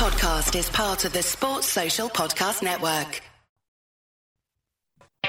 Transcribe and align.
podcast 0.00 0.58
is 0.58 0.70
part 0.70 1.04
of 1.04 1.12
the 1.12 1.22
Sports 1.22 1.66
Social 1.66 2.08
Podcast 2.08 2.62
Network. 2.62 3.20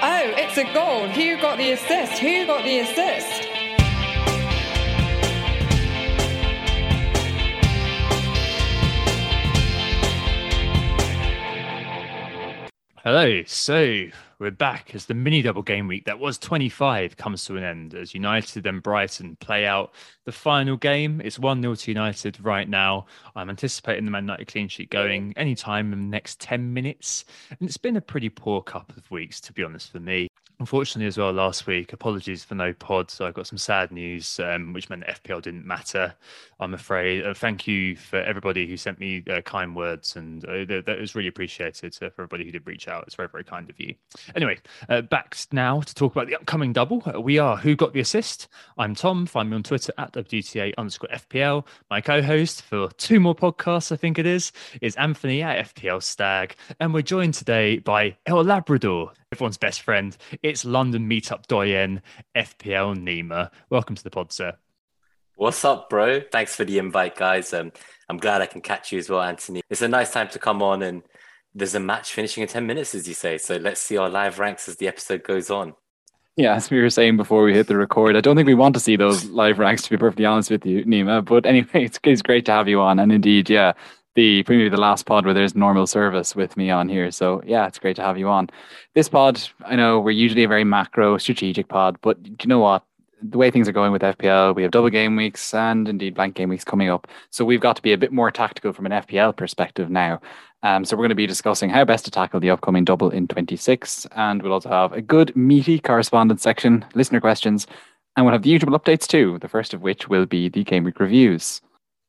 Oh, 0.01 0.33
it's 0.37 0.57
a 0.57 0.63
goal. 0.73 1.09
Who 1.09 1.41
got 1.41 1.57
the 1.57 1.73
assist? 1.73 2.13
Who 2.19 2.45
got 2.45 2.63
the 2.63 2.79
assist? 2.79 3.49
Hello. 13.03 13.43
So 13.43 14.05
we're 14.41 14.49
back 14.49 14.95
as 14.95 15.05
the 15.05 15.13
mini 15.13 15.43
double 15.43 15.61
game 15.61 15.87
week 15.87 16.03
that 16.05 16.17
was 16.17 16.39
25 16.39 17.15
comes 17.15 17.45
to 17.45 17.57
an 17.57 17.63
end 17.63 17.93
as 17.93 18.15
United 18.15 18.65
and 18.65 18.81
Brighton 18.81 19.35
play 19.35 19.67
out 19.67 19.93
the 20.25 20.31
final 20.31 20.75
game. 20.77 21.21
It's 21.23 21.37
1 21.37 21.61
0 21.61 21.75
to 21.75 21.91
United 21.91 22.43
right 22.43 22.67
now. 22.67 23.05
I'm 23.35 23.51
anticipating 23.51 24.03
the 24.03 24.09
Man 24.09 24.23
United 24.23 24.47
clean 24.47 24.67
sheet 24.67 24.89
going 24.89 25.35
anytime 25.37 25.93
in 25.93 25.99
the 25.99 26.07
next 26.07 26.39
10 26.39 26.73
minutes. 26.73 27.23
And 27.51 27.69
it's 27.69 27.77
been 27.77 27.97
a 27.97 28.01
pretty 28.01 28.29
poor 28.29 28.63
couple 28.63 28.95
of 28.97 29.11
weeks, 29.11 29.39
to 29.41 29.53
be 29.53 29.63
honest, 29.63 29.91
for 29.91 29.99
me 29.99 30.27
unfortunately 30.61 31.07
as 31.07 31.17
well 31.17 31.31
last 31.31 31.65
week 31.65 31.91
apologies 31.91 32.43
for 32.43 32.53
no 32.53 32.71
pod 32.71 33.09
so 33.09 33.25
i 33.25 33.31
got 33.31 33.47
some 33.47 33.57
sad 33.57 33.91
news 33.91 34.39
um, 34.41 34.73
which 34.73 34.91
meant 34.91 35.03
fpl 35.07 35.41
didn't 35.41 35.65
matter 35.65 36.13
i'm 36.59 36.75
afraid. 36.75 37.25
Uh, 37.25 37.33
thank 37.33 37.65
you 37.65 37.95
for 37.95 38.17
everybody 38.17 38.67
who 38.67 38.77
sent 38.77 38.99
me 38.99 39.23
uh, 39.31 39.41
kind 39.41 39.75
words 39.75 40.15
and 40.15 40.45
uh, 40.45 40.63
that, 40.65 40.83
that, 40.85 40.99
was 40.99 41.15
really 41.15 41.27
appreciated 41.27 41.95
for 41.95 42.05
everybody 42.05 42.45
who 42.45 42.51
did 42.51 42.67
reach 42.67 42.87
out 42.87 43.03
it's 43.07 43.15
very 43.15 43.27
very 43.27 43.43
kind 43.43 43.71
of 43.71 43.79
you. 43.79 43.95
Anyway 44.35 44.59
uh, 44.87 45.01
back 45.01 45.35
now 45.51 45.81
to 45.81 45.95
talk 45.95 46.11
about 46.11 46.27
the 46.27 46.35
upcoming 46.35 46.73
double. 46.73 47.01
Uh, 47.11 47.19
we 47.19 47.39
are 47.39 47.57
who 47.57 47.75
got 47.75 47.93
the 47.93 47.99
assist? 47.99 48.47
I'm 48.77 48.93
tom. 48.93 49.25
Find 49.25 49.49
me 49.49 49.55
on 49.55 49.63
twitter 49.63 49.91
at 49.97 50.13
wta 50.13 50.73
underscore 50.77 51.09
fpl 51.09 51.65
my 51.89 52.01
co-host 52.01 52.61
for 52.61 52.91
two 52.97 53.19
more 53.19 53.33
podcasts 53.33 53.91
i 53.91 53.95
think 53.95 54.19
it 54.19 54.27
is 54.27 54.51
is 54.79 54.95
anthony 54.97 55.41
at 55.41 55.73
fpl 55.73 56.03
stag 56.03 56.55
and 56.79 56.93
we're 56.93 57.01
joined 57.01 57.33
today 57.33 57.79
by 57.79 58.15
el 58.27 58.43
labrador 58.43 59.11
everyone's 59.33 59.57
best 59.57 59.81
friend. 59.81 60.17
It's 60.43 60.65
London 60.65 61.09
meetup 61.09 61.47
doyen 61.47 62.01
FPL 62.35 62.97
Nima. 62.97 63.49
Welcome 63.69 63.95
to 63.95 64.03
the 64.03 64.09
pod, 64.09 64.33
sir. 64.33 64.57
What's 65.37 65.63
up, 65.63 65.89
bro? 65.89 66.19
Thanks 66.19 66.53
for 66.53 66.65
the 66.65 66.77
invite, 66.77 67.15
guys. 67.15 67.53
Um, 67.53 67.71
I'm 68.09 68.17
glad 68.17 68.41
I 68.41 68.45
can 68.45 68.59
catch 68.59 68.91
you 68.91 68.99
as 68.99 69.09
well, 69.09 69.21
Anthony. 69.21 69.61
It's 69.69 69.81
a 69.81 69.87
nice 69.87 70.11
time 70.11 70.27
to 70.29 70.39
come 70.39 70.61
on, 70.61 70.81
and 70.81 71.01
there's 71.55 71.75
a 71.75 71.79
match 71.79 72.11
finishing 72.11 72.41
in 72.41 72.49
10 72.49 72.67
minutes, 72.67 72.93
as 72.93 73.07
you 73.07 73.13
say. 73.13 73.37
So 73.37 73.55
let's 73.55 73.79
see 73.79 73.95
our 73.95 74.09
live 74.09 74.37
ranks 74.37 74.67
as 74.67 74.75
the 74.75 74.89
episode 74.89 75.23
goes 75.23 75.49
on. 75.49 75.75
Yeah, 76.35 76.55
as 76.55 76.69
we 76.69 76.81
were 76.81 76.89
saying 76.89 77.15
before 77.15 77.43
we 77.43 77.53
hit 77.53 77.67
the 77.67 77.77
record, 77.77 78.17
I 78.17 78.21
don't 78.21 78.35
think 78.35 78.47
we 78.47 78.53
want 78.53 78.75
to 78.75 78.81
see 78.81 78.97
those 78.97 79.25
live 79.25 79.59
ranks, 79.59 79.83
to 79.83 79.89
be 79.89 79.97
perfectly 79.97 80.25
honest 80.25 80.51
with 80.51 80.65
you, 80.65 80.83
Nima. 80.83 81.23
But 81.23 81.45
anyway, 81.45 81.69
it's, 81.85 81.99
it's 82.03 82.21
great 82.21 82.45
to 82.47 82.51
have 82.51 82.67
you 82.67 82.81
on. 82.81 82.99
And 82.99 83.13
indeed, 83.13 83.49
yeah, 83.49 83.73
the 84.15 84.43
maybe 84.47 84.69
the 84.69 84.77
last 84.77 85.05
pod 85.05 85.25
where 85.25 85.33
there's 85.33 85.55
normal 85.55 85.87
service 85.87 86.35
with 86.35 86.57
me 86.57 86.69
on 86.69 86.89
here. 86.89 87.11
So 87.11 87.41
yeah, 87.45 87.67
it's 87.67 87.79
great 87.79 87.95
to 87.95 88.01
have 88.01 88.17
you 88.17 88.27
on. 88.27 88.49
This 88.93 89.09
pod, 89.09 89.41
I 89.65 89.75
know 89.75 89.99
we're 89.99 90.11
usually 90.11 90.43
a 90.43 90.47
very 90.47 90.63
macro 90.63 91.17
strategic 91.17 91.67
pod, 91.67 91.97
but 92.01 92.17
you 92.25 92.47
know 92.47 92.59
what? 92.59 92.83
The 93.23 93.37
way 93.37 93.51
things 93.51 93.69
are 93.69 93.73
going 93.73 93.91
with 93.91 94.01
FPL, 94.01 94.55
we 94.55 94.63
have 94.63 94.71
double 94.71 94.89
game 94.89 95.15
weeks 95.15 95.53
and 95.53 95.87
indeed 95.87 96.15
blank 96.15 96.35
game 96.35 96.49
weeks 96.49 96.63
coming 96.63 96.89
up. 96.89 97.07
So 97.29 97.45
we've 97.45 97.61
got 97.61 97.75
to 97.75 97.81
be 97.81 97.93
a 97.93 97.97
bit 97.97 98.11
more 98.11 98.31
tactical 98.31 98.73
from 98.73 98.87
an 98.87 98.91
FPL 98.91 99.35
perspective 99.35 99.89
now. 99.91 100.19
Um, 100.63 100.85
so 100.85 100.95
we're 100.95 101.03
going 101.03 101.09
to 101.09 101.15
be 101.15 101.27
discussing 101.27 101.69
how 101.69 101.85
best 101.85 102.05
to 102.05 102.11
tackle 102.11 102.39
the 102.39 102.49
upcoming 102.49 102.83
double 102.83 103.09
in 103.09 103.27
26. 103.27 104.07
And 104.15 104.41
we'll 104.41 104.53
also 104.53 104.69
have 104.69 104.93
a 104.93 105.01
good 105.01 105.35
meaty 105.35 105.79
correspondence 105.79 106.41
section, 106.41 106.85
listener 106.93 107.21
questions, 107.21 107.67
and 108.15 108.25
we'll 108.25 108.33
have 108.33 108.43
the 108.43 108.49
usual 108.49 108.77
updates 108.77 109.07
too, 109.07 109.37
the 109.39 109.47
first 109.47 109.73
of 109.73 109.81
which 109.81 110.07
will 110.07 110.25
be 110.25 110.49
the 110.49 110.63
game 110.63 110.83
week 110.83 110.99
reviews. 110.99 111.61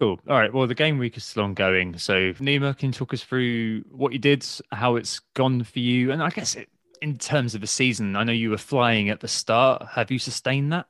Cool. 0.02 0.18
All 0.28 0.36
right. 0.36 0.52
Well, 0.52 0.66
the 0.66 0.74
game 0.74 0.98
week 0.98 1.16
is 1.16 1.22
still 1.22 1.44
ongoing. 1.44 1.96
So, 1.96 2.32
Nima, 2.32 2.76
can 2.76 2.88
you 2.88 2.92
talk 2.92 3.14
us 3.14 3.22
through 3.22 3.84
what 3.88 4.12
you 4.12 4.18
did, 4.18 4.44
how 4.72 4.96
it's 4.96 5.20
gone 5.34 5.62
for 5.62 5.78
you, 5.78 6.10
and 6.10 6.20
I 6.20 6.28
guess 6.30 6.56
it, 6.56 6.68
in 7.00 7.18
terms 7.18 7.54
of 7.54 7.60
the 7.60 7.68
season, 7.68 8.16
I 8.16 8.24
know 8.24 8.32
you 8.32 8.50
were 8.50 8.58
flying 8.58 9.10
at 9.10 9.20
the 9.20 9.28
start. 9.28 9.86
Have 9.92 10.10
you 10.10 10.18
sustained 10.18 10.72
that? 10.72 10.86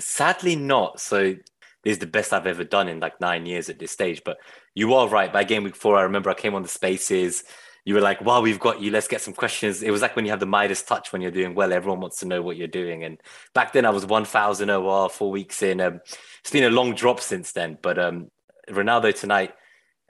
Sadly, 0.00 0.56
not. 0.56 0.98
So, 0.98 1.36
this 1.84 1.92
is 1.92 1.98
the 1.98 2.08
best 2.08 2.32
I've 2.32 2.48
ever 2.48 2.64
done 2.64 2.88
in 2.88 2.98
like 2.98 3.20
nine 3.20 3.46
years 3.46 3.68
at 3.68 3.78
this 3.78 3.92
stage. 3.92 4.22
But 4.24 4.38
you 4.74 4.94
are 4.94 5.06
right. 5.06 5.32
By 5.32 5.44
game 5.44 5.62
week 5.62 5.76
four, 5.76 5.96
I 5.96 6.02
remember 6.02 6.28
I 6.28 6.34
came 6.34 6.56
on 6.56 6.62
the 6.62 6.68
spaces. 6.68 7.44
You 7.84 7.94
were 7.94 8.00
like, 8.00 8.20
"Wow, 8.20 8.40
we've 8.40 8.58
got 8.58 8.80
you. 8.80 8.90
Let's 8.90 9.06
get 9.06 9.20
some 9.20 9.32
questions." 9.32 9.80
It 9.80 9.92
was 9.92 10.02
like 10.02 10.16
when 10.16 10.24
you 10.24 10.32
have 10.32 10.40
the 10.40 10.46
Midas 10.46 10.82
touch 10.82 11.12
when 11.12 11.22
you're 11.22 11.30
doing 11.30 11.54
well. 11.54 11.72
Everyone 11.72 12.00
wants 12.00 12.18
to 12.18 12.26
know 12.26 12.42
what 12.42 12.56
you're 12.56 12.66
doing. 12.66 13.04
And 13.04 13.20
back 13.54 13.72
then, 13.72 13.86
I 13.86 13.90
was 13.90 14.04
one 14.04 14.24
thousand 14.24 14.70
OR 14.70 15.08
four 15.08 15.30
weeks 15.30 15.62
in. 15.62 15.80
Um, 15.80 16.00
it's 16.40 16.50
been 16.50 16.64
a 16.64 16.70
long 16.70 16.96
drop 16.96 17.20
since 17.20 17.52
then, 17.52 17.78
but 17.80 17.96
um, 17.96 18.28
Ronaldo 18.70 19.18
tonight 19.18 19.54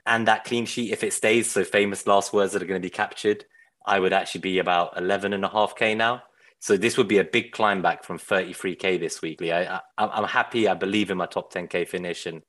and 0.05 0.27
that 0.27 0.45
clean 0.45 0.65
sheet, 0.65 0.91
if 0.91 1.03
it 1.03 1.13
stays, 1.13 1.51
so 1.51 1.63
famous 1.63 2.07
last 2.07 2.33
words 2.33 2.53
that 2.53 2.61
are 2.61 2.65
going 2.65 2.81
to 2.81 2.85
be 2.85 2.89
captured, 2.89 3.45
I 3.85 3.99
would 3.99 4.13
actually 4.13 4.41
be 4.41 4.59
about 4.59 4.97
11 4.97 5.33
and 5.33 5.45
a 5.45 5.49
half 5.49 5.75
K 5.75 5.95
now. 5.95 6.23
So 6.59 6.77
this 6.77 6.97
would 6.97 7.07
be 7.07 7.17
a 7.17 7.23
big 7.23 7.51
climb 7.51 7.81
back 7.81 8.03
from 8.03 8.19
33K 8.19 8.99
this 8.99 9.21
weekly. 9.21 9.51
I, 9.51 9.77
I, 9.77 9.81
I'm 9.97 10.25
happy. 10.25 10.67
I 10.67 10.75
believe 10.75 11.09
in 11.09 11.17
my 11.17 11.25
top 11.25 11.51
10K 11.51 11.87
finish 11.87 12.25
and 12.25 12.43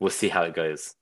we'll 0.00 0.10
see 0.10 0.28
how 0.28 0.42
it 0.42 0.54
goes. 0.54 0.94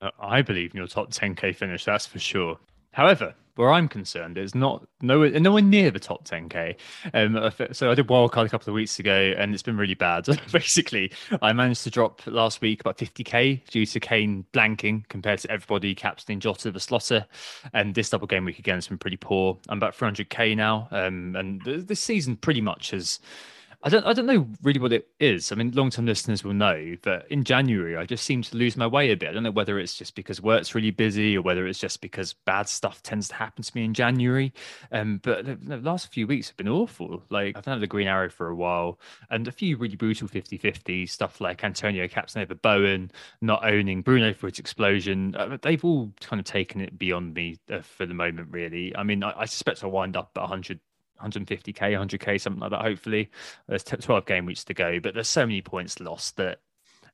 Uh, 0.00 0.10
I 0.20 0.42
believe 0.42 0.72
in 0.72 0.78
your 0.78 0.86
top 0.86 1.10
10K 1.10 1.54
finish, 1.56 1.84
that's 1.84 2.06
for 2.06 2.18
sure. 2.18 2.58
However, 2.92 3.34
where 3.60 3.72
I'm 3.72 3.88
concerned 3.88 4.38
is 4.38 4.54
not 4.54 4.86
nowhere, 5.02 5.38
nowhere 5.38 5.62
near 5.62 5.90
the 5.90 6.00
top 6.00 6.26
10k. 6.26 6.76
Um, 7.12 7.50
so 7.72 7.90
I 7.90 7.94
did 7.94 8.06
wildcard 8.06 8.46
a 8.46 8.48
couple 8.48 8.70
of 8.70 8.74
weeks 8.74 8.98
ago, 8.98 9.34
and 9.36 9.52
it's 9.52 9.62
been 9.62 9.76
really 9.76 9.94
bad. 9.94 10.26
Basically, 10.52 11.12
I 11.42 11.52
managed 11.52 11.84
to 11.84 11.90
drop 11.90 12.22
last 12.26 12.62
week 12.62 12.80
about 12.80 12.96
50k 12.96 13.66
due 13.66 13.84
to 13.84 14.00
Kane 14.00 14.46
blanking 14.54 15.06
compared 15.08 15.40
to 15.40 15.50
everybody 15.50 15.94
captaining 15.94 16.40
Jota 16.40 16.70
the 16.70 16.80
Slaughter, 16.80 17.26
and 17.74 17.94
this 17.94 18.08
double 18.10 18.26
game 18.26 18.46
week 18.46 18.58
again 18.58 18.76
has 18.76 18.88
been 18.88 18.98
pretty 18.98 19.18
poor. 19.18 19.58
I'm 19.68 19.76
about 19.76 19.94
300k 19.94 20.56
now, 20.56 20.88
um, 20.90 21.36
and 21.36 21.60
this 21.62 22.00
season 22.00 22.36
pretty 22.36 22.62
much 22.62 22.92
has 22.92 23.20
I 23.82 23.88
don't 23.88 24.04
I 24.04 24.12
don't 24.12 24.26
know 24.26 24.46
really 24.62 24.78
what 24.78 24.92
it 24.92 25.08
is. 25.18 25.52
I 25.52 25.54
mean, 25.54 25.70
long 25.72 25.88
term 25.88 26.04
listeners 26.04 26.44
will 26.44 26.52
know, 26.52 26.96
but 27.00 27.26
in 27.30 27.44
January 27.44 27.96
I 27.96 28.04
just 28.04 28.24
seem 28.24 28.42
to 28.42 28.56
lose 28.56 28.76
my 28.76 28.86
way 28.86 29.10
a 29.10 29.16
bit. 29.16 29.30
I 29.30 29.32
don't 29.32 29.42
know 29.42 29.50
whether 29.50 29.78
it's 29.78 29.94
just 29.94 30.14
because 30.14 30.42
work's 30.42 30.74
really 30.74 30.90
busy 30.90 31.36
or 31.36 31.40
whether 31.40 31.66
it's 31.66 31.78
just 31.78 32.02
because 32.02 32.34
bad 32.44 32.68
stuff 32.68 33.02
tends 33.02 33.28
to 33.28 33.36
happen 33.36 33.62
to 33.62 33.72
me 33.74 33.84
in 33.84 33.94
January. 33.94 34.52
Um, 34.92 35.20
but 35.22 35.46
the, 35.46 35.56
the 35.56 35.76
last 35.78 36.12
few 36.12 36.26
weeks 36.26 36.48
have 36.48 36.58
been 36.58 36.68
awful. 36.68 37.22
Like 37.30 37.56
I've 37.56 37.64
had 37.64 37.80
the 37.80 37.86
Green 37.86 38.06
Arrow 38.06 38.28
for 38.28 38.48
a 38.48 38.54
while 38.54 38.98
and 39.30 39.48
a 39.48 39.52
few 39.52 39.78
really 39.78 39.96
brutal 39.96 40.28
50-50 40.28 41.08
stuff 41.08 41.40
like 41.40 41.64
Antonio 41.64 42.06
captain 42.06 42.46
Bowen, 42.62 43.10
not 43.40 43.64
owning 43.64 44.02
Bruno 44.02 44.34
for 44.34 44.46
its 44.46 44.58
explosion. 44.58 45.34
Uh, 45.34 45.56
they've 45.62 45.84
all 45.84 46.12
kind 46.20 46.40
of 46.40 46.44
taken 46.44 46.80
it 46.80 46.98
beyond 46.98 47.32
me 47.32 47.58
uh, 47.70 47.80
for 47.80 48.04
the 48.04 48.14
moment, 48.14 48.48
really. 48.50 48.94
I 48.94 49.02
mean, 49.04 49.22
I, 49.22 49.32
I 49.40 49.44
suspect 49.46 49.82
I'll 49.84 49.90
wind 49.90 50.16
up 50.16 50.32
at 50.36 50.40
100 50.40 50.80
150k, 51.22 51.74
100k, 51.74 52.40
something 52.40 52.60
like 52.60 52.70
that. 52.70 52.82
Hopefully, 52.82 53.30
there's 53.68 53.84
12 53.84 54.26
game 54.26 54.46
weeks 54.46 54.64
to 54.64 54.74
go, 54.74 55.00
but 55.00 55.14
there's 55.14 55.28
so 55.28 55.46
many 55.46 55.62
points 55.62 56.00
lost 56.00 56.36
that 56.36 56.60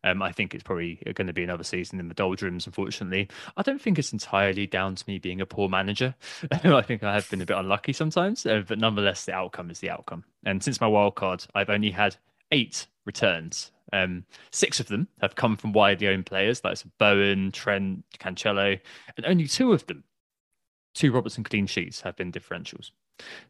um, 0.05 0.23
I 0.23 0.33
think 0.33 0.55
it's 0.55 0.63
probably 0.63 1.01
going 1.15 1.27
to 1.27 1.33
be 1.33 1.43
another 1.43 1.65
season 1.65 1.99
in 1.99 2.09
the 2.09 2.15
doldrums. 2.15 2.67
Unfortunately, 2.67 3.29
I 3.57 3.63
don't 3.63 3.81
think 3.81 3.99
it's 3.99 4.13
entirely 4.13 4.67
down 4.67 4.95
to 4.95 5.05
me 5.07 5.19
being 5.19 5.41
a 5.41 5.47
poor 5.47 5.69
manager. 5.69 6.15
I 6.53 6.83
think 6.83 7.03
I 7.03 7.15
have 7.15 7.29
been 7.29 7.41
a 7.41 7.47
bit 7.47 7.57
unlucky 7.57 7.93
sometimes, 7.93 8.47
uh, 8.47 8.63
but 8.67 8.79
nonetheless, 8.79 9.25
the 9.25 9.33
outcome 9.33 9.71
is 9.71 9.81
the 9.81 9.91
outcome. 9.91 10.25
And 10.45 10.63
since 10.63 10.81
my 10.81 10.87
wild 10.87 11.17
card, 11.17 11.45
I've 11.55 11.71
only 11.71 11.91
had 11.91 12.17
eight 12.53 12.87
returns. 13.05 13.73
Um, 13.93 14.25
six 14.51 14.81
of 14.81 14.89
them 14.89 15.09
have 15.21 15.37
come 15.37 15.57
from 15.57 15.73
widely 15.73 16.09
owned 16.09 16.27
players, 16.27 16.63
like 16.65 16.79
Bowen, 16.99 17.53
Trent, 17.53 18.05
Cancelo, 18.19 18.79
and 19.17 19.27
only 19.27 19.47
two 19.47 19.73
of 19.73 19.87
them, 19.87 20.05
two 20.97 21.13
Robertson 21.13 21.45
clean 21.45 21.67
sheets, 21.67 22.01
have 22.01 22.17
been 22.17 22.33
differentials. 22.33 22.91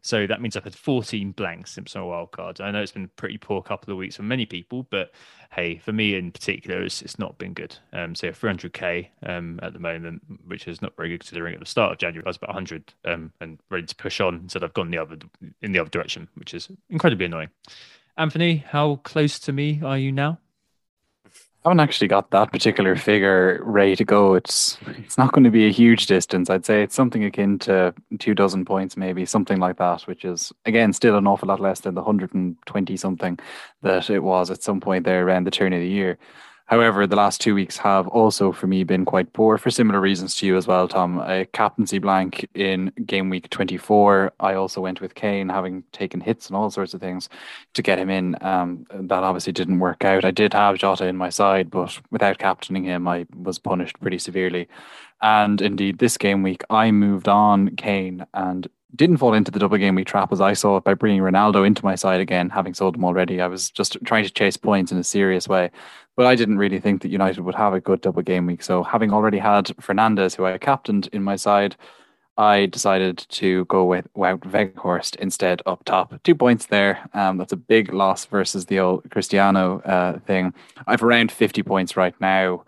So 0.01 0.27
that 0.27 0.41
means 0.41 0.55
I've 0.55 0.63
had 0.63 0.75
14 0.75 1.31
blanks 1.31 1.71
since 1.71 1.95
my 1.95 2.01
wild 2.01 2.31
card. 2.31 2.61
I 2.61 2.71
know 2.71 2.81
it's 2.81 2.91
been 2.91 3.05
a 3.05 3.09
pretty 3.09 3.37
poor 3.37 3.61
couple 3.61 3.91
of 3.91 3.97
weeks 3.97 4.15
for 4.15 4.23
many 4.23 4.45
people, 4.45 4.87
but 4.89 5.11
hey, 5.51 5.77
for 5.77 5.91
me 5.91 6.15
in 6.15 6.31
particular, 6.31 6.81
it's, 6.81 7.01
it's 7.01 7.19
not 7.19 7.37
been 7.37 7.53
good. 7.53 7.75
Um, 7.93 8.15
so 8.15 8.29
300k 8.29 9.07
um, 9.23 9.59
at 9.61 9.73
the 9.73 9.79
moment, 9.79 10.21
which 10.45 10.67
is 10.67 10.81
not 10.81 10.95
very 10.95 11.09
good 11.09 11.19
considering 11.19 11.53
at 11.53 11.59
the 11.59 11.65
start 11.65 11.93
of 11.93 11.97
January 11.97 12.25
I 12.25 12.29
was 12.29 12.37
about 12.37 12.49
100 12.49 12.93
um, 13.05 13.31
and 13.41 13.59
ready 13.69 13.85
to 13.85 13.95
push 13.95 14.21
on. 14.21 14.35
Instead, 14.35 14.63
I've 14.63 14.73
gone 14.73 14.91
the 14.91 14.97
other 14.97 15.17
in 15.61 15.71
the 15.71 15.79
other 15.79 15.89
direction, 15.89 16.27
which 16.35 16.53
is 16.53 16.69
incredibly 16.89 17.25
annoying. 17.25 17.49
Anthony, 18.17 18.57
how 18.57 18.97
close 18.97 19.37
to 19.39 19.53
me 19.53 19.81
are 19.83 19.97
you 19.97 20.11
now? 20.11 20.39
Haven't 21.67 21.81
actually 21.81 22.07
got 22.07 22.31
that 22.31 22.53
particular 22.53 22.95
figure 22.95 23.59
ready 23.61 23.93
to 23.97 24.05
go. 24.05 24.35
It's 24.35 24.77
it's 24.87 25.17
not 25.17 25.33
going 25.33 25.43
to 25.43 25.49
be 25.49 25.67
a 25.67 25.69
huge 25.71 26.05
distance. 26.05 26.49
I'd 26.49 26.65
say 26.65 26.81
it's 26.81 26.95
something 26.95 27.25
akin 27.25 27.59
to 27.59 27.93
two 28.19 28.33
dozen 28.33 28.63
points, 28.63 28.95
maybe 28.95 29.25
something 29.25 29.59
like 29.59 29.75
that, 29.75 30.03
which 30.03 30.23
is 30.23 30.53
again 30.63 30.93
still 30.93 31.17
an 31.17 31.27
awful 31.27 31.49
lot 31.49 31.59
less 31.59 31.81
than 31.81 31.95
the 31.95 32.03
hundred 32.05 32.33
and 32.33 32.55
twenty 32.65 32.95
something 32.95 33.37
that 33.81 34.09
it 34.09 34.19
was 34.19 34.49
at 34.49 34.63
some 34.63 34.79
point 34.79 35.03
there 35.03 35.27
around 35.27 35.43
the 35.43 35.51
turn 35.51 35.73
of 35.73 35.81
the 35.81 35.89
year. 35.89 36.17
However, 36.67 37.07
the 37.07 37.15
last 37.15 37.39
two 37.39 37.55
weeks 37.55 37.77
have 37.77 38.09
also 38.09 38.51
for 38.51 38.67
me 38.67 38.83
been 38.83 39.05
quite 39.05 39.31
poor 39.31 39.57
for 39.57 39.71
similar 39.71 40.01
reasons 40.01 40.35
to 40.35 40.45
you 40.45 40.57
as 40.57 40.67
well, 40.67 40.89
Tom. 40.89 41.19
A 41.19 41.45
captaincy 41.45 41.97
blank 41.97 42.45
in 42.53 42.91
game 43.05 43.29
week 43.29 43.49
24. 43.49 44.33
I 44.41 44.53
also 44.55 44.81
went 44.81 44.99
with 44.99 45.15
Kane, 45.15 45.47
having 45.47 45.83
taken 45.93 46.19
hits 46.19 46.47
and 46.47 46.57
all 46.57 46.69
sorts 46.69 46.93
of 46.93 46.99
things 46.99 47.29
to 47.73 47.81
get 47.81 47.99
him 47.99 48.09
in. 48.09 48.35
Um, 48.41 48.85
that 48.91 49.23
obviously 49.23 49.53
didn't 49.53 49.79
work 49.79 50.03
out. 50.03 50.25
I 50.25 50.31
did 50.31 50.51
have 50.53 50.77
Jota 50.77 51.07
in 51.07 51.15
my 51.15 51.29
side, 51.29 51.71
but 51.71 51.97
without 52.11 52.37
captaining 52.37 52.83
him, 52.83 53.07
I 53.07 53.25
was 53.33 53.59
punished 53.59 53.97
pretty 54.01 54.19
severely. 54.19 54.67
And 55.21 55.61
indeed, 55.61 55.99
this 55.99 56.17
game 56.17 56.43
week, 56.43 56.63
I 56.69 56.91
moved 56.91 57.27
on 57.27 57.75
Kane 57.75 58.25
and 58.33 58.67
didn't 58.95 59.17
fall 59.17 59.33
into 59.33 59.51
the 59.51 59.59
double 59.59 59.77
game 59.77 59.95
week 59.95 60.07
trap 60.07 60.31
as 60.31 60.41
I 60.41 60.53
saw 60.53 60.77
it 60.77 60.83
by 60.83 60.93
bringing 60.93 61.21
Ronaldo 61.21 61.65
into 61.65 61.83
my 61.83 61.95
side 61.95 62.19
again, 62.19 62.49
having 62.49 62.73
sold 62.73 62.95
him 62.95 63.05
already. 63.05 63.41
I 63.41 63.47
was 63.47 63.69
just 63.69 63.97
trying 64.05 64.23
to 64.23 64.31
chase 64.31 64.57
points 64.57 64.91
in 64.91 64.97
a 64.97 65.03
serious 65.03 65.47
way. 65.47 65.71
But 66.15 66.25
I 66.25 66.35
didn't 66.35 66.57
really 66.57 66.79
think 66.79 67.01
that 67.01 67.09
United 67.09 67.41
would 67.41 67.55
have 67.55 67.73
a 67.73 67.79
good 67.79 68.01
double 68.01 68.23
game 68.23 68.47
week. 68.47 68.63
So 68.63 68.81
having 68.83 69.13
already 69.13 69.37
had 69.37 69.65
Fernandes, 69.81 70.35
who 70.35 70.45
I 70.45 70.57
captained 70.57 71.09
in 71.13 71.23
my 71.23 71.35
side, 71.35 71.75
I 72.37 72.67
decided 72.67 73.17
to 73.29 73.65
go 73.65 73.83
with 73.85 74.11
Wout 74.15 74.39
Weghorst 74.39 75.15
instead 75.17 75.61
up 75.65 75.83
top. 75.85 76.13
Two 76.23 76.35
points 76.35 76.67
there. 76.67 77.07
Um, 77.13 77.37
that's 77.37 77.53
a 77.53 77.57
big 77.57 77.93
loss 77.93 78.25
versus 78.25 78.65
the 78.65 78.79
old 78.79 79.09
Cristiano 79.09 79.79
uh, 79.81 80.19
thing. 80.19 80.53
I've 80.85 81.03
around 81.03 81.31
50 81.31 81.63
points 81.63 81.97
right 81.97 82.13
now. 82.21 82.63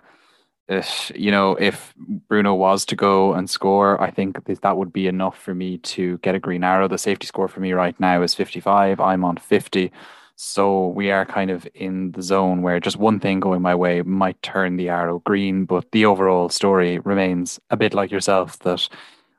If, 0.70 1.12
you 1.16 1.32
know, 1.32 1.56
if 1.56 1.96
Bruno 1.98 2.54
was 2.54 2.86
to 2.86 2.96
go 2.96 3.34
and 3.34 3.50
score, 3.50 4.00
I 4.02 4.12
think 4.12 4.46
that 4.46 4.78
would 4.78 4.94
be 4.94 5.08
enough 5.08 5.38
for 5.38 5.56
me 5.56 5.80
to 5.80 6.20
get 6.20 6.36
a 6.36 6.40
green 6.40 6.64
arrow. 6.64 6.88
The 6.88 7.00
safety 7.00 7.26
score 7.26 7.48
for 7.48 7.60
me 7.60 7.74
right 7.74 8.00
now 8.00 8.22
is 8.22 8.36
55. 8.36 9.00
I'm 9.00 9.26
on 9.26 9.38
50. 9.38 9.92
So 10.36 10.88
we 10.88 11.12
are 11.12 11.26
kind 11.26 11.52
of 11.52 11.68
in 11.74 12.12
the 12.12 12.22
zone 12.22 12.62
where 12.62 12.80
just 12.80 12.98
one 12.98 13.20
thing 13.20 13.40
going 13.40 13.62
my 13.62 13.76
way 13.76 14.04
might 14.04 14.42
turn 14.42 14.78
the 14.78 14.90
arrow 14.90 15.20
green, 15.26 15.66
but 15.66 15.92
the 15.92 16.06
overall 16.06 16.50
story 16.50 17.00
remains 17.00 17.60
a 17.72 17.76
bit 17.76 17.94
like 17.94 18.12
yourself 18.12 18.60
that 18.60 18.88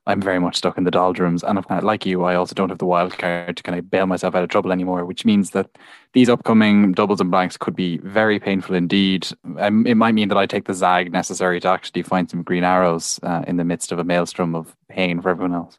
I'm 0.07 0.21
very 0.21 0.39
much 0.39 0.57
stuck 0.57 0.79
in 0.79 0.85
the 0.85 0.91
doldrums. 0.91 1.45
And 1.45 1.63
like 1.83 2.07
you, 2.07 2.25
I 2.25 2.35
also 2.35 2.55
don't 2.55 2.71
have 2.71 2.79
the 2.79 2.87
wild 2.87 3.17
card 3.19 3.57
to 3.57 3.63
kind 3.63 3.79
of 3.79 3.91
bail 3.91 4.07
myself 4.07 4.35
out 4.35 4.43
of 4.43 4.49
trouble 4.49 4.73
anymore, 4.73 5.05
which 5.05 5.25
means 5.25 5.51
that 5.51 5.71
these 6.15 6.29
upcoming 6.29 6.93
doubles 6.93 7.21
and 7.21 7.31
blanks 7.31 7.57
could 7.57 7.77
be 7.77 7.99
very 7.99 8.41
painful 8.41 8.75
indeed. 8.75 9.29
Um, 9.59 9.87
it 9.87 9.97
might 9.97 10.15
mean 10.15 10.29
that 10.29 10.39
I 10.39 10.47
take 10.47 10.67
the 10.67 10.75
zag 10.75 11.13
necessary 11.13 11.61
to 11.61 11.69
actually 11.69 12.03
find 12.03 12.31
some 12.31 12.43
green 12.43 12.65
arrows 12.65 13.21
uh, 13.23 13.45
in 13.47 13.57
the 13.57 13.65
midst 13.65 13.93
of 13.93 13.99
a 13.99 14.05
maelstrom 14.05 14.55
of 14.55 14.75
pain 14.89 15.21
for 15.21 15.29
everyone 15.29 15.55
else. 15.55 15.79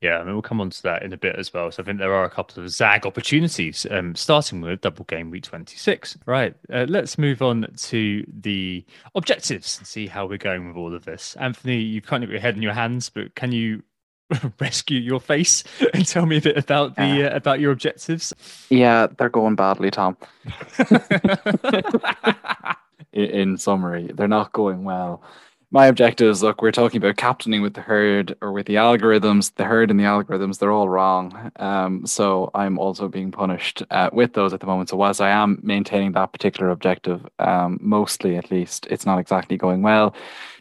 Yeah, 0.00 0.18
I 0.18 0.24
mean, 0.24 0.34
we'll 0.34 0.42
come 0.42 0.60
on 0.60 0.70
to 0.70 0.82
that 0.84 1.02
in 1.02 1.12
a 1.12 1.16
bit 1.16 1.34
as 1.36 1.52
well. 1.52 1.72
So 1.72 1.82
I 1.82 1.86
think 1.86 1.98
there 1.98 2.14
are 2.14 2.24
a 2.24 2.30
couple 2.30 2.62
of 2.62 2.70
ZAG 2.70 3.04
opportunities, 3.04 3.84
um, 3.90 4.14
starting 4.14 4.60
with 4.60 4.80
double 4.80 5.04
game 5.04 5.30
week 5.30 5.42
26. 5.42 6.18
Right, 6.24 6.54
uh, 6.72 6.86
let's 6.88 7.18
move 7.18 7.42
on 7.42 7.66
to 7.76 8.24
the 8.28 8.84
objectives 9.16 9.76
and 9.78 9.86
see 9.86 10.06
how 10.06 10.26
we're 10.26 10.38
going 10.38 10.68
with 10.68 10.76
all 10.76 10.94
of 10.94 11.04
this. 11.04 11.36
Anthony, 11.40 11.80
you've 11.80 12.06
kind 12.06 12.22
of 12.22 12.30
got 12.30 12.34
your 12.34 12.40
head 12.40 12.54
in 12.54 12.62
your 12.62 12.74
hands, 12.74 13.10
but 13.10 13.34
can 13.34 13.50
you 13.50 13.82
rescue 14.60 15.00
your 15.00 15.18
face 15.18 15.64
and 15.94 16.06
tell 16.06 16.26
me 16.26 16.36
a 16.36 16.42
bit 16.42 16.56
about 16.56 16.94
the 16.94 17.32
uh, 17.32 17.34
about 17.34 17.58
your 17.58 17.72
objectives? 17.72 18.32
Yeah, 18.70 19.08
they're 19.18 19.28
going 19.28 19.56
badly, 19.56 19.90
Tom. 19.90 20.16
in, 23.12 23.24
in 23.24 23.56
summary, 23.56 24.12
they're 24.14 24.28
not 24.28 24.52
going 24.52 24.84
well 24.84 25.24
my 25.70 25.86
objective 25.86 26.28
is 26.28 26.42
look 26.42 26.62
we're 26.62 26.72
talking 26.72 26.98
about 26.98 27.16
captaining 27.16 27.60
with 27.60 27.74
the 27.74 27.80
herd 27.80 28.34
or 28.40 28.52
with 28.52 28.66
the 28.66 28.76
algorithms 28.76 29.54
the 29.56 29.64
herd 29.64 29.90
and 29.90 30.00
the 30.00 30.04
algorithms 30.04 30.58
they're 30.58 30.72
all 30.72 30.88
wrong. 30.88 31.52
Um, 31.56 32.06
so 32.06 32.50
i'm 32.54 32.78
also 32.78 33.08
being 33.08 33.30
punished 33.30 33.82
uh, 33.90 34.10
with 34.12 34.32
those 34.32 34.52
at 34.52 34.60
the 34.60 34.66
moment. 34.66 34.88
So 34.88 34.96
whilst 34.96 35.20
i 35.20 35.30
am 35.30 35.58
maintaining 35.62 36.12
that 36.12 36.32
particular 36.32 36.70
objective 36.70 37.26
um, 37.38 37.78
mostly 37.80 38.36
at 38.36 38.50
least 38.50 38.86
it's 38.90 39.06
not 39.06 39.18
exactly 39.18 39.56
going 39.56 39.82
well 39.82 40.14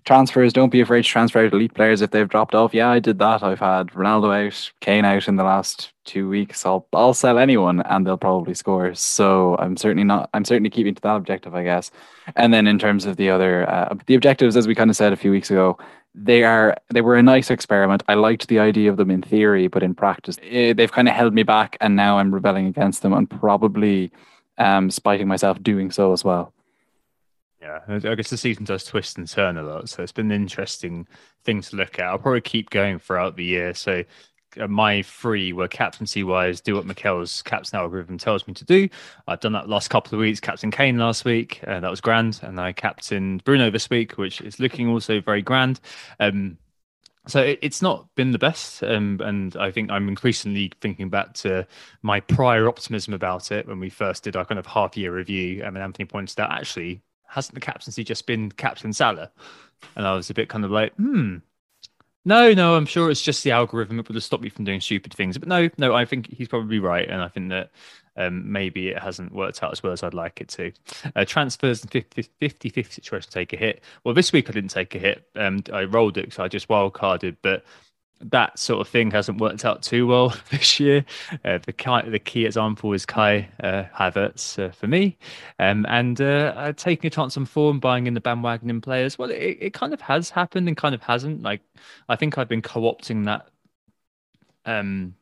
transfers 0.07 0.53
don't 0.53 0.69
be 0.69 0.79
afraid 0.79 1.03
to 1.03 1.09
transfer 1.09 1.45
out 1.45 1.51
elite 1.51 1.73
players 1.73 2.01
if 2.01 2.11
they've 2.11 2.29
dropped 2.29 2.55
off. 2.55 2.73
Yeah 2.73 2.89
i 2.89 2.97
did 2.97 3.19
that. 3.19 3.43
I've 3.43 3.59
had 3.59 3.87
ronaldo 3.87 4.47
out 4.47 4.71
kane 4.79 5.03
out 5.03 5.27
in 5.27 5.35
the 5.35 5.43
last 5.43 5.91
two 6.05 6.29
weeks. 6.29 6.65
I'll 6.65 6.87
i'll 6.93 7.13
sell 7.13 7.37
anyone 7.37 7.81
and 7.81 8.07
they'll 8.07 8.17
probably 8.17 8.53
score. 8.53 8.93
So 8.95 9.57
i'm 9.59 9.75
certainly 9.75 10.05
not 10.05 10.29
i'm 10.33 10.45
certainly 10.45 10.69
keeping 10.69 10.95
to 10.95 11.01
that 11.01 11.17
objective 11.17 11.53
i 11.53 11.63
guess. 11.63 11.91
And 12.37 12.53
then 12.53 12.67
in 12.67 12.79
terms 12.79 13.05
of 13.05 13.17
the 13.17 13.29
other 13.29 13.69
uh, 13.69 13.95
the 14.05 14.15
objectives 14.15 14.55
as 14.55 14.65
we 14.65 14.75
kind 14.75 14.89
of 14.89 14.95
said 14.95 15.11
a 15.11 15.17
few 15.17 15.29
weeks 15.29 15.51
ago 15.51 15.77
they 16.15 16.43
are 16.43 16.77
they 16.89 17.01
were 17.01 17.17
a 17.17 17.21
nice 17.21 17.51
experiment. 17.51 18.01
I 18.07 18.13
liked 18.13 18.47
the 18.47 18.59
idea 18.59 18.89
of 18.89 18.95
them 18.95 19.11
in 19.11 19.21
theory 19.21 19.67
but 19.67 19.83
in 19.83 19.93
practice 19.93 20.37
eh, 20.41 20.71
they've 20.71 20.91
kind 20.91 21.09
of 21.09 21.15
held 21.15 21.33
me 21.33 21.43
back 21.43 21.75
and 21.81 21.97
now 21.97 22.17
i'm 22.17 22.33
rebelling 22.33 22.67
against 22.67 23.01
them 23.01 23.11
and 23.11 23.29
probably 23.29 24.09
um 24.57 24.89
spiting 24.89 25.27
myself 25.27 25.61
doing 25.61 25.91
so 25.91 26.13
as 26.13 26.23
well 26.23 26.53
yeah, 27.61 27.79
I 27.87 28.15
guess 28.15 28.29
the 28.29 28.37
season 28.37 28.65
does 28.65 28.83
twist 28.83 29.17
and 29.17 29.27
turn 29.27 29.57
a 29.57 29.63
lot, 29.63 29.89
so 29.89 30.03
it's 30.03 30.11
been 30.11 30.31
an 30.31 30.41
interesting 30.41 31.07
thing 31.43 31.61
to 31.61 31.75
look 31.75 31.97
at. 31.99 32.05
I'll 32.05 32.19
probably 32.19 32.41
keep 32.41 32.69
going 32.69 32.99
throughout 32.99 33.35
the 33.35 33.43
year. 33.43 33.73
So 33.73 34.03
uh, 34.59 34.67
my 34.67 35.01
three 35.01 35.53
were 35.53 35.67
captaincy 35.67 36.23
wise, 36.23 36.61
do 36.61 36.75
what 36.75 36.85
Mikel's 36.85 37.41
captain 37.41 37.79
algorithm 37.79 38.19
tells 38.19 38.47
me 38.47 38.53
to 38.53 38.65
do. 38.65 38.87
I've 39.27 39.39
done 39.39 39.53
that 39.53 39.67
last 39.69 39.89
couple 39.89 40.13
of 40.13 40.21
weeks. 40.21 40.39
Captain 40.39 40.69
Kane 40.69 40.97
last 40.97 41.25
week, 41.25 41.59
uh, 41.65 41.79
that 41.79 41.89
was 41.89 42.01
grand, 42.01 42.39
and 42.43 42.59
I 42.59 42.73
captained 42.73 43.43
Bruno 43.43 43.71
this 43.71 43.89
week, 43.89 44.17
which 44.17 44.39
is 44.41 44.59
looking 44.59 44.87
also 44.87 45.19
very 45.19 45.41
grand. 45.41 45.79
Um, 46.19 46.57
so 47.27 47.41
it, 47.41 47.59
it's 47.61 47.81
not 47.81 48.07
been 48.15 48.31
the 48.31 48.39
best, 48.39 48.83
um, 48.83 49.19
and 49.23 49.55
I 49.57 49.71
think 49.71 49.89
I'm 49.89 50.07
increasingly 50.07 50.71
thinking 50.79 51.09
back 51.09 51.33
to 51.35 51.67
my 52.03 52.19
prior 52.19 52.69
optimism 52.69 53.13
about 53.13 53.51
it 53.51 53.67
when 53.67 53.79
we 53.79 53.89
first 53.89 54.23
did 54.23 54.35
our 54.35 54.45
kind 54.45 54.59
of 54.59 54.67
half 54.67 54.95
year 54.95 55.13
review. 55.13 55.63
I 55.63 55.71
mean, 55.71 55.83
Anthony 55.83 56.05
pointed 56.05 56.39
out 56.39 56.51
actually 56.51 57.01
hasn't 57.27 57.55
the 57.55 57.61
captaincy 57.61 58.03
just 58.03 58.25
been 58.25 58.51
Captain 58.51 58.93
Salah? 58.93 59.31
And 59.95 60.07
I 60.07 60.15
was 60.15 60.29
a 60.29 60.33
bit 60.33 60.49
kind 60.49 60.65
of 60.65 60.71
like, 60.71 60.93
hmm, 60.95 61.37
no, 62.27 62.51
no, 62.53 62.75
I'm 62.75 62.85
sure 62.85 63.09
it's 63.09 63.21
just 63.21 63.45
the 63.45 63.51
algorithm. 63.51 63.99
It 63.99 64.07
would 64.09 64.15
have 64.15 64.23
stopped 64.23 64.43
me 64.43 64.49
from 64.49 64.65
doing 64.65 64.81
stupid 64.81 65.13
things. 65.13 65.37
But 65.37 65.47
no, 65.47 65.69
no, 65.77 65.95
I 65.95 66.03
think 66.03 66.27
he's 66.29 66.49
probably 66.49 66.77
right. 66.77 67.07
And 67.09 67.21
I 67.21 67.29
think 67.29 67.49
that 67.51 67.71
um, 68.17 68.51
maybe 68.51 68.89
it 68.89 68.99
hasn't 68.99 69.33
worked 69.33 69.63
out 69.63 69.71
as 69.71 69.81
well 69.81 69.93
as 69.93 70.03
I'd 70.03 70.13
like 70.13 70.41
it 70.41 70.49
to. 70.49 70.73
Uh, 71.15 71.23
transfers 71.23 71.81
and 71.83 71.89
50 71.89 72.23
50 72.39 72.83
situation 72.83 73.31
take 73.31 73.53
a 73.53 73.55
hit. 73.55 73.81
Well, 74.03 74.13
this 74.13 74.33
week 74.33 74.49
I 74.49 74.51
didn't 74.51 74.71
take 74.71 74.93
a 74.93 74.99
hit. 74.99 75.25
Um, 75.37 75.63
I 75.71 75.85
rolled 75.85 76.17
it, 76.17 76.33
so 76.33 76.43
I 76.43 76.49
just 76.49 76.67
wild 76.67 76.93
carded. 76.93 77.37
But 77.41 77.63
that 78.19 78.57
sort 78.57 78.81
of 78.81 78.87
thing 78.87 79.11
hasn't 79.11 79.39
worked 79.39 79.65
out 79.65 79.83
too 79.83 80.07
well 80.07 80.35
this 80.51 80.79
year. 80.79 81.05
Uh, 81.45 81.59
the 81.59 82.03
the 82.09 82.19
key 82.19 82.45
example 82.45 82.93
is 82.93 83.05
Kai 83.05 83.49
uh, 83.63 83.83
Havertz 83.95 84.57
uh, 84.63 84.71
for 84.71 84.87
me, 84.87 85.17
um, 85.59 85.85
and 85.89 86.19
uh, 86.21 86.73
taking 86.73 87.07
a 87.07 87.11
chance 87.11 87.37
on 87.37 87.45
form, 87.45 87.79
buying 87.79 88.07
in 88.07 88.13
the 88.13 88.21
bandwagon 88.21 88.69
in 88.69 88.81
players. 88.81 89.17
Well, 89.17 89.29
it, 89.29 89.57
it 89.59 89.73
kind 89.73 89.93
of 89.93 90.01
has 90.01 90.29
happened 90.29 90.67
and 90.67 90.77
kind 90.77 90.95
of 90.95 91.01
hasn't. 91.01 91.43
Like 91.43 91.61
I 92.09 92.15
think 92.15 92.37
I've 92.37 92.49
been 92.49 92.61
co-opting 92.61 93.25
that 93.25 93.49
um, 94.65 95.15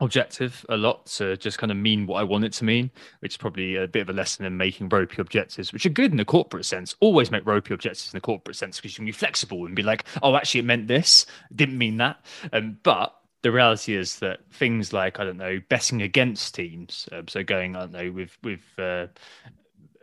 objective 0.00 0.66
a 0.68 0.76
lot 0.76 1.06
to 1.06 1.36
just 1.36 1.58
kind 1.58 1.70
of 1.70 1.78
mean 1.78 2.06
what 2.06 2.20
I 2.20 2.24
want 2.24 2.44
it 2.44 2.52
to 2.54 2.64
mean, 2.64 2.90
which 3.20 3.34
is 3.34 3.36
probably 3.36 3.76
a 3.76 3.86
bit 3.86 4.02
of 4.02 4.10
a 4.10 4.12
lesson 4.12 4.44
in 4.44 4.56
making 4.56 4.88
ropey 4.88 5.20
objectives, 5.20 5.72
which 5.72 5.86
are 5.86 5.90
good 5.90 6.10
in 6.10 6.16
the 6.16 6.24
corporate 6.24 6.64
sense. 6.64 6.94
Always 7.00 7.30
make 7.30 7.46
ropey 7.46 7.74
objectives 7.74 8.12
in 8.12 8.16
the 8.16 8.20
corporate 8.20 8.56
sense 8.56 8.76
because 8.76 8.92
you 8.92 8.96
can 8.96 9.06
be 9.06 9.12
flexible 9.12 9.66
and 9.66 9.76
be 9.76 9.82
like, 9.82 10.04
oh, 10.22 10.36
actually, 10.36 10.60
it 10.60 10.66
meant 10.66 10.88
this, 10.88 11.26
didn't 11.54 11.78
mean 11.78 11.98
that. 11.98 12.24
Um, 12.52 12.78
but 12.82 13.14
the 13.42 13.52
reality 13.52 13.94
is 13.94 14.18
that 14.20 14.40
things 14.52 14.92
like 14.92 15.20
I 15.20 15.24
don't 15.24 15.36
know 15.36 15.60
betting 15.68 16.02
against 16.02 16.54
teams, 16.54 17.08
um, 17.12 17.28
so 17.28 17.44
going 17.44 17.76
I 17.76 17.80
don't 17.80 17.92
know 17.92 18.10
with 18.10 18.36
with 18.42 18.62
uh, 18.78 19.06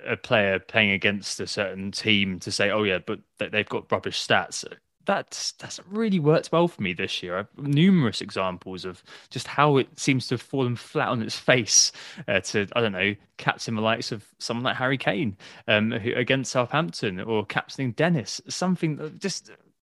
a 0.06 0.16
player 0.16 0.60
playing 0.60 0.92
against 0.92 1.40
a 1.40 1.48
certain 1.48 1.92
team 1.92 2.40
to 2.40 2.52
say, 2.52 2.70
oh 2.70 2.84
yeah, 2.84 3.00
but 3.00 3.20
they've 3.40 3.68
got 3.68 3.92
rubbish 3.92 4.26
stats 4.26 4.64
that 5.06 5.54
hasn't 5.62 5.88
really 5.90 6.20
worked 6.20 6.52
well 6.52 6.68
for 6.68 6.82
me 6.82 6.94
this 6.94 7.22
year. 7.24 7.38
I've 7.38 7.58
numerous 7.58 8.22
examples 8.22 8.86
of 8.86 9.04
just 9.30 9.48
how 9.48 9.78
it 9.78 9.88
seems 10.00 10.28
to 10.28 10.36
have 10.36 10.42
fallen 10.42 10.76
flat 10.76 11.10
on 11.10 11.22
its 11.22 11.38
face 11.38 11.92
uh, 12.28 12.40
to 12.42 12.68
I 12.76 12.82
don't 12.82 12.92
know 12.92 13.16
captain 13.38 13.76
the 13.76 13.82
likes 13.82 14.12
of 14.12 14.26
someone 14.38 14.64
like 14.64 14.76
Harry 14.76 14.98
Kane 14.98 15.36
um, 15.68 15.92
who, 15.92 16.14
against 16.14 16.52
Southampton 16.52 17.20
or 17.20 17.46
captaining 17.46 17.94
Dennis. 17.94 18.42
Something 18.48 19.18
just 19.18 19.52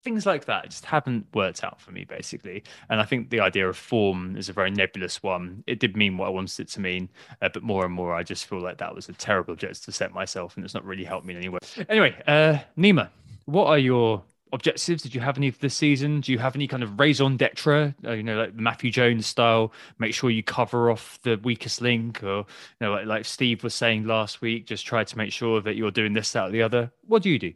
things 0.04 0.26
like 0.26 0.44
that 0.44 0.68
just 0.68 0.84
haven't 0.84 1.26
worked 1.34 1.64
out 1.64 1.80
for 1.80 1.90
me 1.90 2.04
basically 2.04 2.62
and 2.90 3.00
i 3.00 3.04
think 3.04 3.30
the 3.30 3.40
idea 3.40 3.66
of 3.66 3.74
form 3.74 4.36
is 4.36 4.50
a 4.50 4.52
very 4.52 4.70
nebulous 4.70 5.22
one 5.22 5.64
it 5.66 5.80
did 5.80 5.96
mean 5.96 6.18
what 6.18 6.26
i 6.26 6.28
wanted 6.28 6.60
it 6.60 6.68
to 6.68 6.78
mean 6.78 7.08
uh, 7.40 7.48
but 7.48 7.62
more 7.62 7.86
and 7.86 7.94
more 7.94 8.14
i 8.14 8.22
just 8.22 8.44
feel 8.44 8.60
like 8.60 8.76
that 8.76 8.94
was 8.94 9.08
a 9.08 9.14
terrible 9.14 9.54
objective 9.54 9.82
to 9.82 9.90
set 9.90 10.12
myself 10.12 10.56
and 10.56 10.64
it's 10.64 10.74
not 10.74 10.84
really 10.84 11.04
helped 11.04 11.26
me 11.26 11.32
in 11.32 11.38
any 11.38 11.48
way 11.48 11.58
anyway 11.88 12.14
uh 12.26 12.58
nima 12.76 13.08
what 13.46 13.66
are 13.66 13.78
your 13.78 14.22
objectives? 14.52 15.02
Did 15.02 15.14
you 15.14 15.20
have 15.20 15.36
any 15.36 15.50
for 15.50 15.58
this 15.58 15.74
season? 15.74 16.20
Do 16.20 16.32
you 16.32 16.38
have 16.38 16.54
any 16.54 16.66
kind 16.66 16.82
of 16.82 16.98
raison 16.98 17.36
d'etre, 17.36 17.94
uh, 18.04 18.12
you 18.12 18.22
know, 18.22 18.36
like 18.36 18.54
Matthew 18.54 18.90
Jones 18.90 19.26
style? 19.26 19.72
Make 19.98 20.14
sure 20.14 20.30
you 20.30 20.42
cover 20.42 20.90
off 20.90 21.18
the 21.22 21.38
weakest 21.42 21.80
link, 21.80 22.22
or 22.22 22.38
you 22.38 22.44
know, 22.80 22.92
like, 22.92 23.06
like 23.06 23.24
Steve 23.24 23.64
was 23.64 23.74
saying 23.74 24.06
last 24.06 24.40
week, 24.40 24.66
just 24.66 24.86
try 24.86 25.04
to 25.04 25.18
make 25.18 25.32
sure 25.32 25.60
that 25.60 25.76
you're 25.76 25.90
doing 25.90 26.12
this, 26.12 26.32
that, 26.32 26.48
or 26.48 26.50
the 26.50 26.62
other. 26.62 26.92
What 27.06 27.22
do 27.22 27.30
you 27.30 27.38
do? 27.38 27.52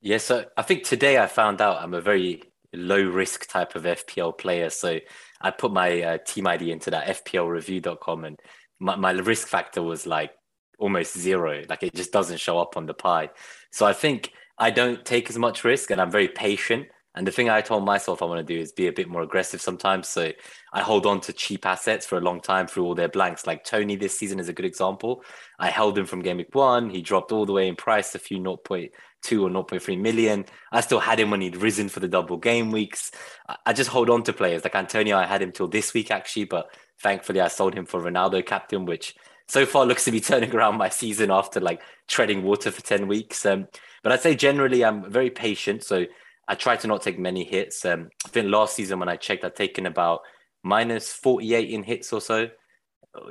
Yeah, 0.00 0.18
so 0.18 0.44
I 0.56 0.62
think 0.62 0.84
today 0.84 1.18
I 1.18 1.26
found 1.26 1.60
out 1.60 1.82
I'm 1.82 1.94
a 1.94 2.00
very 2.00 2.42
low 2.74 3.02
risk 3.02 3.48
type 3.48 3.74
of 3.74 3.84
FPL 3.84 4.36
player. 4.36 4.68
So 4.70 4.98
I 5.40 5.50
put 5.50 5.72
my 5.72 6.02
uh, 6.02 6.18
team 6.18 6.46
ID 6.46 6.70
into 6.72 6.90
that 6.90 7.24
FPLreview.com, 7.24 8.24
and 8.24 8.40
my, 8.80 8.96
my 8.96 9.12
risk 9.12 9.48
factor 9.48 9.82
was 9.82 10.06
like 10.06 10.32
almost 10.78 11.16
zero. 11.16 11.62
Like 11.68 11.82
it 11.82 11.94
just 11.94 12.12
doesn't 12.12 12.40
show 12.40 12.58
up 12.58 12.76
on 12.76 12.86
the 12.86 12.94
pie. 12.94 13.30
So 13.70 13.86
I 13.86 13.92
think 13.92 14.32
I 14.58 14.70
don't 14.70 15.04
take 15.04 15.30
as 15.30 15.38
much 15.38 15.64
risk 15.64 15.90
and 15.90 16.00
I'm 16.00 16.10
very 16.10 16.28
patient. 16.28 16.88
And 17.16 17.24
the 17.24 17.30
thing 17.30 17.48
I 17.48 17.60
told 17.60 17.84
myself 17.84 18.22
I 18.22 18.24
want 18.24 18.44
to 18.44 18.54
do 18.54 18.60
is 18.60 18.72
be 18.72 18.88
a 18.88 18.92
bit 18.92 19.08
more 19.08 19.22
aggressive 19.22 19.60
sometimes. 19.60 20.08
So 20.08 20.32
I 20.72 20.80
hold 20.80 21.06
on 21.06 21.20
to 21.22 21.32
cheap 21.32 21.64
assets 21.64 22.04
for 22.04 22.18
a 22.18 22.20
long 22.20 22.40
time 22.40 22.66
through 22.66 22.84
all 22.86 22.96
their 22.96 23.08
blanks. 23.08 23.46
Like 23.46 23.62
Tony 23.62 23.94
this 23.94 24.18
season 24.18 24.40
is 24.40 24.48
a 24.48 24.52
good 24.52 24.64
example. 24.64 25.22
I 25.60 25.70
held 25.70 25.96
him 25.96 26.06
from 26.06 26.22
game 26.22 26.38
week 26.38 26.54
one. 26.54 26.90
He 26.90 27.02
dropped 27.02 27.30
all 27.30 27.46
the 27.46 27.52
way 27.52 27.68
in 27.68 27.76
price, 27.76 28.16
a 28.16 28.18
few 28.18 28.38
0.2 28.38 28.90
or 29.42 29.48
0.3 29.48 30.00
million. 30.00 30.44
I 30.72 30.80
still 30.80 30.98
had 30.98 31.20
him 31.20 31.30
when 31.30 31.40
he'd 31.40 31.56
risen 31.56 31.88
for 31.88 32.00
the 32.00 32.08
double 32.08 32.36
game 32.36 32.72
weeks. 32.72 33.12
I 33.64 33.72
just 33.72 33.90
hold 33.90 34.10
on 34.10 34.24
to 34.24 34.32
players 34.32 34.64
like 34.64 34.74
Antonio. 34.74 35.16
I 35.16 35.26
had 35.26 35.40
him 35.40 35.52
till 35.52 35.68
this 35.68 35.94
week 35.94 36.10
actually, 36.10 36.46
but 36.46 36.74
thankfully 37.00 37.40
I 37.40 37.48
sold 37.48 37.74
him 37.74 37.86
for 37.86 38.00
Ronaldo 38.00 38.44
captain, 38.44 38.86
which 38.86 39.14
so 39.48 39.66
far 39.66 39.84
looks 39.86 40.04
to 40.04 40.10
be 40.10 40.20
turning 40.20 40.54
around 40.54 40.76
my 40.76 40.88
season 40.88 41.30
after 41.30 41.60
like 41.60 41.82
treading 42.08 42.42
water 42.42 42.70
for 42.70 42.82
10 42.82 43.06
weeks. 43.06 43.44
Um, 43.44 43.68
but 44.02 44.12
I'd 44.12 44.20
say 44.20 44.34
generally 44.34 44.84
I'm 44.84 45.10
very 45.10 45.30
patient. 45.30 45.82
So 45.82 46.06
I 46.48 46.54
try 46.54 46.76
to 46.76 46.86
not 46.86 47.02
take 47.02 47.18
many 47.18 47.44
hits. 47.44 47.84
Um, 47.84 48.10
I 48.24 48.28
think 48.28 48.50
last 48.50 48.76
season 48.76 48.98
when 48.98 49.08
I 49.08 49.16
checked, 49.16 49.44
I'd 49.44 49.56
taken 49.56 49.86
about 49.86 50.20
minus 50.62 51.12
48 51.12 51.70
in 51.70 51.82
hits 51.82 52.12
or 52.12 52.20
so, 52.20 52.48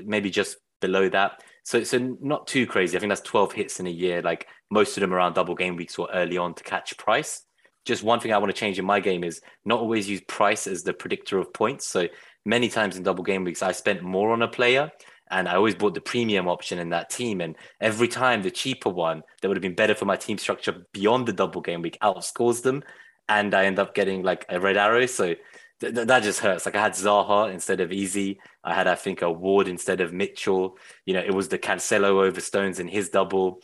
maybe 0.04 0.30
just 0.30 0.58
below 0.82 1.10
that. 1.10 1.44
So 1.64 1.84
so 1.84 2.18
not 2.22 2.48
too 2.48 2.68
crazy. 2.68 2.98
I 2.98 3.00
think 3.00 3.10
that's 3.10 3.22
12 3.22 3.54
hits 3.54 3.80
in 3.80 3.88
a 3.88 3.92
year. 3.92 4.22
Like 4.22 4.48
most 4.70 4.98
of 4.98 5.02
them 5.02 5.14
around 5.14 5.34
double 5.34 5.56
game 5.56 5.76
weeks 5.76 5.98
or 5.98 6.10
early 6.14 6.38
on 6.38 6.54
to 6.56 6.64
catch 6.64 6.98
price. 6.98 7.44
Just 7.86 8.04
one 8.04 8.20
thing 8.20 8.32
I 8.32 8.38
want 8.38 8.54
to 8.54 8.60
change 8.60 8.80
in 8.80 8.86
my 8.86 9.00
game 9.00 9.24
is 9.24 9.42
not 9.66 9.80
always 9.80 10.10
use 10.10 10.22
price 10.22 10.68
as 10.68 10.84
the 10.84 10.94
predictor 10.94 11.38
of 11.38 11.54
points. 11.54 11.88
So 11.88 12.08
many 12.46 12.70
times 12.70 12.98
in 12.98 13.04
double 13.04 13.24
game 13.24 13.44
weeks, 13.44 13.62
I 13.62 13.74
spent 13.74 14.02
more 14.02 14.32
on 14.32 14.42
a 14.42 14.48
player 14.48 14.92
and 15.34 15.50
I 15.50 15.56
always 15.56 15.76
bought 15.76 15.96
the 15.96 16.02
premium 16.02 16.48
option 16.48 16.78
in 16.78 16.90
that 16.90 17.10
team. 17.10 17.42
And 17.42 17.56
every 17.82 18.08
time 18.08 18.44
the 18.44 18.52
cheaper 18.52 18.90
one 18.90 19.24
that 19.42 19.48
would 19.48 19.58
have 19.58 19.64
been 19.64 19.76
better 19.76 19.96
for 19.96 20.06
my 20.06 20.16
team 20.16 20.38
structure 20.38 20.86
beyond 20.94 21.26
the 21.26 21.34
double 21.34 21.62
game 21.62 21.82
week 21.82 21.98
outscores 22.02 22.62
them 22.62 22.84
and 23.28 23.54
I 23.54 23.66
end 23.66 23.80
up 23.80 23.96
getting 23.96 24.22
like 24.22 24.46
a 24.50 24.60
red 24.60 24.78
arrow. 24.78 25.06
So 25.08 25.36
th- 25.80 25.96
th- 25.96 26.08
that 26.08 26.24
just 26.24 26.40
hurts. 26.40 26.66
Like 26.66 26.76
I 26.76 26.82
had 26.82 26.94
Zaha 26.94 27.52
instead 27.52 27.80
of 27.80 27.92
Eze. 27.92 28.36
I 28.64 28.74
had, 28.74 28.88
I 28.88 28.96
think, 28.96 29.22
a 29.22 29.32
Ward 29.32 29.68
instead 29.68 30.02
of 30.02 30.14
Mitchell. 30.14 30.78
You 31.06 31.16
know, 31.16 31.22
it 31.22 31.34
was 31.34 31.48
the 31.48 31.58
Cancelo 31.58 32.24
over 32.24 32.40
Stones 32.40 32.80
in 32.80 32.88
his 32.88 33.10
double. 33.10 33.62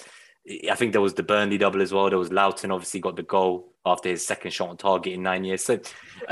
I 0.69 0.73
think 0.73 0.93
there 0.93 1.01
was 1.01 1.13
the 1.13 1.23
Burnley 1.23 1.59
double 1.59 1.81
as 1.81 1.93
well. 1.93 2.09
There 2.09 2.17
was 2.17 2.31
Lowton 2.31 2.71
obviously 2.71 2.99
got 2.99 3.15
the 3.15 3.23
goal 3.23 3.73
after 3.85 4.09
his 4.09 4.25
second 4.25 4.51
shot 4.51 4.69
on 4.69 4.77
target 4.77 5.13
in 5.13 5.21
nine 5.21 5.43
years. 5.43 5.63
So 5.63 5.79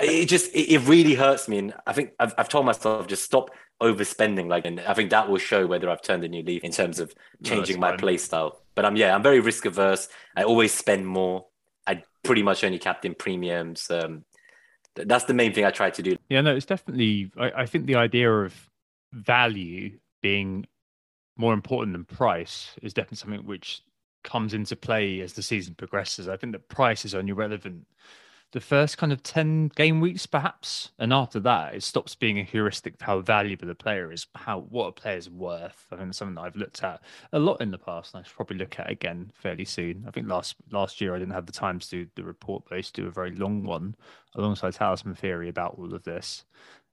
it 0.01 0.25
just 0.25 0.49
it 0.55 0.79
really 0.87 1.13
hurts 1.13 1.47
me. 1.47 1.59
And 1.59 1.73
I 1.85 1.93
think 1.93 2.13
I've, 2.19 2.33
I've 2.37 2.49
told 2.49 2.65
myself 2.65 3.07
just 3.07 3.23
stop 3.23 3.51
overspending. 3.81 4.47
Like, 4.47 4.65
and 4.65 4.79
I 4.81 4.93
think 4.93 5.11
that 5.11 5.29
will 5.29 5.37
show 5.37 5.67
whether 5.67 5.89
I've 5.89 6.01
turned 6.01 6.23
a 6.23 6.27
new 6.27 6.43
leaf 6.43 6.63
in 6.63 6.71
terms 6.71 6.99
of 6.99 7.13
changing 7.43 7.75
no, 7.75 7.81
my 7.81 7.97
play 7.97 8.17
style. 8.17 8.61
But 8.75 8.85
I'm 8.85 8.95
yeah, 8.95 9.13
I'm 9.13 9.23
very 9.23 9.39
risk 9.39 9.65
averse. 9.65 10.07
I 10.35 10.43
always 10.43 10.73
spend 10.73 11.05
more 11.05 11.45
I 11.87 12.03
pretty 12.23 12.43
much 12.43 12.63
only 12.63 12.77
captain 12.79 13.15
premiums. 13.15 13.89
Um, 13.89 14.25
that's 14.95 15.25
the 15.25 15.33
main 15.33 15.53
thing 15.53 15.63
I 15.63 15.71
try 15.71 15.89
to 15.91 16.01
do. 16.01 16.17
Yeah, 16.29 16.41
no, 16.41 16.55
it's 16.55 16.65
definitely. 16.65 17.31
I, 17.37 17.51
I 17.63 17.65
think 17.65 17.85
the 17.85 17.95
idea 17.95 18.31
of 18.31 18.53
value 19.13 19.97
being 20.21 20.65
more 21.37 21.53
important 21.53 21.93
than 21.93 22.03
price 22.03 22.71
is 22.81 22.93
definitely 22.93 23.17
something 23.17 23.45
which 23.45 23.81
comes 24.23 24.53
into 24.53 24.75
play 24.75 25.21
as 25.21 25.33
the 25.33 25.41
season 25.41 25.75
progresses. 25.75 26.27
I 26.27 26.35
think 26.35 26.51
that 26.53 26.67
price 26.67 27.05
is 27.05 27.15
only 27.15 27.31
relevant 27.31 27.85
the 28.57 28.61
first 28.61 28.97
kind 28.97 29.13
of 29.13 29.21
10 29.21 29.67
game 29.75 30.01
weeks 30.01 30.25
perhaps. 30.25 30.89
And 30.97 31.13
after 31.13 31.39
that 31.41 31.75
it 31.75 31.83
stops 31.83 32.15
being 32.15 32.39
a 32.39 32.43
heuristic 32.43 32.97
for 32.97 33.05
how 33.05 33.19
valuable 33.19 33.69
a 33.69 33.75
player 33.75 34.11
is 34.11 34.25
how 34.33 34.61
what 34.61 34.87
a 34.87 34.91
player's 34.93 35.29
worth. 35.29 35.85
I 35.91 35.95
think 35.95 36.09
it's 36.09 36.17
something 36.17 36.33
that 36.33 36.41
i've 36.41 36.55
looked 36.55 36.81
at 36.83 36.99
a 37.33 37.37
lot 37.37 37.61
in 37.61 37.69
the 37.69 37.77
past 37.77 38.15
and 38.15 38.21
i 38.21 38.27
should 38.27 38.35
probably 38.35 38.57
look 38.57 38.79
at 38.79 38.89
again 38.89 39.31
fairly 39.35 39.63
soon. 39.63 40.05
I 40.07 40.11
think 40.11 40.27
last 40.27 40.55
last 40.71 40.99
year 40.99 41.13
i 41.13 41.19
didn't 41.19 41.35
have 41.35 41.45
the 41.45 41.51
time 41.51 41.77
to 41.77 41.87
do 41.87 42.07
the 42.15 42.23
report 42.23 42.63
but 42.67 42.73
i 42.73 42.77
used 42.77 42.95
to 42.95 43.03
do 43.03 43.07
a 43.07 43.11
very 43.11 43.35
long 43.35 43.63
one 43.63 43.95
alongside 44.33 44.73
talisman 44.73 45.13
theory 45.13 45.49
about 45.49 45.75
all 45.77 45.93
of 45.93 46.03
this 46.03 46.43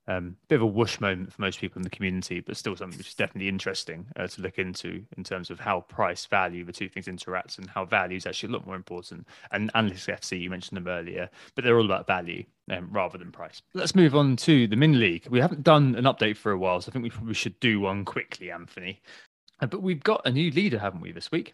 um, 0.07 0.35
bit 0.47 0.55
of 0.55 0.61
a 0.61 0.67
whoosh 0.67 0.99
moment 0.99 1.33
for 1.33 1.41
most 1.41 1.59
people 1.59 1.79
in 1.79 1.83
the 1.83 1.89
community, 1.89 2.39
but 2.39 2.57
still 2.57 2.75
something 2.75 2.97
which 2.97 3.07
is 3.07 3.15
definitely 3.15 3.49
interesting 3.49 4.05
uh, 4.15 4.27
to 4.27 4.41
look 4.41 4.59
into 4.59 5.03
in 5.17 5.23
terms 5.23 5.49
of 5.49 5.59
how 5.59 5.81
price 5.81 6.25
value 6.25 6.63
the 6.63 6.73
two 6.73 6.89
things 6.89 7.07
interact 7.07 7.57
and 7.57 7.69
how 7.69 7.85
value 7.85 8.17
is 8.17 8.25
actually 8.25 8.49
a 8.49 8.53
lot 8.53 8.65
more 8.65 8.75
important. 8.75 9.27
And 9.51 9.71
Analytics 9.73 10.07
FC, 10.07 10.39
you 10.39 10.49
mentioned 10.49 10.77
them 10.77 10.87
earlier, 10.87 11.29
but 11.55 11.63
they're 11.63 11.77
all 11.77 11.85
about 11.85 12.07
value 12.07 12.43
um, 12.69 12.89
rather 12.91 13.17
than 13.17 13.31
price. 13.31 13.61
Let's 13.73 13.95
move 13.95 14.15
on 14.15 14.35
to 14.37 14.67
the 14.67 14.75
min 14.75 14.99
league. 14.99 15.27
We 15.29 15.39
haven't 15.39 15.63
done 15.63 15.95
an 15.95 16.05
update 16.05 16.37
for 16.37 16.51
a 16.51 16.57
while, 16.57 16.81
so 16.81 16.89
I 16.89 16.93
think 16.93 17.03
we 17.03 17.09
probably 17.09 17.33
should 17.33 17.59
do 17.59 17.79
one 17.79 18.05
quickly, 18.05 18.51
Anthony. 18.51 19.01
Uh, 19.59 19.67
but 19.67 19.81
we've 19.81 20.03
got 20.03 20.21
a 20.25 20.31
new 20.31 20.51
leader, 20.51 20.79
haven't 20.79 21.01
we, 21.01 21.11
this 21.11 21.31
week? 21.31 21.53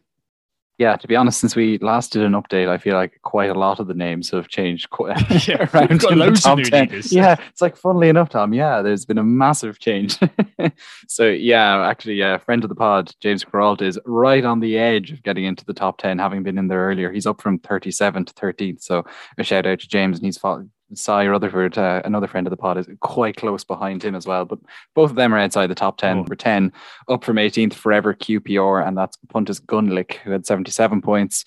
Yeah, 0.82 0.96
to 0.96 1.08
be 1.08 1.16
honest, 1.16 1.40
since 1.40 1.56
we 1.56 1.78
last 1.78 2.12
did 2.12 2.24
an 2.24 2.32
update, 2.32 2.68
I 2.68 2.80
feel 2.80 2.96
like 2.96 3.22
quite 3.22 3.52
a 3.52 3.54
lot 3.54 3.80
of 3.80 3.86
the 3.86 3.94
names 3.94 4.32
have 4.32 4.48
changed 4.48 4.90
quite 4.90 5.16
yeah, 5.48 5.70
around 5.72 6.02
loads 6.02 6.44
of 6.44 6.58
new 6.58 6.64
10. 6.64 6.88
Leaders. 6.88 7.14
Yeah, 7.14 7.36
it's 7.50 7.62
like 7.62 7.78
funnily 7.78 8.10
enough, 8.10 8.30
Tom. 8.30 8.52
Yeah, 8.52 8.82
there's 8.82 9.06
been 9.06 9.20
a 9.20 9.24
massive 9.24 9.78
change. 9.78 10.18
so 11.08 11.28
yeah, 11.28 11.88
actually, 11.88 12.16
yeah, 12.16 12.40
friend 12.40 12.64
of 12.64 12.70
the 12.70 12.76
pod, 12.76 13.14
James 13.20 13.44
Peralta 13.44 13.86
is 13.86 14.00
right 14.06 14.44
on 14.44 14.60
the 14.60 14.80
edge 14.80 15.12
of 15.12 15.22
getting 15.22 15.46
into 15.46 15.64
the 15.66 15.74
top 15.76 16.00
ten, 16.00 16.18
having 16.18 16.42
been 16.42 16.58
in 16.58 16.68
there 16.68 16.88
earlier. 16.88 17.12
He's 17.12 17.28
up 17.28 17.42
from 17.42 17.60
37 17.60 18.26
to 18.26 18.34
13th. 18.34 18.82
So 18.82 19.06
a 19.38 19.44
shout 19.44 19.68
out 19.68 19.82
to 19.82 19.88
James, 19.88 20.18
and 20.18 20.26
he's 20.26 20.40
Cy 20.94 21.28
Rutherford, 21.28 21.78
uh, 21.78 22.02
another 22.06 22.28
friend 22.28 22.48
of 22.48 22.52
the 22.52 22.58
pod, 22.58 22.78
is 22.78 22.88
quite 23.00 23.36
close 23.36 23.64
behind 23.64 24.04
him 24.04 24.16
as 24.16 24.26
well. 24.26 24.46
But 24.46 24.60
both 24.96 25.10
of 25.10 25.16
them 25.16 25.34
are 25.34 25.40
outside 25.40 25.68
the 25.68 25.76
top 25.76 25.98
10 25.98 26.20
oh. 26.20 26.24
for 26.26 26.36
10, 26.36 26.72
up 27.08 27.24
from 27.24 27.38
18th 27.38 27.74
forever 27.74 28.14
QPR, 28.14 28.88
and 28.88 28.98
that's 28.98 29.18
Pontus 29.30 29.60
Gunlick, 29.60 30.16
who 30.16 30.32
had 30.32 30.46
77 30.46 31.02
points. 31.02 31.46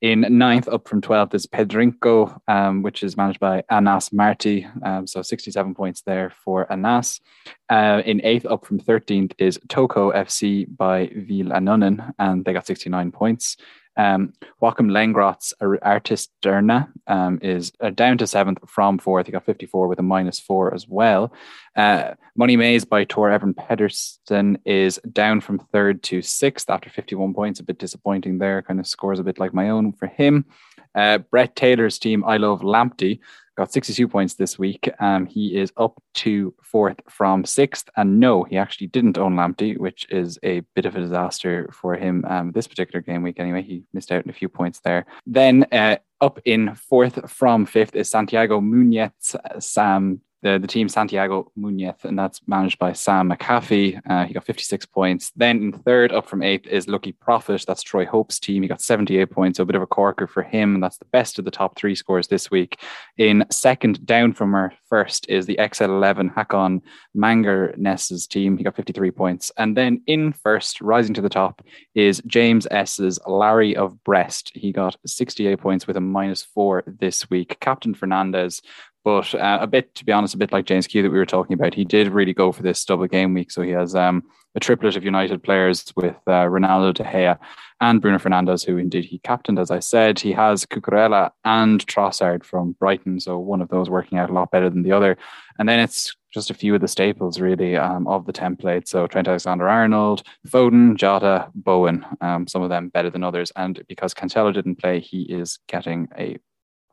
In 0.00 0.24
ninth, 0.38 0.66
up 0.66 0.88
from 0.88 1.02
12th, 1.02 1.34
is 1.34 1.46
Pedrinko, 1.46 2.40
um, 2.48 2.80
which 2.82 3.02
is 3.02 3.18
managed 3.18 3.38
by 3.38 3.62
Anas 3.70 4.14
Marti. 4.14 4.66
Um, 4.82 5.06
so 5.06 5.20
67 5.20 5.74
points 5.74 6.00
there 6.00 6.32
for 6.42 6.72
Anas. 6.72 7.20
Uh, 7.68 8.00
in 8.06 8.24
eighth, 8.24 8.46
up 8.46 8.64
from 8.64 8.80
13th, 8.80 9.32
is 9.38 9.60
Toko 9.68 10.10
FC 10.12 10.66
by 10.74 11.10
Vil 11.14 11.48
Anunnen, 11.48 12.14
and 12.18 12.46
they 12.46 12.54
got 12.54 12.66
69 12.66 13.12
points. 13.12 13.58
Um, 13.96 14.32
Joachim 14.62 14.88
Lengrot's 14.88 15.52
Artist 15.82 16.30
Derna 16.42 16.88
um, 17.06 17.38
is 17.42 17.72
uh, 17.80 17.90
down 17.90 18.18
to 18.18 18.26
seventh 18.26 18.58
from 18.66 18.98
fourth. 18.98 19.26
He 19.26 19.32
got 19.32 19.44
54 19.44 19.88
with 19.88 19.98
a 19.98 20.02
minus 20.02 20.38
four 20.38 20.72
as 20.74 20.88
well. 20.88 21.32
Uh, 21.76 22.14
Money 22.36 22.56
Maze 22.56 22.84
by 22.84 23.04
Tor 23.04 23.30
Evan 23.30 23.54
Pedersen 23.54 24.58
is 24.64 24.98
down 25.12 25.40
from 25.40 25.58
third 25.58 26.02
to 26.04 26.22
sixth 26.22 26.70
after 26.70 26.88
51 26.88 27.34
points. 27.34 27.60
A 27.60 27.64
bit 27.64 27.78
disappointing 27.78 28.38
there. 28.38 28.62
Kind 28.62 28.80
of 28.80 28.86
scores 28.86 29.18
a 29.18 29.24
bit 29.24 29.38
like 29.38 29.54
my 29.54 29.70
own 29.70 29.92
for 29.92 30.06
him. 30.06 30.46
Uh, 30.94 31.18
Brett 31.18 31.54
Taylor's 31.54 31.98
team, 31.98 32.24
I 32.24 32.36
Love 32.36 32.62
Lamptey, 32.62 33.20
got 33.60 33.72
62 33.72 34.08
points 34.08 34.34
this 34.34 34.58
week. 34.58 34.88
Um, 35.00 35.26
he 35.26 35.54
is 35.54 35.70
up 35.76 36.02
to 36.14 36.54
fourth 36.62 36.96
from 37.10 37.44
sixth. 37.44 37.90
And 37.94 38.18
no, 38.18 38.42
he 38.44 38.56
actually 38.56 38.86
didn't 38.86 39.18
own 39.18 39.34
Lamptey, 39.34 39.76
which 39.76 40.06
is 40.08 40.38
a 40.42 40.60
bit 40.74 40.86
of 40.86 40.96
a 40.96 41.00
disaster 41.00 41.68
for 41.70 41.94
him 41.94 42.24
um, 42.26 42.52
this 42.52 42.66
particular 42.66 43.02
game 43.02 43.22
week. 43.22 43.38
Anyway, 43.38 43.62
he 43.62 43.82
missed 43.92 44.12
out 44.12 44.24
on 44.24 44.30
a 44.30 44.32
few 44.32 44.48
points 44.48 44.80
there. 44.80 45.04
Then 45.26 45.66
uh, 45.72 45.96
up 46.22 46.40
in 46.46 46.74
fourth 46.74 47.30
from 47.30 47.66
fifth 47.66 47.94
is 47.94 48.10
Santiago 48.10 48.62
Munez, 48.62 49.36
Sam 49.62 50.22
the, 50.42 50.58
the 50.58 50.66
team 50.66 50.88
Santiago 50.88 51.50
Munez, 51.58 52.04
and 52.04 52.18
that's 52.18 52.40
managed 52.46 52.78
by 52.78 52.92
Sam 52.92 53.30
McAfee. 53.30 54.00
Uh, 54.08 54.24
he 54.24 54.34
got 54.34 54.44
56 54.44 54.86
points. 54.86 55.30
Then 55.36 55.62
in 55.62 55.72
third, 55.72 56.12
up 56.12 56.26
from 56.26 56.42
eighth, 56.42 56.66
is 56.66 56.88
Lucky 56.88 57.12
Profit. 57.12 57.64
That's 57.66 57.82
Troy 57.82 58.06
Hope's 58.06 58.38
team. 58.38 58.62
He 58.62 58.68
got 58.68 58.80
78 58.80 59.30
points, 59.30 59.56
so 59.58 59.62
a 59.62 59.66
bit 59.66 59.76
of 59.76 59.82
a 59.82 59.86
corker 59.86 60.26
for 60.26 60.42
him. 60.42 60.74
And 60.74 60.82
that's 60.82 60.98
the 60.98 61.04
best 61.06 61.38
of 61.38 61.44
the 61.44 61.50
top 61.50 61.76
three 61.76 61.94
scores 61.94 62.28
this 62.28 62.50
week. 62.50 62.80
In 63.18 63.44
second, 63.50 64.06
down 64.06 64.32
from 64.32 64.54
our 64.54 64.72
first, 64.88 65.28
is 65.28 65.46
the 65.46 65.56
XL11 65.56 66.34
Hakon 66.34 66.82
Manger 67.14 67.74
Ness's 67.76 68.26
team. 68.26 68.56
He 68.56 68.64
got 68.64 68.76
53 68.76 69.10
points. 69.10 69.52
And 69.58 69.76
then 69.76 70.02
in 70.06 70.32
first, 70.32 70.80
rising 70.80 71.14
to 71.14 71.20
the 71.20 71.28
top, 71.28 71.62
is 71.94 72.22
James 72.26 72.66
S's 72.70 73.18
Larry 73.26 73.76
of 73.76 74.02
Brest. 74.04 74.52
He 74.54 74.72
got 74.72 74.96
68 75.06 75.58
points 75.58 75.86
with 75.86 75.96
a 75.96 76.00
minus 76.00 76.42
four 76.42 76.82
this 76.86 77.28
week. 77.28 77.58
Captain 77.60 77.94
Fernandes 77.94 78.62
but 79.04 79.34
uh, 79.34 79.58
a 79.60 79.66
bit, 79.66 79.94
to 79.94 80.04
be 80.04 80.12
honest, 80.12 80.34
a 80.34 80.38
bit 80.38 80.52
like 80.52 80.66
James 80.66 80.86
Q 80.86 81.02
that 81.02 81.10
we 81.10 81.18
were 81.18 81.26
talking 81.26 81.54
about, 81.54 81.74
he 81.74 81.84
did 81.84 82.08
really 82.08 82.34
go 82.34 82.52
for 82.52 82.62
this 82.62 82.84
double 82.84 83.06
game 83.06 83.34
week. 83.34 83.50
So 83.50 83.62
he 83.62 83.70
has 83.70 83.94
um, 83.94 84.22
a 84.54 84.60
triplet 84.60 84.96
of 84.96 85.04
United 85.04 85.42
players 85.42 85.92
with 85.96 86.16
uh, 86.26 86.44
Ronaldo 86.44 86.94
De 86.94 87.04
Gea 87.04 87.38
and 87.80 88.00
Bruno 88.00 88.18
Fernandes, 88.18 88.66
who 88.66 88.76
indeed 88.76 89.06
he 89.06 89.18
captained, 89.20 89.58
as 89.58 89.70
I 89.70 89.78
said. 89.78 90.20
He 90.20 90.32
has 90.32 90.66
Cucurella 90.66 91.30
and 91.44 91.84
Trossard 91.86 92.44
from 92.44 92.72
Brighton. 92.72 93.20
So 93.20 93.38
one 93.38 93.62
of 93.62 93.68
those 93.68 93.88
working 93.88 94.18
out 94.18 94.28
a 94.28 94.34
lot 94.34 94.50
better 94.50 94.68
than 94.68 94.82
the 94.82 94.92
other. 94.92 95.16
And 95.58 95.68
then 95.68 95.80
it's 95.80 96.14
just 96.32 96.50
a 96.50 96.54
few 96.54 96.74
of 96.74 96.80
the 96.80 96.88
staples, 96.88 97.40
really, 97.40 97.76
um, 97.76 98.06
of 98.06 98.26
the 98.26 98.32
template. 98.32 98.86
So 98.86 99.06
Trent 99.06 99.28
Alexander 99.28 99.68
Arnold, 99.68 100.22
Foden, 100.46 100.94
Jota, 100.96 101.48
Bowen, 101.54 102.04
um, 102.20 102.46
some 102.46 102.62
of 102.62 102.68
them 102.68 102.88
better 102.88 103.10
than 103.10 103.24
others. 103.24 103.50
And 103.56 103.82
because 103.88 104.14
Cancelo 104.14 104.52
didn't 104.52 104.76
play, 104.76 105.00
he 105.00 105.22
is 105.22 105.58
getting 105.68 106.08
a 106.18 106.36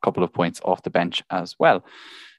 couple 0.03 0.23
of 0.23 0.33
points 0.33 0.61
off 0.63 0.83
the 0.83 0.89
bench 0.89 1.23
as 1.29 1.55
well. 1.59 1.83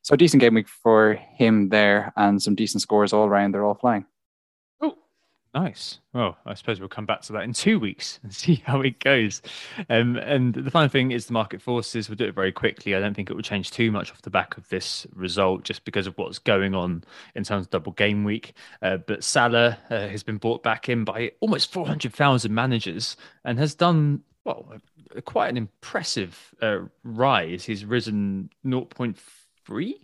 So 0.03 0.17
decent 0.17 0.41
game 0.41 0.55
week 0.55 0.69
for 0.69 1.15
him 1.15 1.69
there 1.69 2.12
and 2.17 2.43
some 2.43 2.55
decent 2.55 2.83
scores 2.83 3.12
all 3.12 3.27
around. 3.27 3.53
They're 3.53 3.65
all 3.65 3.75
flying. 3.75 4.07
Nice. 5.55 6.00
Well, 6.12 6.37
I 6.45 6.55
suppose 6.55 6.78
we'll 6.78 6.90
come 6.90 7.07
back 7.07 7.23
to 7.23 7.33
that 7.33 7.43
in 7.43 7.52
two 7.52 7.78
weeks 7.78 8.21
and 8.23 8.35
see 8.35 8.57
how 8.67 8.81
it 8.83 9.00
goes. 9.00 9.40
Um, 9.88 10.17
and 10.17 10.55
the 10.55 10.71
final 10.71 10.88
thing 10.88 11.11
is 11.11 11.26
the 11.26 11.33
market 11.33 11.62
forces. 11.62 12.09
We'll 12.09 12.17
do 12.17 12.26
it 12.26 12.35
very 12.35 12.52
quickly. 12.52 12.95
I 12.95 13.00
don't 13.00 13.14
think 13.14 13.31
it 13.31 13.35
will 13.35 13.43
change 13.43 13.71
too 13.71 13.90
much 13.90 14.11
off 14.11 14.23
the 14.23 14.31
back 14.31 14.57
of 14.59 14.69
this 14.69 15.07
result 15.14 15.64
just 15.64 15.85
because 15.85 16.07
of 16.07 16.17
what's 16.19 16.38
going 16.38 16.75
on 16.75 17.02
in 17.35 17.45
terms 17.45 17.67
of 17.67 17.71
double 17.71 17.93
game 17.93 18.25
week. 18.25 18.55
Uh, 18.83 18.99
but 18.99 19.25
Salah 19.25 19.78
uh, 19.90 20.09
has 20.09 20.23
been 20.23 20.37
bought 20.37 20.62
back 20.62 20.88
in 20.88 21.05
by 21.05 21.33
almost 21.40 21.73
400,000 21.73 22.55
managers 22.55 23.17
and 23.45 23.59
has 23.59 23.75
done, 23.75 24.23
well, 24.45 24.75
quite 25.25 25.49
an 25.49 25.57
impressive 25.57 26.55
uh, 26.61 26.81
rise. 27.05 27.64
He's 27.64 27.85
risen 27.85 28.50
0.3 29.68 29.94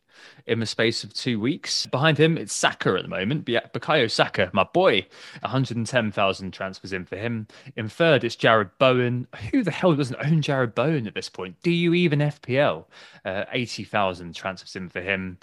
in 0.46 0.60
the 0.60 0.66
space 0.66 1.04
of 1.04 1.12
two 1.12 1.40
weeks. 1.40 1.86
Behind 1.86 2.18
him, 2.18 2.36
it's 2.38 2.52
Saka 2.52 2.94
at 2.94 3.02
the 3.02 3.08
moment. 3.08 3.44
Bukayo 3.46 4.10
Saka, 4.10 4.50
my 4.52 4.64
boy, 4.64 5.06
110,000 5.40 6.50
transfers 6.52 6.92
in 6.92 7.04
for 7.04 7.16
him. 7.16 7.46
In 7.76 7.88
third, 7.88 8.24
it's 8.24 8.36
Jarrod 8.36 8.70
Bowen. 8.78 9.26
Who 9.52 9.62
the 9.62 9.70
hell 9.70 9.94
doesn't 9.94 10.16
own 10.24 10.42
Jarrod 10.42 10.74
Bowen 10.74 11.06
at 11.06 11.14
this 11.14 11.28
point? 11.28 11.56
Do 11.62 11.70
you 11.70 11.94
even 11.94 12.18
FPL? 12.20 12.84
Uh, 13.24 13.44
80,000 13.50 14.34
transfers 14.34 14.76
in 14.76 14.88
for 14.88 15.00
him. 15.00 15.38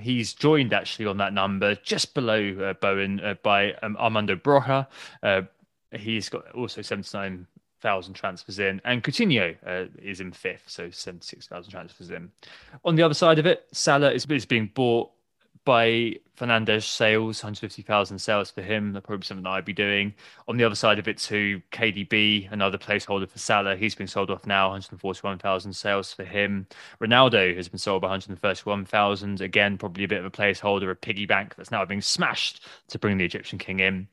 He's 0.00 0.32
joined 0.32 0.72
actually 0.72 1.06
on 1.06 1.18
that 1.18 1.32
number 1.32 1.74
just 1.76 2.14
below 2.14 2.56
uh, 2.60 2.72
Bowen 2.74 3.20
uh, 3.20 3.34
by 3.42 3.74
um, 3.82 3.96
Armando 3.98 4.36
Broja. 4.36 4.86
Uh, 5.22 5.42
he's 5.92 6.28
got 6.28 6.50
also 6.52 6.82
79 6.82 7.46
thousand 7.80 8.14
transfers 8.14 8.58
in, 8.58 8.80
and 8.84 9.02
Coutinho 9.02 9.56
uh, 9.66 9.88
is 10.02 10.20
in 10.20 10.32
fifth, 10.32 10.64
so 10.66 10.90
seventy 10.90 11.24
six 11.24 11.46
thousand 11.46 11.70
transfers 11.70 12.10
in. 12.10 12.30
On 12.84 12.94
the 12.94 13.02
other 13.02 13.14
side 13.14 13.38
of 13.38 13.46
it, 13.46 13.66
Salah 13.72 14.12
is, 14.12 14.26
is 14.26 14.46
being 14.46 14.70
bought 14.74 15.10
by 15.64 16.16
Fernandes 16.38 16.84
sales, 16.84 17.42
150,000 17.42 18.18
sales 18.18 18.50
for 18.50 18.62
him. 18.62 18.92
That's 18.92 19.04
probably 19.04 19.24
something 19.26 19.44
that 19.44 19.50
I'd 19.50 19.64
be 19.64 19.74
doing. 19.74 20.14
On 20.48 20.56
the 20.56 20.64
other 20.64 20.74
side 20.74 20.98
of 20.98 21.06
it, 21.06 21.18
to 21.18 21.60
KDB, 21.70 22.50
another 22.50 22.78
placeholder 22.78 23.28
for 23.28 23.38
Salah. 23.38 23.76
He's 23.76 23.94
been 23.94 24.06
sold 24.06 24.30
off 24.30 24.46
now, 24.46 24.68
141,000 24.68 25.72
sales 25.72 26.14
for 26.14 26.24
him. 26.24 26.66
Ronaldo 27.00 27.54
has 27.56 27.68
been 27.68 27.78
sold 27.78 28.02
by 28.02 28.08
131,000. 28.08 29.40
Again, 29.42 29.76
probably 29.76 30.04
a 30.04 30.08
bit 30.08 30.20
of 30.20 30.24
a 30.24 30.30
placeholder, 30.30 30.90
a 30.90 30.94
piggy 30.94 31.26
bank 31.26 31.54
that's 31.56 31.70
now 31.70 31.84
being 31.84 32.00
smashed 32.00 32.64
to 32.88 32.98
bring 32.98 33.18
the 33.18 33.24
Egyptian 33.24 33.58
king 33.58 33.80
in. 33.80 34.08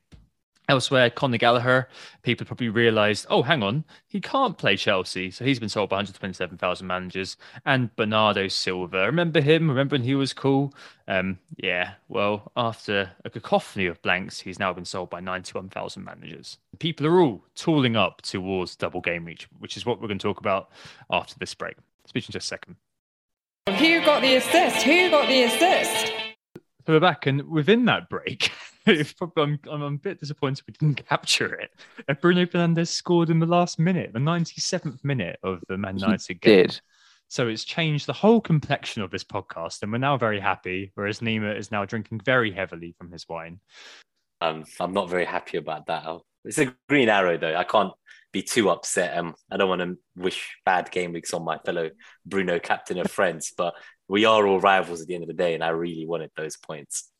Elsewhere, 0.70 1.08
Conor 1.08 1.38
Gallagher, 1.38 1.88
people 2.22 2.44
probably 2.44 2.68
realised, 2.68 3.24
oh, 3.30 3.42
hang 3.42 3.62
on, 3.62 3.84
he 4.06 4.20
can't 4.20 4.58
play 4.58 4.76
Chelsea. 4.76 5.30
So 5.30 5.46
he's 5.46 5.58
been 5.58 5.70
sold 5.70 5.88
by 5.88 5.96
127,000 5.96 6.86
managers. 6.86 7.38
And 7.64 7.94
Bernardo 7.96 8.48
Silva, 8.48 9.06
remember 9.06 9.40
him? 9.40 9.68
Remember 9.68 9.94
when 9.94 10.02
he 10.02 10.14
was 10.14 10.34
cool? 10.34 10.74
Um, 11.06 11.38
yeah, 11.56 11.94
well, 12.08 12.52
after 12.54 13.10
a 13.24 13.30
cacophony 13.30 13.86
of 13.86 14.02
blanks, 14.02 14.40
he's 14.40 14.58
now 14.58 14.74
been 14.74 14.84
sold 14.84 15.08
by 15.08 15.20
91,000 15.20 16.04
managers. 16.04 16.58
People 16.78 17.06
are 17.06 17.18
all 17.18 17.42
tooling 17.54 17.96
up 17.96 18.20
towards 18.20 18.76
double 18.76 19.00
game 19.00 19.24
reach, 19.24 19.48
which 19.60 19.78
is 19.78 19.86
what 19.86 20.02
we're 20.02 20.08
going 20.08 20.18
to 20.18 20.22
talk 20.22 20.38
about 20.38 20.70
after 21.10 21.34
this 21.38 21.54
break. 21.54 21.76
Speak 22.04 22.28
in 22.28 22.32
just 22.32 22.44
a 22.44 22.48
second. 22.48 22.76
Who 23.68 24.04
got 24.04 24.20
the 24.20 24.34
assist? 24.34 24.82
Who 24.82 25.08
got 25.08 25.28
the 25.28 25.44
assist? 25.44 26.12
So 26.86 26.94
we're 26.94 27.00
back, 27.00 27.26
and 27.26 27.48
within 27.48 27.84
that 27.84 28.08
break, 28.08 28.50
I'm, 29.36 29.58
I'm 29.70 29.82
a 29.82 29.90
bit 29.92 30.20
disappointed 30.20 30.64
we 30.66 30.74
didn't 30.78 31.06
capture 31.06 31.54
it. 31.54 31.70
Uh, 32.08 32.14
Bruno 32.14 32.46
Fernandes 32.46 32.88
scored 32.88 33.30
in 33.30 33.38
the 33.38 33.46
last 33.46 33.78
minute, 33.78 34.12
the 34.12 34.18
97th 34.18 35.04
minute 35.04 35.38
of 35.42 35.62
the 35.68 35.76
Man 35.76 35.98
United 35.98 36.26
he 36.26 36.34
game. 36.34 36.66
Did. 36.66 36.80
So 37.28 37.48
it's 37.48 37.64
changed 37.64 38.06
the 38.06 38.14
whole 38.14 38.40
complexion 38.40 39.02
of 39.02 39.10
this 39.10 39.24
podcast, 39.24 39.82
and 39.82 39.92
we're 39.92 39.98
now 39.98 40.16
very 40.16 40.40
happy. 40.40 40.92
Whereas 40.94 41.20
Nima 41.20 41.56
is 41.56 41.70
now 41.70 41.84
drinking 41.84 42.22
very 42.24 42.50
heavily 42.50 42.94
from 42.96 43.10
his 43.12 43.28
wine. 43.28 43.60
Um, 44.40 44.64
I'm 44.80 44.92
not 44.92 45.10
very 45.10 45.26
happy 45.26 45.58
about 45.58 45.86
that. 45.86 46.06
It's 46.44 46.58
a 46.58 46.74
green 46.88 47.10
arrow, 47.10 47.36
though. 47.36 47.54
I 47.54 47.64
can't 47.64 47.92
be 48.32 48.42
too 48.42 48.70
upset. 48.70 49.18
Um, 49.18 49.34
I 49.50 49.58
don't 49.58 49.68
want 49.68 49.82
to 49.82 49.98
wish 50.16 50.56
bad 50.64 50.90
game 50.90 51.12
weeks 51.12 51.34
on 51.34 51.44
my 51.44 51.58
fellow 51.58 51.90
Bruno 52.24 52.58
captain 52.58 52.98
of 52.98 53.10
friends, 53.10 53.52
but 53.56 53.74
we 54.08 54.24
are 54.24 54.46
all 54.46 54.60
rivals 54.60 55.02
at 55.02 55.08
the 55.08 55.14
end 55.14 55.24
of 55.24 55.28
the 55.28 55.34
day, 55.34 55.54
and 55.54 55.62
I 55.62 55.68
really 55.68 56.06
wanted 56.06 56.30
those 56.34 56.56
points. 56.56 57.10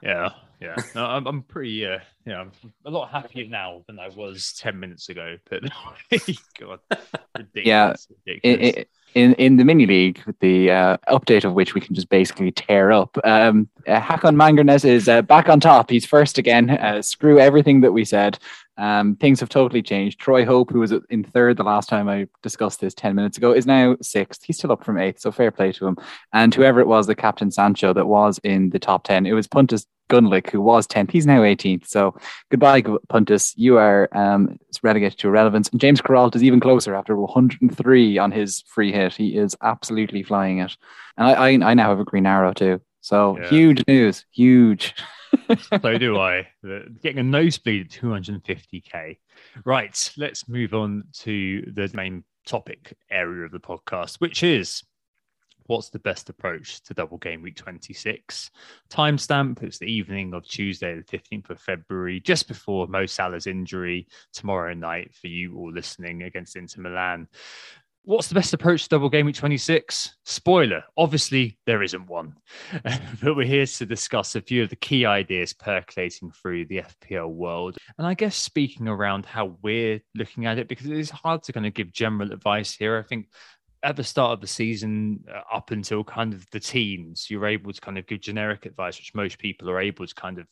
Yeah, 0.00 0.30
yeah. 0.64 0.76
No, 0.94 1.04
I'm, 1.04 1.26
I'm 1.26 1.42
pretty, 1.42 1.86
uh, 1.86 1.98
yeah, 2.26 2.40
I'm 2.40 2.52
a 2.84 2.90
lot 2.90 3.10
happier 3.10 3.46
now 3.48 3.82
than 3.86 3.98
I 3.98 4.08
was 4.08 4.54
10 4.58 4.78
minutes 4.78 5.08
ago. 5.08 5.36
But 5.48 5.62
God, 6.58 6.78
ridiculous. 7.36 7.54
Yeah. 7.54 7.94
ridiculous. 8.26 8.86
in 9.14 9.34
in 9.34 9.56
the 9.56 9.64
mini 9.64 9.86
league, 9.86 10.20
the 10.40 10.70
uh, 10.70 10.96
update 11.08 11.44
of 11.44 11.52
which 11.52 11.74
we 11.74 11.80
can 11.80 11.94
just 11.94 12.08
basically 12.08 12.50
tear 12.50 12.92
up. 12.92 13.16
Um, 13.24 13.68
uh, 13.86 14.00
Hakan 14.00 14.36
Mangernes 14.36 14.84
is 14.84 15.08
uh, 15.08 15.22
back 15.22 15.48
on 15.48 15.60
top. 15.60 15.90
He's 15.90 16.06
first 16.06 16.38
again. 16.38 16.70
Uh, 16.70 17.02
screw 17.02 17.38
everything 17.38 17.82
that 17.82 17.92
we 17.92 18.04
said. 18.04 18.38
Um, 18.76 19.16
things 19.16 19.40
have 19.40 19.48
totally 19.48 19.82
changed. 19.82 20.18
Troy 20.18 20.44
Hope, 20.44 20.70
who 20.70 20.80
was 20.80 20.92
in 21.10 21.24
third 21.24 21.56
the 21.56 21.62
last 21.62 21.88
time 21.88 22.08
I 22.08 22.26
discussed 22.42 22.80
this 22.80 22.94
10 22.94 23.14
minutes 23.14 23.38
ago, 23.38 23.52
is 23.52 23.66
now 23.66 23.96
sixth. 24.02 24.42
He's 24.42 24.58
still 24.58 24.72
up 24.72 24.84
from 24.84 24.98
eighth, 24.98 25.20
so 25.20 25.30
fair 25.30 25.50
play 25.50 25.72
to 25.72 25.86
him. 25.86 25.96
And 26.32 26.54
whoever 26.54 26.80
it 26.80 26.88
was, 26.88 27.06
the 27.06 27.14
captain 27.14 27.50
Sancho, 27.50 27.92
that 27.92 28.06
was 28.06 28.40
in 28.42 28.70
the 28.70 28.78
top 28.78 29.04
10, 29.04 29.26
it 29.26 29.32
was 29.32 29.46
Pontus 29.46 29.86
Gunlick, 30.10 30.50
who 30.50 30.60
was 30.60 30.86
10th. 30.86 31.10
He's 31.10 31.26
now 31.26 31.40
18th. 31.40 31.86
So 31.86 32.14
goodbye, 32.50 32.82
Pontus. 33.08 33.56
You 33.56 33.78
are 33.78 34.08
um, 34.12 34.58
relegated 34.82 35.18
to 35.20 35.28
irrelevance. 35.28 35.68
And 35.70 35.80
James 35.80 36.00
Carroll 36.02 36.30
is 36.34 36.42
even 36.42 36.60
closer 36.60 36.94
after 36.94 37.16
103 37.16 38.18
on 38.18 38.30
his 38.32 38.62
free 38.66 38.92
hit. 38.92 39.14
He 39.14 39.36
is 39.36 39.56
absolutely 39.62 40.22
flying 40.22 40.58
it. 40.58 40.76
And 41.16 41.26
I, 41.28 41.32
I, 41.32 41.70
I 41.70 41.74
now 41.74 41.88
have 41.90 42.00
a 42.00 42.04
green 42.04 42.26
arrow 42.26 42.52
too. 42.52 42.80
So 43.00 43.38
Yeah. 43.38 43.48
huge 43.48 43.84
news. 43.86 44.24
Huge. 44.32 44.94
so 45.82 45.98
do 45.98 46.18
I. 46.18 46.46
Getting 47.02 47.18
a 47.18 47.22
nosebleed 47.22 47.86
at 47.86 48.00
250k. 48.00 49.18
Right, 49.64 50.12
let's 50.16 50.48
move 50.48 50.74
on 50.74 51.04
to 51.20 51.70
the 51.72 51.90
main 51.94 52.24
topic 52.46 52.96
area 53.10 53.44
of 53.44 53.52
the 53.52 53.60
podcast, 53.60 54.16
which 54.16 54.42
is 54.42 54.82
what's 55.66 55.88
the 55.88 55.98
best 55.98 56.28
approach 56.28 56.82
to 56.82 56.94
double 56.94 57.18
game 57.18 57.42
week 57.42 57.56
26? 57.56 58.50
Timestamp, 58.90 59.62
it's 59.62 59.78
the 59.78 59.90
evening 59.90 60.34
of 60.34 60.46
Tuesday, 60.46 60.94
the 61.00 61.18
15th 61.18 61.50
of 61.50 61.60
February, 61.60 62.20
just 62.20 62.48
before 62.48 62.86
Mo 62.86 63.06
Salah's 63.06 63.46
injury 63.46 64.06
tomorrow 64.32 64.74
night 64.74 65.14
for 65.14 65.28
you 65.28 65.56
all 65.56 65.72
listening 65.72 66.22
against 66.22 66.56
Inter 66.56 66.82
Milan. 66.82 67.28
What's 68.06 68.28
the 68.28 68.34
best 68.34 68.52
approach 68.52 68.82
to 68.82 68.88
double 68.90 69.08
game 69.08 69.24
week 69.24 69.36
26? 69.36 70.16
Spoiler, 70.26 70.84
obviously 70.94 71.56
there 71.64 71.82
isn't 71.82 72.06
one. 72.06 72.34
but 73.22 73.34
we're 73.34 73.46
here 73.46 73.64
to 73.64 73.86
discuss 73.86 74.34
a 74.34 74.42
few 74.42 74.62
of 74.62 74.68
the 74.68 74.76
key 74.76 75.06
ideas 75.06 75.54
percolating 75.54 76.30
through 76.30 76.66
the 76.66 76.82
FPL 76.82 77.30
world. 77.30 77.78
And 77.96 78.06
I 78.06 78.12
guess 78.12 78.36
speaking 78.36 78.88
around 78.88 79.24
how 79.24 79.56
we're 79.62 80.02
looking 80.14 80.44
at 80.44 80.58
it, 80.58 80.68
because 80.68 80.84
it 80.84 80.98
is 80.98 81.08
hard 81.08 81.44
to 81.44 81.54
kind 81.54 81.64
of 81.64 81.72
give 81.72 81.92
general 81.92 82.30
advice 82.30 82.74
here. 82.74 82.98
I 82.98 83.08
think 83.08 83.28
at 83.82 83.96
the 83.96 84.04
start 84.04 84.32
of 84.32 84.42
the 84.42 84.48
season, 84.48 85.24
uh, 85.34 85.40
up 85.50 85.70
until 85.70 86.04
kind 86.04 86.34
of 86.34 86.46
the 86.50 86.60
teens, 86.60 87.28
you're 87.30 87.46
able 87.46 87.72
to 87.72 87.80
kind 87.80 87.96
of 87.96 88.06
give 88.06 88.20
generic 88.20 88.66
advice, 88.66 88.98
which 88.98 89.14
most 89.14 89.38
people 89.38 89.70
are 89.70 89.80
able 89.80 90.06
to 90.06 90.14
kind 90.14 90.38
of 90.38 90.46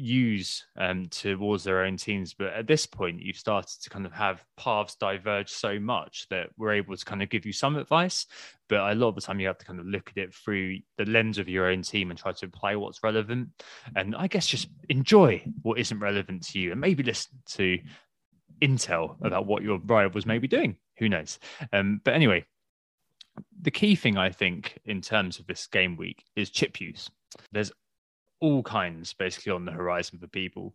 use 0.00 0.64
um, 0.76 1.06
towards 1.06 1.64
their 1.64 1.84
own 1.84 1.96
teams. 1.96 2.34
But 2.34 2.52
at 2.54 2.66
this 2.66 2.86
point, 2.86 3.22
you've 3.22 3.36
started 3.36 3.82
to 3.82 3.90
kind 3.90 4.06
of 4.06 4.12
have 4.12 4.44
paths 4.56 4.96
diverge 4.96 5.50
so 5.50 5.78
much 5.78 6.26
that 6.30 6.48
we're 6.56 6.72
able 6.72 6.96
to 6.96 7.04
kind 7.04 7.22
of 7.22 7.28
give 7.28 7.46
you 7.46 7.52
some 7.52 7.76
advice. 7.76 8.26
But 8.68 8.92
a 8.92 8.94
lot 8.94 9.08
of 9.08 9.14
the 9.16 9.20
time, 9.20 9.40
you 9.40 9.46
have 9.46 9.58
to 9.58 9.64
kind 9.64 9.80
of 9.80 9.86
look 9.86 10.10
at 10.10 10.16
it 10.22 10.34
through 10.34 10.78
the 10.96 11.04
lens 11.04 11.38
of 11.38 11.48
your 11.48 11.66
own 11.66 11.82
team 11.82 12.10
and 12.10 12.18
try 12.18 12.32
to 12.32 12.46
apply 12.46 12.76
what's 12.76 13.02
relevant. 13.02 13.48
And 13.94 14.16
I 14.16 14.26
guess 14.26 14.46
just 14.46 14.68
enjoy 14.88 15.42
what 15.62 15.78
isn't 15.78 15.98
relevant 15.98 16.46
to 16.48 16.58
you 16.58 16.72
and 16.72 16.80
maybe 16.80 17.02
listen 17.02 17.32
to 17.50 17.78
intel 18.60 19.16
about 19.24 19.46
what 19.46 19.62
your 19.62 19.78
rivals 19.78 20.26
may 20.26 20.38
be 20.38 20.48
doing. 20.48 20.76
Who 20.98 21.08
knows? 21.08 21.38
Um, 21.72 22.00
but 22.04 22.14
anyway, 22.14 22.44
the 23.60 23.70
key 23.70 23.94
thing 23.94 24.16
I 24.16 24.30
think 24.30 24.78
in 24.84 25.00
terms 25.00 25.38
of 25.38 25.46
this 25.46 25.66
game 25.66 25.96
week 25.96 26.24
is 26.36 26.50
chip 26.50 26.80
use. 26.80 27.10
There's 27.52 27.72
all 28.40 28.62
kinds 28.62 29.12
basically 29.14 29.52
on 29.52 29.64
the 29.64 29.72
horizon 29.72 30.18
for 30.18 30.26
people. 30.26 30.74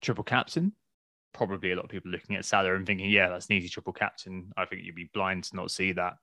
Triple 0.00 0.24
captain, 0.24 0.72
probably 1.32 1.72
a 1.72 1.76
lot 1.76 1.84
of 1.84 1.90
people 1.90 2.10
looking 2.10 2.36
at 2.36 2.44
Salah 2.44 2.74
and 2.74 2.86
thinking, 2.86 3.10
yeah, 3.10 3.28
that's 3.28 3.46
an 3.46 3.54
easy 3.54 3.68
triple 3.68 3.92
captain. 3.92 4.52
I 4.56 4.64
think 4.64 4.82
you'd 4.84 4.94
be 4.94 5.10
blind 5.14 5.44
to 5.44 5.56
not 5.56 5.70
see 5.70 5.92
that. 5.92 6.14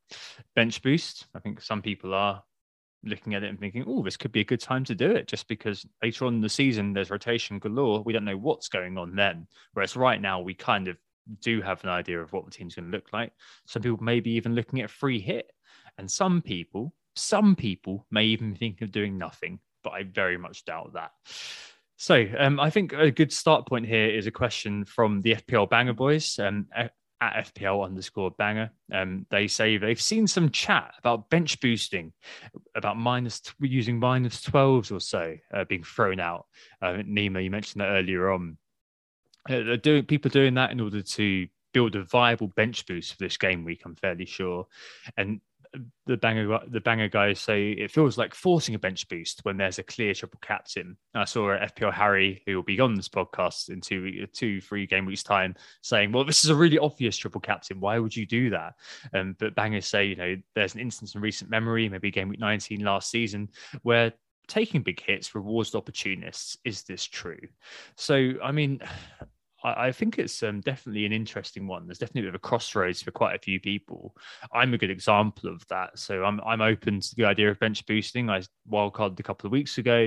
Bench 0.56 0.82
boost, 0.82 1.28
I 1.36 1.40
think 1.40 1.62
some 1.62 1.82
people 1.82 2.14
are 2.14 2.44
looking 3.04 3.34
at 3.34 3.44
it 3.44 3.50
and 3.50 3.60
thinking, 3.60 3.86
oh, 3.88 4.04
this 4.04 4.18
could 4.18 4.32
be 4.32 4.42
a 4.42 4.46
good 4.46 4.60
time 4.60 4.84
to 4.84 4.96
do 4.96 5.10
it 5.12 5.28
just 5.28 5.48
because 5.48 5.86
later 6.04 6.26
on 6.26 6.36
in 6.36 6.42
the 6.42 6.50
season 6.50 6.94
there's 6.94 7.10
rotation 7.10 7.60
galore. 7.60 8.04
We 8.04 8.14
don't 8.14 8.26
know 8.26 8.38
what's 8.38 8.68
going 8.68 8.98
on 8.98 9.16
then. 9.16 9.48
Whereas 9.74 9.96
right 9.96 10.22
now 10.22 10.42
we 10.42 10.54
kind 10.54 10.88
of 10.88 10.98
do 11.42 11.62
have 11.62 11.84
an 11.84 11.90
idea 11.90 12.20
of 12.22 12.34
what 12.34 12.46
the 12.46 12.52
team's 12.52 12.76
going 12.76 12.92
to 12.92 12.98
look 12.98 13.14
like. 13.14 13.32
Some 13.66 13.82
people 13.82 14.04
may 14.04 14.20
be 14.20 14.32
even 14.32 14.56
looking 14.56 14.82
at 14.82 14.90
free 14.90 15.20
hit. 15.20 15.52
And 15.98 16.10
some 16.10 16.42
people, 16.42 16.94
some 17.16 17.56
people 17.56 18.06
may 18.12 18.26
even 18.26 18.56
think 18.56 18.82
of 18.82 18.92
doing 18.92 19.18
nothing, 19.18 19.60
but 19.84 19.92
I 19.92 20.04
very 20.04 20.38
much 20.38 20.66
doubt 20.66 20.94
that. 20.94 21.12
So 21.98 22.26
um, 22.38 22.60
I 22.60 22.70
think 22.70 22.94
a 22.94 23.12
good 23.12 23.34
start 23.34 23.68
point 23.68 23.86
here 23.86 24.08
is 24.10 24.26
a 24.26 24.32
question 24.32 24.86
from 24.86 25.22
the 25.22 25.36
FPL 25.36 25.70
Banger 25.70 25.94
Boys. 25.94 26.40
Um, 26.40 26.68
at 27.22 27.54
FPL 27.54 27.86
underscore 27.86 28.32
banger. 28.32 28.72
Um, 28.94 29.26
they 29.30 29.48
say 29.48 29.78
they've 29.78 30.02
seen 30.02 30.28
some 30.28 30.50
chat 30.52 30.94
about 31.00 31.30
bench 31.30 31.60
boosting, 31.60 32.14
about 32.76 32.98
minus 32.98 33.42
using 33.60 34.00
minus 34.00 34.42
12s 34.42 34.92
or 34.92 35.00
so 35.00 35.36
uh, 35.54 35.66
being 35.66 35.84
thrown 35.84 36.20
out. 36.20 36.46
Uh, 36.82 37.00
Nima, 37.06 37.44
you 37.44 37.52
mentioned 37.52 37.82
that 37.82 37.90
earlier 37.90 38.32
on. 38.32 38.58
Uh, 39.50 39.78
doing 39.82 40.06
people 40.06 40.30
doing 40.30 40.54
that 40.54 40.72
in 40.72 40.80
order 40.80 41.02
to 41.02 41.48
build 41.74 41.96
a 41.96 42.04
viable 42.04 42.48
bench 42.56 42.86
boost 42.86 43.14
for 43.14 43.18
this 43.20 43.38
game 43.38 43.64
week. 43.64 43.82
I'm 43.86 43.96
fairly 43.96 44.26
sure, 44.26 44.68
and 45.18 45.42
the 46.08 46.18
banger 46.18 46.60
the 46.68 46.80
banger 46.80 47.08
guys 47.08 47.40
say 47.40 47.72
it 47.72 47.92
feels 47.92 48.18
like 48.18 48.34
forcing 48.34 48.74
a 48.74 48.80
bench 48.80 49.08
boost 49.08 49.42
when 49.44 49.58
there's 49.58 49.78
a 49.78 49.84
clear 49.84 50.14
triple 50.14 50.40
captain. 50.42 50.98
I 51.14 51.26
saw 51.26 51.56
FPL 51.58 51.94
Harry, 51.94 52.42
who 52.46 52.56
will 52.56 52.64
be 52.64 52.80
on 52.80 52.96
this 52.96 53.10
podcast 53.10 53.70
in 53.70 53.80
two 53.82 54.26
two 54.28 54.62
three 54.62 54.88
game 54.88 55.06
weeks 55.06 55.24
time, 55.24 55.56
saying, 55.82 56.12
"Well, 56.12 56.26
this 56.26 56.44
is 56.44 56.50
a 56.50 56.56
really 56.56 56.80
obvious 56.80 57.18
triple 57.18 57.42
captain. 57.42 57.80
Why 57.80 58.00
would 58.00 58.16
you 58.16 58.26
do 58.26 58.50
that?" 58.50 58.74
Um, 59.14 59.36
but 59.38 59.56
bangers 59.56 59.86
say, 59.86 60.06
you 60.06 60.16
know, 60.16 60.36
there's 60.56 60.74
an 60.74 60.82
instance 60.82 61.14
in 61.14 61.22
recent 61.22 61.52
memory, 61.52 61.88
maybe 61.88 62.10
game 62.10 62.30
week 62.30 62.40
19 62.40 62.84
last 62.84 63.12
season, 63.12 63.50
where 63.84 64.14
taking 64.48 64.82
big 64.82 65.00
hits 65.00 65.36
rewards 65.36 65.76
opportunists. 65.76 66.58
Is 66.66 66.84
this 66.84 67.06
true? 67.06 67.40
So, 67.96 68.34
I 68.44 68.52
mean. 68.52 68.82
I, 69.64 69.88
I 69.88 69.92
think 69.92 70.20
it's 70.20 70.42
um, 70.44 70.62
definitely 70.62 71.06
an 71.06 71.14
interesting 71.14 71.68
one. 71.68 71.88
There's 71.88 71.98
definitely 71.98 72.22
a 72.22 72.24
bit 72.32 72.36
of 72.36 72.36
a 72.36 72.48
crossroads 72.48 73.02
for 73.02 73.12
quite 73.12 73.36
a 73.36 73.40
few 73.40 73.60
people. 73.60 74.16
I'm 74.54 74.74
a 74.74 74.78
good 74.78 74.90
example 74.90 75.50
of 75.50 75.66
that. 75.68 75.98
So 75.98 76.24
I'm 76.24 76.40
I'm 76.46 76.62
open 76.62 77.00
to 77.00 77.16
the 77.16 77.26
idea 77.26 77.50
of 77.50 77.60
bench 77.60 77.86
boosting. 77.86 78.30
I 78.30 78.42
wildcarded 78.72 79.20
a 79.20 79.24
couple 79.24 79.48
of 79.48 79.52
weeks 79.52 79.78
ago, 79.78 79.98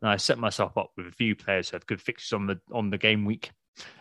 and 0.00 0.10
I 0.10 0.16
set 0.16 0.38
myself 0.38 0.76
up 0.76 0.90
with 0.96 1.06
a 1.06 1.12
few 1.12 1.34
players 1.34 1.70
who 1.70 1.76
have 1.76 1.86
good 1.86 2.00
fixtures 2.00 2.32
on 2.32 2.46
the 2.46 2.60
on 2.72 2.90
the 2.90 2.98
game 2.98 3.24
week. 3.24 3.50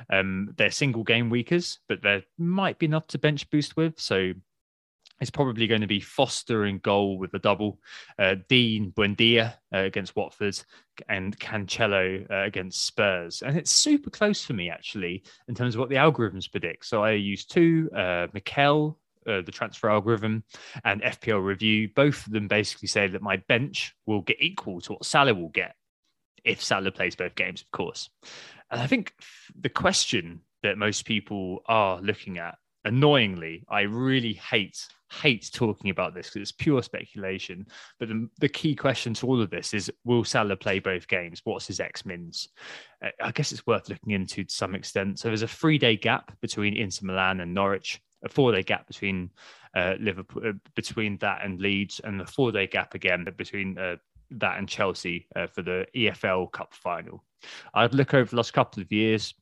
Um, 0.09 0.53
they're 0.57 0.71
single 0.71 1.03
game 1.03 1.29
weekers, 1.29 1.79
but 1.87 2.01
there 2.01 2.23
might 2.37 2.77
be 2.77 2.85
enough 2.85 3.07
to 3.07 3.17
bench 3.17 3.49
boost 3.49 3.77
with. 3.77 3.99
So 3.99 4.33
it's 5.21 5.29
probably 5.29 5.67
going 5.67 5.81
to 5.81 5.87
be 5.87 5.99
Foster 5.99 6.65
in 6.65 6.79
goal 6.79 7.17
with 7.19 7.33
a 7.35 7.39
double, 7.39 7.79
uh, 8.17 8.35
Dean 8.49 8.91
Buendia 8.91 9.53
uh, 9.73 9.77
against 9.77 10.15
Watford, 10.15 10.59
and 11.07 11.39
Cancelo 11.39 12.29
uh, 12.29 12.43
against 12.43 12.85
Spurs. 12.85 13.43
And 13.43 13.55
it's 13.55 13.71
super 13.71 14.09
close 14.09 14.43
for 14.43 14.53
me, 14.53 14.69
actually, 14.69 15.23
in 15.47 15.53
terms 15.53 15.75
of 15.75 15.79
what 15.79 15.89
the 15.89 15.95
algorithms 15.95 16.51
predict. 16.51 16.87
So 16.87 17.03
I 17.03 17.11
use 17.11 17.45
two, 17.45 17.89
uh, 17.95 18.27
Mikel, 18.33 18.97
uh, 19.27 19.41
the 19.41 19.51
transfer 19.51 19.91
algorithm, 19.91 20.43
and 20.83 21.03
FPL 21.03 21.45
Review. 21.45 21.89
Both 21.95 22.25
of 22.25 22.33
them 22.33 22.47
basically 22.47 22.87
say 22.87 23.07
that 23.07 23.21
my 23.21 23.37
bench 23.47 23.95
will 24.07 24.21
get 24.21 24.41
equal 24.41 24.81
to 24.81 24.93
what 24.93 25.05
Salah 25.05 25.35
will 25.35 25.49
get 25.49 25.75
if 26.43 26.63
Salah 26.63 26.91
plays 26.91 27.15
both 27.15 27.35
games, 27.35 27.61
of 27.61 27.69
course. 27.69 28.09
And 28.71 28.81
I 28.81 28.87
think 28.87 29.13
the 29.55 29.69
question 29.69 30.41
that 30.63 30.77
most 30.77 31.05
people 31.05 31.59
are 31.67 32.01
looking 32.01 32.39
at 32.39 32.57
annoyingly, 32.85 33.63
I 33.69 33.81
really 33.81 34.33
hate 34.33 34.77
hate 35.11 35.49
talking 35.53 35.89
about 35.89 36.13
this 36.13 36.27
because 36.27 36.41
it's 36.41 36.51
pure 36.53 36.81
speculation. 36.81 37.67
But 37.99 38.07
the, 38.07 38.29
the, 38.39 38.47
key 38.47 38.75
question 38.75 39.13
to 39.15 39.27
all 39.27 39.41
of 39.41 39.49
this 39.49 39.73
is: 39.73 39.91
Will 40.05 40.23
Salah 40.23 40.55
play 40.55 40.79
both 40.79 41.07
games? 41.07 41.41
What's 41.43 41.67
his 41.67 41.79
X 41.79 42.05
mins? 42.05 42.49
I 43.21 43.31
guess 43.31 43.51
it's 43.51 43.67
worth 43.67 43.89
looking 43.89 44.11
into 44.11 44.43
to 44.43 44.53
some 44.53 44.75
extent. 44.75 45.19
So 45.19 45.27
there's 45.27 45.41
a 45.41 45.47
three 45.47 45.77
day 45.77 45.97
gap 45.97 46.31
between 46.41 46.77
Inter 46.77 47.05
Milan 47.05 47.41
and 47.41 47.53
Norwich, 47.53 48.01
a 48.23 48.29
four 48.29 48.51
day 48.51 48.63
gap 48.63 48.87
between 48.87 49.31
uh, 49.75 49.95
Liverpool, 49.99 50.43
uh, 50.47 50.53
between 50.75 51.17
that 51.17 51.43
and 51.43 51.59
Leeds, 51.59 51.99
and 52.03 52.21
a 52.21 52.25
four 52.25 52.51
day 52.51 52.67
gap 52.67 52.93
again 52.93 53.25
between 53.37 53.77
uh, 53.77 53.97
that 54.31 54.57
and 54.57 54.67
Chelsea 54.67 55.27
uh, 55.35 55.47
for 55.47 55.61
the 55.61 55.85
EFL 55.95 56.51
Cup 56.51 56.73
final. 56.73 57.23
I'd 57.73 57.93
look 57.93 58.13
over 58.13 58.29
the 58.29 58.35
last 58.35 58.53
couple 58.53 58.81
of 58.81 58.91
years. 58.91 59.33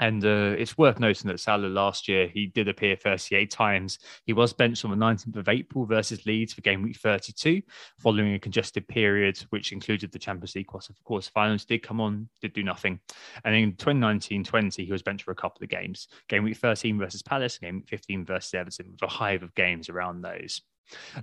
And 0.00 0.24
uh, 0.24 0.54
it's 0.58 0.76
worth 0.76 1.00
noting 1.00 1.28
that 1.28 1.40
Salah 1.40 1.68
last 1.68 2.06
year, 2.06 2.28
he 2.28 2.46
did 2.46 2.68
appear 2.68 2.96
38 2.96 3.50
times. 3.50 3.98
He 4.24 4.32
was 4.32 4.52
benched 4.52 4.84
on 4.84 4.90
the 4.90 4.96
19th 4.96 5.36
of 5.36 5.48
April 5.48 5.86
versus 5.86 6.26
Leeds 6.26 6.52
for 6.52 6.60
game 6.60 6.82
week 6.82 6.98
32, 6.98 7.62
following 7.98 8.34
a 8.34 8.38
congested 8.38 8.86
period, 8.88 9.38
which 9.50 9.72
included 9.72 10.12
the 10.12 10.18
Champions 10.18 10.54
League 10.54 10.66
quarter 10.66 11.30
finals. 11.30 11.64
Did 11.64 11.82
come 11.82 12.00
on, 12.00 12.28
did 12.42 12.52
do 12.52 12.62
nothing. 12.62 13.00
And 13.44 13.54
in 13.54 13.72
2019 13.72 14.44
20, 14.44 14.84
he 14.84 14.92
was 14.92 15.02
benched 15.02 15.24
for 15.24 15.30
a 15.30 15.36
couple 15.36 15.64
of 15.64 15.70
games. 15.70 16.08
Game 16.28 16.44
week 16.44 16.58
13 16.58 16.98
versus 16.98 17.22
Palace, 17.22 17.58
game 17.58 17.76
week 17.76 17.88
15 17.88 18.24
versus 18.26 18.52
Everton, 18.52 18.90
with 18.92 19.02
a 19.02 19.06
hive 19.06 19.42
of 19.42 19.54
games 19.54 19.88
around 19.88 20.20
those. 20.20 20.60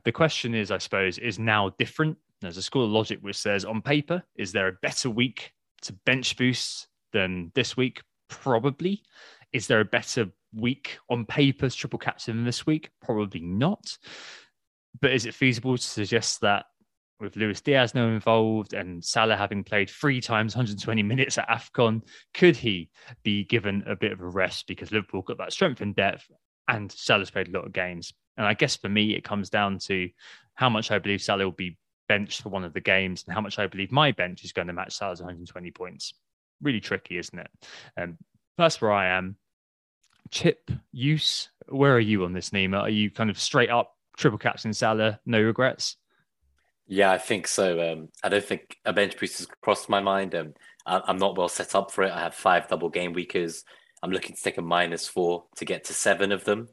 The 0.03 0.11
question 0.11 0.55
is, 0.55 0.71
I 0.71 0.77
suppose, 0.79 1.17
is 1.17 1.39
now 1.39 1.69
different. 1.77 2.17
There's 2.41 2.57
a 2.57 2.61
school 2.61 2.85
of 2.85 2.91
logic 2.91 3.19
which 3.21 3.37
says, 3.37 3.63
on 3.63 3.81
paper, 3.81 4.23
is 4.35 4.51
there 4.51 4.67
a 4.67 4.73
better 4.81 5.09
week 5.09 5.53
to 5.83 5.93
bench 6.05 6.35
boost 6.35 6.87
than 7.13 7.51
this 7.55 7.77
week? 7.77 8.01
Probably. 8.41 9.03
Is 9.51 9.67
there 9.67 9.79
a 9.79 9.85
better 9.85 10.29
week 10.53 10.97
on 11.09 11.25
paper 11.25 11.65
as 11.65 11.75
triple 11.75 11.99
captain 11.99 12.43
this 12.43 12.65
week? 12.65 12.89
Probably 13.01 13.41
not. 13.41 13.97
But 14.99 15.11
is 15.11 15.25
it 15.25 15.33
feasible 15.33 15.77
to 15.77 15.83
suggest 15.83 16.41
that 16.41 16.65
with 17.19 17.35
Luis 17.35 17.61
Diaz 17.61 17.95
now 17.95 18.07
involved 18.07 18.73
and 18.73 19.03
Salah 19.03 19.37
having 19.37 19.63
played 19.63 19.89
three 19.89 20.19
times 20.19 20.55
120 20.55 21.03
minutes 21.03 21.37
at 21.37 21.47
AFCON, 21.47 22.01
could 22.33 22.55
he 22.55 22.89
be 23.23 23.45
given 23.45 23.83
a 23.87 23.95
bit 23.95 24.11
of 24.11 24.21
a 24.21 24.27
rest 24.27 24.67
because 24.67 24.91
Liverpool 24.91 25.21
got 25.21 25.37
that 25.37 25.53
strength 25.53 25.81
and 25.81 25.95
depth 25.95 26.29
and 26.67 26.91
Salah's 26.91 27.31
played 27.31 27.47
a 27.47 27.51
lot 27.51 27.65
of 27.65 27.73
games? 27.73 28.13
And 28.37 28.45
I 28.45 28.53
guess 28.53 28.75
for 28.75 28.89
me, 28.89 29.15
it 29.15 29.23
comes 29.23 29.49
down 29.49 29.79
to 29.83 30.09
how 30.55 30.69
much 30.69 30.91
I 30.91 30.99
believe 30.99 31.21
Salah 31.21 31.45
will 31.45 31.51
be 31.51 31.77
benched 32.09 32.41
for 32.41 32.49
one 32.49 32.63
of 32.63 32.73
the 32.73 32.81
games 32.81 33.23
and 33.25 33.33
how 33.33 33.41
much 33.41 33.57
I 33.57 33.67
believe 33.67 33.91
my 33.91 34.11
bench 34.11 34.43
is 34.43 34.51
going 34.51 34.67
to 34.67 34.73
match 34.73 34.93
Salah's 34.93 35.21
120 35.21 35.71
points 35.71 36.13
really 36.63 36.79
tricky, 36.79 37.17
isn't 37.17 37.37
it? 37.37 37.49
Um, 37.97 38.17
that's 38.57 38.81
where 38.81 38.91
I 38.91 39.17
am. 39.17 39.37
Chip 40.31 40.71
use, 40.91 41.49
where 41.67 41.93
are 41.93 41.99
you 41.99 42.25
on 42.25 42.33
this, 42.33 42.49
Nima? 42.49 42.81
Are 42.81 42.89
you 42.89 43.11
kind 43.11 43.29
of 43.29 43.39
straight 43.39 43.69
up 43.69 43.95
triple 44.17 44.39
captain 44.39 44.73
Salah, 44.73 45.19
no 45.25 45.41
regrets? 45.41 45.97
Yeah, 46.87 47.11
I 47.11 47.17
think 47.17 47.47
so. 47.47 47.91
Um, 47.91 48.09
I 48.23 48.29
don't 48.29 48.43
think 48.43 48.77
a 48.85 48.93
bench 48.93 49.17
boost 49.17 49.37
has 49.37 49.47
crossed 49.61 49.89
my 49.89 50.01
mind. 50.01 50.35
Um, 50.35 50.53
I, 50.85 51.01
am 51.07 51.17
not 51.17 51.37
well 51.37 51.49
set 51.49 51.75
up 51.75 51.91
for 51.91 52.03
it. 52.03 52.11
I 52.11 52.19
have 52.19 52.35
five 52.35 52.67
double 52.67 52.89
game 52.89 53.13
weekers. 53.13 53.63
I'm 54.01 54.11
looking 54.11 54.35
to 54.35 54.41
take 54.41 54.57
a 54.57 54.61
minus 54.61 55.07
four 55.07 55.45
to 55.57 55.65
get 55.65 55.85
to 55.85 55.93
seven 55.93 56.31
of 56.31 56.43
them. 56.43 56.67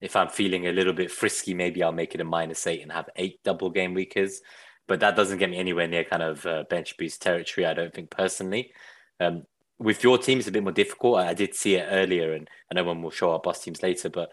If 0.00 0.14
I'm 0.14 0.28
feeling 0.28 0.66
a 0.66 0.72
little 0.72 0.92
bit 0.92 1.10
frisky, 1.10 1.54
maybe 1.54 1.82
I'll 1.82 1.92
make 1.92 2.14
it 2.14 2.20
a 2.20 2.24
minus 2.24 2.66
eight 2.66 2.82
and 2.82 2.92
have 2.92 3.08
eight 3.16 3.42
double 3.42 3.70
game 3.70 3.94
weekers. 3.94 4.40
But 4.86 5.00
that 5.00 5.16
doesn't 5.16 5.38
get 5.38 5.50
me 5.50 5.56
anywhere 5.56 5.88
near 5.88 6.04
kind 6.04 6.22
of 6.22 6.46
uh, 6.46 6.64
bench 6.70 6.96
boost 6.96 7.20
territory, 7.20 7.66
I 7.66 7.74
don't 7.74 7.92
think 7.92 8.10
personally. 8.10 8.72
Um, 9.20 9.44
with 9.78 10.02
your 10.02 10.18
team, 10.18 10.38
it's 10.38 10.48
a 10.48 10.52
bit 10.52 10.62
more 10.62 10.72
difficult. 10.72 11.18
I 11.18 11.34
did 11.34 11.54
see 11.54 11.76
it 11.76 11.88
earlier, 11.90 12.32
and 12.32 12.48
I 12.70 12.74
know 12.74 12.84
when 12.84 13.02
we'll 13.02 13.10
show 13.10 13.32
our 13.32 13.40
bus 13.40 13.60
teams 13.60 13.82
later. 13.82 14.08
But 14.08 14.30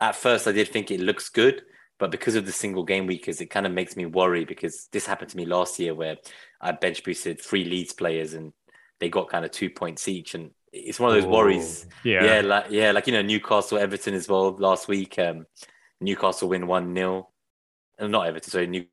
at 0.00 0.16
first, 0.16 0.48
I 0.48 0.52
did 0.52 0.68
think 0.68 0.90
it 0.90 1.00
looks 1.00 1.28
good, 1.28 1.62
but 1.98 2.10
because 2.10 2.34
of 2.36 2.46
the 2.46 2.52
single 2.52 2.84
game 2.84 3.06
weekers, 3.06 3.40
it 3.40 3.46
kind 3.46 3.66
of 3.66 3.72
makes 3.72 3.96
me 3.96 4.06
worry 4.06 4.44
because 4.44 4.88
this 4.92 5.06
happened 5.06 5.30
to 5.30 5.36
me 5.36 5.44
last 5.44 5.78
year 5.78 5.94
where 5.94 6.16
I 6.60 6.72
bench 6.72 7.04
boosted 7.04 7.40
three 7.40 7.64
Leeds 7.64 7.92
players 7.92 8.34
and 8.34 8.52
they 9.00 9.08
got 9.08 9.28
kind 9.28 9.44
of 9.44 9.50
two 9.50 9.70
points 9.70 10.08
each, 10.08 10.34
and 10.34 10.50
it's 10.72 10.98
one 10.98 11.10
of 11.10 11.16
those 11.16 11.28
Ooh, 11.28 11.34
worries. 11.34 11.86
Yeah, 12.04 12.24
yeah, 12.24 12.40
like 12.40 12.66
yeah, 12.70 12.92
like 12.92 13.06
you 13.06 13.12
know 13.12 13.22
Newcastle, 13.22 13.78
Everton 13.78 14.14
as 14.14 14.28
well 14.28 14.56
last 14.58 14.88
week. 14.88 15.18
Um, 15.18 15.46
Newcastle 16.00 16.48
win 16.48 16.66
one 16.66 16.94
0 16.94 17.28
not 18.00 18.26
Everton, 18.26 18.50
sorry, 18.50 18.66
New 18.66 18.86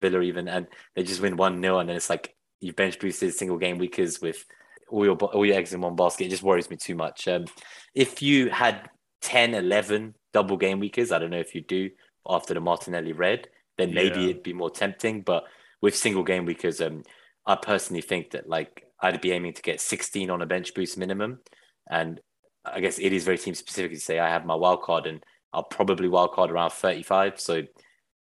Villa 0.00 0.20
even, 0.20 0.48
and 0.48 0.66
they 0.94 1.02
just 1.02 1.20
win 1.20 1.36
one 1.36 1.60
0 1.60 1.78
and 1.78 1.88
then 1.88 1.96
it's 1.96 2.10
like 2.10 2.34
you 2.60 2.72
bench 2.72 2.98
boosted 2.98 3.34
single 3.34 3.58
game 3.58 3.78
weekers 3.78 4.20
with 4.20 4.44
all 4.92 5.04
your 5.04 5.16
all 5.16 5.46
your 5.46 5.56
eggs 5.56 5.72
in 5.72 5.80
one 5.80 5.96
basket. 5.96 6.26
It 6.26 6.30
just 6.30 6.42
worries 6.42 6.70
me 6.70 6.76
too 6.76 6.94
much. 6.94 7.26
Um, 7.26 7.46
if 7.94 8.22
you 8.22 8.50
had 8.50 8.88
10, 9.22 9.54
11 9.54 10.14
double 10.32 10.56
game 10.56 10.78
weekers, 10.78 11.10
I 11.10 11.18
don't 11.18 11.30
know 11.30 11.38
if 11.38 11.54
you 11.54 11.62
do 11.62 11.90
after 12.28 12.54
the 12.54 12.60
Martinelli 12.60 13.12
red, 13.12 13.48
then 13.78 13.94
maybe 13.94 14.20
yeah. 14.20 14.28
it'd 14.28 14.42
be 14.42 14.52
more 14.52 14.70
tempting. 14.70 15.22
But 15.22 15.44
with 15.80 15.96
single 15.96 16.22
game 16.22 16.44
weekers, 16.44 16.80
um, 16.80 17.02
I 17.46 17.56
personally 17.56 18.02
think 18.02 18.30
that 18.30 18.48
like 18.48 18.86
I'd 19.00 19.20
be 19.20 19.32
aiming 19.32 19.54
to 19.54 19.62
get 19.62 19.80
16 19.80 20.30
on 20.30 20.42
a 20.42 20.46
bench 20.46 20.74
boost 20.74 20.98
minimum. 20.98 21.40
And 21.90 22.20
I 22.64 22.80
guess 22.80 22.98
it 22.98 23.12
is 23.12 23.24
very 23.24 23.38
team 23.38 23.54
specific 23.54 23.92
to 23.92 24.00
say 24.00 24.18
I 24.18 24.28
have 24.28 24.46
my 24.46 24.54
wild 24.54 24.82
card 24.82 25.06
and 25.06 25.24
I'll 25.52 25.64
probably 25.64 26.08
wild 26.08 26.32
card 26.32 26.50
around 26.50 26.70
35. 26.70 27.40
So 27.40 27.62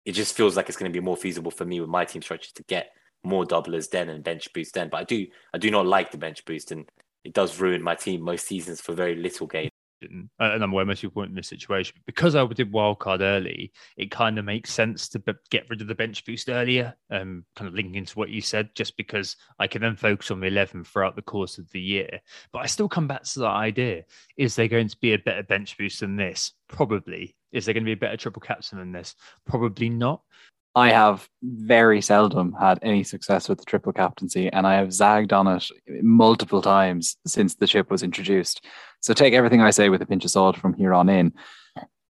it 0.05 0.11
just 0.11 0.35
feels 0.35 0.57
like 0.57 0.67
it's 0.67 0.77
going 0.77 0.91
to 0.91 0.97
be 0.99 1.03
more 1.03 1.17
feasible 1.17 1.51
for 1.51 1.65
me 1.65 1.79
with 1.79 1.89
my 1.89 2.05
team 2.05 2.21
structure 2.21 2.51
to 2.55 2.63
get 2.63 2.89
more 3.25 3.45
doublers 3.45 3.89
then 3.89 4.09
and 4.09 4.23
bench 4.23 4.51
boost 4.53 4.73
then. 4.73 4.89
But 4.89 4.97
I 4.97 5.03
do 5.03 5.27
I 5.53 5.57
do 5.57 5.71
not 5.71 5.85
like 5.85 6.11
the 6.11 6.17
bench 6.17 6.45
boost, 6.45 6.71
and 6.71 6.89
it 7.23 7.33
does 7.33 7.59
ruin 7.59 7.81
my 7.81 7.95
team 7.95 8.21
most 8.21 8.47
seasons 8.47 8.81
for 8.81 8.93
very 8.93 9.15
little 9.15 9.47
gain. 9.47 9.69
And 10.01 10.29
I'm 10.39 10.71
aware 10.71 10.85
most 10.85 11.01
people 11.01 11.23
in 11.23 11.33
this 11.33 11.47
situation 11.47 11.95
because 12.05 12.35
I 12.35 12.45
did 12.47 12.71
wildcard 12.71 13.21
early. 13.21 13.71
It 13.97 14.11
kind 14.11 14.37
of 14.37 14.45
makes 14.45 14.71
sense 14.71 15.07
to 15.09 15.23
get 15.49 15.67
rid 15.69 15.81
of 15.81 15.87
the 15.87 15.95
bench 15.95 16.23
boost 16.25 16.49
earlier, 16.49 16.93
um, 17.09 17.45
kind 17.55 17.67
of 17.67 17.73
linking 17.73 17.95
into 17.95 18.19
what 18.19 18.29
you 18.29 18.41
said, 18.41 18.69
just 18.75 18.97
because 18.97 19.35
I 19.57 19.67
can 19.67 19.81
then 19.81 19.95
focus 19.95 20.31
on 20.31 20.41
the 20.41 20.47
11 20.47 20.83
throughout 20.83 21.15
the 21.15 21.21
course 21.21 21.57
of 21.57 21.71
the 21.71 21.79
year. 21.79 22.19
But 22.51 22.59
I 22.59 22.65
still 22.67 22.89
come 22.89 23.07
back 23.07 23.23
to 23.23 23.39
that 23.39 23.47
idea: 23.47 24.03
is 24.37 24.55
there 24.55 24.67
going 24.67 24.89
to 24.89 24.97
be 24.97 25.13
a 25.13 25.19
better 25.19 25.43
bench 25.43 25.77
boost 25.77 26.01
than 26.01 26.17
this? 26.17 26.51
Probably. 26.67 27.35
Is 27.51 27.65
there 27.65 27.73
going 27.73 27.83
to 27.83 27.89
be 27.89 27.93
a 27.93 27.97
better 27.97 28.17
triple 28.17 28.41
captain 28.41 28.77
than 28.77 28.91
this? 28.91 29.15
Probably 29.45 29.89
not. 29.89 30.21
I 30.75 30.91
have 30.91 31.29
very 31.41 32.01
seldom 32.01 32.53
had 32.59 32.79
any 32.81 33.03
success 33.03 33.47
with 33.47 33.59
the 33.59 33.65
triple 33.65 33.93
captaincy, 33.93 34.49
and 34.51 34.67
I 34.67 34.75
have 34.75 34.91
zagged 34.91 35.31
on 35.31 35.47
it 35.47 35.69
multiple 36.01 36.61
times 36.61 37.15
since 37.25 37.55
the 37.55 37.65
chip 37.65 37.89
was 37.89 38.03
introduced. 38.03 38.65
So 38.99 39.13
take 39.13 39.33
everything 39.33 39.61
I 39.61 39.69
say 39.69 39.87
with 39.87 40.01
a 40.01 40.05
pinch 40.05 40.25
of 40.25 40.31
salt 40.31 40.57
from 40.57 40.73
here 40.73 40.93
on 40.93 41.07
in. 41.07 41.33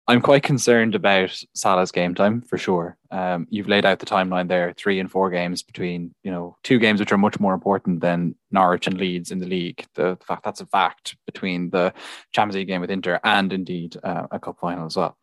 I'm 0.07 0.21
quite 0.21 0.43
concerned 0.43 0.95
about 0.95 1.39
Salah's 1.55 1.91
game 1.91 2.15
time 2.15 2.43
for 2.43 2.59
sure. 2.59 2.97
Um, 3.11 3.47
you've 3.51 3.69
laid 3.69 3.85
out 3.85 3.99
the 3.99 4.07
timeline 4.07 4.49
there: 4.49 4.73
three 4.77 4.99
and 4.99 5.11
four 5.11 5.29
games 5.31 5.63
between 5.63 6.15
you 6.23 6.31
know 6.31 6.57
two 6.63 6.79
games 6.79 7.01
which 7.01 7.13
are 7.13 7.19
much 7.19 7.41
more 7.41 7.55
important 7.55 8.01
than 8.01 8.35
Norwich 8.51 8.87
and 8.87 8.97
Leeds 8.97 9.31
in 9.31 9.41
the 9.41 9.47
league. 9.47 9.85
The, 9.95 10.17
the 10.19 10.25
fact 10.25 10.43
that's 10.43 10.61
a 10.63 10.67
fact 10.67 11.17
between 11.27 11.69
the 11.69 11.93
Champions 12.33 12.57
League 12.57 12.69
game 12.69 12.81
with 12.81 12.91
Inter 12.91 13.21
and 13.25 13.53
indeed 13.53 13.97
uh, 14.03 14.27
a 14.31 14.39
cup 14.39 14.59
final 14.59 14.87
as 14.87 14.97
well. 14.97 15.19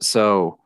So 0.00 0.58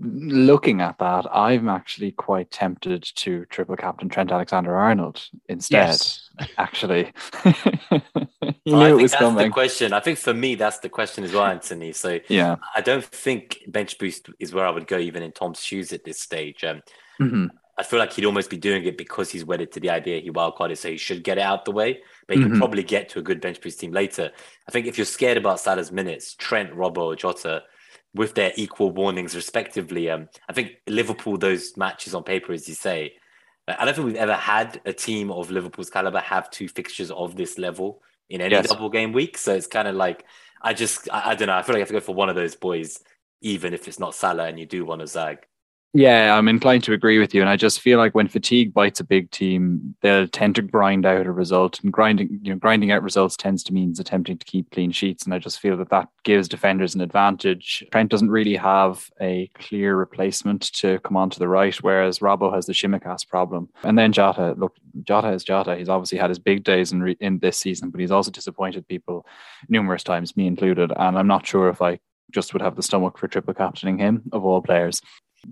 looking 0.00 0.80
at 0.80 0.98
that, 0.98 1.26
I'm 1.34 1.68
actually 1.68 2.12
quite 2.12 2.50
tempted 2.50 3.02
to 3.16 3.44
triple 3.46 3.76
captain 3.76 4.08
Trent 4.08 4.30
Alexander 4.30 4.76
Arnold 4.76 5.22
instead. 5.48 5.88
Yes. 5.88 6.30
Actually, 6.58 7.12
you 7.44 7.52
well, 8.66 8.82
I 8.82 8.96
think 8.96 9.10
that's 9.10 9.14
coming. 9.16 9.48
the 9.48 9.52
question. 9.52 9.92
I 9.92 9.98
think 9.98 10.18
for 10.18 10.32
me, 10.32 10.54
that's 10.54 10.78
the 10.78 10.88
question 10.88 11.24
as 11.24 11.32
well, 11.32 11.44
Anthony. 11.44 11.92
So 11.92 12.20
yeah, 12.28 12.56
I 12.76 12.80
don't 12.80 13.04
think 13.04 13.58
bench 13.66 13.98
boost 13.98 14.28
is 14.38 14.54
where 14.54 14.64
I 14.64 14.70
would 14.70 14.86
go, 14.86 14.98
even 14.98 15.24
in 15.24 15.32
Tom's 15.32 15.60
shoes 15.60 15.92
at 15.92 16.04
this 16.04 16.20
stage. 16.20 16.62
Um, 16.62 16.82
mm-hmm. 17.20 17.46
I 17.76 17.82
feel 17.82 17.98
like 17.98 18.12
he'd 18.12 18.24
almost 18.24 18.50
be 18.50 18.56
doing 18.56 18.84
it 18.84 18.96
because 18.96 19.30
he's 19.30 19.44
wedded 19.44 19.72
to 19.72 19.80
the 19.80 19.90
idea 19.90 20.20
he 20.20 20.30
wildcarded, 20.30 20.78
so 20.78 20.90
he 20.90 20.96
should 20.96 21.24
get 21.24 21.38
it 21.38 21.42
out 21.42 21.64
the 21.64 21.72
way. 21.72 22.00
But 22.26 22.36
he 22.36 22.42
mm-hmm. 22.42 22.52
can 22.52 22.58
probably 22.60 22.82
get 22.84 23.08
to 23.10 23.18
a 23.18 23.22
good 23.22 23.40
bench 23.40 23.60
boost 23.60 23.80
team 23.80 23.92
later. 23.92 24.30
I 24.68 24.70
think 24.70 24.86
if 24.86 24.96
you're 24.98 25.04
scared 25.04 25.38
about 25.38 25.60
Salah's 25.60 25.90
minutes, 25.90 26.34
Trent, 26.34 26.72
Robbo, 26.72 27.16
Jota 27.16 27.62
with 28.14 28.34
their 28.34 28.52
equal 28.56 28.90
warnings 28.90 29.34
respectively. 29.34 30.10
Um, 30.10 30.28
I 30.48 30.52
think 30.52 30.76
Liverpool, 30.86 31.36
those 31.36 31.76
matches 31.76 32.14
on 32.14 32.24
paper, 32.24 32.52
as 32.52 32.68
you 32.68 32.74
say, 32.74 33.14
I 33.66 33.84
don't 33.84 33.94
think 33.94 34.06
we've 34.06 34.16
ever 34.16 34.34
had 34.34 34.80
a 34.86 34.92
team 34.92 35.30
of 35.30 35.50
Liverpool's 35.50 35.90
caliber 35.90 36.20
have 36.20 36.50
two 36.50 36.68
fixtures 36.68 37.10
of 37.10 37.36
this 37.36 37.58
level 37.58 38.02
in 38.30 38.40
any 38.40 38.54
yes. 38.54 38.68
double 38.68 38.88
game 38.88 39.12
week. 39.12 39.36
So 39.36 39.54
it's 39.54 39.66
kind 39.66 39.88
of 39.88 39.94
like 39.94 40.24
I 40.62 40.72
just 40.72 41.08
I, 41.12 41.30
I, 41.30 41.34
don't 41.34 41.48
know. 41.48 41.54
I 41.54 41.62
feel 41.62 41.74
like 41.74 41.80
I 41.80 41.80
have 41.80 41.88
to 41.88 41.94
go 41.94 42.00
for 42.00 42.14
one 42.14 42.28
of 42.28 42.36
those 42.36 42.56
boys, 42.56 43.00
even 43.42 43.74
if 43.74 43.86
it's 43.86 43.98
not 43.98 44.14
Salah 44.14 44.46
and 44.46 44.58
you 44.58 44.66
do 44.66 44.84
want 44.84 45.00
to 45.02 45.06
zag. 45.06 45.38
Yeah, 45.94 46.36
I'm 46.36 46.48
inclined 46.48 46.84
to 46.84 46.92
agree 46.92 47.18
with 47.18 47.34
you. 47.34 47.40
And 47.40 47.48
I 47.48 47.56
just 47.56 47.80
feel 47.80 47.96
like 47.96 48.14
when 48.14 48.28
fatigue 48.28 48.74
bites 48.74 49.00
a 49.00 49.04
big 49.04 49.30
team, 49.30 49.94
they'll 50.02 50.28
tend 50.28 50.54
to 50.56 50.62
grind 50.62 51.06
out 51.06 51.26
a 51.26 51.32
result. 51.32 51.80
And 51.82 51.90
grinding, 51.90 52.40
you 52.42 52.52
know, 52.52 52.58
grinding 52.58 52.90
out 52.90 53.02
results 53.02 53.36
tends 53.38 53.64
to 53.64 53.72
means 53.72 53.98
attempting 53.98 54.36
to 54.36 54.44
keep 54.44 54.70
clean 54.70 54.92
sheets. 54.92 55.24
And 55.24 55.32
I 55.32 55.38
just 55.38 55.60
feel 55.60 55.78
that 55.78 55.88
that 55.88 56.08
gives 56.24 56.46
defenders 56.46 56.94
an 56.94 57.00
advantage. 57.00 57.86
Trent 57.90 58.10
doesn't 58.10 58.30
really 58.30 58.54
have 58.56 59.08
a 59.18 59.50
clear 59.54 59.96
replacement 59.96 60.70
to 60.74 60.98
come 61.00 61.16
onto 61.16 61.38
the 61.38 61.48
right, 61.48 61.74
whereas 61.76 62.18
Robbo 62.18 62.54
has 62.54 62.66
the 62.66 62.74
Tsimikas 62.74 63.26
problem. 63.26 63.70
And 63.82 63.98
then 63.98 64.12
Jota, 64.12 64.54
look, 64.58 64.76
Jota 65.04 65.30
is 65.30 65.42
Jota. 65.42 65.74
He's 65.74 65.88
obviously 65.88 66.18
had 66.18 66.28
his 66.28 66.38
big 66.38 66.64
days 66.64 66.92
in, 66.92 67.02
re- 67.02 67.16
in 67.18 67.38
this 67.38 67.56
season, 67.56 67.88
but 67.88 68.00
he's 68.00 68.10
also 68.10 68.30
disappointed 68.30 68.86
people 68.88 69.24
numerous 69.70 70.02
times, 70.02 70.36
me 70.36 70.46
included. 70.46 70.92
And 70.94 71.16
I'm 71.18 71.28
not 71.28 71.46
sure 71.46 71.70
if 71.70 71.80
I 71.80 71.98
just 72.30 72.52
would 72.52 72.60
have 72.60 72.76
the 72.76 72.82
stomach 72.82 73.16
for 73.16 73.26
triple 73.26 73.54
captaining 73.54 73.96
him 73.96 74.22
of 74.32 74.44
all 74.44 74.60
players. 74.60 75.00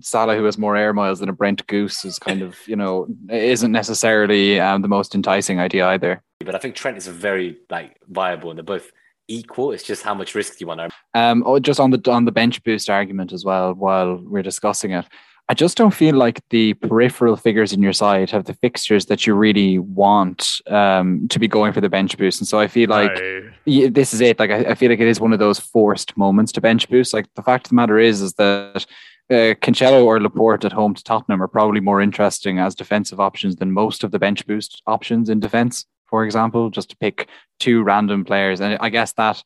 Salah, 0.01 0.35
who 0.35 0.43
has 0.45 0.57
more 0.57 0.75
air 0.75 0.93
miles 0.93 1.19
than 1.19 1.29
a 1.29 1.33
Brent 1.33 1.65
Goose, 1.67 2.05
is 2.05 2.19
kind 2.19 2.41
of, 2.41 2.55
you 2.67 2.75
know, 2.75 3.07
isn't 3.29 3.71
necessarily 3.71 4.59
um, 4.59 4.81
the 4.81 4.87
most 4.87 5.15
enticing 5.15 5.59
idea 5.59 5.87
either. 5.87 6.21
But 6.39 6.55
I 6.55 6.59
think 6.59 6.75
Trent 6.75 6.97
is 6.97 7.07
a 7.07 7.11
very 7.11 7.57
like 7.69 7.97
viable, 8.07 8.49
and 8.51 8.57
they're 8.57 8.63
both 8.63 8.91
equal. 9.27 9.71
It's 9.71 9.83
just 9.83 10.03
how 10.03 10.13
much 10.13 10.35
risk 10.35 10.59
you 10.61 10.67
want 10.67 10.79
to. 10.79 10.89
Um, 11.19 11.43
oh, 11.45 11.59
just 11.59 11.79
on 11.79 11.91
the 11.91 12.11
on 12.11 12.25
the 12.25 12.31
bench 12.31 12.63
boost 12.63 12.89
argument 12.89 13.33
as 13.33 13.43
well. 13.43 13.73
While 13.73 14.17
we're 14.17 14.43
discussing 14.43 14.91
it, 14.91 15.05
I 15.49 15.53
just 15.53 15.77
don't 15.77 15.93
feel 15.93 16.15
like 16.15 16.41
the 16.49 16.73
peripheral 16.73 17.37
figures 17.37 17.71
in 17.71 17.81
your 17.81 17.93
side 17.93 18.29
have 18.31 18.45
the 18.45 18.53
fixtures 18.53 19.05
that 19.05 19.25
you 19.25 19.33
really 19.33 19.79
want 19.79 20.59
um, 20.67 21.25
to 21.29 21.39
be 21.39 21.47
going 21.47 21.71
for 21.71 21.79
the 21.79 21.87
bench 21.87 22.17
boost. 22.17 22.41
And 22.41 22.47
so 22.47 22.59
I 22.59 22.67
feel 22.67 22.89
like 22.89 23.13
no. 23.65 23.87
this 23.87 24.13
is 24.13 24.19
it. 24.19 24.39
Like 24.39 24.51
I, 24.51 24.71
I, 24.71 24.75
feel 24.75 24.89
like 24.89 24.99
it 24.99 25.07
is 25.07 25.21
one 25.21 25.31
of 25.31 25.39
those 25.39 25.57
forced 25.57 26.17
moments 26.17 26.51
to 26.53 26.61
bench 26.61 26.89
boost. 26.89 27.13
Like 27.13 27.33
the 27.35 27.43
fact 27.43 27.67
of 27.67 27.69
the 27.69 27.75
matter 27.75 27.97
is, 27.97 28.21
is 28.21 28.33
that 28.33 28.85
uh, 29.29 29.53
Cancelo 29.61 30.05
or 30.05 30.21
Laporte 30.21 30.65
at 30.65 30.71
home 30.71 30.93
to 30.93 31.03
Tottenham 31.03 31.41
are 31.43 31.47
probably 31.47 31.81
more 31.81 32.01
interesting 32.01 32.59
as 32.59 32.75
defensive 32.75 33.19
options 33.19 33.57
than 33.57 33.71
most 33.71 34.03
of 34.03 34.11
the 34.11 34.19
bench 34.19 34.45
boost 34.47 34.81
options 34.87 35.29
in 35.29 35.39
defense, 35.39 35.85
for 36.05 36.23
example, 36.23 36.69
just 36.69 36.89
to 36.91 36.97
pick 36.97 37.27
two 37.59 37.83
random 37.83 38.23
players. 38.23 38.61
And 38.61 38.77
I 38.79 38.89
guess 38.89 39.13
that 39.13 39.43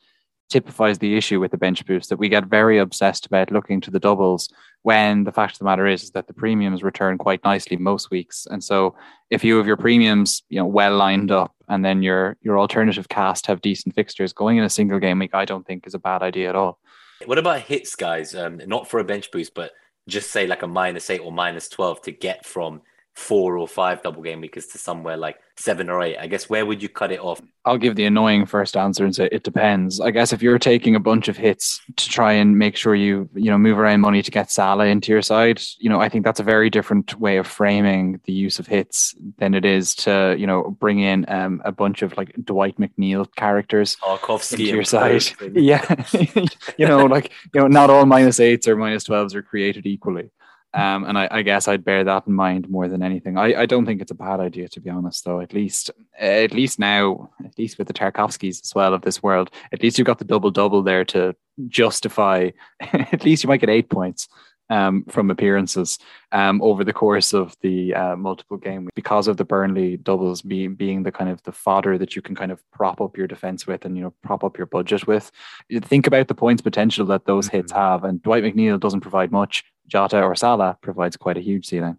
typifies 0.50 1.00
the 1.00 1.16
issue 1.18 1.40
with 1.40 1.52
the 1.52 1.58
bench 1.58 1.86
boost 1.86 2.10
that 2.10 2.20
we 2.20 2.30
get 2.30 2.46
very 2.46 2.78
obsessed 2.78 3.26
about 3.26 3.52
looking 3.52 3.82
to 3.82 3.90
the 3.90 4.00
doubles 4.00 4.50
when 4.84 5.24
the 5.24 5.32
fact 5.32 5.56
of 5.56 5.60
the 5.60 5.66
matter 5.66 5.88
is, 5.88 6.04
is 6.04 6.12
that 6.12 6.28
the 6.28 6.34
premiums 6.34 6.84
return 6.84 7.18
quite 7.18 7.44
nicely 7.44 7.78
most 7.78 8.12
weeks. 8.12 8.48
And 8.50 8.64
so 8.64 8.96
if 9.30 9.44
you 9.44 9.58
have 9.58 9.68
your 9.68 9.78
premiums, 9.78 10.44
you 10.50 10.60
know, 10.60 10.66
well 10.66 10.96
lined 10.96 11.32
up 11.32 11.56
and 11.70 11.86
then 11.86 12.04
your 12.04 12.38
your 12.42 12.60
alternative 12.60 13.08
cast 13.08 13.48
have 13.48 13.62
decent 13.62 13.96
fixtures 13.96 14.34
going 14.34 14.58
in 14.58 14.64
a 14.64 14.70
single 14.70 15.00
game 15.00 15.20
week, 15.20 15.34
I 15.34 15.46
don't 15.46 15.66
think 15.66 15.88
is 15.88 15.94
a 15.94 16.00
bad 16.00 16.22
idea 16.22 16.50
at 16.50 16.56
all. 16.56 16.80
What 17.26 17.38
about 17.38 17.62
hits, 17.62 17.96
guys? 17.96 18.36
Um, 18.36 18.62
not 18.66 18.90
for 18.90 19.00
a 19.00 19.04
bench 19.04 19.32
boost, 19.32 19.54
but 19.54 19.72
just 20.08 20.32
say 20.32 20.48
like 20.48 20.64
a 20.64 20.68
minus 20.68 21.10
eight 21.10 21.20
or 21.20 21.32
minus 21.32 21.70
12 21.70 22.02
to 22.04 22.12
get 22.12 22.46
from 22.46 22.82
four 23.14 23.58
or 23.58 23.68
five 23.68 24.02
double 24.02 24.22
game 24.22 24.42
weekers 24.42 24.68
to 24.68 24.78
somewhere 24.78 25.18
like 25.18 25.38
seven 25.58 25.90
or 25.90 26.02
eight. 26.02 26.18
I 26.18 26.28
guess 26.28 26.50
where 26.50 26.66
would 26.66 26.82
you 26.82 26.90
cut 26.90 27.12
it 27.12 27.20
off? 27.20 27.42
I'll 27.66 27.78
give 27.78 27.96
the 27.96 28.06
annoying 28.06 28.46
first 28.46 28.76
answer 28.76 29.06
and 29.06 29.14
say 29.14 29.30
it 29.32 29.44
depends. 29.44 30.00
I 30.00 30.12
guess 30.12 30.34
if 30.34 30.42
you're 30.42 30.58
taking 30.58 30.96
a 30.96 31.00
bunch 31.00 31.28
of 31.28 31.38
hits 31.38 31.80
to 31.98 32.10
try 32.10 32.34
and 32.34 32.58
make 32.58 32.76
sure 32.76 32.96
you 32.96 33.30
you 33.36 33.52
know 33.52 33.58
move 33.58 33.78
around 33.78 34.02
money 34.02 34.22
to 34.22 34.32
get 34.32 34.50
Salah 34.50 34.88
into 34.88 35.12
your 35.12 35.22
side, 35.22 35.62
you 35.78 35.90
know 35.90 36.00
I 36.00 36.10
think 36.10 36.26
that's 36.26 36.40
a 36.40 36.44
very 36.44 36.70
different 36.70 37.20
way 37.20 37.38
of 37.38 37.46
framing 37.46 38.20
the 38.26 38.34
use 38.34 38.60
of 38.60 38.68
hits 38.68 39.14
than 39.38 39.54
it 39.54 39.66
is 39.66 39.94
to 39.96 40.36
you 40.38 40.48
know 40.48 40.76
bring 40.80 41.00
in 41.00 41.26
um, 41.28 41.62
a 41.66 41.72
bunch 41.72 42.02
of 42.02 42.18
like 42.18 42.34
Dwight 42.44 42.78
McNeil 42.78 43.28
characters 43.36 43.98
Tarkowski 43.98 44.54
into 44.54 44.64
your 44.64 44.84
side. 44.84 45.24
yeah, 45.56 45.84
you 46.78 46.88
know 46.88 47.06
like 47.06 47.32
you 47.54 47.62
know 47.62 47.68
not 47.68 47.90
all 47.90 48.06
minus 48.06 48.40
eights 48.40 48.68
or 48.68 48.76
minus 48.76 49.04
twelves 49.04 49.36
are 49.36 49.44
created 49.44 49.86
equally. 49.86 50.32
Um, 50.74 51.04
and 51.04 51.18
I, 51.18 51.28
I, 51.30 51.42
guess 51.42 51.68
I'd 51.68 51.84
bear 51.84 52.06
that 52.06 52.28
in 52.28 52.34
mind 52.34 52.70
more 52.70 52.88
than 52.88 53.04
anything. 53.04 53.38
I, 53.38 53.62
I 53.62 53.66
don't 53.66 53.86
think 53.86 54.02
it's 54.02 54.12
a 54.12 54.16
bad 54.16 54.40
idea, 54.40 54.70
to 54.70 54.80
be 54.80 54.90
honest, 54.90 55.26
though. 55.26 55.42
At 55.42 55.54
least, 55.54 55.92
at 56.18 56.54
least 56.54 56.80
now, 56.80 57.30
at 57.44 57.58
least 57.58 57.78
with 57.78 57.88
the 57.88 57.94
Tarkowskis 57.94 58.64
as 58.64 58.74
well 58.74 58.94
of 58.94 59.02
this 59.02 59.22
world, 59.22 59.52
at 59.74 59.84
least 59.84 59.98
you've 59.98 60.08
got 60.08 60.20
the 60.20 60.26
double 60.26 60.50
double 60.50 60.82
there 60.82 61.04
to 61.06 61.36
justify. 61.68 62.52
at 62.80 63.26
least 63.26 63.44
you 63.44 63.50
might 63.50 63.60
get 63.60 63.70
eight 63.70 63.90
points 63.90 64.30
um, 64.72 65.04
from 65.10 65.30
appearances 65.30 66.00
um, 66.32 66.62
over 66.62 66.84
the 66.84 66.94
course 66.94 67.34
of 67.34 67.56
the 67.62 67.94
uh, 67.94 68.16
multiple 68.16 68.58
game 68.58 68.90
because 68.96 69.28
of 69.28 69.36
the 69.36 69.44
Burnley 69.44 69.98
doubles 69.98 70.42
being 70.42 70.76
being 70.76 71.04
the 71.04 71.12
kind 71.12 71.30
of 71.30 71.44
the 71.44 71.52
fodder 71.52 71.98
that 71.98 72.16
you 72.16 72.22
can 72.22 72.36
kind 72.36 72.52
of 72.52 72.64
prop 72.72 73.02
up 73.02 73.18
your 73.18 73.28
defense 73.28 73.68
with 73.68 73.84
and 73.84 73.98
you 73.98 74.04
know 74.04 74.14
prop 74.24 74.44
up 74.44 74.58
your 74.58 74.66
budget 74.66 75.06
with. 75.06 75.30
You 75.68 75.82
think 75.82 76.08
about 76.08 76.30
the 76.30 76.36
points 76.36 76.62
potential 76.62 77.06
that 77.08 77.26
those 77.26 77.48
mm-hmm. 77.48 77.58
hits 77.58 77.72
have, 77.74 78.06
and 78.06 78.24
Dwight 78.24 78.44
McNeil 78.44 78.80
doesn't 78.80 79.02
provide 79.02 79.32
much. 79.32 79.66
Jota 79.88 80.24
or 80.24 80.36
Salah 80.36 80.78
provides 80.82 81.18
quite 81.18 81.38
a 81.38 81.42
huge 81.42 81.68
ceiling. 81.68 81.98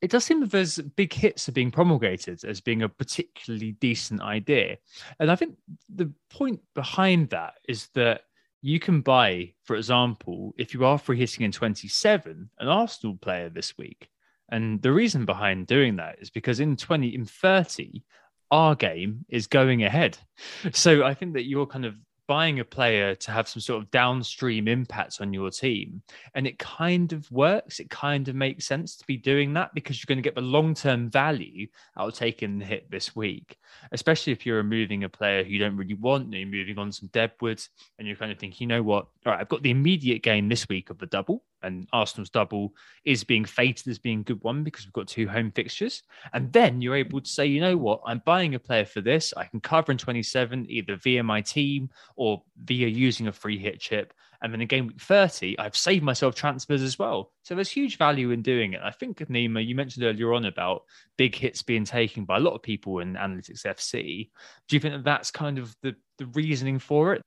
It 0.00 0.10
does 0.10 0.24
seem 0.24 0.40
that 0.40 0.52
those 0.52 0.76
big 0.76 1.12
hits 1.12 1.48
are 1.48 1.52
being 1.52 1.70
promulgated 1.70 2.44
as 2.44 2.60
being 2.60 2.82
a 2.82 2.88
particularly 2.88 3.72
decent 3.72 4.20
idea. 4.20 4.76
And 5.18 5.30
I 5.30 5.36
think 5.36 5.56
the 5.88 6.12
point 6.30 6.60
behind 6.74 7.30
that 7.30 7.54
is 7.66 7.88
that 7.94 8.20
you 8.64 8.80
can 8.80 9.02
buy, 9.02 9.52
for 9.64 9.76
example, 9.76 10.54
if 10.56 10.72
you 10.72 10.86
are 10.86 10.96
free 10.96 11.18
hitting 11.18 11.44
in 11.44 11.52
27, 11.52 12.48
an 12.58 12.66
Arsenal 12.66 13.14
player 13.20 13.50
this 13.50 13.76
week. 13.76 14.08
And 14.50 14.80
the 14.80 14.90
reason 14.90 15.26
behind 15.26 15.66
doing 15.66 15.96
that 15.96 16.16
is 16.18 16.30
because 16.30 16.60
in 16.60 16.74
20 16.74 17.14
in 17.14 17.26
30, 17.26 18.02
our 18.50 18.74
game 18.74 19.26
is 19.28 19.46
going 19.46 19.84
ahead. 19.84 20.16
So 20.72 21.04
I 21.04 21.12
think 21.12 21.34
that 21.34 21.44
you're 21.44 21.66
kind 21.66 21.84
of 21.84 21.94
buying 22.26 22.60
a 22.60 22.64
player 22.64 23.14
to 23.14 23.30
have 23.30 23.48
some 23.48 23.60
sort 23.60 23.82
of 23.82 23.90
downstream 23.90 24.68
impact 24.68 25.20
on 25.20 25.32
your 25.32 25.50
team. 25.50 26.02
And 26.34 26.46
it 26.46 26.58
kind 26.58 27.12
of 27.12 27.30
works. 27.30 27.80
It 27.80 27.90
kind 27.90 28.28
of 28.28 28.34
makes 28.34 28.66
sense 28.66 28.96
to 28.96 29.06
be 29.06 29.16
doing 29.16 29.52
that 29.54 29.74
because 29.74 29.98
you're 29.98 30.12
going 30.12 30.22
to 30.22 30.26
get 30.26 30.34
the 30.34 30.40
long 30.40 30.74
term 30.74 31.10
value 31.10 31.66
out 31.98 32.08
of 32.08 32.14
taking 32.14 32.58
the 32.58 32.64
hit 32.64 32.90
this 32.90 33.14
week, 33.14 33.58
especially 33.92 34.32
if 34.32 34.44
you're 34.44 34.56
removing 34.56 35.04
a 35.04 35.08
player 35.08 35.44
who 35.44 35.50
you 35.50 35.58
don't 35.58 35.76
really 35.76 35.94
want 35.94 36.24
and 36.24 36.34
you're 36.34 36.46
moving 36.46 36.78
on 36.78 36.92
some 36.92 37.08
deadwood 37.12 37.62
and 37.98 38.08
you're 38.08 38.16
kind 38.16 38.32
of 38.32 38.38
thinking, 38.38 38.64
you 38.64 38.68
know 38.68 38.82
what? 38.82 39.06
All 39.26 39.32
right, 39.32 39.40
I've 39.40 39.48
got 39.48 39.62
the 39.62 39.70
immediate 39.70 40.22
gain 40.22 40.48
this 40.48 40.68
week 40.68 40.90
of 40.90 40.98
the 40.98 41.06
double 41.06 41.42
and 41.64 41.88
Arsenal's 41.92 42.30
double 42.30 42.74
is 43.04 43.24
being 43.24 43.44
fated 43.44 43.88
as 43.88 43.98
being 43.98 44.20
a 44.20 44.24
good 44.24 44.42
one 44.44 44.62
because 44.62 44.84
we've 44.84 44.92
got 44.92 45.08
two 45.08 45.26
home 45.26 45.50
fixtures. 45.50 46.02
And 46.32 46.52
then 46.52 46.80
you're 46.80 46.94
able 46.94 47.20
to 47.20 47.28
say, 47.28 47.46
you 47.46 47.60
know 47.60 47.76
what, 47.76 48.00
I'm 48.06 48.22
buying 48.24 48.54
a 48.54 48.58
player 48.58 48.84
for 48.84 49.00
this. 49.00 49.32
I 49.36 49.44
can 49.44 49.60
cover 49.60 49.90
in 49.90 49.98
27 49.98 50.66
either 50.68 50.96
via 50.96 51.22
my 51.22 51.40
team 51.40 51.90
or 52.16 52.42
via 52.56 52.86
using 52.86 53.28
a 53.28 53.32
free 53.32 53.58
hit 53.58 53.80
chip. 53.80 54.12
And 54.42 54.52
then 54.52 54.60
in 54.60 54.68
game 54.68 54.88
week 54.88 55.00
30, 55.00 55.58
I've 55.58 55.76
saved 55.76 56.04
myself 56.04 56.34
transfers 56.34 56.82
as 56.82 56.98
well. 56.98 57.32
So 57.42 57.54
there's 57.54 57.70
huge 57.70 57.96
value 57.96 58.30
in 58.30 58.42
doing 58.42 58.74
it. 58.74 58.80
I 58.84 58.90
think, 58.90 59.18
Nima, 59.18 59.66
you 59.66 59.74
mentioned 59.74 60.04
earlier 60.04 60.34
on 60.34 60.44
about 60.44 60.82
big 61.16 61.34
hits 61.34 61.62
being 61.62 61.84
taken 61.84 62.24
by 62.24 62.36
a 62.36 62.40
lot 62.40 62.54
of 62.54 62.62
people 62.62 62.98
in 62.98 63.14
Analytics 63.14 63.64
FC. 63.64 64.30
Do 64.68 64.76
you 64.76 64.80
think 64.80 64.94
that 64.94 65.04
that's 65.04 65.30
kind 65.30 65.58
of 65.58 65.74
the, 65.82 65.94
the 66.18 66.26
reasoning 66.26 66.78
for 66.78 67.14
it? 67.14 67.22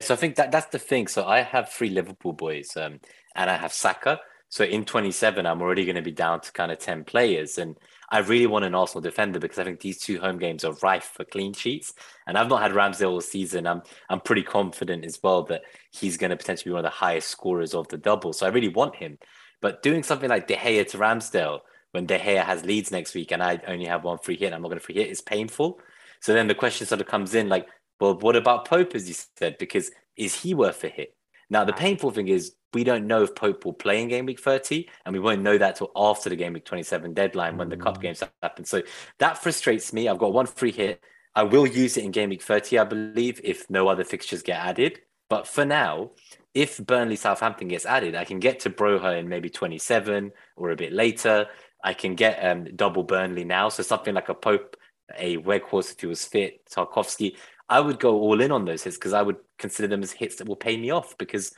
So 0.00 0.14
I 0.14 0.16
think 0.16 0.36
that 0.36 0.50
that's 0.50 0.66
the 0.66 0.78
thing. 0.78 1.06
So 1.06 1.24
I 1.24 1.42
have 1.42 1.70
three 1.70 1.90
Liverpool 1.90 2.32
boys, 2.32 2.76
um, 2.76 3.00
and 3.34 3.48
I 3.48 3.56
have 3.56 3.72
Saka. 3.72 4.18
So 4.48 4.64
in 4.64 4.84
27, 4.84 5.46
I'm 5.46 5.62
already 5.62 5.84
going 5.84 5.96
to 5.96 6.02
be 6.02 6.12
down 6.12 6.40
to 6.40 6.52
kind 6.52 6.70
of 6.70 6.78
10 6.78 7.04
players. 7.04 7.58
And 7.58 7.76
I 8.10 8.18
really 8.18 8.46
want 8.46 8.64
an 8.64 8.74
Arsenal 8.74 9.02
defender 9.02 9.38
because 9.38 9.58
I 9.58 9.64
think 9.64 9.80
these 9.80 9.98
two 9.98 10.20
home 10.20 10.38
games 10.38 10.64
are 10.64 10.72
rife 10.74 11.12
for 11.14 11.24
clean 11.24 11.52
sheets. 11.52 11.92
And 12.26 12.38
I've 12.38 12.48
not 12.48 12.62
had 12.62 12.72
Ramsdale 12.72 13.10
all 13.10 13.20
season. 13.20 13.66
I'm 13.66 13.82
I'm 14.08 14.20
pretty 14.20 14.42
confident 14.42 15.04
as 15.04 15.20
well 15.22 15.42
that 15.44 15.62
he's 15.90 16.16
going 16.16 16.30
to 16.30 16.36
potentially 16.36 16.70
be 16.70 16.74
one 16.74 16.84
of 16.84 16.90
the 16.90 16.96
highest 16.96 17.28
scorers 17.28 17.74
of 17.74 17.88
the 17.88 17.98
double. 17.98 18.32
So 18.32 18.46
I 18.46 18.50
really 18.50 18.68
want 18.68 18.96
him. 18.96 19.18
But 19.60 19.82
doing 19.82 20.02
something 20.02 20.28
like 20.28 20.46
De 20.46 20.54
Gea 20.54 20.86
to 20.90 20.98
Ramsdale 20.98 21.60
when 21.92 22.06
De 22.06 22.18
Gea 22.18 22.44
has 22.44 22.64
Leeds 22.64 22.90
next 22.90 23.14
week 23.14 23.32
and 23.32 23.42
I 23.42 23.60
only 23.66 23.86
have 23.86 24.04
one 24.04 24.18
free 24.18 24.36
hit, 24.36 24.52
I'm 24.52 24.62
not 24.62 24.68
going 24.68 24.78
to 24.78 24.84
free 24.84 24.96
hit 24.96 25.10
is 25.10 25.20
painful. 25.20 25.80
So 26.20 26.32
then 26.34 26.46
the 26.46 26.54
question 26.54 26.86
sort 26.86 27.00
of 27.00 27.06
comes 27.06 27.34
in 27.34 27.48
like, 27.48 27.66
well, 27.98 28.18
what 28.18 28.36
about 28.36 28.68
Pope, 28.68 28.94
as 28.94 29.08
you 29.08 29.14
said? 29.36 29.56
Because 29.58 29.90
is 30.16 30.34
he 30.34 30.54
worth 30.54 30.84
a 30.84 30.88
hit? 30.88 31.15
Now, 31.48 31.64
the 31.64 31.72
painful 31.72 32.10
thing 32.10 32.28
is 32.28 32.54
we 32.72 32.84
don't 32.84 33.06
know 33.06 33.22
if 33.22 33.34
Pope 33.34 33.64
will 33.64 33.72
play 33.72 34.02
in 34.02 34.08
game 34.08 34.26
week 34.26 34.40
30, 34.40 34.88
and 35.04 35.12
we 35.12 35.20
won't 35.20 35.42
know 35.42 35.56
that 35.56 35.76
till 35.76 35.90
after 35.96 36.28
the 36.28 36.36
game 36.36 36.52
week 36.52 36.64
27 36.64 37.14
deadline 37.14 37.56
when 37.56 37.68
the 37.68 37.76
cup 37.76 37.98
mm. 37.98 38.02
games 38.02 38.22
happen. 38.42 38.64
So 38.64 38.82
that 39.18 39.38
frustrates 39.38 39.92
me. 39.92 40.08
I've 40.08 40.18
got 40.18 40.32
one 40.32 40.46
free 40.46 40.72
hit. 40.72 41.02
I 41.34 41.42
will 41.42 41.66
use 41.66 41.96
it 41.96 42.04
in 42.04 42.10
game 42.10 42.30
week 42.30 42.42
30, 42.42 42.78
I 42.78 42.84
believe, 42.84 43.40
if 43.44 43.68
no 43.70 43.88
other 43.88 44.04
fixtures 44.04 44.42
get 44.42 44.58
added. 44.58 45.00
But 45.28 45.46
for 45.46 45.64
now, 45.64 46.12
if 46.54 46.78
Burnley 46.78 47.16
Southampton 47.16 47.68
gets 47.68 47.84
added, 47.84 48.14
I 48.14 48.24
can 48.24 48.40
get 48.40 48.60
to 48.60 48.70
Broja 48.70 49.18
in 49.18 49.28
maybe 49.28 49.50
27 49.50 50.32
or 50.56 50.70
a 50.70 50.76
bit 50.76 50.92
later. 50.92 51.46
I 51.84 51.94
can 51.94 52.14
get 52.14 52.44
um, 52.44 52.64
double 52.74 53.04
Burnley 53.04 53.44
now. 53.44 53.68
So 53.68 53.82
something 53.82 54.14
like 54.14 54.28
a 54.28 54.34
Pope, 54.34 54.76
a 55.16 55.36
Weghorst 55.36 55.92
if 55.92 56.00
he 56.00 56.06
was 56.06 56.24
fit, 56.24 56.66
Tarkowski. 56.70 57.36
I 57.68 57.80
would 57.80 57.98
go 57.98 58.20
all 58.20 58.40
in 58.40 58.52
on 58.52 58.64
those 58.64 58.82
hits 58.84 58.96
because 58.96 59.12
I 59.12 59.22
would 59.22 59.36
consider 59.58 59.88
them 59.88 60.02
as 60.02 60.12
hits 60.12 60.36
that 60.36 60.48
will 60.48 60.56
pay 60.56 60.76
me 60.76 60.90
off 60.90 61.18
because 61.18 61.52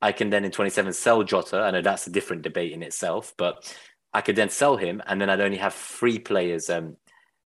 I 0.00 0.12
can 0.12 0.30
then 0.30 0.44
in 0.44 0.52
27 0.52 0.92
sell 0.92 1.22
Jota. 1.24 1.60
I 1.60 1.70
know 1.70 1.82
that's 1.82 2.06
a 2.06 2.10
different 2.10 2.42
debate 2.42 2.72
in 2.72 2.82
itself, 2.82 3.34
but 3.36 3.74
I 4.12 4.20
could 4.20 4.36
then 4.36 4.50
sell 4.50 4.76
him 4.76 5.02
and 5.06 5.20
then 5.20 5.28
I'd 5.28 5.40
only 5.40 5.58
have 5.58 5.74
three 5.74 6.18
players 6.18 6.70
um, 6.70 6.96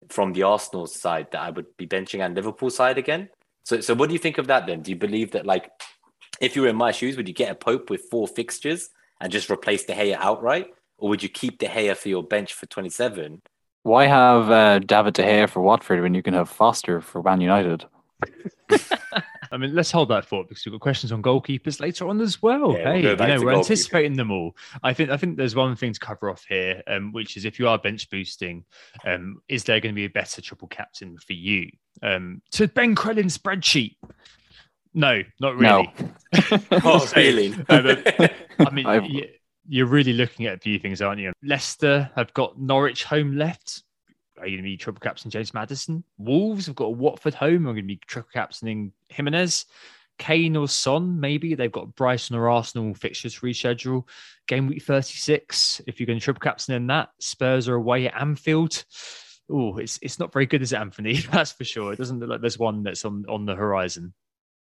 from 0.09 0.33
the 0.33 0.45
Arsenal 0.45 0.87
side 0.87 1.29
that 1.33 1.43
I 1.43 1.51
would 1.51 1.77
be 1.77 1.87
benching 1.87 2.25
and 2.25 2.35
Liverpool 2.35 2.71
side 2.71 2.99
again. 2.99 3.29
So, 3.65 3.81
so 3.81 3.95
what 3.95 4.09
do 4.09 4.15
you 4.15 4.19
think 4.19 4.39
of 4.39 4.47
that 4.47 4.67
then? 4.67 4.81
Do 4.81 4.91
you 4.91 4.97
believe 4.97 5.33
that 5.33 5.45
like 5.45 5.71
if 6.41 6.57
you 6.57 6.63
were 6.63 6.69
in 6.69 6.77
my 6.77 6.93
shoes, 6.93 7.17
would 7.17 7.29
you 7.29 7.35
get 7.35 7.53
a 7.53 7.55
Pope 7.55 7.91
with 7.91 8.09
four 8.11 8.27
fixtures 8.27 8.91
and 9.21 9.31
just 9.31 9.51
replace 9.51 9.85
De 9.85 9.93
Gea 9.93 10.17
outright? 10.19 10.69
Or 10.97 11.11
would 11.11 11.23
you 11.23 11.29
keep 11.29 11.59
De 11.59 11.67
Gea 11.67 11.97
for 11.97 12.09
your 12.09 12.23
bench 12.23 12.55
for 12.55 12.67
27? 12.67 13.43
Why 13.83 14.07
have 14.07 14.51
uh, 14.51 14.79
David 14.81 15.15
De 15.15 15.23
Gea 15.23 15.49
for 15.49 15.61
Watford 15.61 16.01
when 16.01 16.15
you 16.15 16.23
can 16.23 16.35
have 16.35 16.49
Foster 16.49 17.01
for 17.01 17.23
Man 17.23 17.41
United? 17.41 17.85
I 19.51 19.57
mean, 19.57 19.75
let's 19.75 19.91
hold 19.91 20.11
that 20.11 20.27
thought 20.27 20.49
because 20.49 20.65
we've 20.65 20.73
got 20.73 20.81
questions 20.81 21.13
on 21.13 21.23
goalkeepers 21.23 21.81
later 21.81 22.09
on 22.09 22.21
as 22.21 22.43
well. 22.43 22.73
Yeah, 22.73 22.93
hey, 22.93 23.03
we'll 23.03 23.29
you 23.29 23.35
know, 23.39 23.41
we're 23.43 23.55
anticipating 23.55 24.15
them 24.15 24.31
all. 24.31 24.57
I 24.83 24.93
think 24.93 25.11
I 25.11 25.17
think 25.17 25.37
there's 25.37 25.55
one 25.55 25.75
thing 25.77 25.93
to 25.93 26.01
cover 26.01 26.31
off 26.31 26.45
here, 26.49 26.83
um, 26.87 27.13
which 27.13 27.37
is 27.37 27.45
if 27.45 27.59
you 27.59 27.69
are 27.69 27.79
bench 27.79 28.11
boosting, 28.11 28.65
um, 29.07 29.41
is 29.49 29.65
there 29.65 29.81
going 29.81 29.95
to 29.95 29.97
be 29.97 30.05
a 30.05 30.11
better 30.11 30.43
triple 30.43 30.69
captain 30.69 31.17
for 31.19 31.33
you? 31.33 31.71
Um, 32.03 32.43
to 32.53 32.69
Ben 32.69 32.95
Crellin's 32.95 33.39
spreadsheet. 33.39 33.97
No, 34.95 35.23
not 35.41 35.57
really. 35.57 35.93
No. 35.97 36.61
oh, 36.85 37.09
really? 37.17 37.55
I 37.69 38.71
mean, 38.71 39.25
you're 39.69 39.87
really 39.87 40.13
looking 40.13 40.47
at 40.47 40.55
a 40.55 40.59
few 40.59 40.79
things, 40.79 41.01
aren't 41.01 41.21
you? 41.21 41.33
Leicester 41.43 42.11
have 42.17 42.33
got 42.35 42.59
Norwich 42.59 43.05
home 43.05 43.37
left 43.37 43.83
are 44.41 44.47
you 44.47 44.57
going 44.57 44.65
to 44.65 44.71
be 44.71 44.77
triple 44.77 45.01
captain 45.01 45.31
James 45.31 45.55
Maddison? 45.55 46.05
Wolves 46.19 46.67
have 46.67 46.75
got 46.75 46.87
a 46.87 46.91
Watford 46.91 47.35
home. 47.35 47.67
I'm 47.67 47.75
going 47.75 47.77
to 47.77 47.83
be 47.83 48.01
triple 48.07 48.31
captaining 48.33 48.93
Jimenez. 49.09 49.67
Kane 50.19 50.57
or 50.57 50.69
Son, 50.69 51.21
maybe 51.21 51.55
they've 51.55 51.71
got 51.71 51.95
Brighton 51.95 52.37
or 52.37 52.49
Arsenal 52.49 52.93
fixtures 52.95 53.39
reschedule. 53.39 54.05
Game 54.47 54.67
week 54.67 54.83
36. 54.83 55.81
If 55.87 55.99
you're 55.99 56.07
going 56.07 56.19
to 56.19 56.25
triple 56.25 56.41
captain 56.41 56.75
in 56.75 56.89
that, 56.89 57.11
Spurs 57.21 57.69
are 57.69 57.77
away 57.77 58.09
at 58.09 58.21
Anfield. 58.21 58.85
Oh, 59.51 59.79
it's 59.79 59.99
it's 60.03 60.19
not 60.19 60.33
very 60.33 60.47
good, 60.47 60.61
is 60.61 60.73
it, 60.73 60.79
Anthony? 60.79 61.15
That's 61.33 61.53
for 61.53 61.65
sure. 61.65 61.93
It 61.93 61.97
doesn't 61.97 62.19
look 62.19 62.29
like 62.29 62.41
there's 62.41 62.59
one 62.59 62.83
that's 62.83 63.05
on 63.05 63.25
on 63.29 63.47
the 63.47 63.55
horizon. 63.55 64.13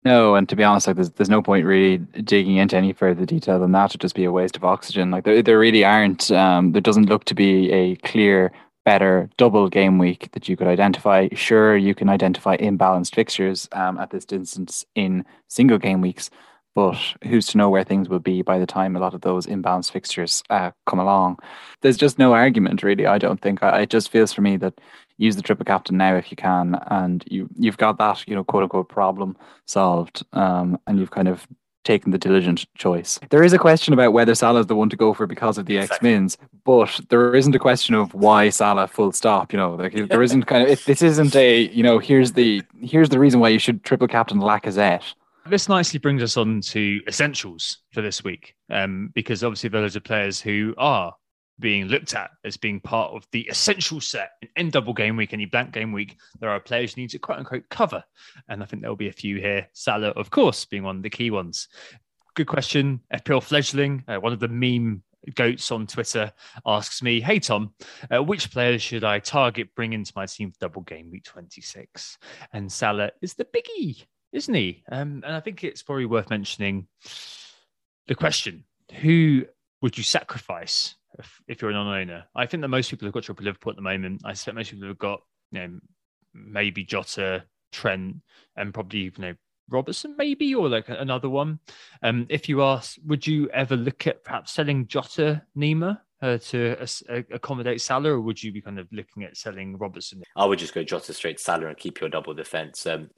No, 0.03 0.35
and 0.35 0.47
to 0.49 0.55
be 0.55 0.63
honest, 0.63 0.85
like 0.85 0.97
there's 0.97 1.09
there's 1.11 1.31
no 1.31 1.41
point 1.41 1.65
really 1.65 1.97
digging 1.97 2.57
into 2.57 2.77
any 2.77 2.93
further 2.93 3.25
detail 3.25 3.59
than 3.59 3.71
that. 3.71 3.91
It'd 3.91 4.01
just 4.01 4.13
be 4.13 4.25
a 4.25 4.31
waste 4.31 4.55
of 4.55 4.63
oxygen. 4.63 5.09
Like 5.09 5.23
there 5.23 5.41
there 5.41 5.57
really 5.57 5.83
aren't. 5.83 6.29
Um, 6.29 6.73
there 6.73 6.81
doesn't 6.81 7.09
look 7.09 7.23
to 7.25 7.33
be 7.33 7.71
a 7.71 7.95
clear 7.97 8.51
better 8.85 9.29
double 9.37 9.67
game 9.67 9.97
week 9.97 10.29
that 10.31 10.47
you 10.47 10.55
could 10.55 10.67
identify. 10.67 11.27
Sure, 11.33 11.75
you 11.75 11.95
can 11.95 12.07
identify 12.07 12.55
imbalanced 12.57 13.15
fixtures 13.15 13.67
um, 13.71 13.97
at 13.97 14.11
this 14.11 14.25
distance 14.25 14.85
in 14.95 15.25
single 15.49 15.79
game 15.79 16.01
weeks, 16.01 16.29
but 16.75 16.97
who's 17.23 17.47
to 17.47 17.57
know 17.57 17.69
where 17.69 17.83
things 17.83 18.07
will 18.07 18.19
be 18.19 18.41
by 18.41 18.59
the 18.59 18.65
time 18.65 18.95
a 18.95 18.99
lot 18.99 19.13
of 19.13 19.21
those 19.21 19.47
imbalanced 19.47 19.91
fixtures 19.91 20.43
uh, 20.49 20.71
come 20.85 20.99
along? 20.99 21.39
There's 21.81 21.97
just 21.97 22.19
no 22.19 22.33
argument, 22.33 22.83
really. 22.83 23.07
I 23.07 23.17
don't 23.17 23.41
think. 23.41 23.63
I, 23.63 23.81
it 23.81 23.89
just 23.89 24.09
feels 24.09 24.31
for 24.31 24.41
me 24.41 24.57
that 24.57 24.79
use 25.17 25.35
the 25.35 25.41
triple 25.41 25.65
captain 25.65 25.97
now 25.97 26.15
if 26.15 26.29
you 26.29 26.37
can, 26.37 26.75
and 26.87 27.23
you 27.27 27.49
you've 27.57 27.77
got 27.77 27.97
that 27.97 28.27
you 28.27 28.35
know 28.35 28.43
quote 28.43 28.63
unquote 28.63 28.89
problem 28.89 29.35
solved, 29.65 30.23
um, 30.33 30.77
and 30.85 30.99
you've 30.99 31.11
kind 31.11 31.27
of 31.27 31.47
taken 31.85 32.11
the 32.11 32.17
diligent 32.17 32.65
choice. 32.75 33.19
There 33.29 33.43
is 33.43 33.53
a 33.53 33.57
question 33.57 33.93
about 33.93 34.11
whether 34.11 34.35
Salah 34.35 34.59
is 34.59 34.67
the 34.67 34.75
one 34.75 34.89
to 34.89 34.97
go 34.97 35.13
for 35.13 35.25
because 35.25 35.57
of 35.57 35.65
the 35.65 35.77
exactly. 35.77 35.95
X 35.95 36.03
Mins, 36.03 36.37
but 36.65 36.99
there 37.09 37.33
isn't 37.33 37.55
a 37.55 37.59
question 37.59 37.95
of 37.95 38.13
why 38.13 38.49
Salah. 38.49 38.87
Full 38.87 39.13
stop. 39.13 39.53
You 39.53 39.57
know, 39.57 39.75
like 39.75 39.93
there 40.09 40.21
isn't 40.21 40.43
kind 40.43 40.63
of. 40.63 40.69
It, 40.69 40.83
this 40.85 41.01
isn't 41.01 41.35
a. 41.35 41.69
You 41.69 41.83
know, 41.83 41.99
here's 41.99 42.33
the 42.33 42.61
here's 42.81 43.09
the 43.09 43.19
reason 43.19 43.39
why 43.39 43.49
you 43.49 43.59
should 43.59 43.83
triple 43.83 44.07
captain 44.07 44.39
Lacazette. 44.39 45.13
This 45.47 45.69
nicely 45.69 45.99
brings 45.99 46.23
us 46.23 46.37
on 46.37 46.61
to 46.61 47.01
essentials 47.07 47.77
for 47.91 48.01
this 48.01 48.23
week, 48.23 48.55
um, 48.71 49.11
because 49.13 49.43
obviously 49.43 49.69
those 49.69 49.95
are 49.95 49.99
players 49.99 50.41
who 50.41 50.73
are 50.77 51.13
being 51.59 51.87
looked 51.87 52.13
at 52.15 52.31
as 52.43 52.57
being 52.57 52.79
part 52.79 53.13
of 53.13 53.25
the 53.31 53.41
essential 53.49 54.01
set 54.01 54.31
in 54.41 54.49
end 54.55 54.71
double 54.73 54.93
game 54.93 55.15
week, 55.15 55.33
any 55.33 55.45
blank 55.45 55.71
game 55.71 55.91
week. 55.91 56.17
There 56.39 56.49
are 56.49 56.59
players 56.59 56.93
who 56.93 57.01
need 57.01 57.11
to 57.11 57.19
quote 57.19 57.39
unquote 57.39 57.69
cover. 57.69 58.03
And 58.49 58.61
I 58.61 58.65
think 58.65 58.81
there'll 58.81 58.95
be 58.95 59.07
a 59.07 59.13
few 59.13 59.37
here. 59.37 59.67
Salah, 59.73 60.09
of 60.09 60.29
course, 60.29 60.65
being 60.65 60.83
one 60.83 60.97
of 60.97 61.03
the 61.03 61.09
key 61.09 61.31
ones. 61.31 61.67
Good 62.35 62.47
question. 62.47 63.01
FPL 63.13 63.43
Fledgling, 63.43 64.03
uh, 64.07 64.17
one 64.17 64.33
of 64.33 64.39
the 64.39 64.49
meme 64.49 65.03
goats 65.35 65.71
on 65.71 65.87
Twitter, 65.87 66.31
asks 66.65 67.01
me, 67.01 67.21
Hey, 67.21 67.39
Tom, 67.39 67.73
uh, 68.13 68.21
which 68.21 68.51
players 68.51 68.81
should 68.81 69.03
I 69.03 69.19
target, 69.19 69.73
bring 69.75 69.93
into 69.93 70.11
my 70.15 70.25
team 70.25 70.51
for 70.51 70.57
double 70.59 70.81
game 70.81 71.09
week 71.11 71.23
26? 71.23 72.17
And 72.51 72.71
Salah 72.71 73.11
is 73.21 73.33
the 73.35 73.45
biggie, 73.45 74.05
isn't 74.33 74.53
he? 74.53 74.83
Um, 74.91 75.23
and 75.25 75.33
I 75.33 75.39
think 75.39 75.63
it's 75.63 75.81
probably 75.81 76.05
worth 76.05 76.29
mentioning 76.29 76.87
the 78.07 78.15
question 78.15 78.65
who 79.01 79.45
would 79.81 79.97
you 79.97 80.03
sacrifice 80.03 80.95
if, 81.19 81.41
if 81.47 81.61
you're 81.61 81.71
a 81.71 81.73
non-owner. 81.73 82.25
I 82.35 82.45
think 82.45 82.61
that 82.61 82.69
most 82.69 82.89
people 82.89 83.05
have 83.05 83.13
got 83.13 83.23
triple 83.23 83.45
Liverpool 83.45 83.71
at 83.71 83.75
the 83.75 83.81
moment. 83.81 84.21
I 84.25 84.33
suspect 84.33 84.55
most 84.55 84.71
people 84.71 84.87
have 84.87 84.97
got 84.97 85.21
you 85.51 85.59
know 85.59 85.79
maybe 86.33 86.83
Jota, 86.83 87.43
Trent, 87.71 88.17
and 88.55 88.73
probably 88.73 88.99
you 88.99 89.11
know 89.17 89.33
Robertson 89.69 90.15
maybe 90.17 90.53
or 90.53 90.69
like 90.69 90.89
another 90.89 91.29
one. 91.29 91.59
Um, 92.03 92.27
if 92.29 92.47
you 92.49 92.63
ask, 92.63 92.97
would 93.05 93.25
you 93.25 93.49
ever 93.49 93.75
look 93.75 94.07
at 94.07 94.23
perhaps 94.23 94.53
selling 94.53 94.87
Jota 94.87 95.43
Nima 95.57 95.99
uh, 96.21 96.37
to 96.37 96.77
uh, 96.79 97.21
accommodate 97.31 97.81
Salah, 97.81 98.11
or 98.11 98.21
would 98.21 98.41
you 98.41 98.51
be 98.51 98.61
kind 98.61 98.79
of 98.79 98.87
looking 98.91 99.23
at 99.23 99.37
selling 99.37 99.77
Robertson? 99.77 100.23
I 100.35 100.45
would 100.45 100.59
just 100.59 100.73
go 100.73 100.83
Jota 100.83 101.13
straight 101.13 101.39
Salah 101.39 101.67
and 101.67 101.77
keep 101.77 101.99
your 101.99 102.09
double 102.09 102.33
defense. 102.33 102.85
Um, 102.85 103.09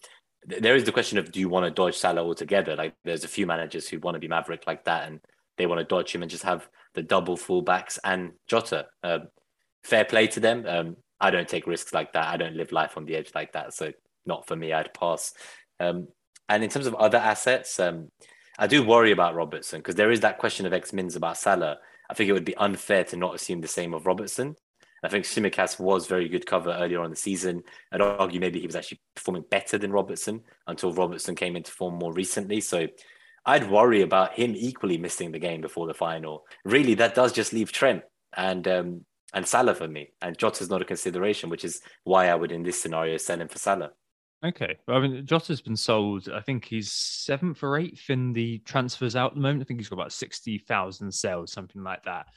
there 0.45 0.75
is 0.75 0.86
the 0.86 0.91
question 0.91 1.17
of 1.17 1.31
do 1.31 1.39
you 1.39 1.49
want 1.49 1.65
to 1.65 1.71
dodge 1.71 1.97
Salah 1.97 2.21
altogether? 2.21 2.75
Like 2.75 2.95
there's 3.03 3.23
a 3.23 3.29
few 3.29 3.45
managers 3.45 3.88
who 3.88 3.99
want 3.99 4.15
to 4.15 4.19
be 4.19 4.27
Maverick 4.27 4.65
like 4.67 4.86
that, 4.86 5.07
and 5.07 5.19
they 5.58 5.65
want 5.65 5.80
to 5.80 5.86
dodge 5.86 6.13
him 6.13 6.22
and 6.22 6.32
just 6.32 6.43
have 6.43 6.67
the 6.93 7.04
double 7.04 7.38
fullbacks 7.38 8.00
and 8.04 8.32
Jota. 8.48 8.88
Um, 9.04 9.28
fair 9.84 10.06
play 10.06 10.28
to 10.28 10.39
them. 10.39 10.65
Um, 10.67 10.98
I 11.20 11.32
don't 11.32 11.48
take 11.48 11.67
risks 11.67 11.93
like 11.93 12.13
that. 12.13 12.28
I 12.28 12.38
don't 12.38 12.56
live 12.56 12.72
life 12.72 12.98
on 12.98 13.06
the 13.06 13.15
edge 13.15 13.32
like 13.34 13.54
that. 13.54 13.74
So 13.74 13.91
not 14.26 14.48
for 14.48 14.56
me. 14.56 14.74
I'd 14.74 14.93
pass. 14.93 15.34
Um, 15.80 16.08
and 16.50 16.63
in 16.63 16.70
terms 16.70 16.88
of 16.88 16.96
other 16.96 17.17
assets, 17.17 17.80
um, 17.80 18.10
I 18.60 18.67
do 18.67 18.84
worry 18.84 19.12
about 19.12 19.36
Robertson 19.36 19.80
because 19.80 19.96
there 19.96 20.12
is 20.12 20.22
that 20.22 20.38
question 20.38 20.65
of 20.65 20.74
X 20.74 20.93
Mins 20.93 21.15
about 21.15 21.38
Salah. 21.38 21.78
I 22.10 22.13
think 22.13 22.30
it 22.30 22.34
would 22.34 22.46
be 22.46 22.56
unfair 22.58 23.04
to 23.06 23.17
not 23.17 23.36
assume 23.36 23.62
the 23.62 23.67
same 23.67 23.93
of 23.93 24.06
Robertson. 24.06 24.56
I 25.04 25.10
think 25.10 25.26
Tsimikas 25.26 25.80
was 25.80 26.08
very 26.08 26.28
good 26.28 26.46
cover 26.46 26.72
earlier 26.72 27.02
on 27.02 27.12
the 27.12 27.15
season. 27.15 27.63
I'd 27.91 28.02
argue 28.02 28.39
maybe 28.39 28.60
he 28.60 28.65
was 28.65 28.76
actually 28.76 29.00
performing 29.15 29.46
better 29.50 29.78
than 29.78 29.91
Robertson 29.91 30.41
until 30.65 30.91
Robertson 30.91 31.36
came 31.36 31.56
into 31.56 31.72
form 31.72 31.96
more 31.96 32.13
recently. 32.13 32.62
So 32.62 32.88
I'd 33.47 33.71
worry 33.71 34.01
about 34.01 34.33
him 34.33 34.53
equally 34.55 34.97
missing 34.97 35.31
the 35.31 35.39
game 35.39 35.62
before 35.62 35.88
the 35.88 35.93
final. 35.93 36.43
Really, 36.65 36.95
that 36.95 37.15
does 37.15 37.31
just 37.31 37.53
leave 37.53 37.71
Trent 37.71 38.03
and 38.36 38.67
um, 38.67 39.05
and 39.33 39.47
Salah 39.47 39.73
for 39.73 39.88
me. 39.88 40.10
And 40.21 40.38
Jota's 40.38 40.69
not 40.69 40.81
a 40.81 40.86
consideration, 40.86 41.49
which 41.49 41.63
is 41.63 41.81
why 42.03 42.27
I 42.27 42.36
would 42.36 42.51
in 42.51 42.63
this 42.63 42.81
scenario 42.81 43.15
send 43.17 43.41
him 43.41 43.47
for 43.47 43.57
Salah. 43.57 43.91
Okay. 44.45 44.78
Well, 44.88 44.97
I 44.97 45.00
mean, 45.00 45.26
Jota's 45.26 45.62
been 45.62 45.76
sold. 45.76 46.30
I 46.30 46.41
think 46.41 46.65
he's 46.65 46.91
seventh 46.91 47.63
or 47.63 47.80
eighth 47.80 48.12
in 48.12 48.34
the 48.34 48.60
transfers 48.60 49.15
out 49.15 49.32
at 49.32 49.34
the 49.34 49.41
moment. 49.41 49.63
I 49.63 49.65
think 49.65 49.80
he's 49.80 49.89
got 49.89 49.95
about 49.95 50.12
60,000 50.12 51.12
sales, 51.12 51.52
something 51.52 51.84
like 51.84 52.04
that. 52.04 52.28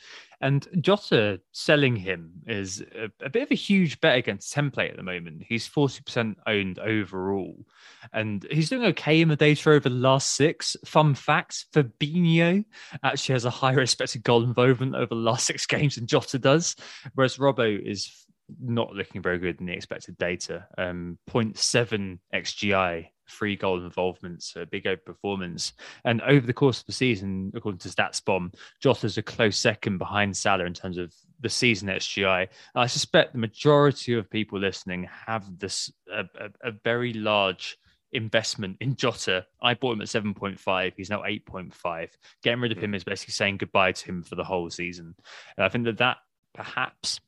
And 0.40 0.66
Jota 0.80 1.42
selling 1.52 1.96
him 1.96 2.32
is 2.46 2.82
a, 2.96 3.10
a, 3.22 3.28
bit 3.28 3.42
of 3.42 3.50
a 3.50 3.54
huge 3.54 4.00
bet 4.00 4.16
against 4.16 4.54
template 4.54 4.92
at 4.92 4.96
the 4.96 5.02
moment. 5.02 5.42
He's 5.46 5.68
40% 5.68 6.36
owned 6.46 6.78
overall. 6.78 7.66
And 8.14 8.46
he's 8.51 8.70
doing 8.70 8.86
okay 8.86 9.20
in 9.20 9.28
the 9.28 9.36
data 9.36 9.68
over 9.68 9.90
the 9.90 9.94
last 9.94 10.36
six. 10.36 10.78
Fun 10.86 11.14
facts 11.14 11.66
Fabinho 11.74 12.64
actually 13.05 13.34
has 13.34 13.44
a 13.44 13.51
higher 13.51 13.80
expected 13.80 14.22
goal 14.22 14.42
involvement 14.42 14.94
over 14.94 15.09
the 15.09 15.16
last 15.16 15.44
six 15.44 15.66
games 15.66 15.96
than 15.96 16.07
Jota 16.07 16.38
does, 16.38 16.76
whereas 17.14 17.36
Robbo 17.36 17.78
is 17.78 18.26
not 18.61 18.92
looking 18.92 19.22
very 19.22 19.38
good 19.38 19.61
in 19.61 19.66
the 19.66 19.72
expected 19.72 20.16
data. 20.18 20.66
Um, 20.78 21.18
0.7 21.28 22.18
XGI, 22.34 23.09
free 23.26 23.57
goal 23.57 23.82
involvements, 23.82 24.55
a 24.57 24.66
big 24.66 24.86
over 24.86 25.01
performance. 25.05 25.72
And 26.05 26.20
over 26.22 26.46
the 26.46 26.53
course 26.53 26.80
of 26.80 26.86
the 26.86 26.92
season, 26.92 27.53
according 27.55 27.78
to 27.80 27.88
StatsBomb, 27.88 28.55
Jota's 28.82 29.18
a 29.18 29.22
close 29.22 29.59
second 29.59 29.98
behind 29.98 30.36
Salah 30.36 30.64
in 30.64 30.74
terms 30.74 30.98
of 30.98 31.12
the 31.40 31.48
season 31.48 31.88
XGI. 31.88 32.48
I 32.74 32.86
suspect 32.86 33.32
the 33.32 33.38
majority 33.38 34.14
of 34.14 34.30
people 34.30 34.59
listening 34.59 35.09
have 35.26 35.59
this 35.59 35.92
a, 36.12 36.24
a, 36.38 36.68
a 36.68 36.72
very 36.84 37.12
large 37.12 37.78
investment 38.12 38.76
in 38.80 38.96
Jota. 38.96 39.46
I 39.62 39.74
bought 39.74 39.92
him 39.92 40.03
at 40.03 40.09
7.5. 40.09 40.92
He's 40.96 41.11
now 41.11 41.22
8.5. 41.22 42.09
Getting 42.42 42.61
rid 42.61 42.72
of 42.72 42.78
him 42.78 42.94
is 42.94 43.05
basically 43.05 43.32
saying 43.32 43.59
goodbye 43.59 43.92
to 43.92 44.07
him 44.07 44.22
for 44.22 44.34
the 44.34 44.44
whole 44.44 44.68
season. 44.70 45.14
And 45.57 45.64
I 45.64 45.68
think 45.68 45.84
that 45.84 45.98
that 45.98 46.18
perhaps 46.55 47.20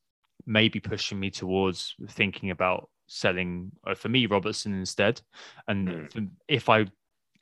maybe 0.47 0.80
pushing 0.80 1.20
me 1.20 1.30
towards 1.30 1.95
thinking 2.11 2.51
about 2.51 2.88
selling 3.07 3.70
uh, 3.86 3.95
for 3.95 4.09
me 4.09 4.26
Robertson 4.26 4.72
instead. 4.74 5.20
And 5.68 5.88
mm. 5.88 6.30
if 6.49 6.68
I 6.68 6.86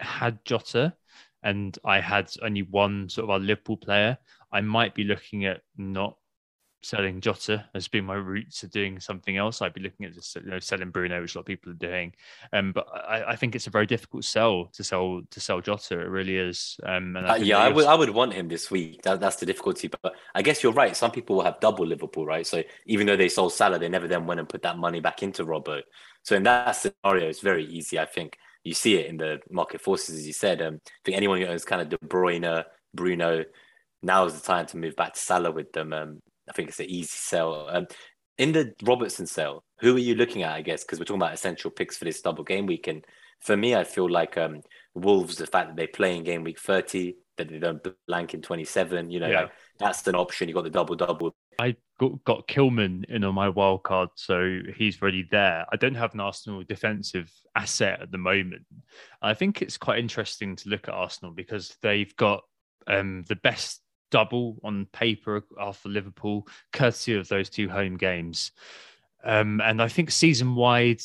had 0.00 0.44
Jota 0.44 0.94
and 1.42 1.78
I 1.84 2.00
had 2.00 2.30
only 2.42 2.62
one 2.62 3.08
sort 3.08 3.24
of 3.24 3.30
our 3.30 3.38
Liverpool 3.38 3.76
player, 3.76 4.18
I 4.52 4.60
might 4.60 4.94
be 4.94 5.04
looking 5.04 5.46
at 5.46 5.60
not 5.76 6.16
selling 6.82 7.20
Jota 7.20 7.66
has 7.74 7.88
been 7.88 8.04
my 8.04 8.14
route 8.14 8.50
to 8.56 8.66
doing 8.66 9.00
something 9.00 9.36
else. 9.36 9.60
I'd 9.60 9.74
be 9.74 9.80
looking 9.80 10.06
at 10.06 10.14
just 10.14 10.34
you 10.36 10.42
know 10.42 10.58
selling 10.58 10.90
Bruno, 10.90 11.20
which 11.20 11.34
a 11.34 11.38
lot 11.38 11.42
of 11.42 11.46
people 11.46 11.72
are 11.72 11.76
doing. 11.76 12.12
Um, 12.52 12.72
but 12.72 12.86
I, 12.92 13.32
I 13.32 13.36
think 13.36 13.54
it's 13.54 13.66
a 13.66 13.70
very 13.70 13.86
difficult 13.86 14.24
sell 14.24 14.66
to 14.72 14.84
sell 14.84 15.22
to 15.30 15.40
sell 15.40 15.60
Jota. 15.60 16.00
It 16.00 16.08
really 16.08 16.36
is. 16.36 16.78
Um, 16.84 17.16
uh, 17.16 17.36
yeah, 17.36 17.58
I 17.58 17.68
would 17.68 17.86
I 17.86 17.94
would 17.94 18.10
want 18.10 18.32
him 18.32 18.48
this 18.48 18.70
week. 18.70 19.02
That, 19.02 19.20
that's 19.20 19.36
the 19.36 19.46
difficulty. 19.46 19.88
But 19.88 20.14
I 20.34 20.42
guess 20.42 20.62
you're 20.62 20.72
right. 20.72 20.96
Some 20.96 21.10
people 21.10 21.36
will 21.36 21.44
have 21.44 21.60
double 21.60 21.86
Liverpool, 21.86 22.26
right? 22.26 22.46
So 22.46 22.62
even 22.86 23.06
though 23.06 23.16
they 23.16 23.28
sold 23.28 23.52
Salah, 23.52 23.78
they 23.78 23.88
never 23.88 24.08
then 24.08 24.26
went 24.26 24.40
and 24.40 24.48
put 24.48 24.62
that 24.62 24.78
money 24.78 25.00
back 25.00 25.22
into 25.22 25.44
Robbo. 25.44 25.82
So 26.22 26.36
in 26.36 26.42
that 26.44 26.72
scenario, 26.72 27.28
it's 27.28 27.40
very 27.40 27.64
easy. 27.64 27.98
I 27.98 28.06
think 28.06 28.36
you 28.64 28.74
see 28.74 28.96
it 28.96 29.06
in 29.06 29.16
the 29.16 29.40
market 29.50 29.80
forces, 29.80 30.16
as 30.16 30.26
you 30.26 30.32
said. 30.32 30.60
Um, 30.60 30.80
I 30.84 30.90
think 31.04 31.16
anyone 31.16 31.40
who 31.40 31.46
owns 31.46 31.64
kind 31.64 31.80
of 31.80 31.88
De 31.88 31.98
Bruyne, 31.98 32.64
Bruno, 32.94 33.44
now 34.02 34.24
is 34.24 34.34
the 34.34 34.46
time 34.46 34.66
to 34.66 34.76
move 34.76 34.96
back 34.96 35.14
to 35.14 35.20
Salah 35.20 35.50
with 35.50 35.72
them. 35.72 35.92
Um, 35.92 36.22
I 36.50 36.52
think 36.52 36.68
it's 36.68 36.80
an 36.80 36.86
easy 36.90 37.06
sell. 37.06 37.68
Um, 37.70 37.86
in 38.36 38.52
the 38.52 38.74
Robertson 38.82 39.26
sale, 39.26 39.62
who 39.78 39.94
are 39.94 40.00
you 40.00 40.16
looking 40.16 40.42
at? 40.42 40.52
I 40.52 40.62
guess 40.62 40.82
because 40.82 40.98
we're 40.98 41.04
talking 41.04 41.22
about 41.22 41.34
essential 41.34 41.70
picks 41.70 41.96
for 41.96 42.04
this 42.04 42.20
double 42.20 42.44
game 42.44 42.66
week, 42.66 42.88
and 42.88 43.04
for 43.40 43.56
me, 43.56 43.74
I 43.74 43.84
feel 43.84 44.10
like 44.10 44.36
um, 44.36 44.62
Wolves, 44.94 45.36
the 45.36 45.46
fact 45.46 45.68
that 45.68 45.76
they 45.76 45.86
play 45.86 46.16
in 46.16 46.24
game 46.24 46.42
week 46.42 46.58
thirty, 46.58 47.16
that 47.36 47.48
they 47.48 47.58
don't 47.58 47.86
blank 48.06 48.34
in 48.34 48.42
twenty 48.42 48.64
seven, 48.64 49.10
you 49.10 49.20
know, 49.20 49.28
yeah. 49.28 49.42
like, 49.42 49.52
that's 49.78 50.06
an 50.06 50.16
option. 50.16 50.48
You 50.48 50.54
got 50.54 50.64
the 50.64 50.70
double 50.70 50.96
double. 50.96 51.34
I 51.58 51.76
got, 51.98 52.24
got 52.24 52.48
Kilman 52.48 53.04
in 53.10 53.22
on 53.24 53.34
my 53.34 53.50
wild 53.50 53.82
card, 53.82 54.08
so 54.14 54.60
he's 54.74 55.00
already 55.00 55.28
there. 55.30 55.66
I 55.70 55.76
don't 55.76 55.94
have 55.94 56.14
an 56.14 56.20
Arsenal 56.20 56.62
defensive 56.66 57.30
asset 57.54 58.00
at 58.00 58.10
the 58.10 58.18
moment. 58.18 58.62
I 59.20 59.34
think 59.34 59.60
it's 59.60 59.76
quite 59.76 59.98
interesting 59.98 60.56
to 60.56 60.70
look 60.70 60.88
at 60.88 60.94
Arsenal 60.94 61.32
because 61.32 61.76
they've 61.82 62.16
got 62.16 62.42
um, 62.86 63.24
the 63.28 63.36
best 63.36 63.82
double 64.10 64.58
on 64.62 64.86
paper 64.92 65.42
after 65.60 65.88
Liverpool, 65.88 66.46
courtesy 66.72 67.14
of 67.14 67.28
those 67.28 67.48
two 67.48 67.68
home 67.68 67.96
games. 67.96 68.52
Um, 69.22 69.60
and 69.62 69.82
I 69.82 69.88
think 69.88 70.10
season 70.10 70.54
wide, 70.54 71.02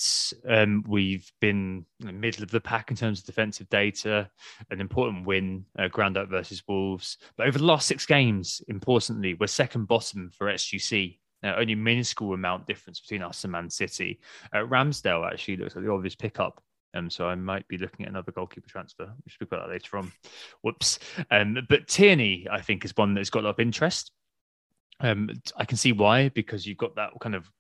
um, 0.47 0.83
we've 0.87 1.29
been 1.41 1.85
middle 1.99 2.43
of 2.43 2.51
the 2.51 2.61
pack 2.61 2.89
in 2.89 2.97
terms 2.97 3.19
of 3.19 3.25
defensive 3.25 3.69
data, 3.69 4.29
an 4.69 4.79
important 4.79 5.25
win, 5.25 5.65
uh, 5.77 5.89
ground 5.89 6.17
up 6.17 6.29
versus 6.29 6.63
Wolves. 6.67 7.17
But 7.35 7.47
over 7.47 7.57
the 7.57 7.65
last 7.65 7.87
six 7.87 8.05
games, 8.05 8.61
importantly, 8.67 9.33
we're 9.33 9.47
second 9.47 9.87
bottom 9.87 10.31
for 10.33 10.47
XGC. 10.47 11.19
Uh, 11.43 11.55
only 11.57 11.75
minuscule 11.75 12.33
amount 12.33 12.65
difference 12.65 13.01
between 13.01 13.21
us 13.21 13.43
and 13.43 13.51
Man 13.51 13.69
City. 13.69 14.19
Uh, 14.53 14.59
Ramsdale 14.59 15.29
actually 15.29 15.57
looks 15.57 15.75
like 15.75 15.85
the 15.85 15.91
obvious 15.91 16.15
pickup 16.15 16.63
um, 16.95 17.09
so 17.09 17.27
I 17.27 17.35
might 17.35 17.67
be 17.67 17.77
looking 17.77 18.05
at 18.05 18.11
another 18.11 18.31
goalkeeper 18.31 18.69
transfer. 18.69 19.05
We 19.05 19.29
should 19.29 19.35
speak 19.35 19.49
about 19.49 19.67
that 19.67 19.73
later 19.73 19.97
on. 19.97 20.11
Whoops. 20.61 20.99
Um, 21.29 21.57
but 21.69 21.87
Tierney, 21.87 22.47
I 22.49 22.61
think, 22.61 22.85
is 22.85 22.95
one 22.95 23.13
that's 23.13 23.29
got 23.29 23.41
a 23.41 23.47
lot 23.47 23.55
of 23.55 23.59
interest. 23.59 24.11
Um, 25.01 25.29
I 25.57 25.65
can 25.65 25.77
see 25.77 25.91
why, 25.91 26.29
because 26.29 26.65
you've 26.65 26.77
got 26.77 26.95
that 26.95 27.11
kind 27.19 27.35
of 27.35 27.51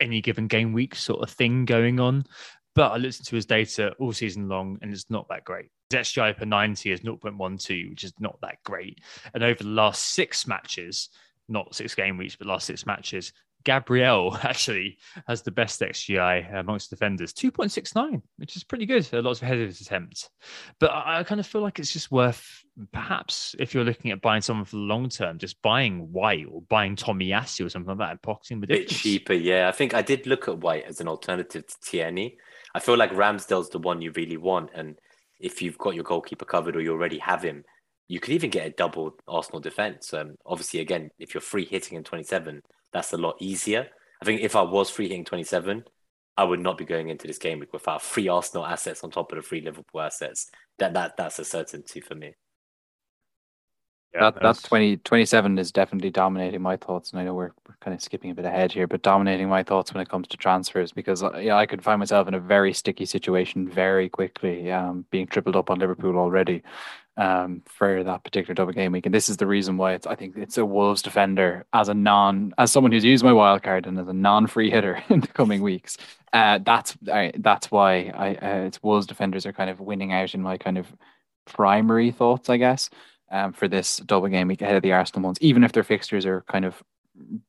any 0.00 0.20
given 0.20 0.48
game 0.48 0.72
week 0.72 0.94
sort 0.94 1.22
of 1.22 1.30
thing 1.30 1.64
going 1.64 2.00
on. 2.00 2.24
But 2.74 2.92
I 2.92 2.96
listened 2.96 3.28
to 3.28 3.36
his 3.36 3.46
data 3.46 3.92
all 3.98 4.12
season 4.12 4.48
long, 4.48 4.78
and 4.82 4.92
it's 4.92 5.10
not 5.10 5.28
that 5.28 5.44
great. 5.44 5.68
His 5.90 6.08
XGI 6.08 6.36
per 6.36 6.46
90 6.46 6.90
is 6.90 7.00
0.12, 7.00 7.90
which 7.90 8.04
is 8.04 8.14
not 8.18 8.38
that 8.40 8.56
great. 8.64 8.98
And 9.34 9.44
over 9.44 9.62
the 9.62 9.68
last 9.68 10.14
six 10.14 10.46
matches, 10.46 11.10
not 11.48 11.74
six 11.74 11.94
game 11.94 12.16
weeks, 12.16 12.34
but 12.34 12.46
last 12.46 12.66
six 12.66 12.86
matches, 12.86 13.32
Gabriel 13.64 14.36
actually 14.42 14.98
has 15.26 15.42
the 15.42 15.50
best 15.50 15.80
XGI 15.80 16.54
amongst 16.54 16.90
defenders, 16.90 17.32
2.69, 17.32 18.22
which 18.36 18.56
is 18.56 18.64
pretty 18.64 18.86
good. 18.86 19.08
Lots 19.12 19.42
of 19.42 19.48
headed 19.48 19.70
attempts. 19.70 20.30
But 20.78 20.90
I, 20.90 21.20
I, 21.20 21.24
kind 21.24 21.40
of 21.40 21.46
feel 21.46 21.60
like 21.60 21.78
it's 21.78 21.92
just 21.92 22.10
worth, 22.10 22.64
perhaps, 22.92 23.54
if 23.58 23.74
you're 23.74 23.84
looking 23.84 24.10
at 24.10 24.20
buying 24.20 24.42
someone 24.42 24.64
for 24.64 24.76
the 24.76 24.82
long 24.82 25.08
term, 25.08 25.38
just 25.38 25.60
buying 25.62 26.12
White 26.12 26.46
or 26.50 26.62
buying 26.62 26.96
Tomiyasu 26.96 27.66
or 27.66 27.68
something 27.68 27.90
like 27.90 27.98
that 27.98 28.10
and 28.10 28.22
pocketing 28.22 28.60
the 28.60 28.66
difference. 28.66 28.92
Bit 28.92 28.98
cheaper, 28.98 29.34
yeah. 29.34 29.68
I 29.68 29.72
think 29.72 29.94
I 29.94 30.02
did 30.02 30.26
look 30.26 30.48
at 30.48 30.58
White 30.58 30.84
as 30.84 31.00
an 31.00 31.08
alternative 31.08 31.66
to 31.66 31.80
Tierney. 31.80 32.38
I 32.74 32.80
feel 32.80 32.96
like 32.96 33.12
Ramsdale's 33.12 33.70
the 33.70 33.78
one 33.78 34.02
you 34.02 34.12
really 34.12 34.36
want. 34.36 34.70
And 34.74 34.98
if 35.38 35.60
you've 35.60 35.78
got 35.78 35.94
your 35.94 36.04
goalkeeper 36.04 36.44
covered 36.44 36.76
or 36.76 36.80
you 36.80 36.92
already 36.92 37.18
have 37.18 37.42
him, 37.42 37.64
you 38.08 38.20
could 38.20 38.34
even 38.34 38.50
get 38.50 38.66
a 38.66 38.70
double 38.70 39.14
Arsenal 39.26 39.60
defense. 39.60 40.12
Um, 40.12 40.36
obviously, 40.44 40.80
again, 40.80 41.10
if 41.18 41.34
you're 41.34 41.40
free 41.40 41.64
hitting 41.64 41.96
in 41.96 42.04
27, 42.04 42.62
that's 42.92 43.12
a 43.12 43.18
lot 43.18 43.36
easier. 43.40 43.88
I 44.20 44.24
think 44.24 44.40
if 44.40 44.54
I 44.54 44.62
was 44.62 44.90
free 44.90 45.08
hitting 45.08 45.24
27, 45.24 45.84
I 46.36 46.44
would 46.44 46.60
not 46.60 46.78
be 46.78 46.84
going 46.84 47.08
into 47.08 47.26
this 47.26 47.38
game 47.38 47.58
week 47.58 47.72
without 47.72 48.02
free 48.02 48.28
Arsenal 48.28 48.66
assets 48.66 49.04
on 49.04 49.10
top 49.10 49.32
of 49.32 49.36
the 49.36 49.42
free 49.42 49.60
Liverpool 49.60 50.00
assets. 50.00 50.50
That 50.78 50.94
that 50.94 51.16
that's 51.16 51.38
a 51.38 51.44
certainty 51.44 52.00
for 52.00 52.14
me. 52.14 52.34
Yeah, 54.14 54.30
that, 54.30 54.42
that's 54.42 54.60
20, 54.62 54.98
27 54.98 55.58
is 55.58 55.72
definitely 55.72 56.10
dominating 56.10 56.60
my 56.60 56.76
thoughts. 56.76 57.10
And 57.10 57.20
I 57.20 57.24
know 57.24 57.32
we're, 57.32 57.52
we're 57.66 57.76
kind 57.80 57.94
of 57.94 58.02
skipping 58.02 58.30
a 58.30 58.34
bit 58.34 58.44
ahead 58.44 58.70
here, 58.70 58.86
but 58.86 59.00
dominating 59.00 59.48
my 59.48 59.62
thoughts 59.62 59.94
when 59.94 60.02
it 60.02 60.08
comes 60.10 60.28
to 60.28 60.36
transfers 60.36 60.92
because 60.92 61.22
uh, 61.22 61.38
yeah, 61.38 61.56
I 61.56 61.64
could 61.64 61.82
find 61.82 61.98
myself 61.98 62.28
in 62.28 62.34
a 62.34 62.40
very 62.40 62.74
sticky 62.74 63.06
situation 63.06 63.66
very 63.66 64.10
quickly, 64.10 64.70
um, 64.70 65.06
being 65.10 65.26
tripled 65.26 65.56
up 65.56 65.70
on 65.70 65.78
Liverpool 65.78 66.18
already 66.18 66.62
um, 67.16 67.62
for 67.66 68.02
that 68.04 68.24
particular 68.24 68.54
double 68.54 68.72
game 68.72 68.92
week. 68.92 69.06
And 69.06 69.14
this 69.14 69.28
is 69.28 69.36
the 69.36 69.46
reason 69.46 69.76
why 69.76 69.92
it's, 69.92 70.06
I 70.06 70.14
think 70.14 70.36
it's 70.36 70.58
a 70.58 70.64
Wolves 70.64 71.02
defender 71.02 71.66
as 71.72 71.88
a 71.88 71.94
non, 71.94 72.54
as 72.58 72.72
someone 72.72 72.92
who's 72.92 73.04
used 73.04 73.24
my 73.24 73.32
wild 73.32 73.62
card 73.62 73.86
and 73.86 73.98
as 73.98 74.08
a 74.08 74.12
non 74.12 74.46
free 74.46 74.70
hitter 74.70 75.02
in 75.08 75.20
the 75.20 75.28
coming 75.28 75.62
weeks. 75.72 75.96
Uh, 76.32 76.58
that's 76.64 76.96
I, 77.12 77.32
that's 77.38 77.70
why 77.70 78.10
I 78.14 78.34
uh, 78.36 78.66
it's 78.66 78.82
Wolves 78.82 79.06
defenders 79.06 79.44
are 79.44 79.52
kind 79.52 79.68
of 79.68 79.80
winning 79.80 80.12
out 80.12 80.34
in 80.34 80.40
my 80.40 80.56
kind 80.56 80.78
of 80.78 80.86
primary 81.44 82.10
thoughts, 82.10 82.48
I 82.48 82.56
guess 82.56 82.88
um, 83.32 83.52
for 83.52 83.66
this 83.66 83.96
double 83.96 84.28
game 84.28 84.46
week 84.46 84.62
ahead 84.62 84.76
of 84.76 84.82
the 84.82 84.92
Arsenal 84.92 85.24
ones, 85.24 85.38
even 85.40 85.64
if 85.64 85.72
their 85.72 85.82
fixtures 85.82 86.26
are 86.26 86.42
kind 86.42 86.64
of 86.64 86.80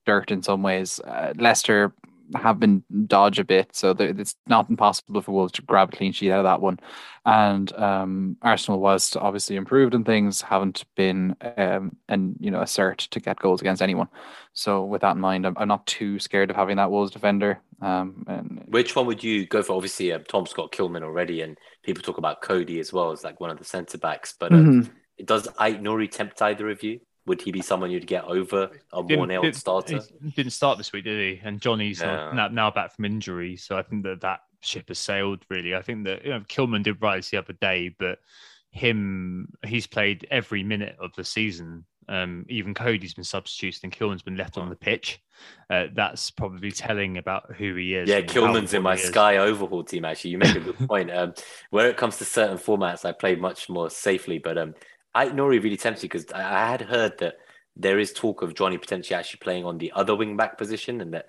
dirt 0.06 0.32
in 0.32 0.42
some 0.42 0.64
ways. 0.64 1.00
Uh, 1.02 1.34
Leicester 1.38 1.94
have 2.36 2.60
been 2.60 2.84
dodge 3.08 3.40
a 3.40 3.44
bit, 3.44 3.76
so 3.76 3.96
it's 4.00 4.36
not 4.48 4.70
impossible 4.70 5.22
for 5.22 5.32
Wolves 5.32 5.54
to 5.54 5.62
grab 5.62 5.94
a 5.94 5.98
clean 5.98 6.12
sheet 6.12 6.32
out 6.32 6.40
of 6.40 6.44
that 6.46 6.62
one. 6.62 6.80
And 7.26 7.72
um, 7.74 8.38
Arsenal, 8.42 8.80
was 8.80 9.16
obviously 9.16 9.56
improved 9.56 9.94
and 9.94 10.06
things, 10.06 10.42
haven't 10.42 10.84
been 10.96 11.36
um, 11.58 11.96
and 12.10 12.36
you 12.40 12.52
know 12.52 12.62
assert 12.62 13.00
to 13.00 13.20
get 13.20 13.40
goals 13.40 13.62
against 13.62 13.82
anyone. 13.82 14.08
So 14.54 14.84
with 14.84 15.02
that 15.02 15.16
in 15.16 15.22
mind, 15.22 15.46
I'm, 15.46 15.58
I'm 15.58 15.68
not 15.68 15.86
too 15.88 16.20
scared 16.20 16.50
of 16.50 16.56
having 16.56 16.78
that 16.78 16.92
Wolves 16.92 17.12
defender. 17.12 17.62
Um, 17.82 18.24
and 18.28 18.64
which 18.68 18.96
one 18.96 19.06
would 19.08 19.24
you 19.24 19.46
go 19.46 19.64
for? 19.64 19.74
Obviously, 19.74 20.12
uh, 20.12 20.20
Tom's 20.20 20.54
got 20.54 20.72
Kilman 20.72 21.04
already, 21.04 21.42
and 21.42 21.58
people 21.84 22.04
talk 22.04 22.18
about 22.18 22.42
Coady 22.42 22.80
as 22.80 22.94
well 22.94 23.12
as 23.12 23.24
like 23.24 23.40
one 23.40 23.50
of 23.50 23.58
the 23.58 23.66
centre 23.66 23.98
backs, 23.98 24.36
but. 24.40 24.54
Um, 24.54 24.66
mm-hmm 24.66 24.98
does 25.24 25.48
Aït-Nouri 25.48 26.10
tempt 26.10 26.42
either 26.42 26.70
of 26.70 26.84
you? 26.84 27.00
Would 27.26 27.42
he 27.42 27.52
be 27.52 27.62
someone 27.62 27.90
you'd 27.90 28.08
get 28.08 28.26
over 28.26 28.70
a 28.92 29.02
one 29.02 29.30
nailed 29.30 29.56
starter? 29.56 30.02
He 30.22 30.32
didn't 30.32 30.52
start 30.52 30.78
this 30.78 30.92
week, 30.92 31.06
did 31.06 31.38
he? 31.38 31.42
And 31.44 31.62
Johnny's 31.62 32.02
yeah. 32.02 32.32
now, 32.34 32.50
now 32.50 32.72
back 32.72 32.94
from 32.94 33.06
injury, 33.06 33.56
so 33.56 33.78
I 33.78 33.82
think 33.82 34.04
that 34.04 34.22
that 34.22 34.42
ship 34.60 34.90
has 34.90 35.00
sailed. 35.00 35.46
Really, 35.50 35.74
I 35.74 35.82
think 35.82 36.06
that 36.06 36.26
you 36.26 36.32
know 36.32 36.42
Kilman 36.42 36.84
did 36.84 37.02
rise 37.02 37.30
the 37.30 37.38
other 37.38 37.54
day, 37.54 37.96
but 37.98 38.20
him 38.72 39.54
he's 39.66 39.88
played 39.88 40.28
every 40.32 40.64
minute 40.64 40.98
of 41.00 41.14
the 41.16 41.24
season 41.24 41.86
Um, 42.10 42.46
even 42.50 42.74
Coady's 42.74 43.14
been 43.14 43.24
substituted 43.24 43.84
and 43.84 43.94
Kilman's 43.94 44.24
been 44.24 44.36
left 44.36 44.58
on 44.58 44.70
the 44.70 44.76
pitch. 44.76 45.22
Uh, 45.70 45.86
that's 45.94 46.32
probably 46.32 46.72
telling 46.72 47.18
about 47.18 47.54
who 47.56 47.76
he 47.76 47.96
is. 47.96 48.10
Yeah, 48.10 48.22
Kilman's 48.22 48.74
in 48.74 48.84
my 48.84 48.96
important 48.96 49.00
he 49.00 49.04
is. 49.04 49.10
Sky 49.10 49.38
overhaul 49.38 49.84
team. 49.84 50.06
Actually, 50.06 50.32
you 50.32 50.38
make 50.38 50.56
a 50.56 50.60
good 50.60 50.78
point. 50.88 51.12
Um, 51.12 51.34
where 51.70 51.88
it 51.90 51.96
comes 51.96 52.18
to 52.18 52.26
certain 52.26 52.58
formats, 52.58 53.06
I 53.06 53.12
play 53.14 53.36
much 53.36 53.70
more 53.70 53.90
safely. 53.90 54.38
But 54.38 54.58
um, 54.58 54.76
Aït-Nouri 55.16 55.62
really 55.64 55.78
tempts 55.78 56.02
me 56.04 56.08
because 56.10 56.26
I, 56.34 56.40
I 56.42 56.68
had 56.72 56.82
heard 56.82 57.18
that 57.20 57.36
there 57.76 58.00
is 58.00 58.14
talk 58.14 58.42
of 58.42 58.54
Johnny 58.56 58.78
potentially 58.78 59.16
actually 59.18 59.40
playing 59.40 59.66
on 59.66 59.78
the 59.78 59.92
other 59.96 60.16
wing 60.16 60.38
back 60.38 60.58
position, 60.58 61.02
and 61.02 61.14
that 61.14 61.26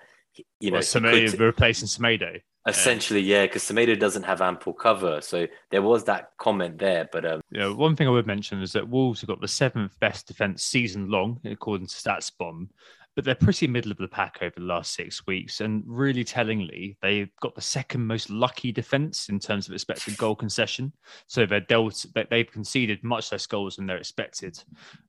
you 0.59 0.69
know 0.71 0.75
Well, 0.75 0.81
Semedo 0.83 1.31
could- 1.31 1.39
replacing 1.39 1.87
Semedo. 1.87 2.41
essentially 2.67 3.21
yeah, 3.21 3.45
because 3.45 3.63
Semedo 3.63 3.97
doesn't 3.97 4.23
have 4.23 4.41
ample 4.41 4.73
cover, 4.73 5.21
so 5.21 5.47
there 5.71 5.81
was 5.81 6.03
that 6.05 6.31
comment 6.37 6.77
there. 6.79 7.07
But 7.11 7.25
um, 7.25 7.41
You 7.51 7.59
know, 7.59 7.73
one 7.73 7.95
thing 7.95 8.07
I 8.07 8.11
would 8.11 8.27
mention 8.27 8.61
is 8.61 8.71
that 8.73 8.87
Wolves 8.89 9.21
have 9.21 9.27
got 9.27 9.41
the 9.41 9.47
seventh 9.47 9.99
best 9.99 10.27
defense 10.27 10.63
season 10.63 11.09
long, 11.09 11.39
according 11.45 11.87
to 11.87 11.95
StatsBomb, 11.95 12.69
but 13.15 13.23
they're 13.23 13.35
pretty 13.35 13.67
middle 13.67 13.91
of 13.91 13.97
the 13.97 14.07
pack 14.07 14.39
over 14.41 14.53
the 14.57 14.65
last 14.65 14.93
six 14.93 15.25
weeks. 15.25 15.61
And 15.61 15.83
really 15.85 16.23
tellingly, 16.23 16.97
they've 17.01 17.29
got 17.41 17.55
the 17.55 17.61
second 17.61 18.05
most 18.05 18.29
lucky 18.29 18.71
defense 18.71 19.29
in 19.29 19.39
terms 19.39 19.67
of 19.67 19.73
expected 19.73 20.17
goal 20.17 20.35
concession. 20.35 20.91
So 21.27 21.45
they're 21.45 21.61
dealt, 21.61 22.05
they- 22.13 22.27
they've 22.29 22.51
conceded 22.51 23.03
much 23.03 23.31
less 23.31 23.47
goals 23.47 23.77
than 23.77 23.85
they're 23.85 23.97
expected. 23.97 24.61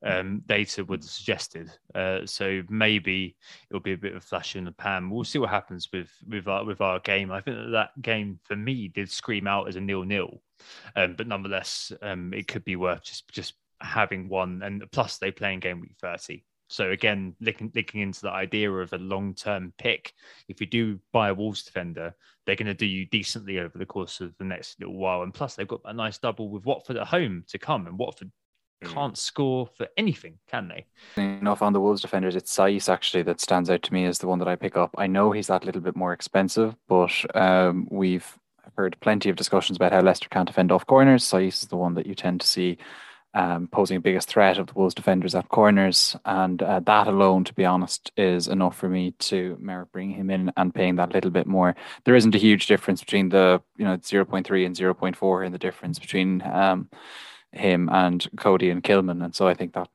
Um, 0.05 0.43
data 0.47 0.85
would 0.85 1.03
have 1.03 1.11
suggested. 1.11 1.71
Uh, 1.95 2.21
so 2.25 2.63
maybe 2.69 3.37
it'll 3.71 3.81
be 3.81 3.93
a 3.93 3.99
bit 3.99 4.13
of 4.13 4.19
a 4.19 4.27
flash 4.27 4.55
in 4.57 4.65
the 4.65 4.73
pan. 4.73 5.11
We'll 5.11 5.25
see 5.25 5.39
what 5.39 5.51
happens 5.51 5.89
with 5.93 6.11
with 6.29 6.47
our 6.47 6.65
with 6.65 6.81
our 6.81 7.01
game. 7.01 7.33
I 7.33 7.41
think 7.41 7.57
that, 7.57 7.71
that 7.71 8.03
game 8.03 8.39
for 8.45 8.57
me 8.57 8.89
did 8.89 9.11
scream 9.11 9.47
out 9.47 9.69
as 9.69 9.77
a 9.77 9.81
nil 9.81 10.05
nil. 10.05 10.43
Um, 10.95 11.15
but 11.17 11.27
nonetheless, 11.27 11.93
um, 12.03 12.33
it 12.33 12.47
could 12.49 12.65
be 12.65 12.77
worth 12.77 13.03
just 13.03 13.29
just 13.33 13.55
having 13.81 14.29
one. 14.29 14.63
And 14.63 14.85
plus, 14.93 15.19
they 15.19 15.31
play 15.31 15.53
in 15.55 15.61
game 15.61 15.81
week 15.81 15.97
thirty. 16.01 16.45
So 16.69 16.91
again, 16.91 17.35
linking, 17.41 17.71
linking 17.75 18.01
into 18.01 18.23
the 18.23 18.31
idea 18.31 18.71
of 18.71 18.93
a 18.93 18.99
long 18.99 19.35
term 19.35 19.73
pick, 19.79 20.13
if 20.49 20.61
you 20.61 20.67
do 20.67 20.99
buy 21.13 21.29
a 21.29 21.35
Wolves 21.35 21.63
defender, 21.63 22.15
they're 22.45 22.57
going 22.57 22.67
to 22.67 22.75
do 22.75 22.87
you 22.87 23.07
decently 23.07 23.59
over 23.59 23.79
the 23.79 23.87
course 23.87 24.21
of 24.21 24.35
the 24.39 24.45
next 24.45 24.81
little 24.81 24.97
while. 24.97 25.23
And 25.23 25.33
plus, 25.33 25.55
they've 25.55 25.69
got 25.69 25.81
a 25.85 25.93
nice 25.93 26.19
double 26.19 26.49
with 26.49 26.65
Watford 26.65 26.97
at 26.97 27.07
home 27.07 27.45
to 27.49 27.59
come, 27.59 27.87
and 27.87 27.99
Watford 27.99 28.31
Mm. 28.85 28.93
can't 28.93 29.19
score 29.19 29.67
for 29.67 29.89
anything, 29.97 30.39
can 30.49 30.69
they? 30.69 30.85
enough 31.17 31.63
on 31.63 31.73
the 31.73 31.81
Wolves 31.81 32.03
defenders, 32.03 32.37
it's 32.37 32.55
Saïss 32.55 32.93
actually 32.93 33.23
that 33.23 33.41
stands 33.41 33.71
out 33.71 33.83
to 33.83 33.93
me 33.95 34.05
as 34.05 34.19
the 34.19 34.27
one 34.27 34.39
that 34.39 34.49
I 34.49 34.57
pick 34.57 34.77
up. 34.77 34.95
I 34.99 35.07
know 35.07 35.33
he's 35.33 35.47
that 35.47 35.65
little 35.65 35.81
bit 35.81 35.97
more 35.97 36.13
expensive, 36.13 36.77
but 36.89 37.11
um, 37.35 37.89
we've 37.91 38.39
heard 38.77 38.97
plenty 39.01 39.31
of 39.31 39.37
discussions 39.37 39.77
about 39.77 39.93
how 39.93 40.01
Leicester 40.01 40.29
can't 40.29 40.47
defend 40.47 40.71
off 40.71 40.87
corners. 40.87 41.25
Saïss 41.25 41.63
is 41.63 41.69
the 41.69 41.77
one 41.77 41.95
that 41.95 42.07
you 42.07 42.15
tend 42.15 42.41
to 42.43 42.47
see 42.47 42.77
um, 43.37 43.69
posing 43.69 43.99
the 43.99 44.01
biggest 44.01 44.29
threat 44.29 44.57
of 44.57 44.67
the 44.67 44.73
Wolves 44.73 44.95
defenders 44.95 45.35
at 45.35 45.51
corners, 45.51 46.17
and 46.25 46.63
uh, 46.63 46.81
that 46.81 47.07
alone, 47.07 47.45
to 47.45 47.53
be 47.53 47.67
honest, 47.67 48.11
is 48.17 48.49
enough 48.49 48.77
for 48.77 48.89
me 48.89 49.11
to 49.19 49.59
merit 49.61 49.93
bringing 49.93 50.17
him 50.17 50.31
in 50.31 50.51
and 50.57 50.75
paying 50.75 50.97
that 50.97 51.13
little 51.13 51.31
bit 51.31 51.47
more. 51.47 51.77
There 52.05 52.15
isn't 52.15 52.35
a 52.35 52.39
huge 52.39 52.67
difference 52.67 53.01
between 53.01 53.29
the 53.29 53.61
you 53.77 53.85
know 53.85 53.99
0.3 53.99 54.67
and 54.67 54.75
0.4 54.75 55.47
in 55.47 55.53
the 55.53 55.59
difference 55.59 55.99
between 55.99 56.41
um, 56.43 56.89
him 57.53 57.91
and 57.93 58.27
Coady 58.39 58.71
and 58.71 58.83
Kilman, 58.83 59.23
and 59.23 59.35
so 59.35 59.47
I 59.47 59.53
think 59.53 59.75
that 59.75 59.91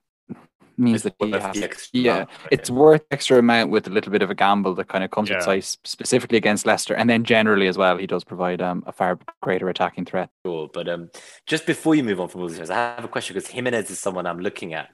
means 0.82 1.06
it's 1.06 1.16
that 1.18 1.26
he 1.26 1.32
has 1.32 1.90
yeah, 1.94 2.14
amount, 2.14 2.30
it's 2.52 2.70
worth 2.70 3.04
extra 3.12 3.38
amount 3.38 3.72
with 3.72 3.88
a 3.88 3.90
little 3.90 4.12
bit 4.12 4.22
of 4.22 4.30
a 4.30 4.36
gamble 4.36 4.76
that 4.76 4.88
kind 4.88 5.04
of 5.04 5.12
comes 5.12 5.30
Yeah. 5.30 5.38
with 5.38 5.46
Saïss 5.46 5.78
specifically 5.84 6.38
against 6.38 6.66
Leicester, 6.66 6.94
and 6.94 7.10
then 7.10 7.24
generally 7.24 7.68
as 7.68 7.78
well, 7.78 7.98
he 7.98 8.08
does 8.08 8.24
provide 8.24 8.62
um, 8.62 8.84
a 8.88 8.92
far 8.92 9.20
greater 9.42 9.70
attacking 9.70 10.06
threat. 10.06 10.30
Sure, 10.46 10.70
but 10.74 10.90
um, 10.90 11.10
just 11.46 11.66
before 11.66 11.96
you 11.96 12.04
move 12.04 12.20
on 12.20 12.28
from 12.28 12.42
all 12.42 12.48
Wolves, 12.48 12.70
I 12.70 12.76
have 12.76 13.06
a 13.06 13.08
question 13.08 13.36
because 13.36 13.50
Jimenez 13.50 13.90
is 13.90 14.00
someone 14.00 14.26
I'm 14.26 14.40
looking 14.40 14.74
at. 14.74 14.90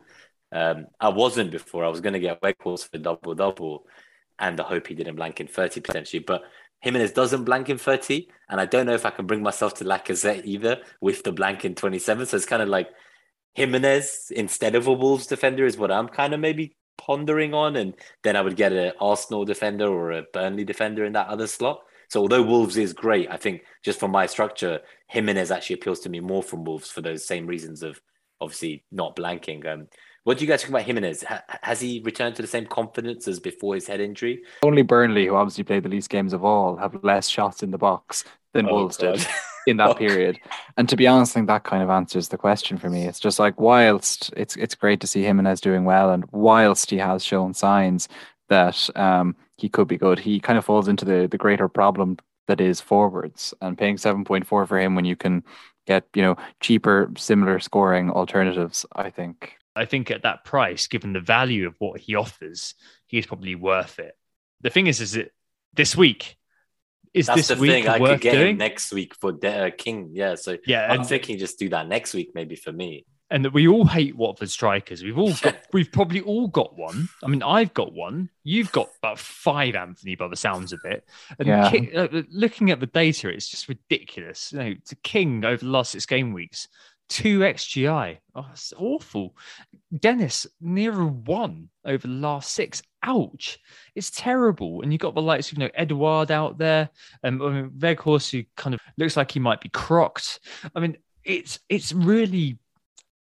Um, 0.51 0.87
I 0.99 1.09
wasn't 1.09 1.51
before. 1.51 1.83
I 1.83 1.89
was 1.89 2.01
going 2.01 2.13
to 2.13 2.19
get 2.19 2.41
Weghorst 2.41 2.89
for 2.89 2.97
double 2.97 3.35
double, 3.35 3.85
and 4.39 4.59
I 4.59 4.63
hope 4.63 4.87
he 4.87 4.95
didn't 4.95 5.15
blank 5.15 5.39
in 5.41 5.47
thirty 5.47 5.81
potentially. 5.81 6.23
But 6.25 6.43
Jimenez 6.81 7.11
doesn't 7.11 7.43
blank 7.43 7.69
in 7.69 7.77
thirty, 7.77 8.29
and 8.49 8.61
I 8.61 8.65
don't 8.65 8.85
know 8.85 8.93
if 8.93 9.05
I 9.05 9.09
can 9.09 9.25
bring 9.25 9.43
myself 9.43 9.73
to 9.75 9.83
Lacazette 9.83 10.45
either 10.45 10.81
with 11.01 11.23
the 11.23 11.31
blank 11.31 11.65
in 11.65 11.75
twenty 11.75 11.99
seven. 11.99 12.25
So 12.25 12.37
it's 12.37 12.45
kind 12.45 12.61
of 12.61 12.69
like 12.69 12.89
Jimenez 13.57 14.31
instead 14.35 14.75
of 14.75 14.85
a 14.85 14.93
Wolves 14.93 15.25
defender 15.25 15.65
is 15.65 15.79
what 15.79 15.91
I'm 15.91 16.07
kind 16.07 16.35
of 16.35 16.39
maybe 16.39 16.75
pondering 16.99 17.55
on, 17.55 17.75
and 17.75 17.95
then 18.23 18.35
I 18.35 18.41
would 18.41 18.55
get 18.55 18.71
an 18.71 18.91
Arsenal 19.01 19.45
defender 19.45 19.87
or 19.87 20.11
a 20.11 20.23
Burnley 20.31 20.63
defender 20.63 21.03
in 21.05 21.13
that 21.13 21.27
other 21.27 21.47
slot. 21.47 21.79
So 22.09 22.21
although 22.21 22.43
Wolves 22.43 22.77
is 22.77 22.93
great, 22.93 23.27
I 23.31 23.37
think 23.37 23.63
just 23.83 23.99
from 23.99 24.11
my 24.11 24.27
structure, 24.27 24.79
Jimenez 25.07 25.49
actually 25.49 25.73
appeals 25.75 26.01
to 26.01 26.09
me 26.09 26.19
more 26.19 26.43
from 26.43 26.65
Wolves 26.65 26.91
for 26.91 27.01
those 27.01 27.25
same 27.25 27.47
reasons 27.47 27.81
of 27.81 27.99
obviously 28.39 28.85
not 28.91 29.15
blanking. 29.15 29.65
Um, 29.65 29.87
what 30.23 30.37
do 30.37 30.45
you 30.45 30.47
guys 30.51 30.61
think 30.61 30.69
about 30.75 30.83
Jimenez? 30.85 31.23
Ha- 31.23 31.41
has 31.63 31.81
he 31.81 31.99
returned 32.05 32.35
to 32.35 32.43
the 32.43 32.47
same 32.47 32.67
confidence 32.67 33.27
as 33.27 33.39
before 33.39 33.73
his 33.73 33.87
head 33.87 33.99
injury? 34.01 34.41
Only 34.61 34.83
Burnley, 34.83 35.25
who 35.25 35.35
obviously 35.35 35.63
played 35.63 35.81
the 35.81 35.89
least 35.89 36.11
games 36.11 36.33
of 36.33 36.45
all, 36.45 36.75
have 36.77 37.03
less 37.03 37.27
shots 37.27 37.63
in 37.63 37.71
the 37.71 37.77
box 37.79 38.23
than 38.53 38.67
Oh, 38.69 38.73
Wolves 38.75 38.97
God. 38.97 39.17
did 39.17 39.27
in 39.67 39.77
that 39.77 39.97
period. 39.97 40.39
And 40.77 40.87
to 40.89 40.95
be 40.95 41.07
honest, 41.07 41.33
I 41.33 41.35
think 41.35 41.47
that 41.47 41.63
kind 41.63 41.83
of 41.83 41.89
answers 41.89 42.29
the 42.29 42.37
question 42.37 42.77
for 42.77 42.89
me. 42.89 43.05
It's 43.05 43.19
just 43.19 43.39
like 43.39 43.59
whilst 43.59 44.33
it's 44.35 44.55
it's 44.55 44.75
great 44.75 44.99
to 45.01 45.07
see 45.07 45.21
him 45.21 45.39
and 45.39 45.47
Jimenez 45.47 45.61
doing 45.61 45.85
well, 45.85 46.11
and 46.11 46.25
whilst 46.31 46.89
he 46.89 46.97
has 46.97 47.23
shown 47.23 47.53
signs 47.53 48.07
that 48.49 48.89
um, 48.95 49.35
he 49.57 49.69
could 49.69 49.87
be 49.87 49.97
good, 49.97 50.19
he 50.19 50.39
kind 50.39 50.57
of 50.57 50.65
falls 50.65 50.87
into 50.87 51.05
the 51.05 51.27
the 51.29 51.37
greater 51.37 51.67
problem 51.67 52.17
that 52.47 52.61
is 52.61 52.79
forwards 52.79 53.53
and 53.61 53.77
paying 53.77 53.97
seven 53.97 54.23
point 54.23 54.47
four 54.47 54.65
for 54.65 54.79
him 54.79 54.95
when 54.95 55.05
you 55.05 55.15
can 55.15 55.43
get 55.85 56.05
you 56.15 56.21
know 56.21 56.37
cheaper, 56.59 57.11
similar 57.17 57.59
scoring 57.59 58.09
alternatives. 58.09 58.85
I 58.95 59.09
think 59.09 59.57
I 59.75 59.85
think 59.85 60.09
at 60.09 60.23
that 60.23 60.43
price, 60.43 60.87
given 60.87 61.13
the 61.13 61.19
value 61.19 61.67
of 61.67 61.75
what 61.79 61.99
he 61.99 62.15
offers, 62.15 62.73
he's 63.05 63.27
probably 63.27 63.55
worth 63.55 63.99
it. 63.99 64.15
The 64.61 64.69
thing 64.69 64.87
is, 64.87 65.01
is 65.01 65.15
it 65.15 65.31
this 65.73 65.95
week? 65.95 66.37
Is 67.17 67.27
That's 67.27 67.47
this 67.47 67.57
the 67.57 67.61
week 67.61 67.71
thing. 67.71 67.87
I 67.87 67.99
worth 67.99 68.11
could 68.11 68.21
get 68.21 68.33
doing? 68.33 68.47
him 68.51 68.57
next 68.57 68.91
week 68.93 69.15
for 69.15 69.31
De- 69.31 69.67
uh, 69.67 69.71
King. 69.77 70.09
Yeah. 70.13 70.35
So 70.35 70.57
yeah, 70.65 70.87
I'm 70.91 70.99
and, 71.01 71.09
thinking 71.09 71.37
just 71.37 71.57
do 71.59 71.69
that 71.69 71.87
next 71.87 72.13
week, 72.13 72.31
maybe 72.35 72.55
for 72.55 72.71
me. 72.71 73.05
and 73.29 73.43
that 73.43 73.53
we 73.53 73.67
all 73.67 73.85
hate 73.85 74.15
Watford 74.15 74.49
strikers. 74.49 75.03
We've 75.03 75.17
all 75.17 75.33
got, 75.41 75.55
we've 75.73 75.91
probably 75.91 76.21
all 76.21 76.47
got 76.47 76.77
one. 76.77 77.09
I 77.23 77.27
mean, 77.27 77.43
I've 77.43 77.73
got 77.73 77.91
one. 77.93 78.29
You've 78.43 78.71
got 78.71 78.87
about 79.03 79.19
five, 79.19 79.75
Anthony, 79.75 80.15
by 80.15 80.27
the 80.29 80.35
sounds 80.37 80.71
of 80.73 80.79
it. 80.85 81.03
And 81.39 81.47
Yeah. 81.47 81.69
Ki- 81.71 81.91
uh, 81.93 82.21
looking 82.29 82.71
at 82.71 82.79
the 82.79 82.85
data, 82.87 83.29
it's 83.29 83.49
just 83.49 83.67
ridiculous. 83.67 84.53
You 84.53 84.59
know, 84.59 84.73
to 84.85 84.95
King 85.03 85.43
over 85.43 85.57
the 85.65 85.71
last 85.71 85.91
six 85.91 86.05
game 86.05 86.31
weeks, 86.33 86.67
two 87.09 87.39
xGI. 87.39 88.17
Oh, 88.35 88.45
it's 88.51 88.73
awful. 88.77 89.35
Dennis 89.97 90.47
near 90.61 90.91
a 90.99 91.05
one 91.05 91.69
over 91.85 92.07
the 92.07 92.13
last 92.13 92.51
six. 92.53 92.81
Ouch! 93.07 93.57
It's 93.95 94.11
terrible. 94.11 94.81
And 94.81 94.91
you've 94.91 95.01
got 95.01 95.15
the 95.15 95.21
likes 95.21 95.51
of 95.51 95.57
you 95.57 95.63
know 95.63 95.71
Edouard 95.73 96.29
out 96.29 96.57
there, 96.57 96.89
um, 97.23 97.41
I 97.41 97.49
mean, 97.49 97.69
Weghorst 97.71 98.31
who 98.31 98.43
kind 98.55 98.73
of 98.73 98.81
looks 98.97 99.17
like 99.17 99.31
he 99.31 99.39
might 99.39 99.61
be 99.61 99.69
crocked. 99.69 100.39
I 100.75 100.79
mean, 100.79 100.97
it's 101.23 101.59
it's 101.69 101.93
really 101.93 102.59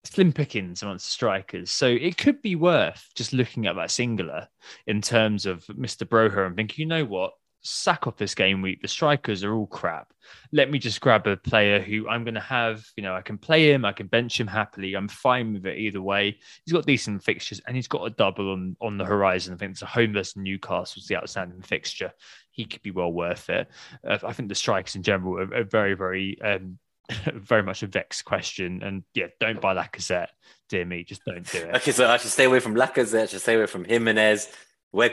slim 0.05 0.31
pickings 0.31 0.81
amongst 0.81 1.07
strikers. 1.07 1.71
So 1.71 1.87
it 1.87 2.17
could 2.17 2.41
be 2.41 2.55
worth 2.55 3.09
just 3.15 3.33
looking 3.33 3.67
at 3.67 3.75
that 3.75 3.91
singular 3.91 4.47
in 4.87 5.01
terms 5.01 5.45
of 5.45 5.65
Mr. 5.67 6.07
Broja 6.07 6.45
and 6.45 6.55
thinking, 6.55 6.83
you 6.83 6.87
know 6.87 7.05
what? 7.05 7.33
Sack 7.65 8.07
off 8.07 8.17
this 8.17 8.35
game 8.35 8.61
week. 8.61 8.81
The 8.81 8.87
strikers 8.87 9.43
are 9.43 9.53
all 9.53 9.67
crap. 9.67 10.13
Let 10.51 10.69
me 10.69 10.79
just 10.79 11.01
grab 11.01 11.27
a 11.27 11.35
player 11.35 11.79
who 11.79 12.07
I'm 12.07 12.23
going 12.23 12.35
to 12.35 12.39
have, 12.39 12.85
you 12.95 13.03
know, 13.03 13.15
I 13.15 13.21
can 13.21 13.37
play 13.37 13.71
him, 13.71 13.85
I 13.85 13.91
can 13.91 14.07
bench 14.07 14.39
him 14.39 14.47
happily. 14.47 14.95
I'm 14.95 15.07
fine 15.07 15.53
with 15.53 15.65
it 15.65 15.77
either 15.77 16.01
way. 16.01 16.37
He's 16.63 16.73
got 16.73 16.85
decent 16.85 17.23
fixtures 17.23 17.61
and 17.65 17.75
he's 17.75 17.87
got 17.87 18.05
a 18.05 18.09
double 18.11 18.51
on, 18.51 18.75
on 18.81 18.97
the 18.97 19.05
horizon. 19.05 19.53
I 19.53 19.57
think 19.57 19.71
it's 19.71 19.81
a 19.81 19.87
home 19.87 20.13
versus 20.13 20.35
Newcastle's 20.35 21.07
the 21.07 21.17
outstanding 21.17 21.61
fixture. 21.61 22.11
He 22.51 22.65
could 22.65 22.81
be 22.81 22.91
well 22.91 23.11
worth 23.11 23.49
it. 23.49 23.67
Uh, 24.07 24.17
I 24.23 24.33
think 24.33 24.49
the 24.49 24.55
strikers 24.55 24.95
in 24.95 25.03
general 25.03 25.39
are, 25.39 25.53
are 25.53 25.63
very, 25.63 25.93
very 25.93 26.39
um, 26.41 26.79
very 27.33 27.63
much 27.63 27.83
a 27.83 27.87
vexed 27.87 28.25
question. 28.25 28.81
And 28.83 29.03
yeah, 29.13 29.27
don't 29.39 29.61
buy 29.61 29.75
Lacazette, 29.75 30.29
dear 30.69 30.85
me. 30.85 31.03
Just 31.03 31.23
don't 31.25 31.49
do 31.49 31.59
it. 31.59 31.75
Okay, 31.75 31.91
so 31.91 32.09
I 32.09 32.17
should 32.17 32.31
stay 32.31 32.45
away 32.45 32.59
from 32.59 32.75
Lacazette. 32.75 33.23
I 33.23 33.25
should 33.27 33.41
stay 33.41 33.55
away 33.55 33.67
from 33.67 33.85
Jimenez. 33.85 34.51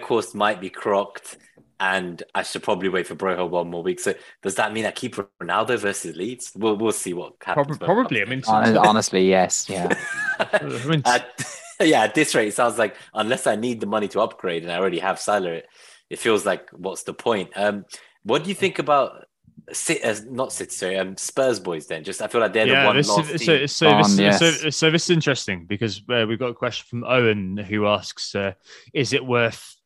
course 0.02 0.34
might 0.34 0.60
be 0.60 0.70
crocked, 0.70 1.36
and 1.82 2.22
I 2.32 2.44
should 2.44 2.62
probably 2.62 2.88
wait 2.88 3.08
for 3.08 3.16
Broja 3.16 3.50
one 3.50 3.68
more 3.68 3.82
week. 3.82 3.98
So 3.98 4.14
does 4.40 4.54
that 4.54 4.72
mean 4.72 4.86
I 4.86 4.92
keep 4.92 5.16
Ronaldo 5.16 5.80
versus 5.80 6.14
Leeds? 6.16 6.52
We'll 6.54 6.76
we'll 6.76 6.92
see 6.92 7.12
what 7.12 7.34
happens. 7.42 7.76
Probably, 7.76 8.20
probably. 8.20 8.22
I 8.22 8.24
mean, 8.24 8.76
honestly, 8.76 9.28
yes, 9.28 9.66
yeah. 9.68 9.92
I 10.38 10.62
mean, 10.86 11.02
At- 11.04 11.44
yeah, 11.80 12.04
at 12.04 12.14
this 12.14 12.36
rate, 12.36 12.46
it 12.46 12.54
sounds 12.54 12.78
like 12.78 12.94
unless 13.14 13.48
I 13.48 13.56
need 13.56 13.80
the 13.80 13.86
money 13.86 14.06
to 14.08 14.20
upgrade 14.20 14.62
and 14.62 14.70
I 14.70 14.78
already 14.78 15.00
have 15.00 15.18
Salah, 15.18 15.50
it, 15.50 15.68
it 16.08 16.20
feels 16.20 16.46
like 16.46 16.70
what's 16.70 17.02
the 17.02 17.14
point? 17.14 17.50
Um, 17.56 17.84
what 18.22 18.44
do 18.44 18.48
you 18.48 18.54
think 18.54 18.78
about 18.78 19.26
Sit 19.72 20.02
as 20.02 20.24
not 20.24 20.52
City, 20.52 20.70
sorry, 20.70 20.98
um, 20.98 21.16
Spurs 21.16 21.58
boys? 21.58 21.88
Then 21.88 22.04
just 22.04 22.22
I 22.22 22.28
feel 22.28 22.40
like 22.40 22.52
they're 22.52 22.66
the 22.66 22.72
yeah, 22.72 22.86
one 22.86 22.96
this, 22.96 23.08
last 23.08 23.28
so, 23.40 23.58
team. 23.58 23.66
so, 23.66 23.88
On, 23.88 24.02
this, 24.02 24.18
yes. 24.20 24.38
so, 24.38 24.70
so 24.70 24.90
this 24.92 25.04
is 25.04 25.10
interesting 25.10 25.64
because 25.64 26.00
uh, 26.08 26.26
we've 26.28 26.38
got 26.38 26.50
a 26.50 26.54
question 26.54 26.86
from 26.88 27.02
Owen 27.02 27.56
who 27.56 27.88
asks, 27.88 28.36
uh, 28.36 28.52
"Is 28.94 29.12
it 29.12 29.26
worth 29.26 29.76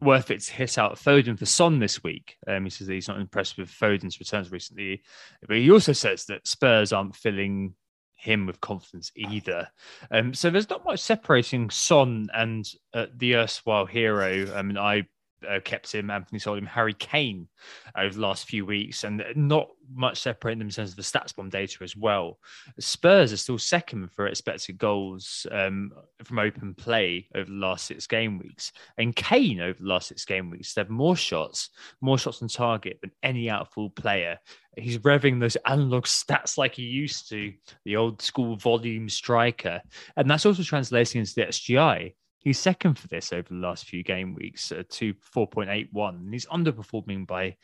worth 0.00 0.30
it 0.30 0.40
to 0.40 0.52
hit 0.52 0.78
out 0.78 0.96
Foden 0.96 1.38
for 1.38 1.46
Son 1.46 1.78
this 1.78 2.02
week?" 2.02 2.36
Um, 2.46 2.64
he 2.64 2.70
says 2.70 2.88
he's 2.88 3.08
not 3.08 3.20
impressed 3.20 3.58
with 3.58 3.70
Foden's 3.70 4.20
returns 4.20 4.50
recently, 4.52 5.02
but 5.46 5.56
he 5.56 5.70
also 5.70 5.92
says 5.92 6.24
that 6.26 6.46
Spurs 6.46 6.92
aren't 6.92 7.16
filling 7.16 7.74
him 8.16 8.46
with 8.46 8.60
confidence 8.60 9.12
either. 9.14 9.68
Um, 10.10 10.34
so 10.34 10.50
there's 10.50 10.70
not 10.70 10.84
much 10.84 11.00
separating 11.00 11.70
Son 11.70 12.28
and 12.34 12.66
uh, 12.94 13.06
the 13.14 13.36
erstwhile 13.36 13.86
hero. 13.86 14.52
I 14.54 14.62
mean, 14.62 14.78
I 14.78 15.06
uh, 15.48 15.60
kept 15.60 15.94
him, 15.94 16.10
Anthony 16.10 16.40
him, 16.58 16.66
Harry 16.66 16.94
Kane 16.94 17.48
over 17.96 18.14
the 18.14 18.20
last 18.20 18.46
few 18.46 18.66
weeks, 18.66 19.04
and 19.04 19.24
not 19.34 19.68
much 19.94 20.20
separating 20.20 20.58
them 20.58 20.68
in 20.68 20.72
terms 20.72 20.90
of 20.90 20.96
the 20.96 21.02
stats 21.02 21.34
bomb 21.34 21.48
data 21.48 21.78
as 21.82 21.96
well. 21.96 22.38
Spurs 22.78 23.32
are 23.32 23.36
still 23.36 23.58
second 23.58 24.10
for 24.12 24.26
expected 24.26 24.78
goals 24.78 25.46
um, 25.50 25.92
from 26.24 26.38
open 26.38 26.74
play 26.74 27.28
over 27.34 27.50
the 27.50 27.56
last 27.56 27.86
six 27.86 28.06
game 28.06 28.38
weeks, 28.38 28.72
and 28.98 29.16
Kane 29.16 29.60
over 29.60 29.78
the 29.78 29.88
last 29.88 30.08
six 30.08 30.24
game 30.24 30.50
weeks 30.50 30.74
they 30.74 30.80
have 30.80 30.90
more 30.90 31.16
shots, 31.16 31.70
more 32.00 32.18
shots 32.18 32.42
on 32.42 32.48
target 32.48 32.98
than 33.00 33.12
any 33.22 33.48
outfield 33.50 33.94
player. 33.96 34.38
He's 34.76 34.98
revving 34.98 35.40
those 35.40 35.56
analog 35.64 36.04
stats 36.04 36.58
like 36.58 36.74
he 36.74 36.82
used 36.82 37.30
to, 37.30 37.52
the 37.84 37.96
old 37.96 38.20
school 38.20 38.56
volume 38.56 39.08
striker, 39.08 39.80
and 40.16 40.30
that's 40.30 40.46
also 40.46 40.62
translating 40.62 41.20
into 41.20 41.34
the 41.34 41.46
XGI. 41.46 42.12
He's 42.46 42.60
second 42.60 42.96
for 42.96 43.08
this 43.08 43.32
over 43.32 43.48
the 43.48 43.56
last 43.56 43.86
few 43.86 44.04
game 44.04 44.32
weeks 44.32 44.70
uh, 44.70 44.84
to 44.88 45.14
4.81, 45.34 46.10
and 46.10 46.32
he's 46.32 46.46
underperforming 46.46 47.26
by 47.26 47.56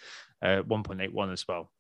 uh, 0.42 0.64
1.81 0.64 1.32
as 1.32 1.46
well. 1.46 1.70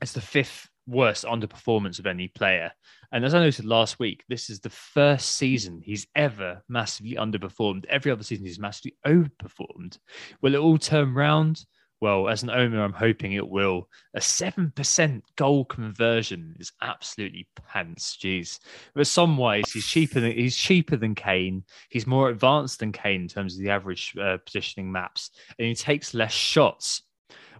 It's 0.00 0.12
the 0.12 0.20
fifth 0.20 0.68
worst 0.86 1.24
underperformance 1.24 1.98
of 1.98 2.06
any 2.06 2.28
player. 2.28 2.70
And 3.10 3.24
as 3.24 3.34
I 3.34 3.40
noted 3.40 3.64
last 3.64 3.98
week, 3.98 4.22
this 4.28 4.50
is 4.50 4.60
the 4.60 4.70
first 4.70 5.32
season 5.32 5.80
he's 5.82 6.06
ever 6.14 6.62
massively 6.68 7.16
underperformed. 7.16 7.86
Every 7.86 8.12
other 8.12 8.22
season 8.22 8.46
he's 8.46 8.60
massively 8.60 8.94
overperformed. 9.04 9.98
Will 10.40 10.54
it 10.54 10.60
all 10.60 10.78
turn 10.78 11.14
round? 11.14 11.64
Well, 12.00 12.28
as 12.28 12.42
an 12.42 12.50
owner, 12.50 12.82
I'm 12.82 12.92
hoping 12.92 13.32
it 13.32 13.48
will. 13.48 13.88
A 14.14 14.20
7% 14.20 15.22
goal 15.36 15.64
conversion 15.64 16.54
is 16.60 16.72
absolutely 16.80 17.48
pants. 17.68 18.16
Jeez. 18.22 18.60
But 18.94 19.06
some 19.06 19.36
ways, 19.36 19.70
he's 19.72 19.86
cheaper 19.86 20.20
than 20.20 20.32
he's 20.32 20.56
cheaper 20.56 20.96
than 20.96 21.14
Kane. 21.14 21.64
He's 21.88 22.06
more 22.06 22.28
advanced 22.28 22.80
than 22.80 22.92
Kane 22.92 23.22
in 23.22 23.28
terms 23.28 23.56
of 23.56 23.62
the 23.62 23.70
average 23.70 24.14
uh, 24.20 24.38
positioning 24.44 24.92
maps, 24.92 25.30
and 25.58 25.66
he 25.66 25.74
takes 25.74 26.14
less 26.14 26.32
shots, 26.32 27.02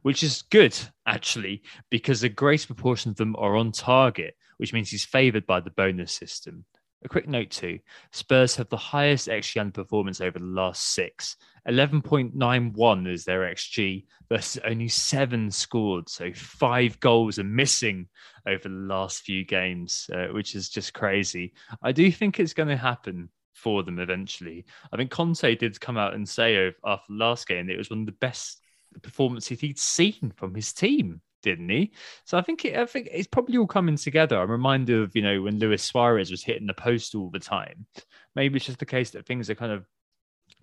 which 0.02 0.22
is 0.22 0.42
good 0.50 0.76
actually, 1.06 1.62
because 1.90 2.22
a 2.22 2.28
greater 2.28 2.66
proportion 2.66 3.10
of 3.10 3.16
them 3.16 3.34
are 3.38 3.56
on 3.56 3.72
target, 3.72 4.36
which 4.58 4.72
means 4.72 4.90
he's 4.90 5.04
favoured 5.04 5.46
by 5.46 5.58
the 5.58 5.70
bonus 5.70 6.12
system. 6.12 6.64
A 7.04 7.08
quick 7.08 7.28
note 7.28 7.50
too 7.50 7.78
Spurs 8.10 8.56
have 8.56 8.68
the 8.68 8.76
highest 8.76 9.28
XG 9.28 9.62
underperformance 9.62 10.20
over 10.20 10.38
the 10.38 10.44
last 10.44 10.94
six. 10.94 11.36
11.91 11.68 13.12
is 13.12 13.24
their 13.24 13.40
XG 13.42 14.06
versus 14.28 14.60
only 14.64 14.88
seven 14.88 15.50
scored. 15.50 16.08
So 16.08 16.32
five 16.32 16.98
goals 17.00 17.38
are 17.38 17.44
missing 17.44 18.08
over 18.46 18.68
the 18.68 18.74
last 18.74 19.22
few 19.22 19.44
games, 19.44 20.10
uh, 20.12 20.28
which 20.28 20.54
is 20.54 20.68
just 20.68 20.94
crazy. 20.94 21.52
I 21.82 21.92
do 21.92 22.10
think 22.10 22.40
it's 22.40 22.54
going 22.54 22.68
to 22.68 22.76
happen 22.76 23.28
for 23.54 23.82
them 23.82 23.98
eventually. 23.98 24.64
I 24.92 24.96
think 24.96 25.10
Conte 25.10 25.54
did 25.56 25.80
come 25.80 25.98
out 25.98 26.14
and 26.14 26.28
say 26.28 26.72
after 26.84 27.12
last 27.12 27.46
game 27.46 27.66
that 27.66 27.74
it 27.74 27.78
was 27.78 27.90
one 27.90 28.00
of 28.00 28.06
the 28.06 28.12
best 28.12 28.60
performances 29.02 29.60
he'd 29.60 29.78
seen 29.78 30.32
from 30.36 30.54
his 30.54 30.72
team 30.72 31.20
didn't 31.48 31.68
he? 31.68 31.92
So 32.24 32.36
I 32.38 32.42
think 32.42 32.64
it, 32.64 32.76
I 32.76 32.86
think 32.86 33.08
it's 33.10 33.28
probably 33.28 33.58
all 33.58 33.66
coming 33.66 33.96
together. 33.96 34.40
I'm 34.40 34.50
reminded 34.50 35.02
of 35.02 35.16
you 35.16 35.22
know 35.22 35.42
when 35.42 35.58
Luis 35.58 35.82
Suarez 35.82 36.30
was 36.30 36.42
hitting 36.42 36.66
the 36.66 36.74
post 36.74 37.14
all 37.14 37.30
the 37.30 37.38
time. 37.38 37.86
Maybe 38.34 38.56
it's 38.56 38.66
just 38.66 38.78
the 38.78 38.86
case 38.86 39.10
that 39.10 39.26
things 39.26 39.48
are 39.50 39.54
kind 39.54 39.72
of 39.72 39.86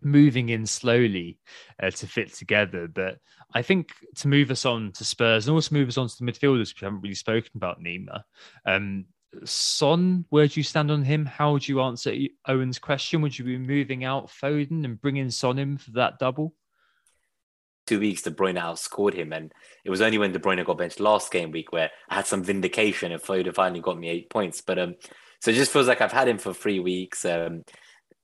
moving 0.01 0.49
in 0.49 0.65
slowly 0.65 1.39
uh, 1.81 1.91
to 1.91 2.07
fit 2.07 2.33
together. 2.33 2.87
But 2.87 3.17
I 3.53 3.61
think 3.61 3.93
to 4.17 4.27
move 4.27 4.51
us 4.51 4.65
on 4.65 4.91
to 4.93 5.03
Spurs 5.03 5.47
and 5.47 5.53
also 5.53 5.75
move 5.75 5.87
us 5.87 5.97
on 5.97 6.07
to 6.07 6.15
the 6.17 6.31
midfielders, 6.31 6.69
which 6.69 6.81
we 6.81 6.85
haven't 6.85 7.01
really 7.01 7.15
spoken 7.15 7.51
about, 7.55 7.81
Nima. 7.81 8.23
Um, 8.65 9.05
Son, 9.43 10.25
where 10.29 10.47
do 10.47 10.59
you 10.59 10.63
stand 10.63 10.91
on 10.91 11.03
him? 11.03 11.25
How 11.25 11.51
would 11.51 11.67
you 11.67 11.81
answer 11.81 12.13
Owen's 12.47 12.79
question? 12.79 13.21
Would 13.21 13.37
you 13.37 13.45
be 13.45 13.57
moving 13.57 14.03
out 14.03 14.27
Foden 14.27 14.85
and 14.85 15.01
bringing 15.01 15.29
Son 15.29 15.59
in 15.59 15.77
for 15.77 15.91
that 15.91 16.19
double? 16.19 16.53
Two 17.85 17.99
weeks, 17.99 18.21
De 18.21 18.31
Bruyne 18.31 18.59
outscored 18.59 19.13
him. 19.13 19.33
And 19.33 19.51
it 19.83 19.89
was 19.89 20.01
only 20.01 20.17
when 20.17 20.31
De 20.31 20.39
Bruyne 20.39 20.65
got 20.65 20.77
benched 20.77 20.99
last 20.99 21.31
game 21.31 21.51
week 21.51 21.71
where 21.71 21.91
I 22.09 22.15
had 22.15 22.27
some 22.27 22.43
vindication 22.43 23.11
and 23.11 23.21
Foden 23.21 23.53
finally 23.53 23.81
got 23.81 23.97
me 23.97 24.09
eight 24.09 24.29
points. 24.29 24.61
But 24.61 24.79
um, 24.79 24.95
so 25.41 25.51
it 25.51 25.55
just 25.55 25.71
feels 25.71 25.87
like 25.87 26.01
I've 26.01 26.11
had 26.11 26.27
him 26.27 26.37
for 26.37 26.53
three 26.53 26.79
weeks. 26.79 27.25
Um, 27.25 27.63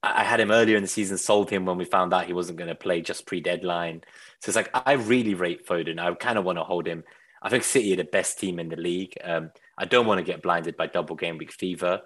I 0.03 0.23
had 0.23 0.39
him 0.39 0.51
earlier 0.51 0.77
in 0.77 0.81
the 0.81 0.87
season, 0.87 1.17
sold 1.17 1.49
him 1.49 1.65
when 1.65 1.77
we 1.77 1.85
found 1.85 2.13
out 2.13 2.25
he 2.25 2.33
wasn't 2.33 2.57
going 2.57 2.69
to 2.69 2.75
play 2.75 3.01
just 3.01 3.27
pre 3.27 3.39
deadline. 3.39 4.01
So 4.41 4.49
it's 4.49 4.55
like, 4.55 4.71
I 4.73 4.93
really 4.93 5.35
rate 5.35 5.67
Foden. 5.67 5.99
I 5.99 6.13
kind 6.15 6.39
of 6.39 6.45
want 6.45 6.57
to 6.57 6.63
hold 6.63 6.87
him. 6.87 7.03
I 7.43 7.49
think 7.49 7.63
City 7.63 7.93
are 7.93 7.97
the 7.97 8.03
best 8.03 8.39
team 8.39 8.59
in 8.59 8.69
the 8.69 8.75
league. 8.75 9.13
Um, 9.23 9.51
I 9.77 9.85
don't 9.85 10.05
want 10.05 10.19
to 10.19 10.23
get 10.23 10.41
blinded 10.41 10.77
by 10.77 10.87
double 10.87 11.15
game 11.15 11.37
week 11.37 11.51
fever. 11.51 12.01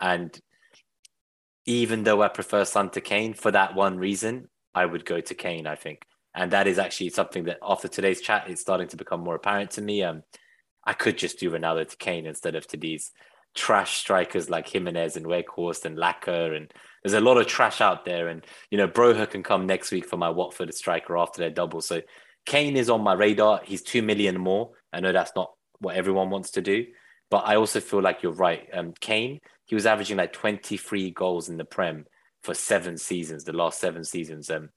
And 0.00 0.36
even 1.66 2.04
though 2.04 2.22
I 2.22 2.28
prefer 2.28 2.64
Son 2.64 2.90
to 2.90 3.00
Kane 3.00 3.34
for 3.34 3.50
that 3.50 3.74
one 3.74 3.98
reason, 3.98 4.48
I 4.74 4.86
would 4.86 5.04
go 5.04 5.20
to 5.20 5.34
Kane, 5.34 5.66
I 5.66 5.74
think 5.74 6.04
and 6.34 6.50
that 6.52 6.66
is 6.66 6.78
actually 6.78 7.10
something 7.10 7.44
that 7.44 7.58
after 7.62 7.88
today's 7.88 8.20
chat 8.20 8.48
is 8.48 8.60
starting 8.60 8.88
to 8.88 8.96
become 8.96 9.20
more 9.20 9.34
apparent 9.34 9.72
to 9.72 9.82
me. 9.82 10.02
Um, 10.02 10.22
I 10.84 10.92
could 10.92 11.18
just 11.18 11.38
do 11.38 11.50
Ronaldo 11.50 11.88
to 11.88 11.96
Kane 11.96 12.26
instead 12.26 12.54
of 12.54 12.66
to 12.68 12.76
these 12.76 13.10
trash 13.54 13.98
strikers 13.98 14.48
like 14.48 14.68
Jimenez 14.68 15.16
and 15.16 15.26
Weghorst 15.26 15.84
and 15.84 15.98
Laca 15.98 16.56
and 16.56 16.72
there's 17.02 17.14
a 17.14 17.20
lot 17.20 17.38
of 17.38 17.46
trash 17.46 17.80
out 17.80 18.04
there. 18.04 18.28
And 18.28 18.44
you 18.70 18.78
know, 18.78 18.88
Broja 18.88 19.28
can 19.28 19.42
come 19.42 19.66
next 19.66 19.90
week 19.90 20.06
for 20.06 20.16
my 20.16 20.30
Watford 20.30 20.72
striker 20.74 21.16
after 21.16 21.40
their 21.40 21.50
double. 21.50 21.80
So 21.80 22.02
Kane 22.46 22.76
is 22.76 22.90
on 22.90 23.02
my 23.02 23.14
radar. 23.14 23.60
He's 23.64 23.82
two 23.82 24.02
million 24.02 24.38
more. 24.38 24.70
I 24.92 25.00
know 25.00 25.12
that's 25.12 25.32
not 25.34 25.52
what 25.78 25.96
everyone 25.96 26.30
wants 26.30 26.52
to 26.52 26.62
do, 26.62 26.86
but 27.30 27.46
I 27.46 27.56
also 27.56 27.80
feel 27.80 28.02
like 28.02 28.22
you're 28.22 28.32
right. 28.32 28.68
Um, 28.72 28.92
Kane, 29.00 29.40
he 29.64 29.74
was 29.74 29.86
averaging 29.86 30.16
like 30.16 30.32
23 30.32 31.10
goals 31.12 31.48
in 31.48 31.56
the 31.56 31.64
Prem 31.64 32.06
for 32.42 32.54
seven 32.54 32.96
seasons, 32.96 33.44
the 33.44 33.52
last 33.52 33.80
seven 33.80 34.04
seasons. 34.04 34.50
Um, 34.50 34.70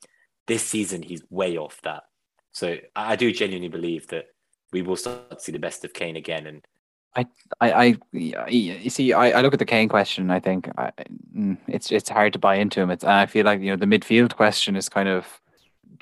this 0.47 0.65
season, 0.65 1.01
he's 1.01 1.23
way 1.29 1.57
off 1.57 1.81
that. 1.83 2.03
So 2.51 2.77
I 2.95 3.15
do 3.15 3.31
genuinely 3.31 3.69
believe 3.69 4.07
that 4.07 4.27
we 4.71 4.81
will 4.81 4.95
start 4.95 5.31
to 5.31 5.39
see 5.39 5.51
the 5.51 5.59
best 5.59 5.83
of 5.85 5.93
Kane 5.93 6.15
again. 6.15 6.45
And 6.45 6.67
I, 7.15 7.25
I, 7.61 7.71
I 7.71 7.95
you 8.11 8.89
see, 8.89 9.13
I, 9.13 9.39
I 9.39 9.41
look 9.41 9.53
at 9.53 9.59
the 9.59 9.65
Kane 9.65 9.89
question. 9.89 10.31
I 10.31 10.39
think 10.39 10.69
I, 10.77 10.91
mm, 11.35 11.57
it's 11.67 11.91
it's 11.91 12.09
hard 12.09 12.33
to 12.33 12.39
buy 12.39 12.55
into 12.55 12.81
him. 12.81 12.89
It's 12.89 13.03
I 13.03 13.25
feel 13.25 13.45
like 13.45 13.61
you 13.61 13.71
know 13.71 13.75
the 13.75 13.85
midfield 13.85 14.35
question 14.35 14.75
is 14.75 14.89
kind 14.89 15.09
of 15.09 15.41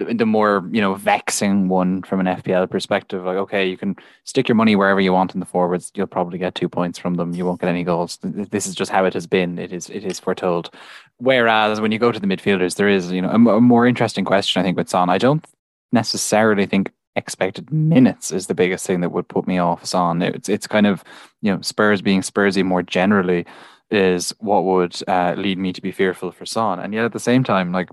the, 0.06 0.14
the 0.14 0.26
more 0.26 0.68
you 0.72 0.82
know 0.82 0.96
vexing 0.96 1.68
one 1.68 2.04
from 2.04 2.20
an 2.20 2.26
FPL 2.26 2.70
perspective. 2.70 3.24
Like, 3.24 3.38
okay, 3.38 3.68
you 3.68 3.78
can 3.78 3.96
stick 4.24 4.48
your 4.48 4.56
money 4.56 4.76
wherever 4.76 5.00
you 5.00 5.14
want 5.14 5.34
in 5.34 5.40
the 5.40 5.46
forwards. 5.46 5.92
You'll 5.96 6.08
probably 6.08 6.38
get 6.38 6.56
two 6.56 6.70
points 6.70 7.00
from 7.00 7.16
them. 7.16 7.34
You 7.34 7.46
won't 7.46 7.62
get 7.62 7.70
any 7.70 7.84
goals. 7.84 8.20
This 8.22 8.68
is 8.68 8.76
just 8.76 8.92
how 8.92 9.06
it 9.06 9.14
has 9.14 9.28
been. 9.28 9.60
It 9.60 9.72
is 9.72 9.90
it 9.90 10.04
is 10.04 10.20
foretold. 10.20 10.74
Whereas 11.18 11.82
when 11.82 11.92
you 11.92 12.00
go 12.00 12.12
to 12.12 12.20
the 12.20 12.28
midfielders, 12.28 12.76
there 12.76 12.90
is 12.90 13.12
you 13.12 13.22
know 13.22 13.30
a, 13.30 13.58
a 13.58 13.62
more 13.62 13.88
interesting 13.88 14.26
question. 14.26 14.60
I 14.60 14.64
think 14.64 14.78
with 14.78 14.90
Son, 14.90 15.10
I 15.10 15.18
don't 15.18 15.46
necessarily 15.92 16.66
think 16.66 16.92
expected 17.18 17.70
minutes 17.72 18.32
is 18.32 18.48
the 18.48 18.56
biggest 18.56 18.88
thing 18.88 19.02
that 19.02 19.12
would 19.12 19.28
put 19.28 19.48
me 19.48 19.58
off 19.58 19.86
Son. 19.86 20.22
It's 20.22 20.50
it's 20.50 20.68
kind 20.68 20.88
of 20.88 21.04
you 21.42 21.54
know 21.54 21.62
Spurs 21.62 22.02
being 22.02 22.22
Spursy 22.22 22.64
more 22.64 22.84
generally 22.84 23.46
is 23.92 24.34
what 24.40 24.64
would 24.64 24.98
uh, 25.08 25.36
lead 25.38 25.58
me 25.58 25.74
to 25.74 25.82
be 25.82 25.92
fearful 25.92 26.32
for 26.32 26.46
Son. 26.46 26.80
And 26.80 26.94
yet 26.94 27.06
at 27.06 27.12
the 27.14 27.20
same 27.20 27.44
time, 27.44 27.72
like 27.72 27.90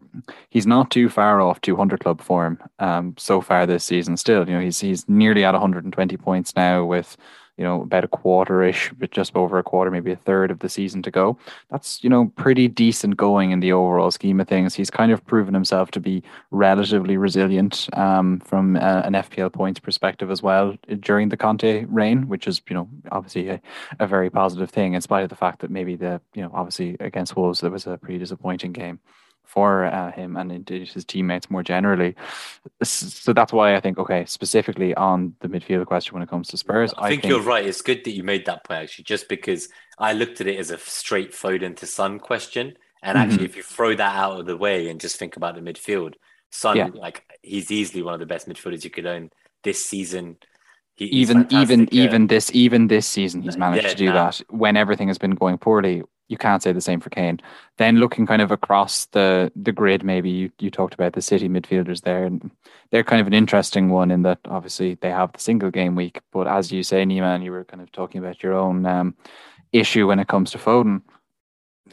he's 0.49 0.67
not 0.67 0.91
too 0.91 1.09
far 1.09 1.41
off 1.41 1.61
200 1.61 2.01
club 2.01 2.21
form 2.21 2.59
um, 2.79 3.15
so 3.19 3.41
far 3.41 3.67
this 3.67 3.85
season. 3.85 4.17
Still, 4.17 4.49
you 4.49 4.55
know, 4.55 4.61
he's 4.61 4.81
he's 4.81 5.09
nearly 5.09 5.45
at 5.45 5.53
120 5.53 6.17
points 6.17 6.55
now 6.55 6.85
with 6.85 7.17
you 7.59 7.65
know, 7.65 7.83
about 7.83 8.05
a 8.05 8.09
quarter 8.09 8.63
ish, 8.63 8.93
but 8.99 9.11
just 9.11 9.35
over 9.35 9.59
a 9.59 9.63
quarter, 9.65 9.91
maybe 9.91 10.13
a 10.13 10.17
third 10.17 10.51
of 10.51 10.61
the 10.61 10.69
season 10.69 11.03
to 11.03 11.11
go. 11.11 11.37
That's, 11.71 12.03
you 12.05 12.09
know, 12.09 12.33
pretty 12.37 12.69
decent 12.69 13.17
going 13.17 13.51
in 13.51 13.59
the 13.59 13.73
overall 13.73 14.13
scheme 14.13 14.41
of 14.41 14.47
things. 14.47 14.75
He's 14.75 14.91
kind 14.91 15.11
of 15.11 15.27
proven 15.27 15.55
himself 15.55 15.91
to 15.91 16.01
be 16.01 16.23
relatively 16.53 17.17
resilient 17.17 17.89
um, 17.95 18.39
from 18.41 18.77
uh, 18.77 19.03
an 19.05 19.15
FPL 19.15 19.53
points 19.53 19.81
perspective 19.81 20.31
as 20.31 20.41
well 20.41 20.77
during 21.01 21.31
the 21.31 21.37
Conte 21.37 21.85
reign, 21.87 22.29
which 22.29 22.47
is, 22.47 22.63
you 22.69 22.75
know, 22.75 22.89
obviously 23.11 23.49
a, 23.49 23.61
a 23.99 24.07
very 24.07 24.31
positive 24.31 24.71
thing, 24.71 24.95
in 24.95 25.01
spite 25.01 25.25
of 25.25 25.31
the 25.31 25.37
fact 25.37 25.61
that 25.61 25.71
maybe 25.71 25.97
the, 25.97 26.21
you 26.35 26.43
know, 26.43 26.51
obviously 26.55 26.97
against 27.01 27.37
Wolves, 27.37 27.61
there 27.61 27.71
was 27.71 27.89
a 27.89 27.99
pretty 27.99 28.19
disappointing 28.19 28.73
game 28.73 29.01
for 29.49 29.87
uh, 29.87 30.13
him 30.13 30.37
and 30.37 30.53
indeed 30.53 30.87
his 30.87 31.07
teammates 31.07 31.51
more 31.51 31.63
generally. 31.63 32.15
So 32.83 33.33
that's 33.33 33.51
why 33.51 33.75
I 33.75 33.81
think, 33.81 33.99
okay, 33.99 34.27
specifically 34.27 34.95
on 34.95 35.35
the 35.41 35.49
midfield 35.49 35.87
question 35.87 36.13
when 36.13 36.23
it 36.23 36.29
comes 36.29 36.49
to 36.49 36.59
Spurs, 36.59 36.93
I, 36.99 37.07
I 37.07 37.09
think, 37.09 37.23
think, 37.23 37.31
you're 37.33 37.43
right. 37.43 37.67
It's 37.67 37.81
good 37.81 38.05
that 38.05 38.11
you 38.11 38.23
made 38.23 38.45
that 38.45 38.65
point 38.65 38.83
actually, 38.83 39.05
just 39.05 39.27
because 39.27 39.71
I 39.99 40.13
looked 40.13 40.43
at 40.43 40.47
it 40.47 40.59
as 40.59 40.71
a 40.71 40.77
straight 40.77 41.33
Foden 41.33 41.75
to 41.77 41.87
Son 41.87 42.21
question. 42.21 42.75
And 43.03 43.17
mm-hmm. 43.17 43.31
actually, 43.31 43.47
if 43.47 43.57
you 43.57 43.63
throw 43.63 43.95
that 43.95 44.17
out 44.17 44.39
of 44.39 44.45
the 44.45 44.57
way 44.57 44.91
and 44.91 45.01
just 45.01 45.17
think 45.17 45.37
about 45.37 45.55
the 45.55 45.63
midfield, 45.63 46.15
Son, 46.51 46.77
yeah. 46.77 46.91
like 46.93 47.25
he's 47.43 47.71
easily 47.71 48.03
one 48.03 48.13
of 48.13 48.21
the 48.21 48.27
best 48.27 48.49
midfielders 48.49 48.85
you 48.85 48.91
could 48.91 49.07
own 49.07 49.31
this 49.65 49.85
season. 49.85 50.37
He, 50.95 51.07
even 51.07 51.47
even 51.51 51.89
even 51.91 52.27
this 52.27 52.51
even 52.53 52.89
this 52.89 53.07
season, 53.07 53.41
he's 53.43 53.57
managed 53.57 53.85
yeah, 53.85 53.91
to 53.91 53.97
do 53.97 54.07
nah. 54.07 54.13
that 54.13 54.43
when 54.51 54.77
everything 54.77 55.09
has 55.09 55.17
been 55.17 55.37
going 55.37 55.57
poorly 55.57 56.03
you 56.29 56.37
can't 56.37 56.63
say 56.63 56.73
the 56.73 56.81
same 56.81 57.01
for 57.01 57.11
Kane. 57.11 57.41
Then 57.79 57.97
looking 57.97 58.27
kind 58.27 58.43
of 58.43 58.51
across 58.51 59.07
the 59.07 59.51
the 59.57 59.73
grid, 59.73 60.05
maybe 60.05 60.31
you, 60.31 60.51
you 60.59 60.71
talked 60.71 60.95
about 60.95 61.15
the 61.15 61.23
City 61.23 61.49
midfielders 61.49 62.03
there, 62.03 62.25
and 62.25 62.51
they're 62.91 63.05
kind 63.05 63.21
of 63.21 63.27
an 63.27 63.35
interesting 63.35 63.89
one 63.89 64.11
in 64.11 64.23
that 64.23 64.39
obviously 64.47 64.95
they 64.95 65.11
have 65.11 65.33
the 65.33 65.41
single 65.41 65.71
game 65.71 65.95
week, 65.95 66.21
but 66.33 66.47
as 66.47 66.71
you 66.71 66.83
say, 66.83 67.05
Neiman, 67.05 67.43
you 67.43 67.51
were 67.51 67.65
kind 67.65 67.83
of 67.83 67.91
talking 67.93 68.19
about 68.19 68.43
your 68.43 68.55
own 68.55 68.87
um, 68.87 69.15
issue 69.73 70.07
when 70.07 70.19
it 70.19 70.29
comes 70.29 70.51
to 70.53 70.59
Foden. 70.59 71.03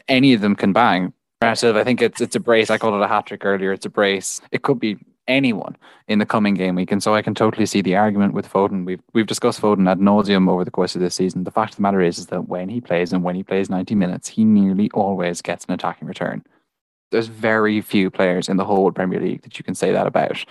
Any 0.08 0.34
of 0.34 0.42
them 0.42 0.56
can 0.56 0.74
bang. 0.74 1.14
I 1.42 1.84
think 1.84 2.02
it's 2.02 2.22
it's 2.22 2.36
a 2.36 2.40
brace. 2.40 2.70
I 2.70 2.78
called 2.78 2.96
it 2.96 3.02
a 3.02 3.08
hat 3.08 3.28
trick 3.28 3.46
earlier. 3.46 3.72
It's 3.72 3.86
a 3.86 3.90
brace. 3.90 4.42
It 4.52 4.64
could 4.64 4.80
be 4.80 4.98
anyone 5.28 5.76
in 6.08 6.20
the 6.20 6.26
coming 6.26 6.54
game 6.54 6.76
week, 6.76 6.92
and 6.92 7.02
so 7.02 7.16
I 7.16 7.22
can 7.22 7.36
totally 7.36 7.66
see 7.66 7.82
the 7.82 7.96
argument 7.96 8.34
with 8.34 8.52
Foden. 8.52 8.86
We've 8.86 9.02
we've 9.14 9.28
discussed 9.28 9.62
Foden 9.62 9.90
ad 9.90 10.00
nauseum 10.00 10.50
over 10.50 10.64
the 10.64 10.72
course 10.72 10.96
of 10.96 11.02
this 11.02 11.16
season. 11.16 11.44
The 11.44 11.52
fact 11.52 11.74
of 11.74 11.78
the 11.78 11.82
matter 11.82 12.02
is, 12.02 12.18
is 12.18 12.28
that 12.28 12.48
when 12.48 12.70
he 12.70 12.82
plays 12.82 13.14
and 13.14 13.24
when 13.24 13.36
he 13.36 13.44
plays 13.44 13.70
ninety 13.70 13.96
minutes, 13.96 14.28
he 14.28 14.46
nearly 14.46 14.90
always 14.94 15.42
gets 15.42 15.66
an 15.66 15.74
attacking 15.74 16.08
return. 16.08 16.44
There's 17.12 17.28
very 17.28 17.82
few 17.82 18.10
players 18.10 18.50
in 18.50 18.58
the 18.58 18.66
whole 18.66 18.92
Premier 18.92 19.20
League 19.22 19.44
that 19.44 19.58
you 19.58 19.64
can 19.64 19.76
say 19.76 19.92
that 19.92 20.08
about. 20.08 20.44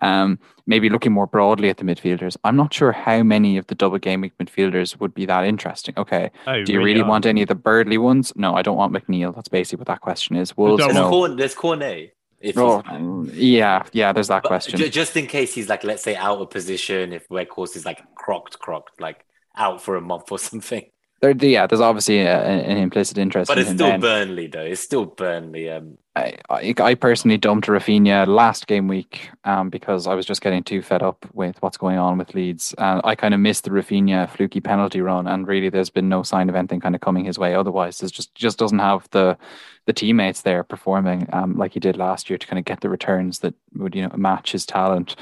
Um, 0.00 0.40
maybe 0.66 0.88
looking 0.88 1.12
more 1.12 1.28
broadly 1.28 1.70
at 1.70 1.76
the 1.76 1.84
midfielders, 1.84 2.36
I'm 2.42 2.56
not 2.56 2.74
sure 2.74 2.90
how 2.90 3.22
many 3.22 3.56
of 3.56 3.68
the 3.68 3.76
double 3.76 3.98
game 3.98 4.20
week 4.20 4.36
midfielders 4.36 4.98
would 4.98 5.14
be 5.14 5.26
that 5.26 5.44
interesting. 5.44 5.94
Okay, 5.96 6.32
Oh, 6.48 6.64
do 6.64 6.72
you 6.72 6.82
really 6.82 7.04
want 7.04 7.24
any 7.24 7.40
of 7.42 7.48
the 7.48 7.54
Burnley 7.54 7.98
ones? 7.98 8.32
No, 8.34 8.54
I 8.54 8.62
don't 8.62 8.76
want 8.76 8.92
McNeil. 8.92 9.32
That's 9.32 9.48
basically 9.48 9.78
what 9.78 9.86
that 9.86 10.00
question 10.00 10.34
is. 10.34 10.56
Wolves, 10.56 10.82
There's, 10.82 10.94
no. 10.94 11.28
There's 11.36 11.54
Cornet. 11.54 12.16
If 12.42 12.56
Oh, 12.58 12.82
he's 13.24 13.34
yeah, 13.34 13.84
yeah. 13.92 14.12
There's 14.12 14.28
that 14.28 14.42
But 14.42 14.48
question. 14.48 14.78
ju- 14.78 14.88
just 14.88 15.16
in 15.16 15.26
case 15.26 15.54
he's 15.54 15.68
like, 15.68 15.84
let's 15.84 16.02
say, 16.02 16.16
out 16.16 16.38
of 16.40 16.50
position, 16.50 17.12
if 17.12 17.28
Weghorst 17.28 17.76
is 17.76 17.84
like 17.86 18.02
crocked, 18.14 18.58
crocked, 18.58 19.00
like 19.00 19.24
out 19.56 19.80
for 19.82 19.96
a 19.96 20.00
month 20.00 20.30
or 20.32 20.38
something. 20.50 20.84
There, 21.20 21.30
yeah, 21.36 21.66
there's 21.68 21.80
obviously 21.80 22.18
a, 22.20 22.42
an 22.44 22.78
implicit 22.78 23.16
interest. 23.18 23.48
But 23.48 23.58
in 23.58 23.62
it's 23.62 23.70
him 23.70 23.76
still 23.76 23.86
then. 23.90 24.00
Burnley, 24.00 24.48
though. 24.48 24.64
It's 24.64 24.80
still 24.80 25.04
Burnley. 25.06 25.70
Um, 25.70 25.98
I, 26.14 26.74
I, 26.78 26.94
personally 26.94 27.38
dumped 27.38 27.68
Rafinha 27.68 28.26
last 28.26 28.66
game 28.66 28.86
week 28.86 29.30
um, 29.44 29.70
because 29.70 30.06
I 30.06 30.14
was 30.14 30.26
just 30.26 30.42
getting 30.42 30.62
too 30.62 30.82
fed 30.82 31.02
up 31.02 31.24
with 31.32 31.56
what's 31.62 31.78
going 31.78 31.96
on 31.96 32.18
with 32.18 32.34
Leeds. 32.34 32.74
And 32.76 33.00
I 33.02 33.14
kind 33.14 33.32
of 33.32 33.40
missed 33.40 33.64
the 33.64 33.70
Rafinha 33.70 34.28
fluky 34.28 34.60
penalty 34.60 35.00
run, 35.00 35.26
and 35.26 35.48
really, 35.48 35.70
there's 35.70 35.88
been 35.88 36.10
no 36.10 36.22
sign 36.22 36.50
of 36.50 36.54
anything 36.54 36.80
kind 36.80 36.94
of 36.94 37.00
coming 37.00 37.24
his 37.24 37.38
way. 37.38 37.54
Otherwise, 37.54 37.98
there's 37.98 38.12
just 38.12 38.34
just 38.34 38.58
doesn't 38.58 38.78
have 38.78 39.08
the 39.12 39.38
the 39.86 39.94
teammates 39.94 40.42
there 40.42 40.62
performing 40.62 41.28
um, 41.32 41.56
like 41.56 41.72
he 41.72 41.80
did 41.80 41.96
last 41.96 42.28
year 42.28 42.38
to 42.38 42.46
kind 42.46 42.58
of 42.58 42.66
get 42.66 42.82
the 42.82 42.90
returns 42.90 43.38
that 43.38 43.54
would 43.74 43.94
you 43.94 44.02
know 44.02 44.14
match 44.14 44.52
his 44.52 44.66
talent. 44.66 45.16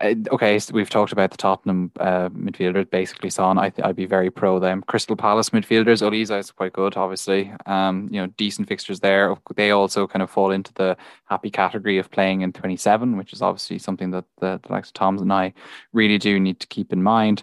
Uh, 0.00 0.14
okay, 0.32 0.58
so 0.58 0.72
we've 0.74 0.90
talked 0.90 1.12
about 1.12 1.30
the 1.30 1.36
Tottenham 1.36 1.90
uh, 2.00 2.28
midfielders, 2.30 2.88
basically. 2.90 3.30
Son, 3.30 3.58
I 3.58 3.70
th- 3.70 3.84
I'd 3.86 3.96
be 3.96 4.06
very 4.06 4.30
pro 4.30 4.58
them. 4.58 4.82
Crystal 4.86 5.16
Palace 5.16 5.50
midfielders, 5.50 6.02
Olise 6.02 6.38
is 6.38 6.50
quite 6.50 6.72
good, 6.72 6.96
obviously. 6.96 7.52
Um, 7.66 8.08
you 8.10 8.20
know, 8.20 8.26
decent 8.36 8.68
fixtures 8.68 9.00
there. 9.00 9.34
They 9.56 9.70
also 9.72 10.06
kind 10.06 10.22
of 10.22 10.30
fall 10.30 10.50
into 10.50 10.72
the 10.74 10.96
happy 11.26 11.50
category 11.50 11.98
of 11.98 12.10
playing 12.10 12.42
in 12.42 12.52
27, 12.52 13.16
which 13.16 13.32
is 13.32 13.42
obviously 13.42 13.78
something 13.78 14.10
that 14.12 14.24
the, 14.40 14.60
the 14.66 14.72
likes 14.72 14.88
of 14.88 14.94
Tom's 14.94 15.20
and 15.20 15.32
I 15.32 15.52
really 15.92 16.18
do 16.18 16.38
need 16.40 16.60
to 16.60 16.66
keep 16.66 16.92
in 16.92 17.02
mind. 17.02 17.42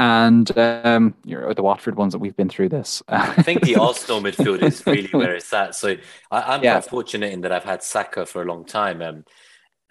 And 0.00 0.56
um, 0.56 1.14
you 1.24 1.40
know, 1.40 1.52
the 1.52 1.62
Watford 1.64 1.96
ones 1.96 2.12
that 2.12 2.20
we've 2.20 2.36
been 2.36 2.48
through 2.48 2.68
this. 2.68 3.02
I 3.08 3.42
think 3.42 3.62
the 3.62 3.74
Arsenal 3.76 4.20
midfield 4.20 4.62
is 4.62 4.86
really 4.86 5.08
where 5.12 5.34
it's 5.34 5.52
at. 5.52 5.74
So 5.74 5.96
I, 6.30 6.54
I'm 6.54 6.62
Yeah. 6.62 6.74
quite 6.74 6.84
fortunate 6.90 7.32
in 7.32 7.40
that 7.40 7.50
I've 7.50 7.64
had 7.64 7.82
Saka 7.82 8.24
for 8.24 8.42
a 8.42 8.44
long 8.44 8.64
time. 8.64 9.02
Um, 9.02 9.24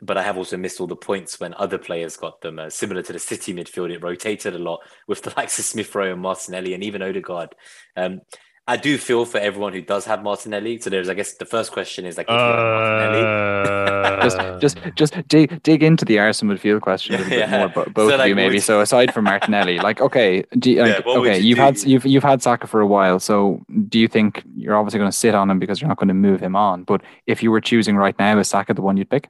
but 0.01 0.17
I 0.17 0.23
have 0.23 0.37
also 0.37 0.57
missed 0.57 0.79
all 0.79 0.87
the 0.87 0.95
points 0.95 1.39
when 1.39 1.53
other 1.55 1.77
players 1.77 2.17
got 2.17 2.41
them. 2.41 2.59
Uh, 2.59 2.69
similar 2.69 3.01
to 3.03 3.13
the 3.13 3.19
City 3.19 3.53
midfield, 3.53 3.91
it 3.91 4.03
rotated 4.03 4.53
a 4.55 4.59
lot 4.59 4.81
with 5.07 5.21
the 5.23 5.33
likes 5.37 5.57
of 5.59 5.65
Smith 5.65 5.93
Rowe 5.95 6.11
and 6.13 6.21
Martinelli 6.21 6.73
and 6.73 6.83
even 6.83 7.01
Odegaard. 7.01 7.55
Um, 7.95 8.21
I 8.69 8.75
do 8.75 8.97
feel 8.97 9.23
for 9.23 9.37
everyone 9.37 9.71
who 9.71 9.81
does 9.81 10.03
have 10.05 10.21
Martinelli. 10.23 10.77
So 10.81 10.89
there's, 10.89 11.07
I 11.07 11.13
guess, 11.13 11.35
the 11.35 11.45
first 11.45 11.71
question 11.71 12.05
is 12.05 12.17
like, 12.17 12.25
if 12.27 12.33
you 12.33 12.37
have 12.37 12.57
Martinelli, 12.57 14.21
just, 14.23 14.37
Uh, 14.37 14.59
just, 14.59 14.77
just 14.95 15.27
dig 15.29 15.63
dig 15.63 15.83
into 15.83 16.03
the 16.03 16.19
Arsenal 16.19 16.53
midfield 16.55 16.81
question 16.81 17.15
a 17.15 17.17
little 17.19 17.29
bit 17.29 17.49
more, 17.57 17.69
but 17.69 17.93
both 17.93 18.09
So, 18.09 18.15
of 18.15 18.19
like, 18.19 18.27
you 18.29 18.35
maybe. 18.35 18.55
would- 18.55 18.63
So 18.63 18.81
aside 18.81 19.13
from 19.13 19.23
Martinelli, 19.23 19.79
like, 19.79 20.01
okay, 20.01 20.43
do 20.59 20.71
you, 20.71 20.81
like, 20.83 21.05
yeah, 21.05 21.13
okay, 21.13 21.37
you 21.39 21.45
you've 21.49 21.57
had 21.59 21.75
do? 21.75 21.89
you've 21.89 22.05
you've 22.05 22.23
had 22.23 22.41
Saka 22.43 22.67
for 22.67 22.81
a 22.81 22.87
while. 22.87 23.19
So 23.19 23.61
do 23.87 23.99
you 23.99 24.07
think 24.09 24.43
you're 24.57 24.75
obviously 24.75 24.99
going 24.99 25.11
to 25.11 25.17
sit 25.17 25.33
on 25.33 25.49
him 25.49 25.59
because 25.59 25.79
you're 25.81 25.87
not 25.87 25.97
going 25.97 26.09
to 26.09 26.13
move 26.13 26.41
him 26.41 26.55
on? 26.57 26.83
But 26.83 27.01
if 27.25 27.41
you 27.41 27.51
were 27.51 27.61
choosing 27.61 27.95
right 27.95 28.17
now, 28.19 28.37
is 28.37 28.49
Saka 28.49 28.73
the 28.73 28.81
one 28.81 28.97
you'd 28.97 29.09
pick? 29.09 29.29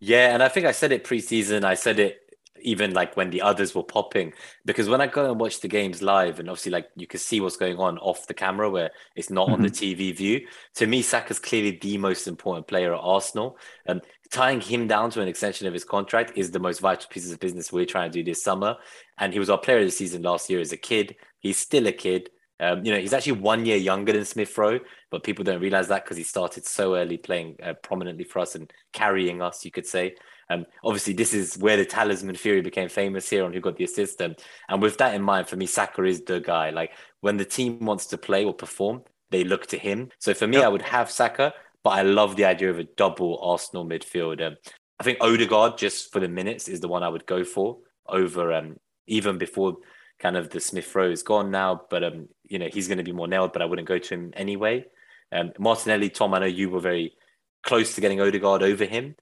Yeah, 0.00 0.32
and 0.32 0.42
I 0.42 0.48
think 0.48 0.66
I 0.66 0.72
said 0.72 0.92
it 0.92 1.04
preseason. 1.04 1.64
I 1.64 1.74
said 1.74 1.98
it 1.98 2.18
even 2.60 2.92
like 2.92 3.16
when 3.16 3.30
the 3.30 3.42
others 3.42 3.72
were 3.74 3.84
popping 3.84 4.32
because 4.64 4.88
when 4.88 5.00
I 5.00 5.06
go 5.06 5.30
and 5.30 5.40
watch 5.40 5.60
the 5.60 5.68
games 5.68 6.02
live, 6.02 6.38
and 6.38 6.48
obviously 6.48 6.72
like 6.72 6.88
you 6.96 7.06
can 7.06 7.20
see 7.20 7.40
what's 7.40 7.56
going 7.56 7.76
on 7.78 7.98
off 7.98 8.26
the 8.26 8.34
camera 8.34 8.68
where 8.70 8.90
it's 9.16 9.30
not 9.30 9.48
on 9.48 9.62
the 9.62 9.70
TV 9.70 10.14
view. 10.16 10.46
To 10.76 10.86
me, 10.86 11.02
Saka's 11.02 11.38
clearly 11.38 11.78
the 11.80 11.98
most 11.98 12.26
important 12.26 12.66
player 12.66 12.94
at 12.94 13.00
Arsenal, 13.00 13.58
and 13.86 14.02
tying 14.30 14.60
him 14.60 14.86
down 14.86 15.10
to 15.10 15.20
an 15.20 15.28
extension 15.28 15.66
of 15.66 15.72
his 15.72 15.84
contract 15.84 16.32
is 16.36 16.50
the 16.50 16.58
most 16.58 16.80
vital 16.80 17.08
piece 17.08 17.30
of 17.30 17.40
business 17.40 17.72
we're 17.72 17.86
trying 17.86 18.10
to 18.10 18.18
do 18.18 18.24
this 18.24 18.42
summer. 18.42 18.76
And 19.18 19.32
he 19.32 19.38
was 19.38 19.50
our 19.50 19.58
player 19.58 19.78
of 19.78 19.84
the 19.84 19.90
season 19.90 20.22
last 20.22 20.50
year 20.50 20.60
as 20.60 20.72
a 20.72 20.76
kid. 20.76 21.16
He's 21.40 21.58
still 21.58 21.86
a 21.86 21.92
kid. 21.92 22.30
Um, 22.60 22.84
you 22.84 22.92
know, 22.92 22.98
he's 22.98 23.12
actually 23.12 23.40
one 23.40 23.64
year 23.66 23.76
younger 23.76 24.12
than 24.12 24.24
Smith 24.24 24.56
Rowe, 24.58 24.80
but 25.10 25.22
people 25.22 25.44
don't 25.44 25.60
realize 25.60 25.88
that 25.88 26.04
because 26.04 26.16
he 26.16 26.22
started 26.22 26.66
so 26.66 26.94
early 26.94 27.16
playing 27.16 27.56
uh, 27.62 27.74
prominently 27.74 28.24
for 28.24 28.40
us 28.40 28.54
and 28.54 28.72
carrying 28.92 29.42
us, 29.42 29.64
you 29.64 29.70
could 29.70 29.86
say. 29.86 30.14
Um, 30.50 30.64
obviously, 30.84 31.12
this 31.12 31.34
is 31.34 31.58
where 31.58 31.76
the 31.76 31.84
talisman 31.84 32.34
theory 32.34 32.62
became 32.62 32.88
famous 32.88 33.28
here 33.28 33.44
on 33.44 33.52
who 33.52 33.60
got 33.60 33.76
the 33.76 33.84
assist. 33.84 34.20
Um, 34.22 34.34
and 34.68 34.80
with 34.80 34.98
that 34.98 35.14
in 35.14 35.22
mind, 35.22 35.48
for 35.48 35.56
me, 35.56 35.66
Saka 35.66 36.04
is 36.04 36.22
the 36.22 36.40
guy. 36.40 36.70
Like 36.70 36.92
when 37.20 37.36
the 37.36 37.44
team 37.44 37.84
wants 37.84 38.06
to 38.06 38.18
play 38.18 38.44
or 38.44 38.54
perform, 38.54 39.02
they 39.30 39.44
look 39.44 39.66
to 39.68 39.78
him. 39.78 40.10
So 40.18 40.34
for 40.34 40.46
me. 40.46 40.58
I 40.58 40.68
would 40.68 40.82
have 40.82 41.10
Saka, 41.10 41.52
but 41.84 41.90
I 41.90 42.02
love 42.02 42.36
the 42.36 42.44
idea 42.44 42.70
of 42.70 42.78
a 42.78 42.84
double 42.84 43.38
Arsenal 43.42 43.86
midfield. 43.86 44.44
Um, 44.46 44.56
I 44.98 45.04
think 45.04 45.18
Odegaard, 45.20 45.78
just 45.78 46.12
for 46.12 46.20
the 46.20 46.28
minutes, 46.28 46.68
is 46.68 46.80
the 46.80 46.88
one 46.88 47.02
I 47.02 47.08
would 47.08 47.26
go 47.26 47.44
for 47.44 47.78
over 48.06 48.52
um, 48.52 48.76
even 49.06 49.38
before 49.38 49.76
kind 50.18 50.36
of 50.36 50.50
the 50.50 50.60
Smith 50.60 50.92
Rowe 50.94 51.10
is 51.10 51.22
gone 51.22 51.50
now. 51.50 51.82
But 51.88 52.04
um, 52.04 52.28
you 52.48 52.58
know, 52.58 52.68
he's 52.72 52.88
going 52.88 52.98
to 52.98 53.04
be 53.04 53.12
more 53.12 53.28
nailed, 53.28 53.52
but 53.52 53.62
I 53.62 53.66
wouldn't 53.66 53.88
go 53.88 53.98
to 53.98 54.14
him 54.14 54.32
anyway. 54.34 54.86
Um, 55.32 55.52
Martinelli, 55.58 56.10
Tom, 56.10 56.34
I 56.34 56.40
know 56.40 56.46
you 56.46 56.70
were 56.70 56.80
very 56.80 57.14
close 57.62 57.94
to 57.94 58.00
getting 58.00 58.20
Odegaard 58.20 58.62
over 58.62 58.84
him. 58.84 59.16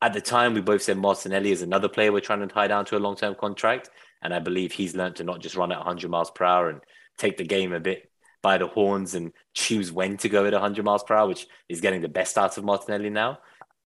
At 0.00 0.12
the 0.12 0.20
time, 0.20 0.54
we 0.54 0.60
both 0.60 0.82
said 0.82 0.98
Martinelli 0.98 1.52
is 1.52 1.62
another 1.62 1.88
player 1.88 2.12
we're 2.12 2.20
trying 2.20 2.40
to 2.40 2.46
tie 2.46 2.66
down 2.66 2.84
to 2.86 2.96
a 2.96 2.98
long 2.98 3.16
term 3.16 3.34
contract. 3.34 3.90
And 4.22 4.34
I 4.34 4.38
believe 4.38 4.72
he's 4.72 4.96
learned 4.96 5.16
to 5.16 5.24
not 5.24 5.40
just 5.40 5.56
run 5.56 5.72
at 5.72 5.78
100 5.78 6.10
miles 6.10 6.30
per 6.30 6.44
hour 6.44 6.70
and 6.70 6.80
take 7.18 7.36
the 7.36 7.44
game 7.44 7.72
a 7.72 7.80
bit 7.80 8.10
by 8.42 8.58
the 8.58 8.66
horns 8.66 9.14
and 9.14 9.32
choose 9.54 9.92
when 9.92 10.16
to 10.18 10.28
go 10.28 10.46
at 10.46 10.52
100 10.52 10.84
miles 10.84 11.04
per 11.04 11.14
hour, 11.14 11.28
which 11.28 11.46
is 11.68 11.80
getting 11.80 12.00
the 12.00 12.08
best 12.08 12.38
out 12.38 12.56
of 12.56 12.64
Martinelli 12.64 13.10
now. 13.10 13.38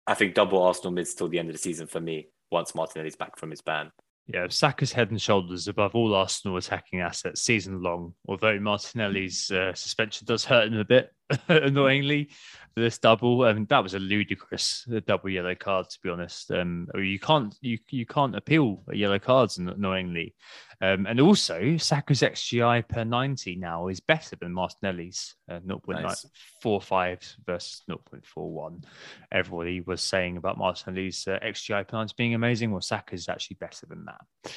I 0.07 0.15
think 0.15 0.35
double 0.35 0.63
Arsenal 0.63 0.93
mids 0.93 1.15
till 1.15 1.29
the 1.29 1.39
end 1.39 1.49
of 1.49 1.55
the 1.55 1.61
season 1.61 1.87
for 1.87 2.01
me 2.01 2.29
once 2.51 2.75
Martinelli's 2.75 3.17
back 3.17 3.39
from 3.39 3.51
his 3.51 3.61
ban. 3.61 3.91
Yeah, 4.29 4.47
Saka's 4.49 4.93
head 4.93 5.11
and 5.11 5.23
shoulders 5.23 5.69
above 5.69 5.95
all 5.95 6.15
Arsenal 6.15 6.57
attacking 6.57 7.01
assets 7.01 7.43
season 7.43 7.83
long. 7.83 8.15
Although 8.27 8.59
Martinelli's 8.59 9.51
uh, 9.51 9.73
suspension 9.75 10.27
does 10.27 10.45
hurt 10.45 10.69
him 10.69 10.79
a 10.79 10.85
bit, 10.85 11.13
annoyingly, 11.49 12.31
this 12.77 12.99
double. 12.99 13.43
I 13.45 13.53
mean, 13.53 13.66
that 13.66 13.83
was 13.83 13.95
a 13.95 13.99
ludicrous 13.99 14.87
uh, 14.95 15.01
double 15.07 15.31
yellow 15.31 15.55
card, 15.55 15.89
to 15.91 15.99
be 16.03 16.11
honest. 16.11 16.51
Um, 16.51 16.89
you 16.95 17.18
can't 17.18 17.57
you 17.61 17.79
you 17.91 18.07
can't 18.07 18.37
appeal 18.37 18.83
yellow 18.93 19.18
cards, 19.18 19.59
annoyingly. 19.59 20.35
Um, 20.81 21.07
and 21.07 21.20
also, 21.20 21.77
Saka's 21.79 22.20
XGI 22.20 22.87
per 22.87 23.03
ninety 23.05 23.57
now 23.57 23.89
is 23.89 24.01
better 24.01 24.37
than 24.37 24.53
Martinelli's 24.53 25.35
uh, 25.51 25.61
0.45 25.61 27.37
versus 27.47 27.83
0.41. 27.89 28.85
Everybody 29.33 29.81
was 29.81 30.03
saying 30.03 30.37
about 30.37 30.59
Martinelli's 30.59 31.27
uh, 31.27 31.39
XGI 31.43 31.89
per 31.89 31.97
90 31.97 32.14
being 32.18 32.35
amazing. 32.35 32.72
Well, 32.72 32.83
Saka's 32.83 33.20
is 33.20 33.29
actually 33.29 33.57
better 33.59 33.87
than 33.87 34.05
that. 34.05 34.53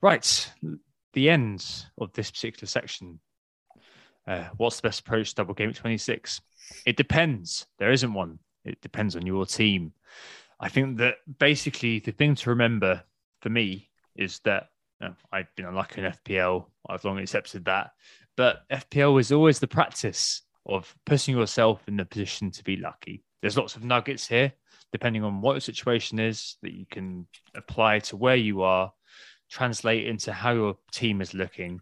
Right, 0.00 0.52
the 1.12 1.28
end 1.28 1.84
of 1.98 2.12
this 2.14 2.30
particular 2.30 2.66
section. 2.66 3.20
Uh, 4.30 4.48
what's 4.58 4.76
the 4.76 4.86
best 4.86 5.00
approach 5.00 5.30
to 5.30 5.34
double 5.34 5.54
game 5.54 5.70
at 5.70 5.74
26? 5.74 6.40
It 6.86 6.96
depends. 6.96 7.66
There 7.80 7.90
isn't 7.90 8.14
one. 8.14 8.38
It 8.64 8.80
depends 8.80 9.16
on 9.16 9.26
your 9.26 9.44
team. 9.44 9.92
I 10.60 10.68
think 10.68 10.98
that 10.98 11.16
basically 11.40 11.98
the 11.98 12.12
thing 12.12 12.36
to 12.36 12.50
remember 12.50 13.02
for 13.42 13.48
me 13.48 13.90
is 14.14 14.38
that 14.44 14.68
you 15.00 15.08
know, 15.08 15.14
I've 15.32 15.52
been 15.56 15.66
unlucky 15.66 16.02
in 16.02 16.12
FPL. 16.12 16.66
I've 16.88 17.04
long 17.04 17.18
accepted 17.18 17.64
that. 17.64 17.90
But 18.36 18.62
FPL 18.70 19.18
is 19.18 19.32
always 19.32 19.58
the 19.58 19.66
practice 19.66 20.42
of 20.64 20.94
putting 21.06 21.36
yourself 21.36 21.82
in 21.88 21.96
the 21.96 22.04
position 22.04 22.52
to 22.52 22.62
be 22.62 22.76
lucky. 22.76 23.24
There's 23.42 23.58
lots 23.58 23.74
of 23.74 23.82
nuggets 23.82 24.28
here, 24.28 24.52
depending 24.92 25.24
on 25.24 25.40
what 25.40 25.54
your 25.54 25.60
situation 25.60 26.20
is, 26.20 26.56
that 26.62 26.72
you 26.72 26.86
can 26.88 27.26
apply 27.56 27.98
to 28.00 28.16
where 28.16 28.36
you 28.36 28.62
are, 28.62 28.92
translate 29.50 30.06
into 30.06 30.32
how 30.32 30.52
your 30.52 30.76
team 30.92 31.20
is 31.20 31.34
looking. 31.34 31.80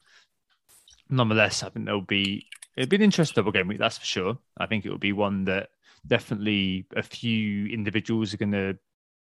Nonetheless, 1.10 1.62
I 1.62 1.70
think 1.70 1.86
there'll 1.86 2.00
be 2.02 2.46
it'll 2.76 2.88
be 2.88 2.96
an 2.96 3.02
interesting 3.02 3.34
double 3.34 3.52
game 3.52 3.68
week, 3.68 3.78
that's 3.78 3.98
for 3.98 4.04
sure. 4.04 4.38
I 4.58 4.66
think 4.66 4.84
it 4.84 4.90
will 4.90 4.98
be 4.98 5.12
one 5.12 5.44
that 5.44 5.70
definitely 6.06 6.86
a 6.96 7.02
few 7.02 7.66
individuals 7.66 8.32
are 8.32 8.38
going 8.38 8.52
to 8.52 8.78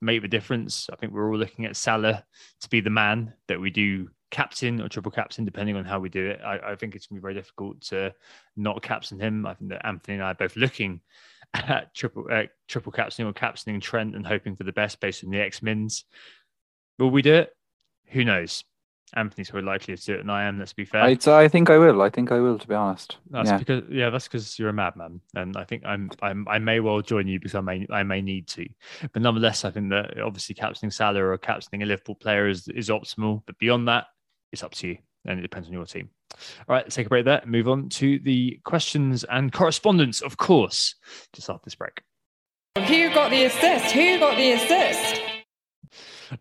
make 0.00 0.22
the 0.22 0.28
difference. 0.28 0.88
I 0.92 0.96
think 0.96 1.12
we're 1.12 1.30
all 1.30 1.38
looking 1.38 1.64
at 1.64 1.76
Salah 1.76 2.24
to 2.60 2.68
be 2.68 2.80
the 2.80 2.90
man 2.90 3.34
that 3.48 3.60
we 3.60 3.70
do 3.70 4.08
captain 4.30 4.80
or 4.80 4.88
triple 4.88 5.10
captain, 5.10 5.44
depending 5.44 5.76
on 5.76 5.84
how 5.84 5.98
we 5.98 6.08
do 6.08 6.26
it. 6.26 6.40
I, 6.44 6.72
I 6.72 6.76
think 6.76 6.94
it's 6.94 7.06
going 7.06 7.16
to 7.16 7.20
be 7.20 7.22
very 7.22 7.34
difficult 7.34 7.80
to 7.82 8.14
not 8.56 8.82
captain 8.82 9.18
him. 9.18 9.46
I 9.46 9.54
think 9.54 9.70
that 9.70 9.86
Anthony 9.86 10.16
and 10.16 10.24
I 10.24 10.30
are 10.30 10.34
both 10.34 10.56
looking 10.56 11.00
at 11.54 11.94
triple 11.94 12.26
uh, 12.30 12.44
triple 12.66 12.92
captaining 12.92 13.30
or 13.30 13.32
captaining 13.32 13.80
Trent 13.80 14.14
and 14.14 14.26
hoping 14.26 14.56
for 14.56 14.64
the 14.64 14.72
best 14.72 15.00
based 15.00 15.24
on 15.24 15.30
the 15.30 15.40
X 15.40 15.62
Mins. 15.62 16.04
Will 16.98 17.10
we 17.10 17.22
do 17.22 17.34
it? 17.34 17.50
Who 18.08 18.24
knows? 18.24 18.64
Anthony's 19.14 19.50
probably 19.50 19.66
likely 19.66 19.96
to 19.96 20.04
do 20.04 20.14
it 20.14 20.18
than 20.18 20.30
I 20.30 20.44
am. 20.44 20.58
Let's 20.58 20.72
be 20.72 20.84
fair. 20.84 21.02
I, 21.02 21.16
I 21.26 21.48
think 21.48 21.70
I 21.70 21.78
will. 21.78 22.02
I 22.02 22.10
think 22.10 22.30
I 22.30 22.40
will, 22.40 22.58
to 22.58 22.68
be 22.68 22.74
honest. 22.74 23.16
That's 23.30 23.50
yeah. 23.50 23.58
because 23.58 23.82
yeah, 23.90 24.10
that's 24.10 24.28
because 24.28 24.58
you're 24.58 24.68
a 24.68 24.72
madman, 24.72 25.20
and 25.34 25.56
I 25.56 25.64
think 25.64 25.84
I'm, 25.84 26.10
I'm 26.20 26.46
I 26.48 26.58
may 26.58 26.80
well 26.80 27.00
join 27.00 27.26
you 27.26 27.38
because 27.38 27.54
I 27.54 27.60
may 27.60 27.86
I 27.90 28.02
may 28.02 28.20
need 28.20 28.46
to, 28.48 28.66
but 29.12 29.22
nonetheless, 29.22 29.64
I 29.64 29.70
think 29.70 29.90
that 29.90 30.20
obviously 30.20 30.54
captaining 30.54 30.90
Salah 30.90 31.22
or 31.22 31.38
captaining 31.38 31.82
a 31.82 31.86
Liverpool 31.86 32.14
player 32.14 32.48
is 32.48 32.68
is 32.68 32.88
optimal. 32.88 33.42
But 33.46 33.58
beyond 33.58 33.88
that, 33.88 34.06
it's 34.52 34.62
up 34.62 34.72
to 34.74 34.88
you, 34.88 34.98
and 35.24 35.38
it 35.38 35.42
depends 35.42 35.68
on 35.68 35.74
your 35.74 35.86
team. 35.86 36.10
All 36.68 36.74
right, 36.74 36.84
let's 36.84 36.94
take 36.94 37.06
a 37.06 37.08
break 37.08 37.24
there. 37.24 37.42
Move 37.46 37.68
on 37.68 37.88
to 37.90 38.18
the 38.18 38.60
questions 38.64 39.24
and 39.24 39.52
correspondence, 39.52 40.20
of 40.20 40.36
course, 40.36 40.94
just 41.32 41.48
after 41.48 41.64
this 41.64 41.74
break. 41.74 42.02
Who 42.76 43.12
got 43.12 43.30
the 43.30 43.44
assist? 43.44 43.92
Who 43.92 44.18
got 44.18 44.36
the 44.36 44.52
assist? 44.52 45.22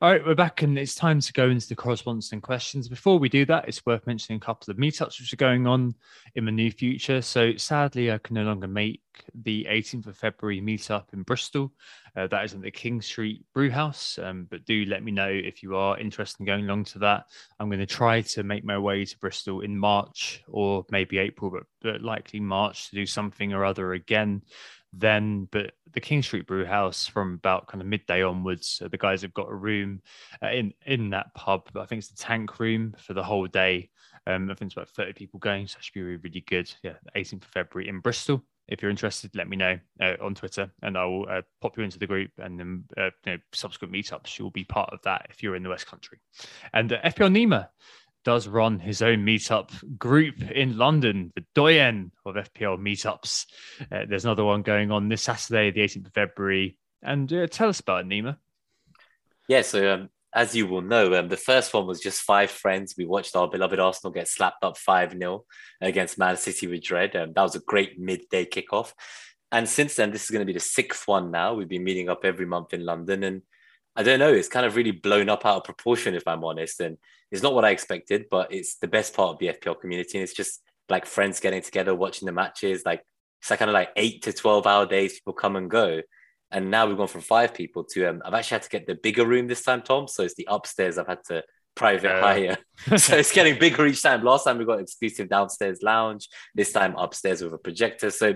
All 0.02 0.12
right, 0.12 0.26
we're 0.26 0.36
back, 0.36 0.64
and 0.64 0.78
it's 0.78 0.96
time 0.96 1.22
to 1.22 1.32
go 1.32 1.50
into 1.50 1.70
the 1.70 1.76
correspondence 1.76 2.34
and 2.34 2.44
questions. 2.44 2.90
Before 2.90 3.18
we 3.20 3.30
do 3.30 3.46
that, 3.46 3.70
it's 3.70 3.86
worth 3.86 4.06
mentioning 4.06 4.36
a 4.36 4.46
couple 4.46 4.70
of 4.70 4.78
meetups 4.78 5.18
which 5.18 5.32
are 5.32 5.38
going 5.38 5.66
on 5.66 5.96
in 6.36 6.44
the 6.44 6.52
near 6.52 6.72
future. 6.72 7.22
So, 7.22 7.56
sadly, 7.56 8.12
I 8.12 8.18
can 8.18 8.34
no 8.34 8.44
longer 8.44 8.68
make 8.68 9.02
the 9.34 9.66
18th 9.70 10.08
of 10.08 10.18
February 10.18 10.60
meetup 10.60 11.14
in 11.14 11.24
Bristol. 11.24 11.72
Uh, 12.18 12.28
that 12.28 12.44
is 12.44 12.54
at 12.54 12.62
the 12.62 12.72
King 12.72 13.02
Street 13.02 13.46
Brewhouse. 13.54 14.20
Um, 14.22 14.46
but 14.50 14.66
do 14.66 14.84
let 14.86 15.04
me 15.04 15.12
know 15.14 15.30
if 15.30 15.64
you 15.64 15.78
are 15.78 15.98
interested 15.98 16.42
in 16.42 16.48
going 16.48 16.66
along 16.66 16.84
to 16.86 17.00
that. 17.00 17.26
I'm 17.58 17.70
going 17.70 17.80
to 17.80 17.86
try 17.86 18.22
to 18.22 18.44
make 18.44 18.66
my 18.66 18.78
way 18.78 19.06
to 19.06 19.20
Bristol 19.20 19.62
in 19.62 19.78
March 19.78 20.44
or 20.50 20.86
maybe 20.92 21.18
April, 21.18 21.50
but, 21.50 21.64
but 21.82 22.02
likely 22.02 22.42
March 22.42 22.90
to 22.90 22.96
do 22.96 23.06
something 23.06 23.54
or 23.54 23.64
other 23.64 23.94
again 23.94 24.42
then. 24.94 25.48
But 25.52 25.74
the 25.94 26.00
King 26.00 26.22
Street 26.22 26.48
Brew 26.48 26.66
House 26.66 27.08
from 27.08 27.36
about 27.36 27.68
kind 27.68 27.82
of 27.82 27.88
midday 27.88 28.24
onwards, 28.24 28.82
the 28.90 28.98
guys 28.98 29.22
have 29.22 29.34
got 29.34 29.50
a 29.50 29.56
room 29.56 30.02
uh, 30.42 30.50
in 30.50 30.74
in 30.86 31.10
that 31.12 31.34
pub. 31.34 31.70
I 31.76 31.86
think 31.86 32.00
it's 32.00 32.10
the 32.10 32.18
tank 32.18 32.60
room 32.60 32.96
for 32.98 33.14
the 33.14 33.24
whole 33.24 33.48
day. 33.48 33.90
Um, 34.26 34.52
I 34.52 34.56
think 34.56 34.70
it's 34.70 34.78
about 34.78 34.90
30 34.90 35.14
people 35.14 35.40
going, 35.40 35.68
so 35.68 35.78
that 35.78 35.86
should 35.86 35.94
be 35.94 36.02
really, 36.02 36.18
really 36.18 36.42
good. 36.42 36.74
Yeah, 36.84 36.94
18th 37.16 37.44
of 37.44 37.50
February 37.50 37.88
in 37.88 38.00
Bristol. 38.00 38.44
If 38.68 38.82
you're 38.82 38.92
interested, 38.92 39.34
let 39.34 39.48
me 39.48 39.56
know 39.56 39.80
uh, 40.02 40.16
on 40.22 40.36
Twitter, 40.36 40.70
and 40.82 40.98
I 40.98 41.06
will 41.06 41.26
uh, 41.30 41.42
pop 41.62 41.78
you 41.78 41.84
into 41.84 41.98
the 41.98 42.08
group. 42.08 42.32
And 42.38 42.60
then 42.60 42.84
uh, 42.98 43.12
you 43.26 43.34
know, 43.34 43.38
subsequent 43.54 43.94
meetups, 43.94 44.38
you'll 44.38 44.52
be 44.52 44.66
part 44.66 44.90
of 44.92 45.00
that 45.04 45.28
if 45.30 45.42
you're 45.42 45.56
in 45.56 45.64
the 45.64 45.70
West 45.70 45.88
Country. 45.88 46.20
And 46.74 46.92
uh, 46.92 47.02
FPL 47.02 47.32
Nima 47.32 47.70
does 48.28 48.46
run 48.46 48.78
his 48.78 49.02
own 49.02 49.26
meetup 49.26 49.72
group 49.98 50.52
in 50.52 50.78
London, 50.78 51.32
the 51.34 51.46
Doyen 51.56 52.12
of 52.26 52.36
FPL 52.36 52.78
meetups. 52.78 53.46
Uh, 53.90 54.04
there's 54.06 54.26
another 54.26 54.44
one 54.44 54.64
going 54.64 54.92
on 54.92 55.08
this 55.08 55.22
Saturday, 55.22 55.72
the 55.72 55.80
18th 55.80 56.08
of 56.08 56.14
February. 56.14 56.78
And 57.02 57.32
uh, 57.32 57.48
tell 57.48 57.70
us 57.70 57.80
about 57.80 58.02
it, 58.02 58.10
Nima. 58.10 58.36
Yeah, 59.48 59.62
so 59.62 59.94
um, 59.94 60.10
as 60.36 60.54
you 60.54 60.68
will 60.68 60.82
know, 60.82 61.18
um, 61.18 61.30
the 61.30 61.38
first 61.38 61.74
one 61.74 61.88
was 61.88 62.02
just 62.02 62.20
five 62.20 62.52
friends. 62.52 62.96
We 62.98 63.06
watched 63.06 63.34
our 63.38 63.50
beloved 63.50 63.80
Arsenal 63.80 64.12
get 64.12 64.28
slapped 64.28 64.62
up 64.62 64.76
5 64.76 65.14
0 65.14 65.46
against 65.80 66.20
Man 66.20 66.36
City 66.36 66.68
with 66.68 66.84
Dread. 66.84 67.16
Um, 67.16 67.32
that 67.32 67.44
was 67.44 67.56
a 67.56 67.62
great 67.62 67.98
midday 67.98 68.44
kickoff. 68.44 68.92
And 69.54 69.70
since 69.70 69.96
then, 69.96 70.12
this 70.12 70.26
is 70.26 70.32
going 70.32 70.42
to 70.42 70.46
be 70.46 70.52
the 70.52 70.60
sixth 70.60 71.08
one 71.08 71.32
now. 71.32 71.54
We've 71.54 71.70
been 71.70 71.86
meeting 71.86 72.10
up 72.10 72.26
every 72.26 72.46
month 72.46 72.74
in 72.74 72.84
London. 72.84 73.24
And 73.24 73.44
I 73.96 74.04
don't 74.04 74.20
know, 74.20 74.34
it's 74.34 74.50
kind 74.50 74.66
of 74.66 74.76
really 74.76 74.92
blown 74.92 75.30
up 75.30 75.46
out 75.46 75.56
of 75.56 75.64
proportion, 75.64 76.14
if 76.14 76.28
I'm 76.28 76.44
honest. 76.44 76.82
And 76.82 76.98
it's 77.32 77.44
not 77.44 77.54
what 77.54 77.66
I 77.66 77.72
expected, 77.72 78.26
but 78.30 78.54
it's 78.54 78.78
the 78.78 78.88
best 78.88 79.14
part 79.14 79.34
of 79.34 79.40
the 79.40 79.48
FPL 79.48 79.80
community. 79.80 80.18
And 80.18 80.24
it's 80.24 80.34
just 80.34 80.62
like 80.90 81.06
friends 81.06 81.40
getting 81.40 81.62
together, 81.62 81.94
watching 81.94 82.26
the 82.26 82.32
matches. 82.32 82.84
Like 82.86 83.04
it's 83.42 83.50
like 83.50 83.60
kind 83.60 83.70
of 83.70 83.74
like 83.74 83.90
eight 83.96 84.24
to 84.24 84.34
12 84.34 84.66
hour 84.66 84.86
days, 84.86 85.14
people 85.14 85.34
come 85.34 85.56
and 85.56 85.70
go. 85.70 86.02
And 86.52 86.72
now 86.72 86.88
we've 86.88 86.96
gone 86.96 87.08
from 87.08 87.22
five 87.22 87.54
people 87.54 87.84
to, 87.92 88.06
um, 88.06 88.22
I've 88.24 88.34
actually 88.34 88.56
had 88.56 88.64
to 88.64 88.70
get 88.70 88.88
the 88.88 88.96
bigger 88.96 89.26
room 89.26 89.48
this 89.48 89.64
time, 89.64 89.82
Tom. 89.82 90.08
So 90.08 90.24
it's 90.24 90.36
the 90.36 90.48
upstairs 90.50 90.98
I've 90.98 91.08
had 91.08 91.24
to 91.28 91.44
private 91.76 92.22
hire. 92.22 92.58
so 92.98 93.18
it's 93.18 93.34
getting 93.34 93.60
bigger 93.60 93.86
each 93.86 94.02
time. 94.02 94.24
Last 94.24 94.46
time 94.46 94.58
we 94.58 94.66
got 94.66 94.80
exclusive 94.80 95.28
downstairs 95.28 95.80
lounge, 95.84 96.30
this 96.56 96.72
time 96.72 96.96
upstairs 96.96 97.42
with 97.42 97.54
a 97.54 97.58
projector. 97.58 98.12
So 98.12 98.36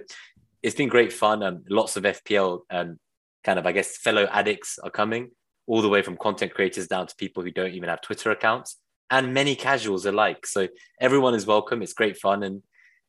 it's 0.61 0.75
been 0.75 0.89
great 0.89 1.13
fun. 1.13 1.41
and 1.41 1.57
um, 1.57 1.63
lots 1.69 1.95
of 1.95 2.03
FPL 2.03 2.59
um, 2.69 2.99
kind 3.45 3.57
of, 3.57 3.65
I 3.65 3.71
guess, 3.71 3.97
fellow 3.97 4.27
addicts 4.29 4.77
are 4.79 4.91
coming 4.91 5.31
all 5.67 5.81
the 5.81 5.89
way 5.89 6.01
from 6.01 6.17
content 6.17 6.53
creators 6.53 6.87
down 6.87 7.07
to 7.07 7.15
people 7.15 7.43
who 7.43 7.51
don't 7.51 7.71
even 7.71 7.87
have 7.87 8.01
Twitter 8.01 8.31
accounts 8.31 8.77
and 9.11 9.33
many 9.33 9.55
casuals 9.55 10.05
alike. 10.05 10.47
So 10.47 10.69
everyone 10.99 11.35
is 11.35 11.45
welcome. 11.45 11.81
It's 11.81 11.93
great 11.93 12.17
fun. 12.17 12.43
And 12.43 12.63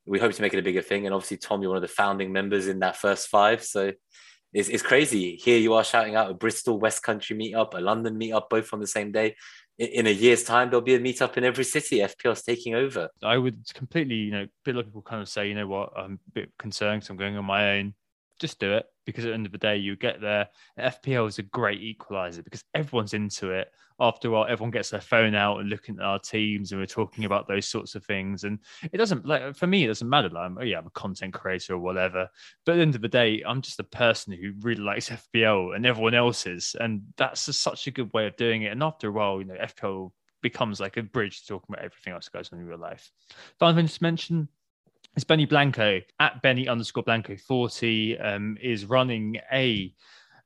we 0.04 0.18
hope 0.18 0.32
to 0.32 0.42
make 0.42 0.52
it 0.52 0.58
a 0.58 0.62
bigger 0.62 0.82
thing. 0.82 1.06
And 1.06 1.14
obviously, 1.14 1.36
Tom, 1.36 1.62
you're 1.62 1.70
one 1.70 1.76
of 1.76 1.82
the 1.82 1.88
founding 1.88 2.32
members 2.32 2.66
in 2.66 2.80
that 2.80 2.96
first 2.96 3.28
five. 3.28 3.62
So 3.62 3.92
it's, 4.52 4.68
it's 4.68 4.82
crazy. 4.82 5.36
Here 5.36 5.58
you 5.58 5.74
are 5.74 5.84
shouting 5.84 6.16
out 6.16 6.28
a 6.28 6.34
Bristol 6.34 6.78
West 6.78 7.04
Country 7.04 7.36
meetup, 7.36 7.74
a 7.74 7.80
London 7.80 8.18
meetup, 8.18 8.50
both 8.50 8.74
on 8.74 8.80
the 8.80 8.86
same 8.86 9.12
day. 9.12 9.36
In, 9.78 10.06
a 10.06 10.10
year's 10.10 10.42
time, 10.42 10.68
there'll 10.68 10.82
be 10.84 10.96
a 10.96 11.00
meetup 11.00 11.36
in 11.36 11.44
every 11.44 11.64
city. 11.64 11.98
FPL's 11.98 12.42
taking 12.42 12.74
over. 12.74 13.08
I 13.22 13.38
would 13.38 13.64
completely, 13.72 14.16
you 14.16 14.32
know, 14.32 14.46
a 14.66 14.72
lot 14.72 14.80
of 14.80 14.86
people 14.86 15.02
kind 15.02 15.22
of 15.22 15.28
say, 15.28 15.48
you 15.48 15.54
know 15.54 15.66
what, 15.66 15.92
I'm 15.96 16.18
a 16.28 16.30
bit 16.32 16.52
concerned 16.58 17.00
because 17.00 17.10
I'm 17.10 17.16
going 17.16 17.36
on 17.36 17.44
my 17.44 17.78
own 17.78 17.94
just 18.42 18.60
do 18.60 18.74
it 18.74 18.84
because 19.06 19.24
at 19.24 19.28
the 19.28 19.34
end 19.34 19.46
of 19.46 19.52
the 19.52 19.58
day, 19.58 19.76
you 19.76 19.96
get 19.96 20.20
there. 20.20 20.48
FPL 20.78 21.28
is 21.28 21.38
a 21.38 21.42
great 21.42 21.80
equalizer 21.80 22.42
because 22.42 22.62
everyone's 22.74 23.14
into 23.14 23.50
it. 23.50 23.68
After 24.00 24.28
a 24.28 24.30
while, 24.32 24.46
everyone 24.48 24.72
gets 24.72 24.90
their 24.90 25.00
phone 25.00 25.34
out 25.34 25.60
and 25.60 25.70
looking 25.70 25.96
at 25.98 26.04
our 26.04 26.18
teams, 26.18 26.72
and 26.72 26.80
we're 26.80 26.86
talking 26.86 27.24
about 27.24 27.48
those 27.48 27.68
sorts 27.68 27.94
of 27.94 28.04
things. 28.04 28.44
And 28.44 28.58
it 28.92 28.98
doesn't 28.98 29.24
like 29.24 29.56
for 29.56 29.66
me, 29.66 29.84
it 29.84 29.88
doesn't 29.88 30.08
matter. 30.08 30.28
Like, 30.28 30.44
I'm, 30.44 30.58
oh 30.58 30.64
yeah, 30.64 30.78
I'm 30.78 30.86
a 30.86 30.90
content 30.90 31.32
creator 31.32 31.74
or 31.74 31.78
whatever. 31.78 32.28
But 32.66 32.72
at 32.72 32.74
the 32.76 32.82
end 32.82 32.94
of 32.94 33.00
the 33.00 33.08
day, 33.08 33.42
I'm 33.46 33.62
just 33.62 33.80
a 33.80 33.84
person 33.84 34.32
who 34.32 34.52
really 34.60 34.82
likes 34.82 35.08
FPL, 35.08 35.76
and 35.76 35.86
everyone 35.86 36.14
else 36.14 36.46
is, 36.46 36.76
and 36.78 37.02
that's 37.16 37.48
a, 37.48 37.52
such 37.52 37.86
a 37.86 37.92
good 37.92 38.12
way 38.12 38.26
of 38.26 38.36
doing 38.36 38.62
it. 38.62 38.72
And 38.72 38.82
after 38.82 39.08
a 39.08 39.12
while, 39.12 39.38
you 39.38 39.46
know, 39.46 39.54
FPL 39.54 40.10
becomes 40.42 40.80
like 40.80 40.96
a 40.96 41.02
bridge 41.02 41.42
to 41.42 41.46
talking 41.46 41.72
about 41.72 41.84
everything 41.84 42.12
else 42.12 42.26
that 42.26 42.36
goes 42.36 42.50
on 42.52 42.58
in 42.58 42.66
real 42.66 42.78
life. 42.78 43.10
Final 43.58 43.76
thing 43.76 43.88
to 43.88 44.02
mention 44.02 44.48
it's 45.14 45.24
Benny 45.24 45.44
Blanco 45.44 46.00
at 46.20 46.40
Benny 46.42 46.68
underscore 46.68 47.02
Blanco 47.02 47.36
40 47.36 48.18
um, 48.18 48.56
is 48.62 48.86
running 48.86 49.36
a 49.52 49.94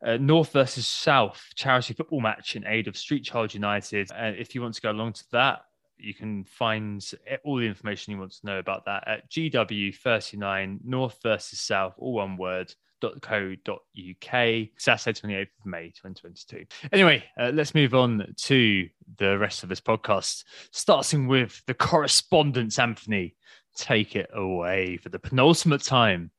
uh, 0.05 0.17
North 0.17 0.53
versus 0.53 0.87
South 0.87 1.43
charity 1.55 1.95
football 1.95 2.21
match 2.21 2.57
in 2.57 2.67
aid 2.67 2.89
of 2.89 2.97
Street 2.97 3.25
Child 3.25 3.55
United. 3.55 4.11
And 4.15 4.37
uh, 4.37 4.39
if 4.39 4.55
you 4.55 4.63
want 4.63 4.75
to 4.75 4.81
go 4.81 4.91
along 4.91 5.15
to 5.15 5.25
that, 5.33 5.61
you 5.99 6.15
can 6.15 6.45
find 6.45 7.03
all 7.45 7.57
the 7.57 7.67
information 7.67 8.13
you 8.13 8.19
want 8.19 8.33
to 8.33 8.47
know 8.47 8.59
about 8.59 8.85
that 8.85 9.07
at 9.09 9.31
GW39 9.31 10.81
North 10.85 11.19
versus 11.23 11.61
South, 11.61 11.95
all 11.99 12.15
one 12.15 12.37
word. 12.37 12.73
.co.uk 13.03 14.69
Saturday 14.79 15.21
28th 15.21 15.43
of 15.43 15.67
May 15.67 15.89
2022. 15.91 16.65
Anyway, 16.93 17.23
uh, 17.39 17.51
let's 17.53 17.75
move 17.75 17.95
on 17.95 18.35
to 18.37 18.89
the 19.19 19.37
rest 19.37 19.63
of 19.63 19.69
this 19.69 19.83
podcast, 19.83 20.45
starting 20.71 21.29
with 21.29 21.63
the 21.67 21.75
correspondence, 21.75 22.79
Anthony 22.79 23.37
take 23.77 24.17
it 24.17 24.31
away 24.33 24.97
for 24.97 25.09
the 25.09 25.19
penultimate 25.19 25.83
time. 25.83 26.31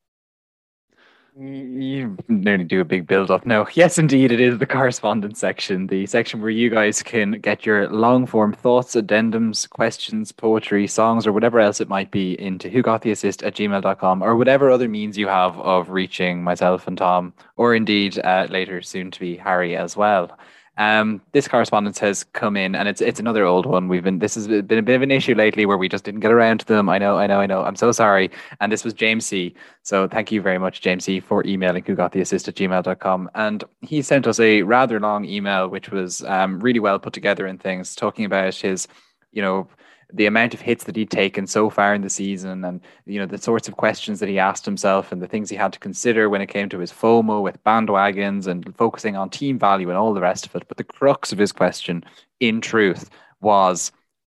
You 1.39 2.17
nearly 2.27 2.63
do 2.63 2.81
a 2.81 2.85
big 2.85 3.05
build 3.05 3.29
up. 3.29 3.45
No, 3.45 3.67
yes, 3.73 3.99
indeed, 3.99 4.31
it 4.31 4.39
is 4.39 4.57
the 4.57 4.65
correspondence 4.65 5.39
section, 5.39 5.85
the 5.85 6.07
section 6.07 6.41
where 6.41 6.49
you 6.49 6.71
guys 6.71 7.03
can 7.03 7.33
get 7.33 7.63
your 7.63 7.87
long 7.89 8.25
form 8.25 8.53
thoughts, 8.53 8.95
addendums, 8.95 9.69
questions, 9.69 10.31
poetry, 10.31 10.87
songs, 10.87 11.27
or 11.27 11.31
whatever 11.31 11.59
else 11.59 11.79
it 11.79 11.89
might 11.89 12.09
be 12.09 12.33
into 12.41 12.69
who 12.69 12.81
got 12.81 13.03
the 13.03 13.11
assist 13.11 13.43
at 13.43 13.53
gmail.com 13.53 14.23
or 14.23 14.35
whatever 14.35 14.71
other 14.71 14.89
means 14.89 15.15
you 15.15 15.27
have 15.27 15.55
of 15.59 15.91
reaching 15.91 16.43
myself 16.43 16.87
and 16.87 16.97
Tom, 16.97 17.33
or 17.55 17.75
indeed 17.75 18.17
uh, 18.23 18.47
later 18.49 18.81
soon 18.81 19.11
to 19.11 19.19
be 19.19 19.37
Harry 19.37 19.77
as 19.77 19.95
well. 19.95 20.39
Um, 20.77 21.21
this 21.31 21.47
correspondence 21.47 21.97
has 21.99 22.23
come 22.23 22.55
in, 22.55 22.75
and 22.75 22.87
it's 22.87 23.01
it's 23.01 23.19
another 23.19 23.45
old 23.45 23.65
one. 23.65 23.87
We've 23.87 24.03
been 24.03 24.19
this 24.19 24.35
has 24.35 24.47
been 24.47 24.77
a 24.77 24.81
bit 24.81 24.95
of 24.95 25.01
an 25.01 25.11
issue 25.11 25.33
lately 25.33 25.65
where 25.65 25.77
we 25.77 25.89
just 25.89 26.03
didn't 26.03 26.19
get 26.19 26.31
around 26.31 26.59
to 26.59 26.65
them. 26.65 26.87
I 26.89 26.97
know, 26.97 27.17
I 27.17 27.27
know, 27.27 27.39
I 27.39 27.45
know. 27.47 27.63
I'm 27.63 27.75
so 27.75 27.91
sorry. 27.91 28.29
And 28.59 28.71
this 28.71 28.83
was 28.83 28.93
James 28.93 29.25
C. 29.25 29.55
So 29.83 30.07
thank 30.07 30.31
you 30.31 30.41
very 30.41 30.59
much, 30.59 30.81
James 30.81 31.05
C, 31.05 31.19
for 31.19 31.45
emailing 31.45 31.83
who 31.83 31.95
got 31.95 32.11
the 32.11 32.21
assist 32.21 32.47
at 32.47 32.55
gmail.com. 32.55 33.29
And 33.33 33.63
he 33.81 34.01
sent 34.01 34.27
us 34.27 34.39
a 34.39 34.61
rather 34.63 34.99
long 34.99 35.25
email, 35.25 35.67
which 35.67 35.89
was 35.89 36.23
um, 36.25 36.59
really 36.59 36.79
well 36.79 36.99
put 36.99 37.13
together 37.13 37.45
and 37.47 37.61
things, 37.61 37.95
talking 37.95 38.25
about 38.25 38.53
his, 38.55 38.87
you 39.31 39.41
know, 39.41 39.67
the 40.13 40.25
amount 40.25 40.53
of 40.53 40.61
hits 40.61 40.85
that 40.85 40.95
he'd 40.95 41.11
taken 41.11 41.45
so 41.45 41.69
far 41.69 41.93
in 41.93 42.01
the 42.01 42.09
season 42.09 42.63
and 42.63 42.79
you 43.05 43.19
know 43.19 43.25
the 43.25 43.37
sorts 43.37 43.67
of 43.67 43.75
questions 43.75 44.19
that 44.19 44.29
he 44.29 44.39
asked 44.39 44.65
himself 44.65 45.11
and 45.11 45.21
the 45.21 45.27
things 45.27 45.49
he 45.49 45.55
had 45.55 45.73
to 45.73 45.79
consider 45.79 46.29
when 46.29 46.41
it 46.41 46.47
came 46.47 46.69
to 46.69 46.79
his 46.79 46.91
FOMO 46.91 47.41
with 47.41 47.63
bandwagons 47.65 48.47
and 48.47 48.73
focusing 48.77 49.17
on 49.17 49.29
team 49.29 49.59
value 49.59 49.89
and 49.89 49.97
all 49.97 50.13
the 50.13 50.21
rest 50.21 50.45
of 50.45 50.55
it. 50.55 50.67
But 50.67 50.77
the 50.77 50.83
crux 50.83 51.33
of 51.33 51.37
his 51.37 51.51
question, 51.51 52.05
in 52.39 52.61
truth, 52.61 53.09
was 53.41 53.91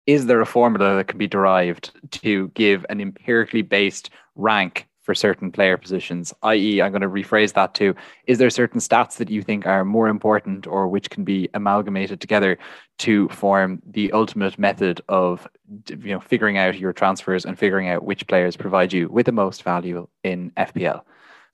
is 0.07 0.26
there 0.26 0.41
a 0.41 0.45
formula 0.45 0.95
that 0.95 1.07
can 1.07 1.20
be 1.20 1.28
derived 1.28 1.91
to 2.24 2.47
give 2.49 2.84
an 2.89 2.99
empirically 2.99 3.61
based 3.61 4.09
rank 4.36 4.88
for 5.10 5.16
certain 5.16 5.51
player 5.51 5.76
positions, 5.76 6.36
i.e., 6.43 6.84
I'm 6.84 6.91
going 6.91 7.01
to 7.01 7.10
rephrase 7.10 7.53
that 7.53 7.74
to 7.74 7.95
is 8.28 8.38
there 8.38 8.51
certain 8.51 8.80
stats 8.80 9.18
that 9.18 9.32
you 9.32 9.41
think 9.41 9.66
are 9.66 9.84
more 9.84 10.07
important 10.07 10.68
or 10.68 10.88
which 10.88 11.10
can 11.10 11.24
be 11.24 11.49
amalgamated 11.55 12.22
together 12.22 12.60
to 12.99 13.28
form 13.30 13.82
the 13.88 14.12
ultimate 14.12 14.60
method 14.60 15.01
of 15.10 15.47
you 15.89 16.14
know 16.14 16.20
figuring 16.20 16.60
out 16.60 16.78
your 16.78 16.93
transfers 16.93 17.43
and 17.43 17.57
figuring 17.57 17.89
out 17.89 18.03
which 18.03 18.28
players 18.28 18.55
provide 18.55 18.93
you 18.93 19.10
with 19.10 19.26
the 19.26 19.32
most 19.32 19.64
value 19.64 20.07
in 20.24 20.51
FPL. 20.51 21.01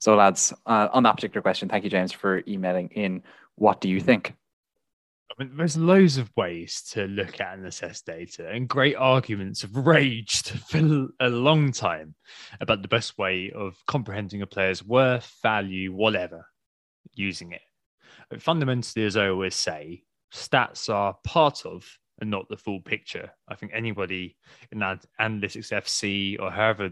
So, 0.00 0.14
lads, 0.16 0.52
uh, 0.66 0.88
on 0.92 1.04
that 1.04 1.14
particular 1.14 1.40
question, 1.40 1.70
thank 1.70 1.82
you, 1.82 1.88
James, 1.88 2.12
for 2.12 2.42
emailing 2.46 2.90
in. 2.90 3.22
What 3.54 3.80
do 3.80 3.88
you 3.88 4.00
think? 4.00 4.34
I 5.30 5.42
mean, 5.42 5.56
there's 5.56 5.76
loads 5.76 6.18
of 6.18 6.30
ways 6.36 6.82
to 6.92 7.06
look 7.06 7.40
at 7.40 7.54
and 7.54 7.66
assess 7.66 8.00
data, 8.00 8.48
and 8.48 8.68
great 8.68 8.94
arguments 8.94 9.62
have 9.62 9.76
raged 9.76 10.50
for 10.68 11.08
a 11.20 11.28
long 11.28 11.72
time 11.72 12.14
about 12.60 12.82
the 12.82 12.88
best 12.88 13.18
way 13.18 13.50
of 13.50 13.76
comprehending 13.86 14.42
a 14.42 14.46
player's 14.46 14.84
worth, 14.84 15.30
value, 15.42 15.92
whatever, 15.92 16.46
using 17.14 17.52
it. 17.52 17.62
But 18.30 18.42
fundamentally, 18.42 19.04
as 19.04 19.16
I 19.16 19.28
always 19.28 19.54
say, 19.54 20.04
stats 20.32 20.92
are 20.92 21.16
part 21.24 21.66
of 21.66 21.86
and 22.20 22.30
not 22.30 22.48
the 22.48 22.56
full 22.56 22.80
picture. 22.80 23.30
I 23.48 23.54
think 23.54 23.72
anybody 23.74 24.36
in 24.72 24.78
that 24.78 25.04
analytics 25.20 25.72
FC 25.72 26.40
or 26.40 26.50
however 26.50 26.90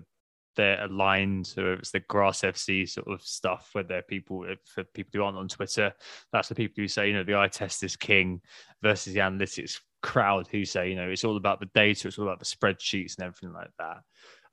they're 0.54 0.84
aligned, 0.84 1.54
or 1.56 1.74
it's 1.74 1.90
the 1.90 2.00
grass 2.00 2.42
FC 2.42 2.88
sort 2.88 3.08
of 3.08 3.22
stuff, 3.22 3.70
where 3.72 3.84
they're 3.84 4.02
people 4.02 4.46
for 4.64 4.84
people 4.84 5.10
who 5.14 5.22
aren't 5.22 5.38
on 5.38 5.48
Twitter, 5.48 5.92
that's 6.32 6.48
the 6.48 6.54
people 6.54 6.82
who 6.82 6.88
say, 6.88 7.08
you 7.08 7.14
know, 7.14 7.24
the 7.24 7.36
eye 7.36 7.48
test 7.48 7.82
is 7.82 7.96
king 7.96 8.40
versus 8.82 9.14
the 9.14 9.20
analytics 9.20 9.80
crowd 10.02 10.46
who 10.48 10.64
say, 10.64 10.90
you 10.90 10.96
know, 10.96 11.08
it's 11.08 11.24
all 11.24 11.36
about 11.36 11.60
the 11.60 11.70
data, 11.74 12.08
it's 12.08 12.18
all 12.18 12.26
about 12.26 12.38
the 12.38 12.44
spreadsheets 12.44 13.16
and 13.16 13.26
everything 13.26 13.52
like 13.52 13.70
that. 13.78 13.98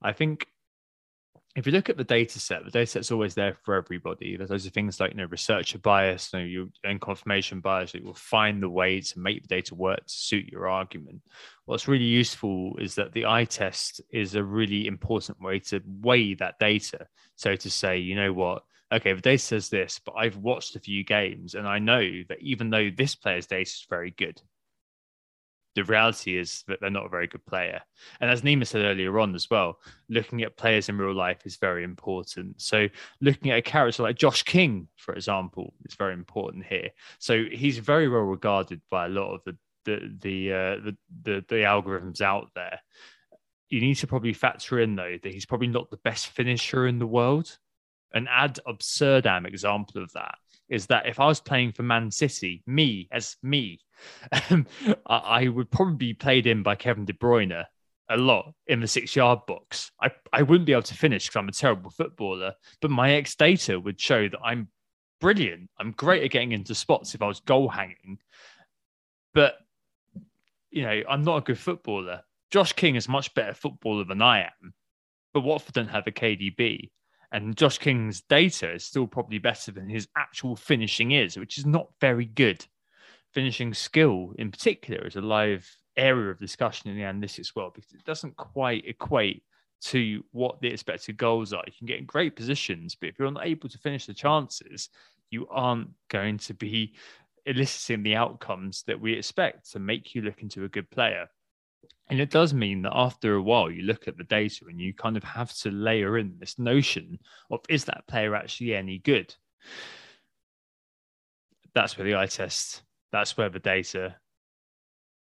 I 0.02 0.14
think 0.14 0.47
if 1.56 1.66
you 1.66 1.74
look 1.74 1.89
at 1.89 1.97
the 1.97 2.04
data 2.04 2.39
set, 2.39 2.64
the 2.64 2.72
data 2.72 2.86
set's 2.86 3.12
always 3.12 3.36
there 3.36 3.58
for 3.64 3.76
everybody. 3.76 4.38
There's 4.38 4.66
of 4.66 4.74
things 4.74 4.99
like 4.99 5.12
you 5.12 5.18
know 5.18 5.26
researcher 5.26 5.80
bias, 5.80 6.30
you 6.32 6.39
know, 6.39 6.45
you 6.45 6.72
and 6.84 7.02
confirmation 7.02 7.60
bias. 7.60 7.93
You 7.93 8.04
will 8.04 8.14
find 8.14 8.64
the 8.64 8.70
way 8.70 9.02
to 9.02 9.20
make 9.20 9.41
the 9.41 9.47
data 9.47 9.76
work 9.76 10.06
to 10.06 10.14
suit 10.14 10.47
your 10.47 10.70
argument. 10.70 11.22
What's 11.66 11.88
really 11.88 12.06
useful 12.06 12.78
is 12.80 12.95
that 12.95 13.12
the 13.12 13.26
eye 13.26 13.45
test 13.45 14.02
is 14.12 14.36
a 14.36 14.43
really 14.43 14.88
important 14.88 15.41
way 15.41 15.60
to 15.60 15.82
weigh 15.86 16.36
that 16.36 16.58
data. 16.60 17.08
So 17.36 17.56
to 17.56 17.70
say, 17.70 17.97
you 17.97 18.16
know 18.16 18.32
what, 18.32 18.64
okay, 18.91 19.14
the 19.14 19.22
data 19.22 19.43
says 19.43 19.70
this, 19.70 19.99
but 20.06 20.16
I've 20.18 20.38
watched 20.38 20.76
a 20.76 20.80
few 20.80 21.04
games 21.04 21.56
and 21.56 21.68
I 21.68 21.80
know 21.80 22.02
that 22.30 22.41
even 22.41 22.70
though 22.70 22.89
this 22.95 23.16
player's 23.16 23.47
data 23.47 23.62
is 23.62 23.86
very 23.89 24.12
good, 24.12 24.41
the 25.76 25.84
reality 25.84 26.38
is 26.38 26.63
that 26.67 26.80
they're 26.82 26.89
not 26.89 27.05
a 27.05 27.09
very 27.09 27.28
good 27.28 27.45
player. 27.45 27.82
And 28.19 28.30
as 28.30 28.41
Nima 28.41 28.67
said 28.67 28.84
earlier 28.84 29.17
on 29.19 29.34
as 29.36 29.49
well, 29.49 29.80
looking 30.09 30.41
at 30.41 30.57
players 30.57 30.89
in 30.89 30.97
real 30.97 31.15
life 31.15 31.45
is 31.45 31.57
very 31.57 31.84
important. 31.84 32.61
So 32.61 32.88
looking 33.22 33.51
at 33.51 33.59
a 33.59 33.61
character 33.61 34.03
like 34.03 34.17
Josh 34.17 34.43
King, 34.43 34.88
for 34.97 35.13
example, 35.13 35.74
is 35.86 35.95
very 35.95 36.13
important 36.13 36.65
here. 36.65 36.89
So 37.19 37.45
he's 37.49 37.78
very 37.78 38.09
well 38.09 38.22
regarded 38.22 38.82
by 38.89 39.05
a 39.05 39.09
lot 39.09 39.34
of 39.34 39.41
the 39.45 39.57
the 39.86 40.17
the 40.19 40.53
uh, 40.53 40.76
the, 40.84 40.97
the, 41.24 41.45
the 41.47 41.55
algorithms 41.55 42.22
out 42.22 42.49
there. 42.53 42.80
You 43.69 43.80
need 43.80 43.95
to 43.95 44.07
probably 44.07 44.34
factor 44.34 44.80
in 44.80 44.95
though 44.95 45.17
that 45.24 45.34
he's 45.34 45.45
probably 45.45 45.67
not 45.67 45.89
the 45.89 45.97
best 45.97 46.28
finisher 46.28 46.86
in 46.86 46.99
the 46.99 47.07
world. 47.07 47.57
An 48.13 48.28
ad 48.30 48.59
absurdam 48.67 49.45
example 49.45 50.03
of 50.03 50.11
that 50.13 50.36
is 50.72 50.88
that 50.88 51.05
if 51.05 51.19
I 51.19 51.28
was 51.28 51.41
playing 51.41 51.74
for 51.74 51.84
Man 51.84 52.09
City, 52.09 52.63
me 52.65 53.07
as 53.11 53.36
me, 53.43 53.80
um, 54.49 54.65
I, 55.05 55.17
I, 55.17 55.47
would 55.49 55.69
probably 55.69 55.97
be 55.97 56.13
played 56.13 56.47
in 56.47 56.63
by 56.63 56.76
Kevin 56.76 57.05
De 57.05 57.13
Bruyne 57.13 57.65
a 58.09 58.17
lot 58.17 58.53
in 58.67 58.80
the 58.80 58.88
six 58.88 59.15
yard 59.15 59.39
box. 59.47 59.91
I, 60.01 60.11
I 60.34 60.41
wouldn't 60.41 60.65
be 60.65 60.72
able 60.72 60.82
to 60.84 60.95
finish 60.95 61.28
because 61.28 61.39
I'm 61.39 61.49
a 61.49 61.51
terrible 61.51 61.91
footballer, 61.91 62.53
but 62.82 62.89
my 62.89 63.13
X 63.13 63.36
data 63.36 63.80
would 63.80 63.99
show 63.99 64.28
that 64.28 64.39
I'm 64.43 64.69
brilliant. 65.19 65.69
I'm 65.78 65.91
great 65.91 66.24
at 66.24 66.32
getting 66.32 66.53
into 66.53 66.74
spots 66.74 67.13
if 67.13 67.22
I 67.22 67.28
was 67.28 67.41
goal 67.41 67.67
hanging. 67.67 68.17
But, 69.34 69.55
you 70.72 70.84
know, 70.84 71.03
I'm 71.07 71.24
not 71.24 71.38
a 71.38 71.41
good 71.41 71.59
footballer. 71.59 72.22
Josh 72.49 72.74
King 72.74 72.95
is 72.95 73.07
much 73.07 73.34
better 73.34 73.53
footballer 73.53 74.05
than 74.05 74.22
I 74.22 74.41
am, 74.41 74.74
but 75.34 75.41
Watford 75.41 75.74
don't 75.74 75.88
have 75.88 76.07
a 76.07 76.11
KDB. 76.11 76.89
And 77.32 77.55
Josh 77.55 77.77
King's 77.77 78.21
data 78.21 78.73
is 78.73 78.84
still 78.84 79.07
probably 79.07 79.38
better 79.38 79.71
than 79.71 79.88
his 79.88 80.07
actual 80.17 80.55
finishing 80.55 81.11
is, 81.11 81.38
which 81.38 81.57
is 81.57 81.65
not 81.65 81.88
very 82.01 82.25
good. 82.25 82.65
Finishing 83.34 83.73
skill, 83.73 84.34
in 84.38 84.51
particular, 84.51 85.07
is 85.07 85.15
a 85.15 85.21
live 85.21 85.69
area 85.95 86.32
of 86.32 86.39
discussion 86.39 86.89
in 86.89 86.97
the 86.97 87.03
analytics 87.03 87.55
world 87.55 87.73
because 87.73 87.93
it 87.93 88.03
doesn't 88.03 88.36
quite 88.36 88.86
equate 88.86 89.43
to 89.82 90.23
what 90.32 90.59
the 90.61 90.67
expected 90.67 91.17
goals 91.17 91.53
are. 91.53 91.63
You 91.65 91.73
can 91.77 91.88
get 91.88 91.99
in 91.99 92.05
great 92.05 92.36
positions, 92.36 92.95
but 92.95 93.09
if 93.09 93.17
you're 93.17 93.32
not 93.32 93.47
able 93.47 93.69
to 93.69 93.77
finish 93.77 94.05
the 94.05 94.13
chances, 94.13 94.89
you 95.29 95.47
aren't 95.49 95.89
going 96.09 96.38
to 96.39 96.53
be 96.53 96.93
eliciting 97.45 98.03
the 98.03 98.15
outcomes 98.15 98.84
that 98.84 98.99
we 98.99 99.13
expect 99.13 99.71
to 99.71 99.79
make 99.79 100.13
you 100.13 100.21
look 100.21 100.43
into 100.43 100.65
a 100.65 100.69
good 100.69 100.89
player. 100.91 101.27
And 102.09 102.19
it 102.19 102.29
does 102.29 102.53
mean 102.53 102.82
that 102.82 102.91
after 102.93 103.36
a 103.36 103.41
while, 103.41 103.71
you 103.71 103.84
look 103.84 104.07
at 104.07 104.17
the 104.17 104.25
data 104.25 104.65
and 104.67 104.79
you 104.79 104.93
kind 104.93 105.15
of 105.15 105.23
have 105.23 105.53
to 105.59 105.71
layer 105.71 106.17
in 106.17 106.36
this 106.39 106.59
notion 106.59 107.19
of 107.49 107.61
is 107.69 107.86
that 107.86 108.05
player 108.07 108.36
actually 108.36 108.75
any 108.75 108.99
good? 108.99 109.34
That's 111.73 111.97
where 111.97 112.05
the 112.05 112.15
eye 112.15 112.25
test, 112.25 112.84
that's 113.13 113.38
where 113.38 113.49
the 113.49 113.59
data, 113.59 114.17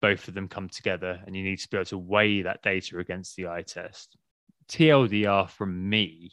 both 0.03 0.27
of 0.27 0.35
them 0.35 0.47
come 0.47 0.69
together, 0.69 1.19
and 1.25 1.35
you 1.35 1.43
need 1.43 1.57
to 1.57 1.67
be 1.67 1.77
able 1.77 1.85
to 1.85 1.97
weigh 1.97 2.43
that 2.43 2.61
data 2.61 2.99
against 2.99 3.35
the 3.35 3.47
eye 3.47 3.63
test. 3.63 4.15
TLDR 4.69 5.49
from 5.49 5.89
me 5.89 6.31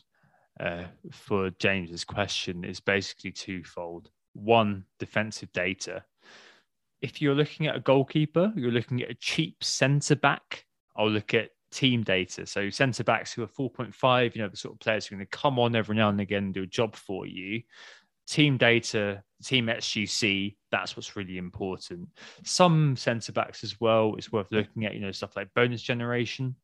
uh, 0.60 0.84
for 1.10 1.50
James's 1.58 2.04
question 2.04 2.64
is 2.64 2.80
basically 2.80 3.32
twofold. 3.32 4.10
One, 4.34 4.84
defensive 4.98 5.52
data 5.52 6.04
if 7.00 7.20
you're 7.20 7.34
looking 7.34 7.66
at 7.66 7.76
a 7.76 7.80
goalkeeper, 7.80 8.52
you're 8.56 8.70
looking 8.70 9.02
at 9.02 9.10
a 9.10 9.14
cheap 9.14 9.62
centre 9.62 10.16
back. 10.16 10.64
I'll 10.96 11.10
look 11.10 11.34
at 11.34 11.50
team 11.70 12.02
data. 12.02 12.46
So 12.46 12.70
centre 12.70 13.04
backs 13.04 13.32
who 13.32 13.42
are 13.42 13.48
4.5, 13.48 14.34
you 14.34 14.42
know, 14.42 14.48
the 14.48 14.56
sort 14.56 14.74
of 14.74 14.80
players 14.80 15.06
who 15.06 15.14
are 15.14 15.18
going 15.18 15.26
to 15.26 15.36
come 15.36 15.58
on 15.58 15.74
every 15.74 15.96
now 15.96 16.08
and 16.08 16.20
again 16.20 16.44
and 16.44 16.54
do 16.54 16.62
a 16.62 16.66
job 16.66 16.94
for 16.94 17.26
you. 17.26 17.62
Team 18.26 18.56
data, 18.56 19.22
team 19.42 19.66
XGC, 19.66 20.56
that's 20.70 20.96
what's 20.96 21.16
really 21.16 21.36
important. 21.36 22.08
Some 22.44 22.96
centre 22.96 23.32
backs 23.32 23.64
as 23.64 23.80
well 23.80 24.14
it's 24.16 24.32
worth 24.32 24.50
looking 24.50 24.86
at, 24.86 24.94
you 24.94 25.00
know, 25.00 25.10
stuff 25.10 25.36
like 25.36 25.52
bonus 25.54 25.82
generation 25.82 26.54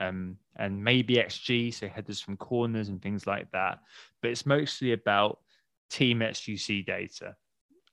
um, 0.00 0.36
and 0.56 0.82
maybe 0.82 1.16
XG, 1.16 1.74
so 1.74 1.88
headers 1.88 2.22
from 2.22 2.36
corners 2.36 2.88
and 2.88 3.02
things 3.02 3.26
like 3.26 3.50
that. 3.50 3.80
But 4.22 4.30
it's 4.30 4.46
mostly 4.46 4.92
about 4.92 5.40
team 5.90 6.20
XGC 6.20 6.86
data 6.86 7.36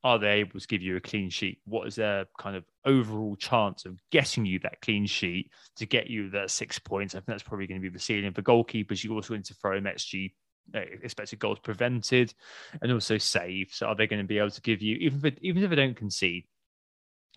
are 0.03 0.19
they 0.19 0.39
able 0.39 0.59
to 0.59 0.67
give 0.67 0.81
you 0.81 0.95
a 0.95 1.01
clean 1.01 1.29
sheet? 1.29 1.59
What 1.65 1.87
is 1.87 1.95
their 1.95 2.25
kind 2.39 2.55
of 2.55 2.63
overall 2.85 3.35
chance 3.35 3.85
of 3.85 3.99
getting 4.11 4.45
you 4.45 4.59
that 4.59 4.81
clean 4.81 5.05
sheet 5.05 5.51
to 5.77 5.85
get 5.85 6.07
you 6.07 6.29
that 6.31 6.51
six 6.51 6.79
points? 6.79 7.15
I 7.15 7.19
think 7.19 7.27
that's 7.27 7.43
probably 7.43 7.67
going 7.67 7.81
to 7.81 7.89
be 7.89 7.93
the 7.93 7.99
ceiling. 7.99 8.31
For 8.33 8.41
goalkeepers, 8.41 9.03
you 9.03 9.13
also 9.13 9.33
need 9.33 9.45
to 9.45 9.53
throw 9.55 9.79
XG 9.79 10.33
uh, 10.75 10.79
expected 10.79 11.39
goals 11.39 11.59
prevented 11.59 12.33
and 12.81 12.91
also 12.91 13.17
save. 13.17 13.69
So 13.71 13.87
are 13.87 13.95
they 13.95 14.07
going 14.07 14.21
to 14.21 14.27
be 14.27 14.37
able 14.37 14.51
to 14.51 14.61
give 14.61 14.81
you, 14.81 14.97
even 14.97 15.25
if, 15.25 15.35
even 15.41 15.63
if 15.63 15.69
they 15.69 15.75
don't 15.75 15.95
concede, 15.95 16.45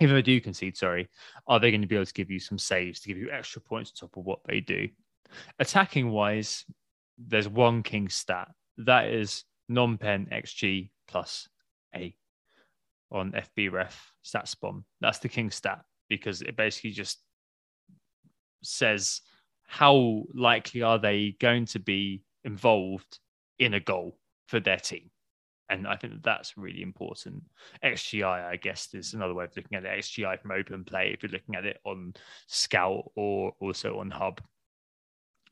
even 0.00 0.16
if 0.16 0.24
they 0.24 0.32
do 0.32 0.40
concede, 0.40 0.76
sorry, 0.76 1.08
are 1.46 1.60
they 1.60 1.70
going 1.70 1.82
to 1.82 1.86
be 1.86 1.94
able 1.94 2.06
to 2.06 2.12
give 2.12 2.30
you 2.30 2.40
some 2.40 2.58
saves 2.58 3.00
to 3.00 3.08
give 3.08 3.18
you 3.18 3.30
extra 3.30 3.60
points 3.60 3.90
on 3.90 4.08
top 4.08 4.16
of 4.16 4.24
what 4.24 4.40
they 4.46 4.60
do? 4.60 4.88
Attacking 5.58 6.10
wise, 6.10 6.64
there's 7.18 7.48
one 7.48 7.82
king 7.82 8.08
stat 8.08 8.48
that 8.78 9.08
is 9.08 9.44
non-pen 9.68 10.28
XG 10.32 10.90
plus 11.06 11.48
a 11.94 12.14
on 13.10 13.32
FBref 13.32 13.92
StatsBomb. 14.24 14.84
That's 15.00 15.18
the 15.18 15.28
king 15.28 15.50
stat 15.50 15.82
because 16.08 16.42
it 16.42 16.56
basically 16.56 16.90
just 16.90 17.18
says 18.62 19.20
how 19.66 20.24
likely 20.34 20.82
are 20.82 20.98
they 20.98 21.36
going 21.40 21.64
to 21.64 21.78
be 21.78 22.22
involved 22.44 23.18
in 23.58 23.74
a 23.74 23.80
goal 23.80 24.18
for 24.48 24.60
their 24.60 24.78
team. 24.78 25.10
And 25.68 25.86
I 25.86 25.94
think 25.94 26.14
that 26.14 26.24
that's 26.24 26.58
really 26.58 26.82
important. 26.82 27.44
XGI, 27.84 28.44
I 28.44 28.56
guess, 28.56 28.92
is 28.92 29.14
another 29.14 29.34
way 29.34 29.44
of 29.44 29.56
looking 29.56 29.78
at 29.78 29.84
it. 29.84 30.00
XGI 30.00 30.40
from 30.40 30.50
open 30.50 30.82
play, 30.82 31.12
if 31.12 31.22
you're 31.22 31.30
looking 31.30 31.54
at 31.54 31.64
it 31.64 31.78
on 31.84 32.14
Scout 32.48 33.12
or 33.14 33.52
also 33.60 34.00
on 34.00 34.10
Hub, 34.10 34.40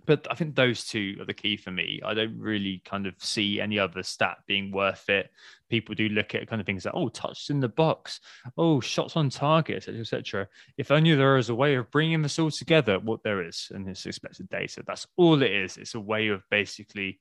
but 0.06 0.26
I 0.30 0.34
think 0.34 0.54
those 0.54 0.84
two 0.84 1.16
are 1.20 1.24
the 1.24 1.34
key 1.34 1.56
for 1.56 1.70
me. 1.70 2.00
I 2.04 2.14
don't 2.14 2.38
really 2.38 2.80
kind 2.84 3.06
of 3.06 3.14
see 3.18 3.60
any 3.60 3.78
other 3.78 4.02
stat 4.02 4.38
being 4.46 4.70
worth 4.70 5.08
it. 5.08 5.30
People 5.68 5.94
do 5.94 6.08
look 6.08 6.34
at 6.34 6.48
kind 6.48 6.60
of 6.60 6.66
things 6.66 6.84
like, 6.84 6.94
oh, 6.94 7.08
touched 7.08 7.50
in 7.50 7.60
the 7.60 7.68
box, 7.68 8.20
oh, 8.56 8.80
shots 8.80 9.16
on 9.16 9.28
target, 9.28 9.86
etc.. 9.88 10.48
If 10.78 10.90
only 10.90 11.14
there 11.14 11.36
is 11.36 11.50
a 11.50 11.54
way 11.54 11.74
of 11.74 11.90
bringing 11.90 12.22
this 12.22 12.38
all 12.38 12.50
together, 12.50 12.98
what 12.98 13.22
there 13.22 13.46
is 13.46 13.70
in 13.74 13.84
this 13.84 14.06
expected 14.06 14.48
data. 14.48 14.82
That's 14.86 15.06
all 15.16 15.42
it 15.42 15.50
is. 15.50 15.76
It's 15.76 15.94
a 15.94 16.00
way 16.00 16.28
of 16.28 16.42
basically 16.50 17.20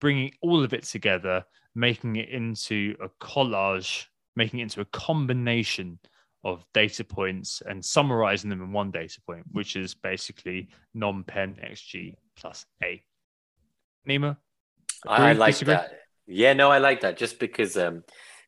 bringing 0.00 0.32
all 0.42 0.64
of 0.64 0.72
it 0.72 0.84
together, 0.84 1.44
making 1.74 2.16
it 2.16 2.30
into 2.30 2.96
a 3.00 3.08
collage, 3.24 4.06
making 4.34 4.60
it 4.60 4.64
into 4.64 4.80
a 4.80 4.86
combination 4.86 5.98
of 6.44 6.64
data 6.72 7.04
points 7.04 7.62
and 7.66 7.84
summarizing 7.84 8.50
them 8.50 8.62
in 8.62 8.72
one 8.72 8.90
data 8.90 9.20
point, 9.26 9.44
which 9.52 9.76
is 9.76 9.94
basically 9.94 10.68
non-pen 10.94 11.56
XG 11.62 12.14
plus 12.36 12.64
A. 12.82 13.02
Nima? 14.08 14.36
I 15.06 15.32
like 15.32 15.54
disagree? 15.54 15.74
that. 15.74 15.92
Yeah, 16.26 16.52
no, 16.52 16.70
I 16.70 16.78
like 16.78 17.00
that 17.00 17.16
just 17.16 17.38
because 17.38 17.76
um, 17.76 18.04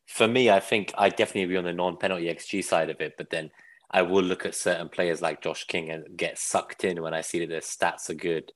for 0.07 0.28
me, 0.28 0.51
I 0.51 0.61
think 0.61 0.93
I 0.97 1.09
definitely 1.09 1.47
be 1.47 1.57
on 1.57 1.64
the 1.64 1.72
non-penalty 1.72 2.26
XG 2.26 2.64
side 2.64 2.91
of 2.91 3.01
it, 3.01 3.14
but 3.16 3.30
then 3.30 3.51
I 3.91 4.03
will 4.03 4.22
look 4.22 4.47
at 4.47 4.55
certain 4.55 4.88
players 4.88 5.20
like 5.20 5.43
Josh 5.43 5.64
King 5.64 5.91
and 5.91 6.16
get 6.16 6.38
sucked 6.38 6.84
in 6.84 7.03
when 7.03 7.14
I 7.14 7.22
see 7.22 7.41
that 7.41 7.49
their 7.49 7.61
stats 7.61 8.09
are 8.09 8.14
good. 8.14 8.53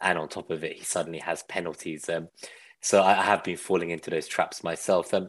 And 0.00 0.18
on 0.18 0.28
top 0.28 0.50
of 0.50 0.64
it, 0.64 0.76
he 0.76 0.84
suddenly 0.84 1.20
has 1.20 1.44
penalties. 1.44 2.08
Um, 2.08 2.28
so 2.80 3.02
I 3.02 3.14
have 3.14 3.44
been 3.44 3.56
falling 3.56 3.90
into 3.90 4.10
those 4.10 4.26
traps 4.26 4.64
myself. 4.64 5.14
Um, 5.14 5.28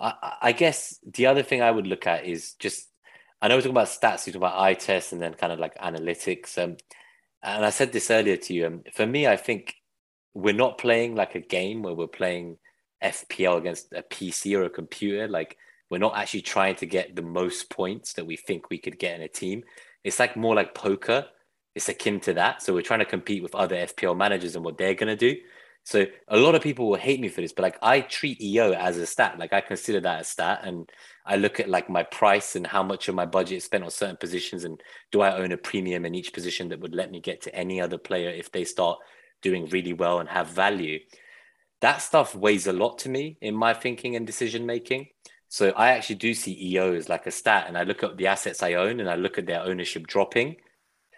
I, 0.00 0.36
I 0.42 0.52
guess 0.52 0.98
the 1.04 1.26
other 1.26 1.42
thing 1.42 1.62
I 1.62 1.70
would 1.70 1.86
look 1.86 2.06
at 2.06 2.24
is 2.24 2.54
just 2.54 2.88
I 3.40 3.48
know 3.48 3.54
we're 3.56 3.62
talking 3.62 3.72
about 3.72 3.88
stats, 3.88 4.26
you 4.26 4.32
talk 4.32 4.40
about 4.40 4.60
eye 4.60 4.74
tests 4.74 5.12
and 5.12 5.22
then 5.22 5.34
kind 5.34 5.52
of 5.52 5.60
like 5.60 5.76
analytics. 5.78 6.58
Um, 6.62 6.76
and 7.42 7.64
I 7.64 7.70
said 7.70 7.92
this 7.92 8.10
earlier 8.10 8.36
to 8.36 8.54
you. 8.54 8.66
Um, 8.66 8.82
for 8.92 9.06
me, 9.06 9.26
I 9.28 9.36
think 9.36 9.74
we're 10.34 10.54
not 10.54 10.78
playing 10.78 11.14
like 11.14 11.34
a 11.34 11.40
game 11.40 11.82
where 11.82 11.94
we're 11.94 12.08
playing 12.08 12.58
FPL 13.02 13.58
against 13.58 13.92
a 13.92 14.02
PC 14.02 14.58
or 14.58 14.64
a 14.64 14.70
computer. 14.70 15.28
Like 15.28 15.56
we're 15.88 15.98
not 15.98 16.16
actually 16.16 16.42
trying 16.42 16.74
to 16.76 16.86
get 16.86 17.14
the 17.14 17.22
most 17.22 17.70
points 17.70 18.14
that 18.14 18.26
we 18.26 18.36
think 18.36 18.70
we 18.70 18.78
could 18.78 18.98
get 18.98 19.14
in 19.14 19.22
a 19.22 19.28
team. 19.28 19.62
It's 20.02 20.18
like 20.18 20.36
more 20.36 20.54
like 20.54 20.74
poker. 20.74 21.26
It's 21.76 21.88
akin 21.88 22.18
to 22.20 22.34
that. 22.34 22.62
So 22.62 22.74
we're 22.74 22.82
trying 22.82 23.00
to 23.00 23.04
compete 23.04 23.42
with 23.42 23.54
other 23.54 23.76
FPL 23.76 24.16
managers 24.16 24.56
and 24.56 24.64
what 24.64 24.78
they're 24.78 24.94
gonna 24.94 25.16
do. 25.16 25.36
So 25.88 26.04
a 26.28 26.36
lot 26.36 26.54
of 26.54 26.60
people 26.60 26.86
will 26.86 26.98
hate 26.98 27.18
me 27.18 27.30
for 27.30 27.40
this, 27.40 27.54
but 27.54 27.62
like 27.62 27.78
I 27.80 28.02
treat 28.02 28.42
EO 28.42 28.74
as 28.74 28.98
a 28.98 29.06
stat. 29.06 29.38
Like 29.38 29.54
I 29.54 29.62
consider 29.62 30.00
that 30.00 30.20
a 30.20 30.24
stat, 30.24 30.60
and 30.62 30.86
I 31.24 31.36
look 31.36 31.60
at 31.60 31.70
like 31.70 31.88
my 31.88 32.02
price 32.02 32.56
and 32.56 32.66
how 32.66 32.82
much 32.82 33.08
of 33.08 33.14
my 33.14 33.24
budget 33.24 33.56
is 33.56 33.64
spent 33.64 33.84
on 33.84 33.90
certain 33.90 34.18
positions, 34.18 34.64
and 34.64 34.78
do 35.12 35.22
I 35.22 35.38
own 35.38 35.50
a 35.50 35.56
premium 35.56 36.04
in 36.04 36.14
each 36.14 36.34
position 36.34 36.68
that 36.68 36.80
would 36.80 36.94
let 36.94 37.10
me 37.10 37.20
get 37.20 37.40
to 37.40 37.54
any 37.54 37.80
other 37.80 37.96
player 37.96 38.28
if 38.28 38.52
they 38.52 38.64
start 38.64 38.98
doing 39.40 39.64
really 39.70 39.94
well 39.94 40.20
and 40.20 40.28
have 40.28 40.48
value. 40.48 40.98
That 41.80 42.02
stuff 42.02 42.34
weighs 42.34 42.66
a 42.66 42.72
lot 42.74 42.98
to 42.98 43.08
me 43.08 43.38
in 43.40 43.54
my 43.54 43.72
thinking 43.72 44.14
and 44.14 44.26
decision 44.26 44.66
making. 44.66 45.08
So 45.48 45.70
I 45.70 45.92
actually 45.92 46.16
do 46.16 46.34
see 46.34 46.74
EO 46.74 46.96
as 46.96 47.08
like 47.08 47.26
a 47.26 47.30
stat, 47.30 47.64
and 47.66 47.78
I 47.78 47.84
look 47.84 48.02
at 48.02 48.18
the 48.18 48.26
assets 48.26 48.62
I 48.62 48.74
own, 48.74 49.00
and 49.00 49.08
I 49.08 49.14
look 49.14 49.38
at 49.38 49.46
their 49.46 49.62
ownership 49.62 50.06
dropping, 50.06 50.56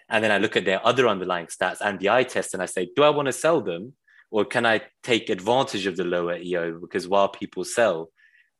and 0.09 0.23
then 0.23 0.31
I 0.31 0.39
look 0.39 0.57
at 0.57 0.64
their 0.64 0.87
other 0.87 1.09
underlying 1.09 1.47
stats 1.47 1.79
and 1.81 1.99
the 1.99 2.11
eye 2.11 2.23
test, 2.23 2.55
and 2.55 2.62
I 2.62 2.66
say, 2.66 2.89
do 2.95 3.03
I 3.03 3.11
want 3.11 3.27
to 3.27 3.33
sell 3.33 3.61
them? 3.61 3.95
Or 4.31 4.45
can 4.45 4.64
I 4.64 4.83
take 5.03 5.28
advantage 5.28 5.87
of 5.87 5.97
the 5.97 6.05
lower 6.05 6.37
EO 6.37 6.78
because 6.78 7.09
while 7.09 7.28
people 7.28 7.64
sell, 7.64 8.11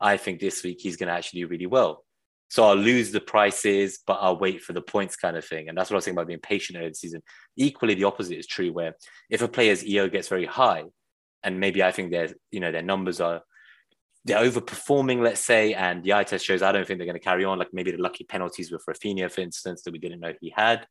I 0.01 0.17
think 0.17 0.41
this 0.41 0.63
week 0.63 0.79
he's 0.81 0.97
going 0.97 1.09
to 1.09 1.15
actually 1.15 1.43
do 1.43 1.49
really 1.49 1.67
well. 1.67 2.05
So 2.49 2.65
I'll 2.65 2.75
lose 2.75 3.13
the 3.13 3.21
prices, 3.21 4.01
but 4.05 4.19
I'll 4.21 4.39
wait 4.39 4.61
for 4.61 4.73
the 4.73 4.83
points 4.83 5.15
kind 5.15 5.37
of 5.37 5.45
thing. 5.45 5.69
And 5.69 5.79
that's 5.79 5.89
what 5.89 5.95
I 5.95 5.99
was 5.99 6.05
saying 6.05 6.17
about 6.17 6.27
being 6.27 6.41
patient 6.41 6.79
early 6.81 6.95
season. 6.95 7.23
Equally, 7.57 7.95
the 7.95 8.05
opposite 8.05 8.39
is 8.39 8.47
true, 8.47 8.73
where 8.73 8.95
if 9.29 9.41
a 9.41 9.47
player's 9.47 9.87
EO 9.87 10.09
gets 10.09 10.27
very 10.27 10.47
high, 10.47 10.85
and 11.45 11.61
maybe 11.61 11.83
I 11.83 11.93
think 11.93 12.11
their 12.11 12.29
you 12.51 12.61
know 12.61 12.73
their 12.73 12.83
numbers 12.83 13.21
are 13.21 13.43
they're 14.25 14.45
overperforming, 14.45 15.23
let's 15.23 15.45
say, 15.45 15.75
and 15.75 16.03
the 16.03 16.13
eye 16.13 16.25
test 16.25 16.45
shows 16.45 16.61
I 16.61 16.73
don't 16.73 16.87
think 16.87 16.99
they're 16.99 17.07
going 17.07 17.19
to 17.19 17.25
carry 17.25 17.45
on. 17.45 17.59
Like 17.59 17.73
maybe 17.73 17.93
the 17.93 17.99
lucky 17.99 18.25
penalties 18.25 18.71
with 18.71 18.85
Raphinha, 18.85 19.31
for 19.31 19.41
instance, 19.41 19.83
that 19.83 19.93
we 19.93 19.99
didn't 19.99 20.21
know 20.21 20.35
he 20.41 20.53
had. 20.55 20.87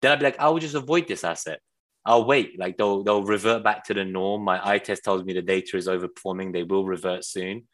Then 0.00 0.12
I'd 0.12 0.20
be 0.20 0.24
like, 0.24 0.40
I 0.40 0.48
will 0.48 0.58
just 0.58 0.74
avoid 0.74 1.08
this 1.08 1.24
asset. 1.24 1.60
I'll 2.06 2.24
wait. 2.24 2.58
Like 2.58 2.78
they'll 2.78 3.02
they'll 3.02 3.24
revert 3.24 3.64
back 3.64 3.84
to 3.84 3.94
the 3.94 4.04
norm. 4.04 4.42
My 4.42 4.66
eye 4.66 4.78
test 4.78 5.04
tells 5.04 5.24
me 5.24 5.32
the 5.32 5.42
data 5.42 5.76
is 5.76 5.88
overperforming. 5.88 6.52
They 6.52 6.62
will 6.62 6.84
revert 6.84 7.24
soon, 7.24 7.64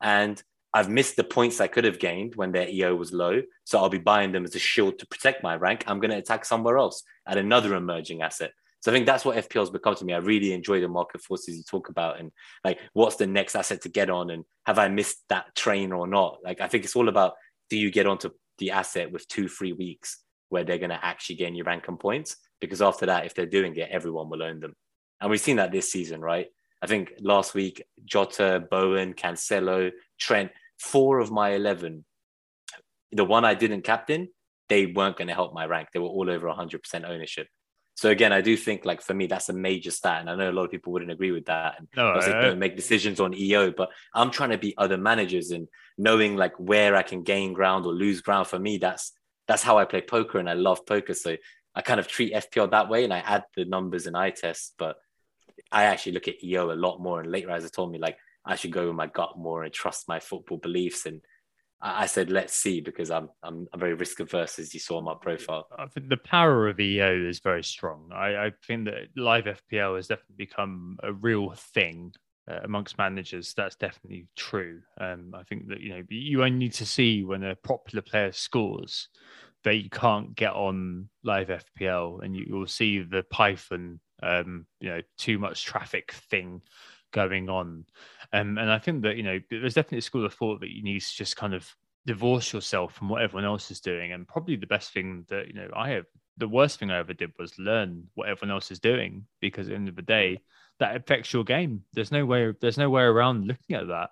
and 0.00 0.40
I've 0.74 0.90
missed 0.90 1.16
the 1.16 1.24
points 1.24 1.60
I 1.60 1.66
could 1.66 1.84
have 1.84 1.98
gained 1.98 2.34
when 2.34 2.52
their 2.52 2.68
EO 2.68 2.94
was 2.94 3.12
low. 3.12 3.40
So 3.64 3.78
I'll 3.78 3.88
be 3.88 3.98
buying 3.98 4.32
them 4.32 4.44
as 4.44 4.54
a 4.54 4.58
shield 4.58 4.98
to 4.98 5.06
protect 5.06 5.42
my 5.42 5.56
rank. 5.56 5.84
I'm 5.86 5.98
going 5.98 6.10
to 6.10 6.18
attack 6.18 6.44
somewhere 6.44 6.76
else 6.76 7.02
at 7.26 7.38
another 7.38 7.74
emerging 7.74 8.20
asset. 8.20 8.52
So 8.80 8.92
I 8.92 8.94
think 8.94 9.06
that's 9.06 9.24
what 9.24 9.36
FPL 9.36 9.60
has 9.60 9.70
become 9.70 9.94
to 9.96 10.04
me. 10.04 10.12
I 10.12 10.18
really 10.18 10.52
enjoy 10.52 10.80
the 10.80 10.88
market 10.88 11.22
forces 11.22 11.56
you 11.56 11.64
talk 11.64 11.88
about 11.88 12.20
and 12.20 12.30
like 12.64 12.78
what's 12.92 13.16
the 13.16 13.26
next 13.26 13.56
asset 13.56 13.82
to 13.82 13.88
get 13.88 14.08
on 14.08 14.30
and 14.30 14.44
have 14.66 14.78
I 14.78 14.88
missed 14.88 15.16
that 15.30 15.54
train 15.56 15.90
or 15.90 16.06
not? 16.06 16.38
Like 16.44 16.60
I 16.60 16.68
think 16.68 16.84
it's 16.84 16.94
all 16.94 17.08
about 17.08 17.34
do 17.70 17.76
you 17.76 17.90
get 17.90 18.06
onto 18.06 18.30
the 18.58 18.70
asset 18.70 19.10
with 19.10 19.26
two, 19.26 19.48
three 19.48 19.72
weeks 19.72 20.22
where 20.50 20.64
they're 20.64 20.78
going 20.78 20.90
to 20.90 21.04
actually 21.04 21.36
gain 21.36 21.56
your 21.56 21.64
rank 21.64 21.88
and 21.88 21.98
points? 21.98 22.36
Because 22.60 22.82
after 22.82 23.06
that, 23.06 23.26
if 23.26 23.34
they're 23.34 23.46
doing 23.46 23.76
it, 23.76 23.88
everyone 23.90 24.28
will 24.28 24.42
own 24.42 24.60
them. 24.60 24.74
And 25.20 25.30
we've 25.30 25.40
seen 25.40 25.56
that 25.56 25.72
this 25.72 25.90
season, 25.90 26.20
right? 26.20 26.46
I 26.80 26.86
think 26.86 27.12
last 27.20 27.54
week, 27.54 27.82
Jota, 28.04 28.64
Bowen, 28.70 29.14
Cancelo, 29.14 29.90
Trent, 30.18 30.52
four 30.78 31.18
of 31.18 31.30
my 31.30 31.50
11, 31.50 32.04
the 33.12 33.24
one 33.24 33.44
I 33.44 33.54
didn't 33.54 33.82
captain, 33.82 34.28
they 34.68 34.86
weren't 34.86 35.16
going 35.16 35.28
to 35.28 35.34
help 35.34 35.52
my 35.52 35.66
rank. 35.66 35.88
They 35.92 35.98
were 35.98 36.08
all 36.08 36.30
over 36.30 36.46
100% 36.46 37.08
ownership. 37.08 37.48
So 37.98 38.10
again, 38.10 38.32
I 38.32 38.42
do 38.42 38.56
think 38.56 38.84
like 38.84 39.02
for 39.02 39.12
me, 39.12 39.26
that's 39.26 39.48
a 39.48 39.52
major 39.52 39.90
stat. 39.90 40.20
And 40.20 40.30
I 40.30 40.36
know 40.36 40.50
a 40.50 40.52
lot 40.52 40.64
of 40.64 40.70
people 40.70 40.92
wouldn't 40.92 41.10
agree 41.10 41.32
with 41.32 41.46
that. 41.46 41.80
And 41.80 41.88
no, 41.96 42.12
I 42.12 42.42
don't 42.42 42.60
make 42.60 42.76
decisions 42.76 43.18
on 43.18 43.34
EO, 43.34 43.72
but 43.72 43.88
I'm 44.14 44.30
trying 44.30 44.50
to 44.50 44.58
be 44.58 44.72
other 44.78 44.96
managers 44.96 45.50
and 45.50 45.66
knowing 45.96 46.36
like 46.36 46.54
where 46.58 46.94
I 46.94 47.02
can 47.02 47.24
gain 47.24 47.54
ground 47.54 47.86
or 47.86 47.92
lose 47.92 48.20
ground 48.20 48.46
for 48.46 48.56
me, 48.56 48.78
that's 48.78 49.12
that's 49.48 49.64
how 49.64 49.78
I 49.78 49.84
play 49.84 50.02
poker 50.02 50.38
and 50.38 50.48
I 50.48 50.52
love 50.52 50.86
poker. 50.86 51.14
So 51.14 51.36
I 51.78 51.80
kind 51.80 52.00
of 52.00 52.08
treat 52.08 52.34
FPL 52.34 52.72
that 52.72 52.88
way 52.88 53.04
and 53.04 53.14
I 53.14 53.20
add 53.20 53.44
the 53.54 53.64
numbers 53.64 54.08
and 54.08 54.16
eye 54.16 54.30
tests, 54.30 54.74
but 54.76 54.96
I 55.70 55.84
actually 55.84 56.12
look 56.12 56.26
at 56.26 56.42
EO 56.42 56.72
a 56.72 56.74
lot 56.74 56.98
more. 57.00 57.20
And 57.20 57.30
late 57.30 57.46
riser 57.46 57.68
told 57.68 57.92
me 57.92 58.00
like 58.00 58.18
I 58.44 58.56
should 58.56 58.72
go 58.72 58.88
with 58.88 58.96
my 58.96 59.06
gut 59.06 59.38
more 59.38 59.62
and 59.62 59.72
trust 59.72 60.08
my 60.08 60.18
football 60.18 60.58
beliefs. 60.58 61.06
And 61.06 61.20
I 61.80 62.06
said, 62.06 62.30
let's 62.30 62.52
see, 62.52 62.80
because 62.80 63.12
I'm 63.12 63.28
I'm, 63.44 63.68
I'm 63.72 63.78
very 63.78 63.94
risk 63.94 64.18
averse, 64.18 64.58
as 64.58 64.74
you 64.74 64.80
saw 64.80 65.00
my 65.00 65.14
profile. 65.22 65.68
I 65.78 65.86
think 65.86 66.08
the 66.08 66.16
power 66.16 66.68
of 66.68 66.80
EO 66.80 67.28
is 67.28 67.38
very 67.38 67.62
strong. 67.62 68.10
I, 68.12 68.46
I 68.46 68.52
think 68.66 68.86
that 68.86 69.10
live 69.14 69.44
FPL 69.44 69.94
has 69.94 70.08
definitely 70.08 70.34
become 70.36 70.98
a 71.04 71.12
real 71.12 71.50
thing 71.50 72.12
uh, 72.50 72.58
amongst 72.64 72.98
managers. 72.98 73.54
That's 73.56 73.76
definitely 73.76 74.26
true. 74.34 74.80
Um, 75.00 75.32
I 75.32 75.44
think 75.44 75.68
that 75.68 75.80
you 75.80 75.90
know 75.90 76.02
you 76.08 76.42
only 76.42 76.58
need 76.58 76.72
to 76.72 76.86
see 76.86 77.22
when 77.22 77.44
a 77.44 77.54
popular 77.54 78.02
player 78.02 78.32
scores 78.32 79.10
that 79.68 79.82
you 79.82 79.90
can't 79.90 80.34
get 80.34 80.54
on 80.54 81.10
live 81.22 81.48
FPL, 81.48 82.24
and 82.24 82.34
you, 82.34 82.56
will 82.56 82.66
see 82.66 83.00
the 83.00 83.22
Python, 83.30 84.00
um, 84.22 84.66
you 84.80 84.88
know, 84.88 85.02
too 85.18 85.38
much 85.38 85.64
traffic 85.64 86.12
thing 86.30 86.62
going 87.12 87.50
on. 87.50 87.84
Um, 88.32 88.56
and 88.56 88.70
I 88.70 88.78
think 88.78 89.02
that 89.02 89.16
you 89.16 89.22
know, 89.22 89.38
there's 89.50 89.74
definitely 89.74 89.98
a 89.98 90.02
school 90.02 90.24
of 90.24 90.32
thought 90.32 90.60
that 90.60 90.74
you 90.74 90.82
need 90.82 91.00
to 91.00 91.16
just 91.16 91.36
kind 91.36 91.52
of 91.52 91.70
divorce 92.06 92.50
yourself 92.54 92.94
from 92.94 93.10
what 93.10 93.20
everyone 93.20 93.44
else 93.44 93.70
is 93.70 93.80
doing. 93.80 94.12
And 94.12 94.26
probably 94.26 94.56
the 94.56 94.66
best 94.66 94.92
thing 94.92 95.26
that 95.28 95.48
you 95.48 95.52
know, 95.54 95.68
I 95.76 95.90
have 95.90 96.06
the 96.38 96.48
worst 96.48 96.78
thing 96.78 96.90
I 96.90 96.98
ever 96.98 97.12
did 97.12 97.32
was 97.38 97.58
learn 97.58 98.04
what 98.14 98.28
everyone 98.28 98.54
else 98.54 98.70
is 98.70 98.80
doing 98.80 99.26
because 99.40 99.66
at 99.66 99.70
the 99.70 99.76
end 99.76 99.88
of 99.88 99.96
the 99.96 100.02
day, 100.02 100.40
that 100.80 100.96
affects 100.96 101.32
your 101.32 101.44
game. 101.44 101.82
There's 101.92 102.12
no 102.12 102.24
way. 102.24 102.54
There's 102.58 102.78
no 102.78 102.88
way 102.88 103.02
around 103.02 103.46
looking 103.46 103.76
at 103.76 103.88
that. 103.88 104.10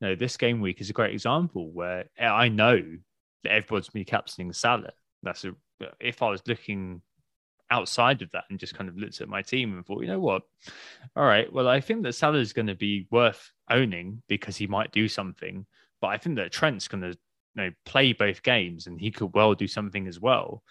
You 0.00 0.08
know, 0.08 0.14
this 0.16 0.36
game 0.36 0.60
week 0.60 0.82
is 0.82 0.90
a 0.90 0.92
great 0.92 1.14
example 1.14 1.70
where 1.72 2.10
I 2.20 2.48
know 2.48 2.82
everyone's 3.46 3.94
me 3.94 4.04
captaining 4.04 4.52
Salah. 4.52 4.92
That's 5.22 5.44
a 5.44 5.54
if 6.00 6.22
I 6.22 6.30
was 6.30 6.42
looking 6.46 7.02
outside 7.70 8.22
of 8.22 8.30
that 8.32 8.44
and 8.50 8.58
just 8.58 8.74
kind 8.74 8.88
of 8.88 8.96
looked 8.96 9.20
at 9.20 9.28
my 9.28 9.42
team 9.42 9.74
and 9.74 9.84
thought, 9.84 10.02
you 10.02 10.08
know 10.08 10.20
what? 10.20 10.42
All 11.16 11.24
right, 11.24 11.52
well, 11.52 11.68
I 11.68 11.80
think 11.80 12.02
that 12.02 12.14
Salah 12.14 12.38
is 12.38 12.52
going 12.52 12.66
to 12.66 12.74
be 12.74 13.06
worth 13.10 13.52
owning 13.70 14.22
because 14.28 14.56
he 14.56 14.66
might 14.66 14.92
do 14.92 15.08
something, 15.08 15.66
but 16.00 16.08
I 16.08 16.16
think 16.16 16.36
that 16.36 16.52
Trent's 16.52 16.88
going 16.88 17.02
to 17.02 17.08
you 17.10 17.16
know 17.64 17.70
play 17.84 18.12
both 18.12 18.42
games 18.42 18.86
and 18.86 19.00
he 19.00 19.10
could 19.10 19.34
well 19.34 19.54
do 19.54 19.66
something 19.66 20.06
as 20.06 20.20
well. 20.20 20.62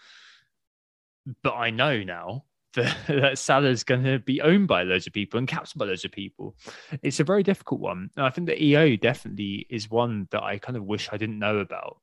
But 1.43 1.55
I 1.55 1.70
know 1.70 2.03
now 2.03 2.45
that, 2.74 2.95
that 3.07 3.38
Salah's 3.38 3.84
going 3.84 4.03
to 4.03 4.20
be 4.20 4.41
owned 4.41 4.68
by 4.68 4.84
loads 4.84 5.07
of 5.07 5.13
people 5.13 5.38
and 5.38 5.47
captained 5.47 5.80
by 5.80 5.86
loads 5.86 6.05
of 6.05 6.11
people. 6.11 6.55
It's 7.01 7.20
a 7.20 7.24
very 7.24 7.41
difficult 7.41 7.82
one. 7.82 8.11
And 8.15 8.26
I 8.26 8.30
think 8.30 8.47
that 8.47 8.61
EO 8.61 8.95
definitely 8.97 9.65
is 9.70 9.89
one 9.89 10.28
that 10.32 10.43
I 10.43 10.59
kind 10.59 10.78
of 10.78 10.84
wish 10.84 11.09
I 11.11 11.18
didn't 11.18 11.39
know 11.39 11.57
about 11.57 11.97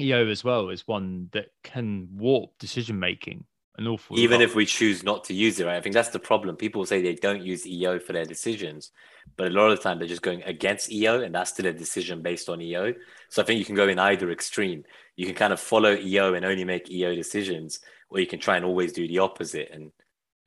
EO 0.00 0.28
as 0.28 0.42
well 0.44 0.70
is 0.70 0.86
one 0.86 1.28
that 1.32 1.46
can 1.62 2.08
warp 2.12 2.50
decision 2.58 2.98
making 2.98 3.44
an 3.76 3.88
awful 3.88 4.16
even 4.18 4.38
lot. 4.38 4.44
if 4.44 4.54
we 4.54 4.64
choose 4.66 5.02
not 5.02 5.24
to 5.24 5.34
use 5.34 5.58
it 5.58 5.66
right? 5.66 5.76
I 5.76 5.80
think 5.80 5.94
that's 5.94 6.10
the 6.10 6.18
problem. 6.20 6.56
People 6.56 6.86
say 6.86 7.02
they 7.02 7.14
don't 7.14 7.42
use 7.42 7.66
eo 7.66 7.98
for 7.98 8.12
their 8.12 8.24
decisions 8.24 8.92
but 9.36 9.48
a 9.48 9.50
lot 9.50 9.70
of 9.70 9.76
the 9.76 9.82
time 9.82 9.98
they're 9.98 10.06
just 10.06 10.22
going 10.22 10.42
against 10.44 10.92
eo 10.92 11.22
and 11.22 11.34
that's 11.34 11.50
still 11.50 11.66
a 11.66 11.72
decision 11.72 12.22
based 12.22 12.48
on 12.48 12.60
eo 12.60 12.92
so 13.30 13.42
i 13.42 13.44
think 13.44 13.58
you 13.58 13.64
can 13.64 13.74
go 13.74 13.88
in 13.88 13.98
either 13.98 14.30
extreme. 14.30 14.84
You 15.16 15.26
can 15.26 15.34
kind 15.34 15.52
of 15.52 15.60
follow 15.60 15.96
eo 15.96 16.34
and 16.34 16.44
only 16.44 16.64
make 16.64 16.90
eo 16.90 17.14
decisions 17.14 17.80
or 18.10 18.20
you 18.20 18.26
can 18.26 18.38
try 18.38 18.56
and 18.56 18.64
always 18.64 18.92
do 18.92 19.08
the 19.08 19.18
opposite. 19.18 19.70
And 19.72 19.90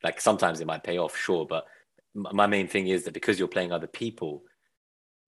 like 0.03 0.21
sometimes 0.21 0.61
it 0.61 0.67
might 0.67 0.83
pay 0.83 0.97
off 0.97 1.17
sure 1.17 1.45
but 1.45 1.65
my 2.13 2.47
main 2.47 2.67
thing 2.67 2.87
is 2.87 3.03
that 3.03 3.13
because 3.13 3.37
you're 3.37 3.47
playing 3.47 3.71
other 3.71 3.87
people 3.87 4.43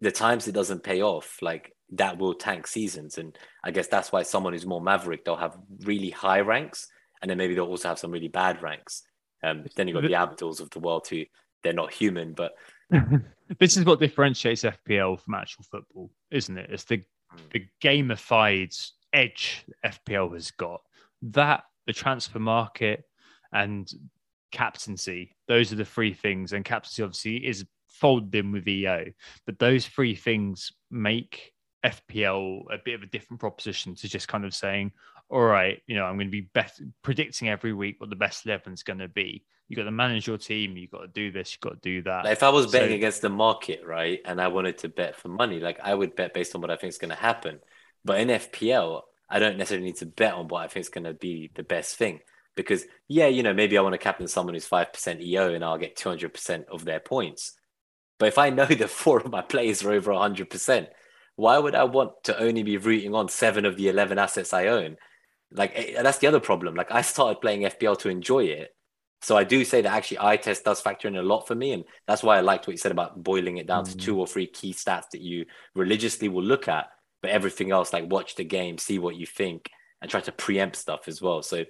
the 0.02 0.12
times 0.12 0.48
it 0.48 0.54
doesn't 0.54 0.84
pay 0.84 1.02
off 1.02 1.38
like 1.42 1.76
that 1.92 2.18
will 2.18 2.34
tank 2.34 2.68
seasons. 2.68 3.18
And 3.18 3.38
I 3.64 3.72
guess 3.72 3.88
that's 3.88 4.12
why 4.12 4.24
someone 4.24 4.54
who's 4.54 4.66
more 4.66 4.82
maverick, 4.82 5.26
they'll 5.26 5.36
have 5.36 5.58
really 5.84 6.10
high 6.10 6.42
ranks, 6.42 6.88
and 7.22 7.30
then 7.30 7.38
maybe 7.38 7.54
they'll 7.56 7.66
also 7.66 7.90
have 7.90 8.00
some 8.00 8.12
really 8.12 8.28
bad 8.28 8.62
ranks. 8.62 9.04
Um, 9.44 9.66
then 9.76 9.88
you've 9.88 9.96
got 9.96 10.04
the 10.04 10.14
Abduls 10.14 10.60
of 10.60 10.70
the 10.72 10.80
world 10.80 11.08
who 11.08 11.24
they're 11.64 11.74
not 11.74 11.94
human, 11.94 12.34
but 12.34 12.54
this 13.60 13.78
is 13.78 13.86
what 13.86 14.00
differentiates 14.00 14.64
FPL 14.64 15.20
from 15.20 15.34
actual 15.34 15.64
football, 15.64 16.12
isn't 16.32 16.58
it? 16.58 16.70
It's 16.72 16.84
the 16.84 17.04
Hmm. 17.32 17.38
the 17.52 17.68
gamified 17.82 18.92
edge 19.14 19.66
FPL 19.86 20.34
has 20.34 20.52
got. 20.52 20.82
That 21.22 21.64
the 21.86 21.94
transfer 21.94 22.40
market 22.40 23.04
and 23.52 23.90
captaincy, 24.52 25.36
those 25.48 25.72
are 25.72 25.76
the 25.76 25.86
three 25.86 26.14
things. 26.14 26.54
And 26.54 26.66
captaincy 26.66 27.04
obviously 27.04 27.48
is 27.48 27.66
folded 27.88 28.34
in 28.34 28.52
with 28.52 28.68
EO, 28.68 29.06
but 29.46 29.60
those 29.60 29.86
three 29.88 30.16
things 30.16 30.72
make 30.90 31.54
FPL 31.86 32.64
a 32.72 32.78
bit 32.84 32.96
of 32.96 33.04
a 33.04 33.08
different 33.08 33.40
proposition 33.40 33.96
to 33.96 34.08
just 34.08 34.28
kind 34.28 34.46
of 34.46 34.54
saying, 34.54 34.92
all 35.30 35.42
right, 35.42 35.82
you 35.88 35.96
know, 35.96 36.04
I'm 36.06 36.16
going 36.16 36.28
to 36.28 36.32
be 36.32 36.50
best 36.54 36.82
predicting 37.04 37.50
every 37.50 37.74
week 37.74 38.00
what 38.00 38.10
the 38.10 38.16
best 38.16 38.46
11 38.46 38.74
is 38.74 38.84
going 38.84 39.00
to 39.00 39.08
be. 39.08 39.44
You've 39.68 39.78
got 39.78 39.84
to 39.84 39.92
manage 39.92 40.28
your 40.28 40.40
team. 40.40 40.76
You've 40.78 40.90
got 40.90 41.02
to 41.02 41.08
do 41.08 41.32
this. 41.32 41.54
You've 41.54 41.62
got 41.62 41.82
to 41.82 41.90
do 41.90 42.02
that. 42.04 42.26
Like 42.26 42.34
if 42.34 42.44
I 42.44 42.50
was 42.50 42.72
betting 42.72 42.90
So- 42.90 42.96
against 42.96 43.22
the 43.22 43.30
market, 43.30 43.82
right, 43.86 44.20
and 44.26 44.42
I 44.42 44.48
wanted 44.48 44.80
to 44.80 44.90
bet 44.90 45.16
for 45.16 45.28
money, 45.28 45.60
like 45.60 45.80
I 45.84 45.94
would 45.94 46.16
bet 46.16 46.34
based 46.34 46.56
on 46.56 46.62
what 46.62 46.72
I 46.72 46.76
think 46.76 46.90
is 46.90 46.98
going 46.98 47.10
to 47.10 47.16
happen. 47.16 47.60
But 48.04 48.20
in 48.20 48.30
FPL, 48.30 49.02
I 49.30 49.38
don't 49.38 49.58
necessarily 49.58 49.86
need 49.86 49.98
to 49.98 50.08
bet 50.08 50.34
on 50.34 50.48
what 50.48 50.64
I 50.64 50.68
think 50.68 50.82
is 50.86 50.90
going 50.90 51.04
to 51.04 51.14
be 51.14 51.52
the 51.54 51.64
best 51.64 51.98
thing 51.98 52.22
because, 52.56 52.84
yeah, 53.08 53.28
you 53.28 53.44
know, 53.44 53.54
maybe 53.54 53.78
I 53.78 53.82
want 53.82 53.94
to 53.94 54.00
captain 54.00 54.28
someone 54.28 54.56
who's 54.56 54.66
five 54.66 54.92
percent 54.92 55.22
EO 55.22 55.54
and 55.54 55.64
I'll 55.64 55.78
get 55.78 55.96
two 55.96 56.10
hundred 56.10 56.34
percent 56.34 56.66
of 56.72 56.84
their 56.84 57.00
points. 57.00 57.54
But 58.18 58.30
if 58.30 58.40
I 58.40 58.50
know 58.50 58.66
that 58.66 58.90
four 58.90 59.20
of 59.20 59.32
my 59.32 59.42
players 59.42 59.84
are 59.84 59.92
over 59.92 60.12
hundred 60.14 60.50
percent, 60.50 60.90
why 61.40 61.58
would 61.58 61.74
I 61.74 61.86
want 61.86 62.26
to 62.26 62.38
only 62.38 62.64
be 62.64 62.76
rooting 62.76 63.16
on 63.16 63.30
seven 63.30 63.66
of 63.66 63.78
the 63.78 63.88
eleven 63.88 64.20
assets 64.20 64.54
I 64.54 64.68
own? 64.68 64.98
Like 65.52 65.72
eh, 65.74 66.02
that's 66.02 66.18
the 66.18 66.28
other 66.28 66.42
problem. 66.42 66.76
Like 66.76 66.92
I 66.92 67.02
started 67.02 67.40
playing 67.40 67.62
FPL 67.62 67.98
to 68.00 68.10
enjoy 68.10 68.44
it. 68.46 68.76
So 69.22 69.38
I 69.38 69.46
do 69.46 69.64
say 69.64 69.82
that 69.82 69.94
actually 69.94 70.20
eye 70.20 70.38
test 70.38 70.66
does 70.66 70.82
factor 70.82 71.08
in 71.08 71.16
a 71.16 71.22
lot 71.22 71.48
for 71.48 71.56
me. 71.56 71.72
And 71.72 71.86
that's 72.08 72.24
why 72.24 72.38
I 72.38 72.42
liked 72.42 72.68
what 72.68 72.74
you 72.74 72.78
said 72.78 72.92
about 72.92 73.22
boiling 73.22 73.58
it 73.58 73.68
down 73.68 73.86
to 73.86 73.98
two 73.98 74.20
or 74.20 74.28
three 74.28 74.48
key 74.48 74.74
stats 74.74 75.10
that 75.12 75.22
you 75.22 75.46
religiously 75.76 76.30
will 76.30 76.44
look 76.44 76.68
at, 76.68 76.88
but 77.22 77.32
everything 77.32 77.72
else, 77.72 77.92
like 77.92 78.10
watch 78.12 78.36
the 78.36 78.46
game, 78.46 78.78
see 78.78 78.98
what 78.98 79.18
you 79.18 79.26
think, 79.26 79.70
and 80.02 80.10
try 80.10 80.22
to 80.22 80.32
preempt 80.32 80.78
stuff 80.78 81.08
as 81.08 81.22
well. 81.22 81.42
So 81.42 81.66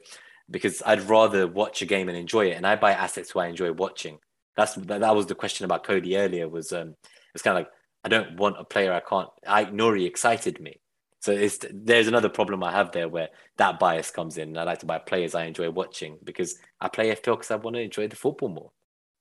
because 0.49 0.83
I'd 0.85 1.09
rather 1.09 1.47
watch 1.47 1.81
a 1.81 1.87
game 1.87 2.09
and 2.09 2.17
enjoy 2.17 2.47
it. 2.47 2.57
And 2.57 2.67
I 2.67 2.75
buy 2.75 2.91
assets 2.93 3.31
who 3.31 3.39
I 3.39 3.47
enjoy 3.47 3.71
watching. 3.71 4.17
That's 4.55 4.75
that, 4.75 5.01
that 5.01 5.15
was 5.15 5.27
the 5.27 5.35
question 5.35 5.65
about 5.65 5.83
Coady 5.83 6.17
earlier, 6.17 6.47
was 6.47 6.71
um 6.73 6.95
it's 7.33 7.43
kind 7.43 7.57
of 7.57 7.63
like 7.63 7.71
I 8.03 8.09
don't 8.09 8.37
want 8.37 8.59
a 8.59 8.63
player 8.63 8.93
I 8.93 9.01
can't 9.01 9.29
Aït-Nouri 9.47 10.05
excited 10.05 10.59
me. 10.61 10.79
So 11.21 11.31
it's 11.33 11.59
there's 11.73 12.07
another 12.07 12.29
problem 12.29 12.63
I 12.63 12.71
have 12.71 12.91
there 12.93 13.09
where 13.09 13.29
that 13.57 13.77
bias 13.77 14.09
comes 14.09 14.37
in. 14.37 14.57
I 14.57 14.63
like 14.63 14.79
to 14.79 14.85
buy 14.85 14.99
players 14.99 15.35
I 15.35 15.45
enjoy 15.45 15.69
watching 15.69 16.17
because 16.23 16.57
I 16.79 16.87
play 16.87 17.13
FPL 17.13 17.35
because 17.37 17.51
I 17.51 17.55
want 17.57 17.75
to 17.75 17.81
enjoy 17.81 18.07
the 18.07 18.15
football 18.15 18.49
more. 18.49 18.71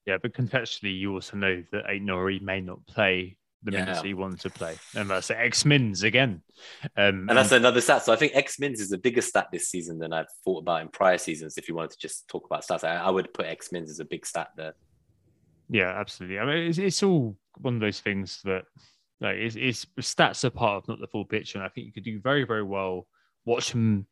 Yeah, 0.06 0.18
but 0.22 0.32
contextually, 0.32 0.96
you 0.96 1.12
also 1.12 1.36
know 1.36 1.62
that 1.72 1.86
Aït-Nouri 1.86 2.40
may 2.40 2.60
not 2.60 2.86
play 2.86 3.36
the 3.64 3.72
Yeah. 3.72 3.80
minutes 3.80 4.02
he 4.02 4.14
wanted 4.14 4.38
to 4.40 4.50
play. 4.50 4.76
And 4.94 5.10
that's 5.10 5.30
X 5.32 5.64
Mins 5.64 6.05
again. 6.05 6.42
Um, 6.96 7.28
And 7.28 7.36
that's 7.36 7.50
another 7.50 7.80
stat. 7.80 8.05
So 8.05 8.12
I 8.12 8.16
think 8.16 8.32
X 8.36 8.60
Mins 8.60 8.80
is 8.80 8.92
a 8.92 8.98
bigger 8.98 9.20
stat 9.20 9.48
this 9.52 9.68
season 9.68 9.98
than 9.98 10.12
I've 10.12 10.30
thought 10.44 10.60
about 10.60 10.82
in 10.82 10.88
prior 10.88 11.18
seasons. 11.18 11.59
If 11.59 11.68
you 11.68 11.74
wanted 11.74 11.90
to 11.90 11.98
just 11.98 12.28
talk 12.28 12.46
about 12.46 12.64
stats, 12.64 12.84
I, 12.84 12.94
I 12.96 13.10
would 13.10 13.34
put 13.34 13.46
X 13.46 13.72
Mins 13.72 13.90
as 13.90 13.98
a 13.98 14.05
big 14.05 14.24
stat 14.24 14.50
there. 14.56 14.74
Yeah, 15.68 15.90
absolutely. 15.90 16.38
I 16.38 16.46
mean, 16.46 16.68
it's, 16.68 16.78
it's 16.78 17.02
all 17.02 17.36
one 17.60 17.74
of 17.74 17.80
those 17.80 18.01
things 18.01 18.40
that 18.44 18.64
like 19.20 19.36
it's, 19.36 19.56
it's 19.56 19.86
stats 20.01 20.44
are 20.44 20.51
part 20.51 20.82
of 20.82 20.89
not 20.89 21.01
the 21.01 21.06
full 21.06 21.24
picture, 21.24 21.59
and 21.59 21.64
I 21.64 21.68
think 21.68 21.86
you 21.86 21.93
could 21.93 22.05
do 22.05 22.20
very, 22.20 22.44
very 22.44 22.62
well 22.62 23.06
watching 23.44 24.06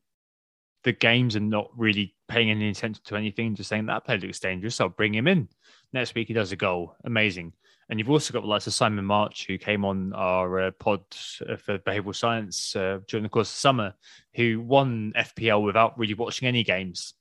the 0.85 0.93
games 0.93 1.35
and 1.35 1.51
not 1.51 1.71
really 1.77 2.15
paying 2.29 2.51
any 2.51 2.69
attention 2.69 3.03
to 3.05 3.17
anything, 3.17 3.55
just 3.55 3.69
saying 3.69 3.87
that 3.87 4.05
player 4.05 4.19
looks 4.19 4.41
dangerous. 4.41 4.81
I'll 4.81 4.89
bring 4.89 5.15
him 5.15 5.27
in. 5.27 5.49
Next 5.93 6.15
week 6.15 6.29
he 6.29 6.35
does 6.35 6.53
a 6.53 6.57
goal, 6.57 6.95
amazing. 7.05 7.53
And 7.89 7.99
you've 7.99 8.11
also 8.11 8.33
got 8.33 8.41
the 8.41 8.49
likes 8.49 8.67
of 8.67 8.75
Simon 8.75 9.05
March, 9.05 9.47
who 9.47 9.59
came 9.59 9.85
on 9.85 10.13
our 10.13 10.61
uh, 10.61 10.71
pod 10.73 11.01
uh, 11.49 11.57
for 11.57 11.79
behavioural 11.79 12.17
science 12.17 12.75
uh, 12.75 12.99
during 13.09 13.23
the 13.23 13.29
course 13.29 13.51
of 13.51 13.57
summer, 13.57 13.95
who 14.35 14.61
won 14.61 15.13
FPL 15.17 15.65
without 15.65 15.97
really 15.99 16.15
watching 16.15 16.49
any 16.49 16.65
games 16.65 17.15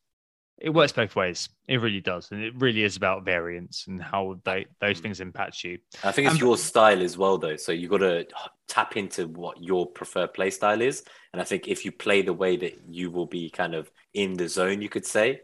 it 0.58 0.70
works 0.70 0.94
both 0.94 1.16
ways. 1.16 1.50
It 1.68 1.82
really 1.82 2.02
does, 2.02 2.32
and 2.32 2.42
it 2.42 2.54
really 2.58 2.84
is 2.84 2.96
about 2.96 3.26
variance 3.26 3.88
and 3.88 4.02
how 4.02 4.40
they 4.46 4.66
those 4.80 5.00
things 5.00 5.20
impact 5.20 5.64
you. 5.64 5.80
I 6.04 6.12
think 6.12 6.28
it's 6.28 6.36
Um, 6.36 6.48
your 6.48 6.58
style 6.58 7.02
as 7.02 7.18
well, 7.18 7.38
though. 7.38 7.58
So 7.58 7.72
you've 7.72 7.92
got 7.92 7.98
to 8.00 8.26
tap 8.68 8.98
into 8.98 9.28
what 9.28 9.62
your 9.62 9.86
preferred 9.86 10.34
play 10.34 10.50
style 10.50 10.82
is. 10.82 11.04
And 11.34 11.42
I 11.42 11.46
think 11.46 11.68
if 11.68 11.84
you 11.86 11.92
play 11.92 12.22
the 12.22 12.34
way 12.34 12.58
that 12.58 12.80
you 12.88 13.12
will 13.12 13.26
be 13.26 13.50
kind 13.50 13.76
of 13.76 13.92
in 14.14 14.34
the 14.36 14.48
zone, 14.48 14.82
you 14.82 14.90
could 14.90 15.06
say, 15.06 15.42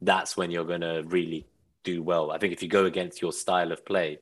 that's 0.00 0.36
when 0.36 0.50
you're 0.50 0.64
going 0.64 0.80
to 0.82 1.02
really 1.06 1.46
do 1.84 2.02
well. 2.02 2.30
I 2.30 2.38
think 2.38 2.52
if 2.52 2.62
you 2.62 2.68
go 2.68 2.84
against 2.84 3.20
your 3.20 3.32
style 3.32 3.72
of 3.72 3.84
play, 3.84 4.18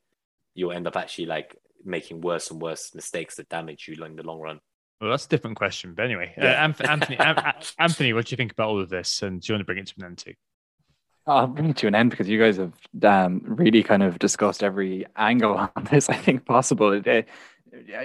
you'll 0.54 0.72
end 0.72 0.86
up 0.86 0.96
actually 0.96 1.26
like 1.26 1.56
making 1.84 2.22
worse 2.22 2.50
and 2.50 2.60
worse 2.60 2.94
mistakes 2.94 3.36
that 3.36 3.48
damage 3.48 3.88
you 3.88 4.02
in 4.04 4.16
the 4.16 4.22
long 4.22 4.40
run. 4.40 4.60
Well, 5.00 5.10
that's 5.10 5.24
a 5.24 5.28
different 5.28 5.56
question, 5.56 5.94
but 5.94 6.04
anyway, 6.04 6.34
uh, 6.36 6.44
Yeah. 6.44 6.66
Anth- 6.66 6.86
Anthony, 6.86 7.16
An- 7.18 7.38
An- 7.38 7.54
Anthony, 7.78 8.12
what 8.12 8.26
do 8.26 8.32
you 8.32 8.36
think 8.36 8.52
about 8.52 8.68
all 8.68 8.80
of 8.80 8.90
this? 8.90 9.22
And 9.22 9.40
do 9.40 9.50
you 9.50 9.54
want 9.54 9.60
to 9.62 9.64
bring 9.64 9.78
it 9.78 9.86
to 9.86 9.94
an 9.98 10.04
end 10.04 10.18
too? 10.18 10.34
I'll 11.26 11.46
bring 11.46 11.70
it 11.70 11.76
to 11.78 11.86
an 11.86 11.94
end 11.94 12.10
because 12.10 12.28
you 12.28 12.38
guys 12.38 12.56
have 12.58 12.72
um, 13.04 13.42
really 13.44 13.82
kind 13.82 14.02
of 14.02 14.18
discussed 14.18 14.62
every 14.62 15.06
angle 15.16 15.56
on 15.76 15.84
this, 15.90 16.08
I 16.08 16.16
think, 16.16 16.44
possible. 16.44 16.92
It, 16.92 17.06
uh, 17.06 17.22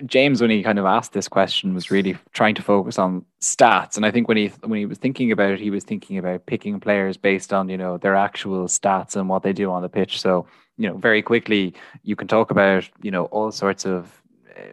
James, 0.05 0.41
when 0.41 0.51
he 0.51 0.61
kind 0.61 0.77
of 0.77 0.85
asked 0.85 1.13
this 1.13 1.27
question, 1.27 1.73
was 1.73 1.89
really 1.89 2.17
trying 2.34 2.55
to 2.55 2.61
focus 2.61 2.99
on 2.99 3.26
stats, 3.41 3.97
and 3.97 4.05
I 4.05 4.11
think 4.11 4.27
when 4.27 4.38
he 4.38 4.47
when 4.63 4.77
he 4.80 4.85
was 4.85 4.99
thinking 4.99 5.31
about 5.31 5.51
it, 5.53 5.59
he 5.59 5.72
was 5.72 5.84
thinking 5.84 6.19
about 6.19 6.45
picking 6.45 6.80
players 6.80 7.17
based 7.17 7.51
on 7.51 7.67
you 7.67 7.77
know 7.77 7.97
their 7.97 8.15
actual 8.15 8.65
stats 8.67 9.15
and 9.15 9.27
what 9.27 9.41
they 9.41 9.53
do 9.53 9.72
on 9.72 9.81
the 9.81 9.89
pitch. 9.89 10.22
So 10.22 10.45
you 10.77 10.88
know, 10.88 10.97
very 10.97 11.23
quickly, 11.23 11.73
you 12.03 12.15
can 12.15 12.27
talk 12.27 12.51
about 12.51 12.88
you 13.01 13.09
know 13.09 13.26
all 13.26 13.51
sorts 13.51 13.85
of 13.88 14.05
uh, 14.05 14.07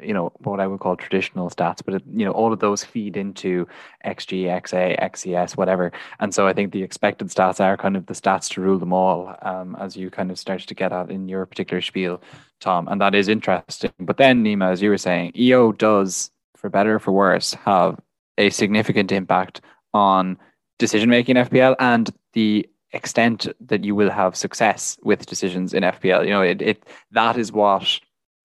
you 0.03 0.13
know 0.13 0.33
what 0.39 0.61
I 0.61 0.67
would 0.67 0.81
call 0.81 0.97
traditional 0.97 1.51
stats, 1.51 1.81
but 1.85 2.03
you 2.07 2.25
know 2.25 2.33
all 2.33 2.53
of 2.53 2.61
those 2.61 2.85
feed 2.85 3.17
into 3.17 3.67
XG, 4.05 4.45
XA, 4.45 5.01
XCS, 5.01 5.57
whatever. 5.57 5.93
And 6.21 6.35
so 6.35 6.47
I 6.47 6.53
think 6.53 6.73
the 6.73 6.83
expected 6.83 7.29
stats 7.29 7.61
are 7.61 7.77
kind 7.77 7.97
of 7.97 8.07
the 8.07 8.15
stats 8.15 8.49
to 8.51 8.61
rule 8.61 8.79
them 8.79 8.93
all, 8.93 9.37
um, 9.43 9.77
as 9.81 9.97
you 9.97 10.11
kind 10.11 10.31
of 10.31 10.39
started 10.39 10.69
to 10.69 10.75
get 10.75 10.93
at 10.93 11.11
in 11.11 11.29
your 11.29 11.47
particular 11.47 11.81
spiel, 11.81 12.23
Tom. 12.61 12.89
And 12.89 13.01
that 13.01 13.15
is 13.15 13.29
interesting. 13.29 13.93
But 13.99 14.17
then, 14.17 14.45
Nima, 14.45 14.73
as 14.73 14.83
you 14.83 14.91
were 14.91 14.99
saying, 14.99 15.33
EO 15.37 15.73
does, 15.73 16.31
for 16.57 16.71
better 16.71 16.97
or 16.97 16.99
for 16.99 17.13
worse, 17.13 17.55
have 17.55 17.99
a 18.39 18.51
significant 18.51 19.13
impact 19.13 19.61
on 19.95 20.39
decision 20.79 21.11
making 21.11 21.37
in 21.37 21.47
FPL 21.47 21.77
and 21.79 22.11
the 22.33 22.69
extent 22.93 23.49
that 23.61 23.85
you 23.85 23.95
will 23.95 24.11
have 24.11 24.37
success 24.37 24.99
with 25.03 25.27
decisions 25.27 25.75
in 25.75 25.83
FPL. 25.83 26.25
You 26.25 26.31
know, 26.31 26.43
it, 26.43 26.61
it 26.63 26.85
that 27.13 27.37
is 27.37 27.53
what 27.53 28.01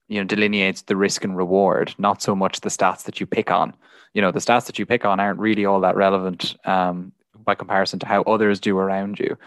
you 0.08 0.20
know 0.20 0.26
delineates 0.26 0.84
the 0.84 0.96
risk 0.96 1.24
and 1.24 1.38
reward, 1.38 1.94
not 1.98 2.22
so 2.22 2.36
much 2.36 2.62
the 2.62 2.70
stats 2.70 3.04
that 3.04 3.20
you 3.20 3.26
pick 3.26 3.52
on. 3.52 3.74
You 4.14 4.22
know 4.22 4.32
the 4.32 4.40
stats 4.40 4.66
that 4.66 4.80
you 4.80 4.86
pick 4.86 5.06
on 5.06 5.20
aren't 5.20 5.40
really 5.40 5.66
all 5.66 5.82
that 5.82 5.96
relevant 5.96 6.56
um, 6.66 7.12
by 7.44 7.56
comparison 7.56 8.00
to 8.00 8.08
how 8.08 8.22
others 8.24 8.60
do 8.60 8.78
around 8.78 9.20
you. 9.20 9.38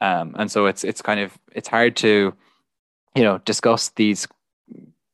Um, 0.00 0.34
and 0.38 0.50
so 0.50 0.66
it's 0.66 0.84
it's 0.84 1.02
kind 1.02 1.20
of 1.20 1.36
it's 1.52 1.68
hard 1.68 1.96
to 1.96 2.34
you 3.14 3.22
know 3.22 3.38
discuss 3.38 3.90
these 3.90 4.26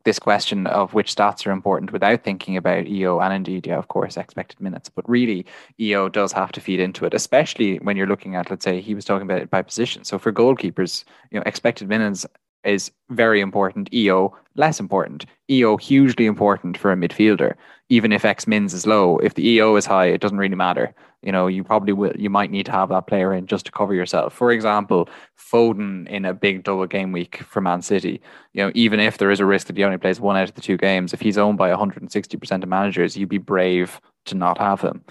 this 0.05 0.19
question 0.19 0.67
of 0.67 0.95
which 0.95 1.15
stats 1.15 1.47
are 1.47 1.53
important 1.53 1.93
without 1.93 2.25
thinking 2.25 2.57
about 2.57 2.89
EO 2.89 3.21
and 3.21 3.33
indeed 3.33 3.69
yeah 3.69 3.79
of 3.79 3.89
course 3.89 4.17
expected 4.17 4.61
minutes. 4.61 4.89
But 4.89 5.09
really 5.09 5.47
EO 5.81 6.09
does 6.09 6.33
have 6.33 6.53
to 6.53 6.61
feed 6.61 6.81
into 6.81 7.05
it 7.05 7.15
especially 7.15 7.79
when 7.79 7.97
you're 7.97 8.09
looking 8.09 8.35
at 8.35 8.51
let's 8.51 8.65
say 8.65 8.81
he 8.81 8.95
was 8.95 9.05
talking 9.05 9.23
about 9.23 9.41
it 9.41 9.51
by 9.51 9.63
position. 9.63 10.05
So 10.05 10.19
for 10.19 10.33
goalkeepers 10.33 11.05
you 11.31 11.39
know 11.39 11.45
expected 11.47 11.89
minutes 11.89 12.27
is 12.65 12.91
very 13.11 13.41
important 13.41 13.93
EO 13.93 14.37
less 14.55 14.79
important 14.79 15.25
EO 15.51 15.77
hugely 15.77 16.27
important 16.27 16.77
for 16.77 16.93
a 16.93 16.97
midfielder 16.97 17.55
even 17.93 18.11
if 18.11 18.25
X 18.25 18.47
mins 18.47 18.73
is 18.73 18.87
low, 18.87 19.19
if 19.19 19.35
the 19.35 19.47
EO 19.47 19.77
is 19.77 19.85
high, 19.85 20.07
it 20.07 20.23
doesn't 20.23 20.39
really 20.39 20.55
matter. 20.55 20.95
You 21.21 21.31
know, 21.31 21.47
you 21.47 21.63
probably 21.63 21.93
will, 21.93 22.17
you 22.17 22.31
might 22.31 22.51
need 22.51 22.65
to 22.65 22.73
have 22.73 22.89
that 22.89 23.07
player 23.07 23.35
in 23.35 23.47
just 23.47 23.67
to 23.67 23.73
cover 23.73 23.93
yourself. 23.93 24.33
For 24.33 24.51
example, 24.51 25.11
Foden 25.39 26.09
in 26.09 26.25
a 26.25 26.33
big 26.33 26.65
double 26.65 26.87
game 26.87 27.13
week 27.13 27.43
for 27.43 27.61
Man 27.61 27.83
City, 27.83 28.23
you 28.55 28.65
know, 28.65 28.73
even 28.75 28.99
if 28.99 29.19
there 29.19 29.31
is 29.31 29.41
a 29.41 29.45
risk 29.45 29.67
that 29.67 29.77
he 29.77 29.85
only 29.85 29.99
plays 29.99 30.21
one 30.21 30.39
out 30.39 30.49
of 30.49 30.55
the 30.55 30.63
two 30.63 30.79
games, 30.79 31.13
if 31.13 31.21
he's 31.21 31.37
owned 31.37 31.59
by 31.59 31.71
160% 31.71 32.63
of 32.63 32.69
managers, 32.69 33.15
you'd 33.15 33.29
be 33.29 33.37
brave 33.37 34.01
to 34.25 34.35
not 34.35 34.57
have 34.57 34.81
him. 34.81 35.05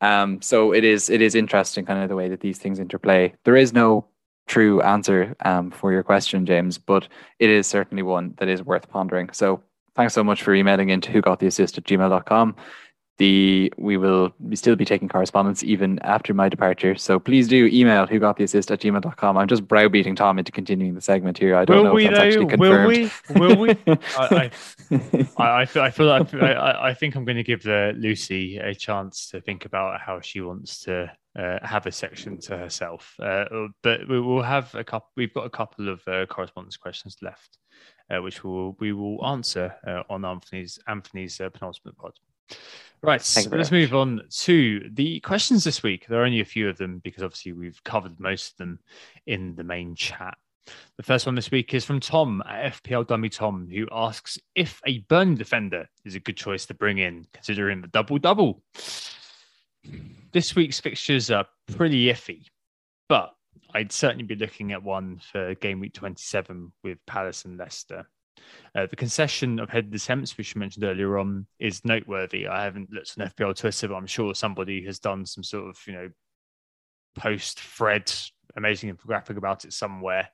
Um, 0.00 0.42
so 0.42 0.72
it 0.72 0.82
is, 0.82 1.08
it 1.10 1.22
is 1.22 1.36
interesting 1.36 1.86
kind 1.86 2.02
of 2.02 2.08
the 2.08 2.16
way 2.16 2.28
that 2.28 2.40
these 2.40 2.58
things 2.58 2.80
interplay. 2.80 3.32
There 3.44 3.56
is 3.56 3.72
no 3.72 4.06
true 4.46 4.80
answer 4.82 5.34
um, 5.44 5.70
for 5.70 5.92
your 5.92 6.02
question, 6.02 6.46
James, 6.46 6.78
but 6.78 7.08
it 7.38 7.50
is 7.50 7.66
certainly 7.66 8.02
one 8.02 8.34
that 8.38 8.48
is 8.48 8.62
worth 8.62 8.88
pondering. 8.88 9.30
So 9.32 9.62
thanks 9.94 10.12
so 10.14 10.24
much 10.24 10.42
for 10.42 10.54
emailing 10.54 10.90
into 10.90 11.10
who 11.10 11.20
got 11.20 11.40
the 11.40 11.46
assist 11.46 11.78
at 11.78 11.84
gmail.com. 11.84 12.56
The 13.16 13.72
we 13.78 13.96
will 13.96 14.34
still 14.54 14.74
be 14.74 14.84
taking 14.84 15.08
correspondence 15.08 15.62
even 15.62 16.00
after 16.00 16.34
my 16.34 16.48
departure. 16.48 16.96
So 16.96 17.20
please 17.20 17.46
do 17.46 17.70
email 17.72 18.08
who 18.08 18.18
got 18.18 18.36
the 18.36 18.42
assist 18.42 18.72
at 18.72 18.80
gmail.com. 18.80 19.38
I'm 19.38 19.46
just 19.46 19.68
browbeating 19.68 20.16
Tom 20.16 20.36
into 20.36 20.50
continuing 20.50 20.94
the 20.94 21.00
segment 21.00 21.38
here. 21.38 21.54
I 21.54 21.64
don't 21.64 21.76
Will 21.76 21.84
know 21.84 21.94
we 21.94 22.06
if 22.06 22.10
that's 22.10 22.34
actually 22.34 22.56
though? 22.56 22.56
Will 22.56 22.88
we? 22.88 23.10
Will 23.36 23.56
we? 23.56 23.70
I, 24.18 24.50
I, 25.38 25.62
I, 25.62 25.64
feel, 25.64 25.82
I 25.82 25.90
feel 25.92 26.06
like 26.08 26.34
I, 26.34 26.52
I- 26.54 26.88
I 26.88 26.94
think 26.94 27.14
I'm 27.14 27.24
going 27.24 27.36
to 27.36 27.44
give 27.44 27.62
the 27.62 27.94
Lucy 27.96 28.58
a 28.58 28.74
chance 28.74 29.28
to 29.28 29.40
think 29.40 29.64
about 29.64 30.00
how 30.00 30.18
she 30.20 30.40
wants 30.40 30.80
to 30.82 31.12
uh, 31.38 31.58
have 31.62 31.86
a 31.86 31.92
section 31.92 32.38
to 32.38 32.56
herself. 32.56 33.14
Uh, 33.20 33.44
but 33.82 34.08
we 34.08 34.20
will 34.20 34.42
have 34.42 34.74
a 34.74 34.84
couple. 34.84 35.10
We've 35.16 35.34
got 35.34 35.46
a 35.46 35.50
couple 35.50 35.88
of 35.88 36.06
uh, 36.06 36.26
correspondence 36.26 36.76
questions 36.76 37.16
left, 37.22 37.58
uh, 38.10 38.22
which 38.22 38.44
we 38.44 38.50
will 38.50 38.76
we 38.80 38.92
will 38.92 39.24
answer 39.26 39.74
uh, 39.86 40.02
on 40.08 40.24
Anthony's 40.24 40.78
Anthony's 40.86 41.40
uh, 41.40 41.50
penultimate 41.50 41.96
pod. 41.96 42.12
Right, 43.02 43.20
Thank 43.20 43.52
let's 43.52 43.70
move 43.70 43.94
on 43.94 44.22
to 44.30 44.88
the 44.92 45.20
questions 45.20 45.64
this 45.64 45.82
week. 45.82 46.06
There 46.06 46.22
are 46.22 46.24
only 46.24 46.40
a 46.40 46.44
few 46.44 46.68
of 46.68 46.78
them 46.78 47.00
because 47.04 47.22
obviously 47.22 47.52
we've 47.52 47.82
covered 47.84 48.18
most 48.18 48.52
of 48.52 48.56
them 48.56 48.78
in 49.26 49.54
the 49.56 49.64
main 49.64 49.94
chat. 49.94 50.36
The 50.96 51.02
first 51.02 51.26
one 51.26 51.34
this 51.34 51.50
week 51.50 51.74
is 51.74 51.84
from 51.84 52.00
Tom 52.00 52.42
at 52.48 52.82
FPL 52.82 53.06
Dummy 53.06 53.28
Tom, 53.28 53.68
who 53.70 53.86
asks 53.92 54.38
if 54.54 54.80
a 54.86 55.00
burn 55.00 55.34
defender 55.34 55.86
is 56.06 56.14
a 56.14 56.20
good 56.20 56.38
choice 56.38 56.64
to 56.66 56.74
bring 56.74 56.96
in, 56.96 57.26
considering 57.34 57.82
the 57.82 57.88
double 57.88 58.18
double. 58.18 58.62
This 60.32 60.54
week's 60.56 60.80
fixtures 60.80 61.30
are 61.30 61.46
pretty 61.76 62.06
iffy, 62.06 62.46
but 63.08 63.34
I'd 63.74 63.92
certainly 63.92 64.24
be 64.24 64.36
looking 64.36 64.72
at 64.72 64.82
one 64.82 65.20
for 65.32 65.54
game 65.56 65.80
week 65.80 65.94
27 65.94 66.72
with 66.82 66.98
Palace 67.06 67.44
and 67.44 67.58
Leicester. 67.58 68.06
Uh, 68.74 68.86
the 68.86 68.96
concession 68.96 69.58
of 69.58 69.70
headed 69.70 69.94
attempts, 69.94 70.36
which 70.36 70.54
you 70.54 70.58
mentioned 70.58 70.84
earlier 70.84 71.18
on, 71.18 71.46
is 71.58 71.84
noteworthy. 71.84 72.46
I 72.46 72.64
haven't 72.64 72.90
looked 72.90 73.14
on 73.18 73.28
FPL 73.28 73.56
Twitter, 73.56 73.88
but 73.88 73.94
I'm 73.94 74.06
sure 74.06 74.34
somebody 74.34 74.84
has 74.86 74.98
done 74.98 75.24
some 75.26 75.44
sort 75.44 75.68
of, 75.68 75.78
you 75.86 75.92
know, 75.92 76.10
post 77.16 77.60
thread, 77.60 78.12
amazing 78.56 78.94
infographic 78.94 79.36
about 79.36 79.64
it 79.64 79.72
somewhere. 79.72 80.28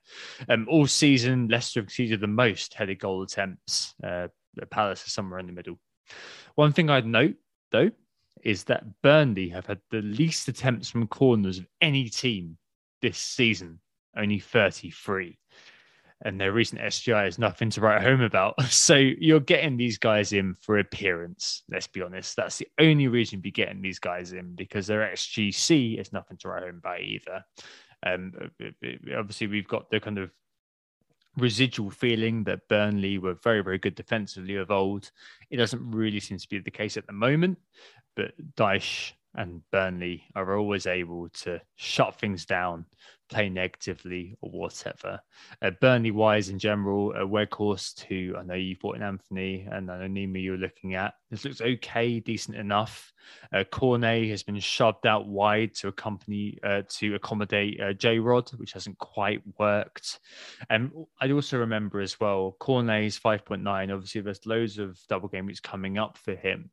Um, 0.49 0.67
all 0.71 0.87
season, 0.87 1.49
Leicester 1.49 1.81
have 1.81 1.89
exceeded 1.89 2.21
the 2.21 2.27
most 2.27 2.75
headed 2.75 2.99
goal 2.99 3.23
attempts. 3.23 3.95
Uh, 4.03 4.29
Palace 4.71 5.07
is 5.07 5.13
somewhere 5.13 5.39
in 5.39 5.47
the 5.47 5.53
middle. 5.53 5.79
One 6.55 6.73
thing 6.73 6.91
I'd 6.91 7.07
note, 7.07 7.37
though, 7.71 7.91
is 8.43 8.65
that 8.65 8.85
Burnley 9.03 9.49
have 9.51 9.67
had 9.67 9.81
the 9.91 10.03
least 10.03 10.49
attempts 10.49 10.91
from 10.91 11.07
corners 11.07 11.59
of 11.59 11.67
any 11.81 12.09
team 12.09 12.57
this 13.03 13.19
season, 13.19 13.81
only 14.17 14.39
33 14.39 15.39
and 16.23 16.39
their 16.39 16.53
recent 16.53 16.81
XGI 16.81 17.27
is 17.27 17.39
nothing 17.39 17.71
to 17.71 17.81
write 17.81 18.03
home 18.03 18.21
about. 18.21 18.55
So 18.71 18.95
you're 18.95 19.41
getting 19.41 19.77
these 19.77 19.99
guys 19.99 20.33
in 20.33 20.55
for 20.55 20.79
appearance. 20.79 21.63
Let's 21.71 21.87
be 21.87 22.03
honest. 22.03 22.37
That's 22.37 22.59
the 22.59 22.69
only 22.79 23.09
reason 23.09 23.39
you'd 23.39 23.43
be 23.43 23.51
getting 23.51 23.83
these 23.83 23.99
guys 23.99 24.33
in 24.33 24.55
because 24.55 24.87
their 24.87 25.01
XGC 25.01 26.01
is 26.01 26.13
nothing 26.13 26.37
to 26.39 26.49
write 26.49 26.63
home 26.63 26.79
about 26.79 27.01
either. 27.01 27.45
Um, 28.07 28.33
uh, 28.41 28.65
uh, 28.65 28.89
uh, 28.89 29.19
obviously, 29.19 29.49
we've 29.49 29.69
got 29.69 29.91
the 29.91 30.01
kind 30.01 30.19
of 30.19 30.31
residual 31.37 31.91
feeling 31.91 32.45
that 32.45 32.69
Burnley 32.69 33.19
were 33.19 33.35
very, 33.35 33.63
very 33.63 33.79
good 33.79 33.95
defensively 33.95 34.57
of 34.57 34.71
old. 34.71 35.11
It 35.51 35.57
doesn't 35.57 35.91
really 35.91 36.21
seem 36.21 36.39
to 36.39 36.49
be 36.49 36.59
the 36.59 36.71
case 36.71 36.97
at 36.97 37.07
the 37.07 37.13
moment, 37.13 37.59
but 38.17 38.33
Dyche 38.57 39.13
and 39.35 39.63
Burnley 39.71 40.25
are 40.35 40.59
always 40.59 40.87
able 40.87 41.29
to 41.29 41.61
shut 41.77 42.19
things 42.19 42.45
down, 42.45 42.85
play 43.31 43.49
negatively 43.49 44.37
or 44.41 44.51
whatever. 44.51 45.21
Uh, 45.63 45.71
Burnley 45.81 46.11
wise 46.11 46.49
in 46.49 46.59
general, 46.59 47.13
uh, 47.17 47.21
Weghorst, 47.21 48.01
who 48.01 48.35
I 48.37 48.43
know 48.43 48.55
you 48.55 48.77
brought 48.77 48.97
in 48.97 49.03
Anthony 49.03 49.67
and 49.71 49.91
I 49.91 49.99
know 49.99 50.09
Nima 50.09 50.43
you're 50.43 50.57
looking 50.57 50.95
at, 50.95 51.15
this 51.31 51.45
looks 51.45 51.61
okay, 51.61 52.21
decent 52.21 52.57
enough. 52.57 53.13
Uh, 53.53 53.65
Cornet 53.65 54.29
has 54.31 54.43
been 54.43 54.59
shoved 54.59 55.07
out 55.07 55.29
wide 55.29 55.75
to 55.77 55.89
accompany 55.89 56.59
uh, 56.65 56.83
to 56.89 57.15
accommodate 57.15 57.81
uh, 57.81 57.93
J 57.93 58.19
Rod, 58.19 58.51
which 58.57 58.73
hasn't 58.73 58.99
quite 58.99 59.43
worked. 59.59 60.19
And 60.69 60.91
um, 60.95 61.07
I 61.21 61.31
also 61.31 61.59
remember 61.59 62.01
as 62.01 62.19
well, 62.19 62.57
Cornet's 62.59 63.19
5.9. 63.19 63.95
Obviously, 63.95 64.21
there's 64.21 64.45
loads 64.47 64.79
of 64.79 64.99
double 65.09 65.29
game 65.29 65.47
weeks 65.47 65.61
coming 65.61 65.99
up 65.99 66.19
for 66.19 66.35
him. 66.35 66.71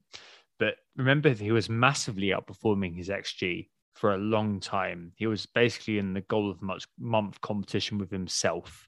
But 0.60 0.76
remember, 0.96 1.30
he 1.30 1.52
was 1.52 1.70
massively 1.70 2.30
outperforming 2.30 2.96
his 2.96 3.10
XG 3.10 3.68
for 3.98 4.14
a 4.14 4.18
long 4.18 4.60
time. 4.60 5.12
He 5.16 5.28
was 5.28 5.46
basically 5.46 5.98
in 5.98 6.14
the 6.14 6.22
goal 6.22 6.52
of 6.52 6.62
much 6.62 6.86
month 7.00 7.42
competition 7.42 7.98
with 7.98 8.12
himself. 8.12 8.88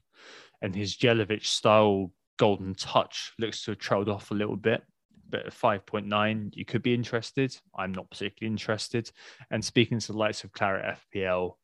And 0.62 0.74
his 0.74 0.96
Jelavic 0.96 1.44
style 1.44 2.12
golden 2.38 2.74
touch 2.74 3.32
looks 3.38 3.64
to 3.64 3.72
have 3.72 3.78
trailed 3.78 4.08
off 4.08 4.30
a 4.30 4.34
little 4.34 4.56
bit. 4.56 4.82
But 5.28 5.46
at 5.46 5.52
5.9, 5.52 6.56
you 6.56 6.64
could 6.64 6.82
be 6.82 6.94
interested. 6.94 7.56
I'm 7.76 7.92
not 7.92 8.10
particularly 8.10 8.52
interested. 8.52 9.10
And 9.50 9.64
speaking 9.64 9.98
to 9.98 10.12
the 10.12 10.18
likes 10.18 10.44
of 10.44 10.52
Claret 10.52 10.96
FPL, 11.14 11.54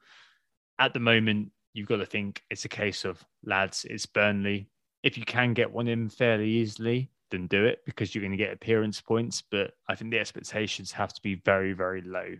at 0.78 0.92
the 0.92 1.00
moment, 1.00 1.50
you've 1.72 1.88
got 1.88 1.96
to 1.96 2.06
think 2.06 2.42
it's 2.50 2.64
a 2.64 2.68
case 2.68 3.04
of 3.04 3.24
lads, 3.44 3.86
it's 3.88 4.06
Burnley. 4.06 4.68
If 5.02 5.18
you 5.18 5.24
can 5.24 5.54
get 5.54 5.72
one 5.72 5.88
in 5.88 6.08
fairly 6.08 6.48
easily, 6.48 7.10
then 7.30 7.46
do 7.46 7.64
it 7.64 7.80
because 7.86 8.14
you're 8.14 8.22
going 8.22 8.30
to 8.32 8.36
get 8.36 8.52
appearance 8.52 9.00
points. 9.00 9.42
But 9.50 9.72
I 9.88 9.94
think 9.94 10.10
the 10.10 10.18
expectations 10.18 10.92
have 10.92 11.12
to 11.14 11.22
be 11.22 11.36
very, 11.44 11.72
very 11.72 12.02
low 12.02 12.36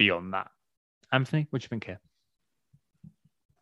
beyond 0.00 0.32
that. 0.32 0.50
Anthony, 1.12 1.46
what 1.50 1.60
do 1.60 1.64
you 1.66 1.68
think 1.68 1.84
here? 1.84 2.00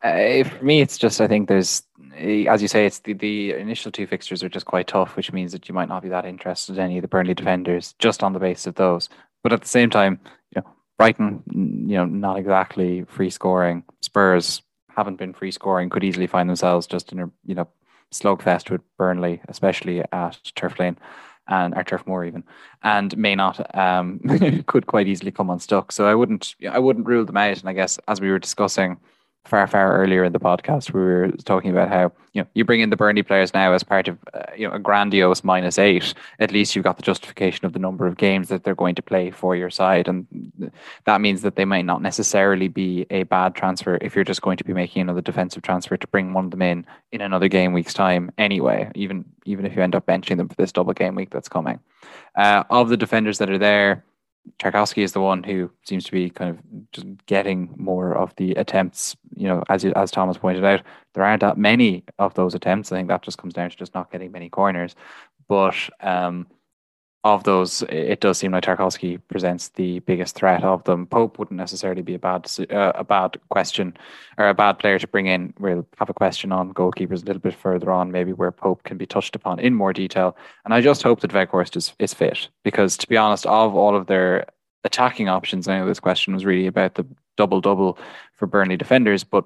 Uh, 0.01 0.47
for 0.47 0.63
me, 0.63 0.79
it's 0.79 0.97
just 0.97 1.19
I 1.19 1.27
think 1.27 1.49
there's, 1.49 1.83
as 2.17 2.61
you 2.61 2.69
say, 2.69 2.85
it's 2.85 2.99
the, 2.99 3.11
the 3.11 3.51
initial 3.51 3.91
two 3.91 4.07
fixtures 4.07 4.41
are 4.41 4.47
just 4.47 4.65
quite 4.65 4.87
tough, 4.87 5.17
which 5.17 5.33
means 5.33 5.51
that 5.51 5.67
you 5.67 5.75
might 5.75 5.89
not 5.89 6.01
be 6.01 6.07
that 6.07 6.23
interested 6.23 6.77
in 6.77 6.81
any 6.81 6.97
of 6.97 7.01
the 7.01 7.09
Burnley 7.09 7.33
defenders 7.33 7.93
just 7.99 8.23
on 8.23 8.31
the 8.31 8.39
basis 8.39 8.67
of 8.67 8.75
those. 8.75 9.09
But 9.43 9.51
at 9.51 9.61
the 9.61 9.67
same 9.67 9.89
time, 9.89 10.21
you 10.55 10.61
know, 10.61 10.69
Brighton, 10.97 11.43
you 11.53 11.97
know, 11.97 12.05
not 12.05 12.39
exactly 12.39 13.03
free 13.09 13.29
scoring. 13.29 13.83
Spurs 14.01 14.61
haven't 14.95 15.17
been 15.17 15.33
free 15.33 15.51
scoring, 15.51 15.89
could 15.89 16.05
easily 16.05 16.27
find 16.27 16.47
themselves 16.49 16.87
just 16.87 17.11
in 17.11 17.19
a 17.19 17.29
you 17.45 17.55
know 17.55 17.67
slugfest 18.13 18.69
with 18.69 18.81
Burnley, 18.97 19.41
especially 19.49 20.03
at 20.13 20.39
Turf 20.55 20.79
Lane 20.79 20.97
and 21.49 21.75
or 21.75 21.83
Turf 21.83 22.07
Moor 22.07 22.23
even, 22.23 22.43
and 22.83 23.15
may 23.17 23.35
not 23.35 23.75
um, 23.75 24.19
could 24.67 24.87
quite 24.87 25.07
easily 25.07 25.31
come 25.31 25.49
unstuck. 25.49 25.91
So 25.91 26.07
I 26.07 26.15
wouldn't 26.15 26.55
I 26.69 26.79
wouldn't 26.79 27.07
rule 27.07 27.25
them 27.25 27.37
out. 27.37 27.59
And 27.59 27.69
I 27.69 27.73
guess 27.73 27.99
as 28.07 28.21
we 28.21 28.29
were 28.29 28.39
discussing 28.39 28.97
far 29.45 29.65
far 29.67 29.97
earlier 29.97 30.23
in 30.23 30.31
the 30.31 30.39
podcast 30.39 30.93
we 30.93 30.99
were 30.99 31.31
talking 31.45 31.71
about 31.71 31.89
how 31.89 32.11
you 32.33 32.41
know 32.41 32.47
you 32.53 32.63
bring 32.63 32.81
in 32.81 32.89
the 32.89 32.95
Burnley 32.95 33.23
players 33.23 33.53
now 33.53 33.73
as 33.73 33.83
part 33.83 34.07
of 34.07 34.17
uh, 34.33 34.43
you 34.55 34.67
know 34.67 34.73
a 34.73 34.79
grandiose 34.79 35.43
minus 35.43 35.79
eight. 35.79 36.13
At 36.39 36.51
least 36.51 36.75
you've 36.75 36.83
got 36.83 36.97
the 36.97 37.03
justification 37.03 37.65
of 37.65 37.73
the 37.73 37.79
number 37.79 38.05
of 38.05 38.17
games 38.17 38.49
that 38.49 38.63
they're 38.63 38.75
going 38.75 38.95
to 38.95 39.01
play 39.01 39.31
for 39.31 39.55
your 39.55 39.69
side. 39.69 40.07
And 40.07 40.71
that 41.05 41.21
means 41.21 41.41
that 41.41 41.55
they 41.55 41.65
might 41.65 41.85
not 41.85 42.01
necessarily 42.01 42.67
be 42.67 43.05
a 43.09 43.23
bad 43.23 43.55
transfer 43.55 43.97
if 44.01 44.15
you're 44.15 44.23
just 44.23 44.41
going 44.41 44.57
to 44.57 44.63
be 44.63 44.73
making 44.73 45.01
another 45.01 45.21
defensive 45.21 45.63
transfer 45.63 45.97
to 45.97 46.07
bring 46.07 46.33
one 46.33 46.45
of 46.45 46.51
them 46.51 46.61
in 46.61 46.85
in 47.11 47.21
another 47.21 47.47
game 47.47 47.73
week's 47.73 47.93
time 47.93 48.31
anyway 48.37 48.91
even 48.93 49.25
even 49.45 49.65
if 49.65 49.75
you 49.75 49.81
end 49.81 49.95
up 49.95 50.05
benching 50.05 50.37
them 50.37 50.47
for 50.47 50.55
this 50.55 50.71
double 50.71 50.93
game 50.93 51.15
week 51.15 51.31
that's 51.31 51.49
coming. 51.49 51.79
Uh, 52.35 52.63
of 52.69 52.89
the 52.89 52.97
defenders 52.97 53.39
that 53.39 53.49
are 53.49 53.57
there 53.57 54.03
Tarkowski 54.59 55.03
is 55.03 55.13
the 55.13 55.21
one 55.21 55.43
who 55.43 55.71
seems 55.85 56.03
to 56.05 56.11
be 56.11 56.29
kind 56.29 56.49
of 56.49 56.59
just 56.91 57.07
getting 57.25 57.73
more 57.77 58.15
of 58.15 58.35
the 58.35 58.51
attempts. 58.53 59.15
You 59.35 59.47
know, 59.47 59.63
as 59.69 59.83
you, 59.83 59.93
as 59.95 60.11
Thomas 60.11 60.37
pointed 60.37 60.65
out, 60.65 60.81
there 61.13 61.23
aren't 61.23 61.41
that 61.41 61.57
many 61.57 62.03
of 62.17 62.33
those 62.33 62.55
attempts. 62.55 62.91
I 62.91 62.97
think 62.97 63.07
that 63.07 63.21
just 63.21 63.37
comes 63.37 63.53
down 63.53 63.69
to 63.69 63.77
just 63.77 63.93
not 63.93 64.11
getting 64.11 64.31
many 64.31 64.49
corners. 64.49 64.95
But 65.47 65.75
um, 66.01 66.47
of 67.25 67.43
those, 67.43 67.81
it 67.89 68.21
does 68.21 68.37
seem 68.37 68.53
like 68.53 68.63
Tarkowski 68.63 69.19
presents 69.27 69.69
the 69.69 69.99
biggest 69.99 70.35
threat 70.35 70.63
of 70.63 70.83
them. 70.85 71.05
Pope 71.05 71.37
wouldn't 71.37 71.57
necessarily 71.57 72.01
be 72.01 72.15
a 72.15 72.19
bad 72.19 72.49
uh, 72.71 72.93
a 72.95 73.03
bad 73.03 73.37
question 73.49 73.97
or 74.37 74.47
a 74.47 74.53
bad 74.53 74.79
player 74.79 74.97
to 74.97 75.07
bring 75.07 75.27
in. 75.27 75.53
We'll 75.59 75.85
have 75.97 76.09
a 76.09 76.13
question 76.13 76.53
on 76.53 76.73
goalkeepers 76.73 77.23
a 77.23 77.25
little 77.25 77.41
bit 77.41 77.55
further 77.55 77.91
on, 77.91 78.11
maybe 78.11 78.31
where 78.31 78.51
Pope 78.51 78.83
can 78.83 78.97
be 78.97 79.05
touched 79.05 79.35
upon 79.35 79.59
in 79.59 79.73
more 79.73 79.91
detail. 79.91 80.37
And 80.63 80.73
I 80.73 80.79
just 80.79 81.03
hope 81.03 81.19
that 81.19 81.31
Weghorst 81.31 81.75
is, 81.75 81.93
is 81.99 82.13
fit 82.13 82.47
because, 82.63 82.95
to 82.97 83.07
be 83.07 83.17
honest, 83.17 83.45
of 83.45 83.75
all 83.75 83.97
of 83.97 84.07
their 84.07 84.45
attacking 84.85 85.27
options, 85.27 85.67
I 85.67 85.77
know 85.77 85.85
this 85.85 85.99
question 85.99 86.33
was 86.33 86.45
really 86.45 86.67
about 86.67 86.95
the 86.95 87.05
double 87.35 87.59
double 87.59 87.97
for 88.33 88.47
Burnley 88.47 88.77
defenders, 88.77 89.25
but 89.25 89.45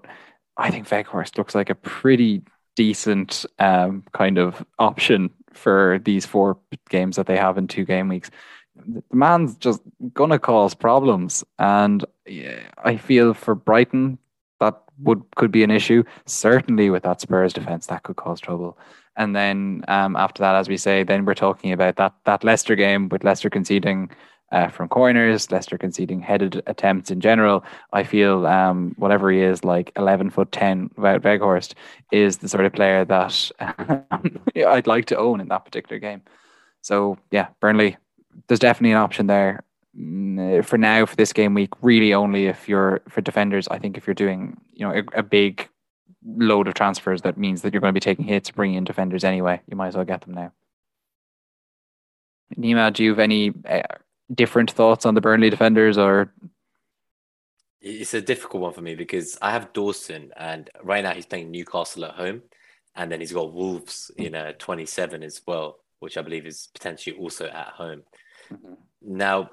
I 0.58 0.70
think 0.70 0.88
Weghorst 0.88 1.40
looks 1.40 1.56
like 1.56 1.72
a 1.72 1.76
pretty 1.76 2.44
decent 2.76 3.46
um, 3.60 4.04
kind 4.14 4.38
of 4.38 4.64
option 4.78 5.32
for 5.54 6.00
these 6.04 6.26
four 6.26 6.58
games 6.90 7.16
that 7.16 7.28
they 7.28 7.38
have 7.38 7.58
in 7.58 7.68
two 7.68 7.86
game 7.86 8.08
weeks. 8.08 8.30
The 8.76 9.04
man's 9.12 9.56
just 9.56 9.82
gonna 10.14 10.40
cause 10.40 10.74
problems, 10.74 11.44
and 11.60 12.04
I 12.84 12.98
feel 12.98 13.34
for 13.34 13.56
Brighton 13.56 14.18
that 14.60 14.82
would 15.00 15.24
could 15.36 15.52
be 15.52 15.64
an 15.64 15.72
issue. 15.72 16.04
Certainly 16.26 16.90
with 16.90 17.04
that 17.04 17.22
Spurs 17.22 17.54
defense, 17.54 17.88
that 17.88 18.04
could 18.04 18.16
cause 18.16 18.40
trouble. 18.40 18.78
And 19.16 19.36
then 19.36 19.84
um, 19.88 20.16
after 20.16 20.42
that, 20.42 20.56
as 20.56 20.68
we 20.68 20.78
say, 20.78 21.04
then 21.04 21.26
we're 21.26 21.36
talking 21.36 21.72
about 21.72 21.98
that 21.98 22.14
that 22.26 22.44
Leicester 22.44 22.76
game 22.76 23.10
with 23.10 23.24
Leicester 23.24 23.50
conceding 23.50 24.10
uh, 24.54 24.68
from 24.68 24.88
corners, 24.88 25.52
Leicester 25.52 25.80
conceding 25.80 26.22
headed 26.22 26.62
attempts 26.68 27.10
in 27.10 27.20
general. 27.20 27.66
I 27.92 28.04
feel 28.04 28.46
um, 28.46 28.94
whatever 28.98 29.32
he 29.32 29.40
is, 29.40 29.64
like 29.64 29.92
11 29.98 30.30
foot 30.30 30.52
10, 30.52 30.90
Weghorst, 30.90 31.74
is 32.12 32.38
the 32.38 32.48
sort 32.48 32.66
of 32.66 32.72
player 32.72 33.04
that 33.04 33.52
I'd 34.56 34.88
like 34.88 35.06
to 35.06 35.18
own 35.18 35.42
in 35.42 35.48
that 35.48 35.66
particular 35.66 36.00
game. 36.00 36.22
So, 36.82 37.18
yeah, 37.32 37.48
Burnley, 37.60 37.98
there's 38.48 38.60
definitely 38.60 38.92
an 38.92 38.98
option 38.98 39.26
there. 39.26 39.64
Mm, 40.00 40.64
for 40.64 40.78
now, 40.78 41.08
for 41.08 41.16
this 41.16 41.34
game 41.34 41.56
week, 41.56 41.72
really 41.82 42.14
only 42.14 42.46
if 42.46 42.70
you're 42.70 43.02
for 43.10 43.22
defenders. 43.22 43.68
I 43.70 43.80
think 43.80 43.98
if 43.98 44.06
you're 44.06 44.14
doing, 44.14 44.60
you 44.72 44.88
know, 44.88 44.94
a, 44.94 45.20
a 45.20 45.24
big 45.24 45.68
load 46.24 46.68
of 46.68 46.76
transfers, 46.76 47.24
that 47.24 47.38
means 47.38 47.64
that 47.64 47.74
you're 47.74 47.82
going 47.82 47.94
to 47.94 48.00
be 48.00 48.00
taking 48.00 48.26
hits, 48.26 48.52
bringing 48.52 48.78
in 48.78 48.84
defenders 48.84 49.24
anyway. 49.24 49.62
You 49.68 49.76
might 49.76 49.88
as 49.88 49.96
well 49.96 50.06
get 50.06 50.22
them 50.22 50.36
now. 50.36 50.52
Nima, 52.58 52.94
do 52.94 53.04
you 53.04 53.12
have 53.12 53.20
any 53.20 53.52
uh, 53.68 53.82
different 54.34 54.72
thoughts 54.72 55.06
on 55.06 55.16
the 55.16 55.22
Burnley 55.22 55.50
defenders 55.50 55.98
or? 55.98 56.32
It's 57.82 58.14
a 58.14 58.22
difficult 58.22 58.64
one 58.64 58.74
for 58.74 58.82
me 58.82 58.96
because 58.96 59.38
I 59.42 59.52
have 59.52 59.74
Dawson, 59.74 60.32
and 60.38 60.70
right 60.84 61.04
now 61.04 61.14
he's 61.14 61.26
playing 61.26 61.52
Newcastle 61.52 62.06
at 62.06 62.16
home, 62.16 62.44
and 62.96 63.12
then 63.12 63.20
he's 63.20 63.34
got 63.34 63.54
Wolves 63.54 64.10
in 64.16 64.36
a 64.36 64.54
27 64.54 65.22
as 65.22 65.42
well, 65.46 65.80
which 66.00 66.18
I 66.18 66.22
believe 66.22 66.46
is 66.46 66.70
potentially 66.74 67.18
also 67.18 67.48
at 67.48 67.68
home. 67.68 68.04
Mm-hmm. 68.52 68.74
Now, 69.02 69.50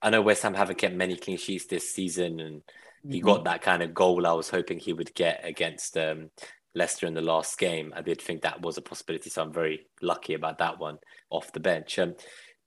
I 0.00 0.08
know 0.08 0.22
West 0.22 0.42
Ham 0.44 0.54
haven't 0.54 0.78
kept 0.78 0.94
many 0.94 1.16
clean 1.16 1.36
sheets 1.36 1.66
this 1.66 1.90
season, 1.90 2.40
and 2.40 2.62
he 3.06 3.18
mm-hmm. 3.18 3.26
got 3.26 3.44
that 3.44 3.60
kind 3.60 3.82
of 3.82 3.92
goal 3.92 4.26
I 4.26 4.32
was 4.32 4.48
hoping 4.48 4.78
he 4.78 4.94
would 4.94 5.14
get 5.14 5.42
against 5.44 5.98
um, 5.98 6.30
Leicester 6.74 7.06
in 7.06 7.14
the 7.14 7.20
last 7.20 7.58
game. 7.58 7.92
I 7.94 8.00
did 8.00 8.20
think 8.20 8.42
that 8.42 8.62
was 8.62 8.78
a 8.78 8.82
possibility, 8.82 9.28
so 9.28 9.42
I'm 9.42 9.52
very 9.52 9.86
lucky 10.00 10.34
about 10.34 10.58
that 10.58 10.78
one 10.78 10.98
off 11.30 11.52
the 11.52 11.60
bench. 11.60 11.98
Um, 11.98 12.14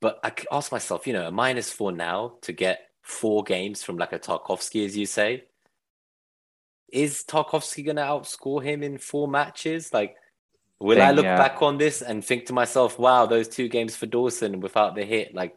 but 0.01 0.19
I 0.23 0.31
ask 0.51 0.71
myself, 0.71 1.07
you 1.07 1.13
know, 1.13 1.27
a 1.27 1.31
minus 1.31 1.71
four 1.71 1.91
now 1.91 2.33
to 2.41 2.53
get 2.53 2.89
four 3.01 3.43
games 3.43 3.83
from 3.83 3.97
like 3.97 4.13
a 4.13 4.19
Tarkowski, 4.19 4.85
as 4.85 4.95
you 4.95 5.05
say. 5.05 5.43
is 6.91 7.23
Tarkowski 7.27 7.83
going 7.83 7.97
to 7.97 8.03
outscore 8.03 8.63
him 8.63 8.83
in 8.83 8.97
four 8.97 9.27
matches? 9.27 9.93
Like, 9.93 10.15
will 10.79 10.97
Thing, 10.97 11.05
I 11.05 11.11
look 11.11 11.25
yeah. 11.25 11.37
back 11.37 11.61
on 11.61 11.77
this 11.77 12.01
and 12.01 12.23
think 12.23 12.45
to 12.45 12.53
myself, 12.53 12.97
wow, 12.97 13.25
those 13.25 13.47
two 13.47 13.67
games 13.67 13.95
for 13.95 14.05
Dawson 14.05 14.59
without 14.61 14.95
the 14.95 15.03
hit, 15.03 15.33
like 15.33 15.55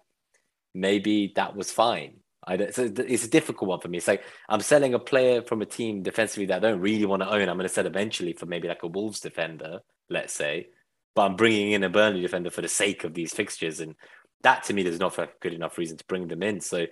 maybe 0.74 1.32
that 1.36 1.54
was 1.54 1.70
fine. 1.70 2.16
I 2.42 2.56
don't, 2.56 2.74
so 2.74 2.84
it's 2.84 3.24
a 3.24 3.30
difficult 3.30 3.68
one 3.68 3.80
for 3.80 3.88
me. 3.88 3.98
It's 3.98 4.08
like 4.08 4.24
I'm 4.48 4.60
selling 4.60 4.94
a 4.94 4.98
player 4.98 5.42
from 5.42 5.62
a 5.62 5.66
team 5.66 6.02
defensively 6.02 6.46
that 6.46 6.56
I 6.64 6.70
don't 6.70 6.80
really 6.80 7.04
want 7.04 7.22
to 7.22 7.30
own. 7.30 7.48
I'm 7.48 7.56
going 7.56 7.68
to 7.68 7.68
sell 7.68 7.86
eventually 7.86 8.32
for 8.32 8.46
maybe 8.46 8.66
like 8.66 8.82
a 8.82 8.88
Wolves 8.88 9.20
defender, 9.20 9.80
let's 10.08 10.32
say, 10.32 10.68
but 11.14 11.22
I'm 11.22 11.36
bringing 11.36 11.72
in 11.72 11.84
a 11.84 11.90
Burnley 11.90 12.22
defender 12.22 12.50
for 12.50 12.62
the 12.62 12.68
sake 12.68 13.04
of 13.04 13.12
these 13.12 13.34
fixtures, 13.34 13.80
and 13.80 13.94
that 14.42 14.64
to 14.64 14.74
me 14.74 14.82
there's 14.82 15.00
not 15.00 15.18
a 15.18 15.28
good 15.40 15.52
enough 15.52 15.78
reason 15.78 15.96
to 15.96 16.04
bring 16.04 16.28
them 16.28 16.42
in. 16.42 16.60
So 16.60 16.86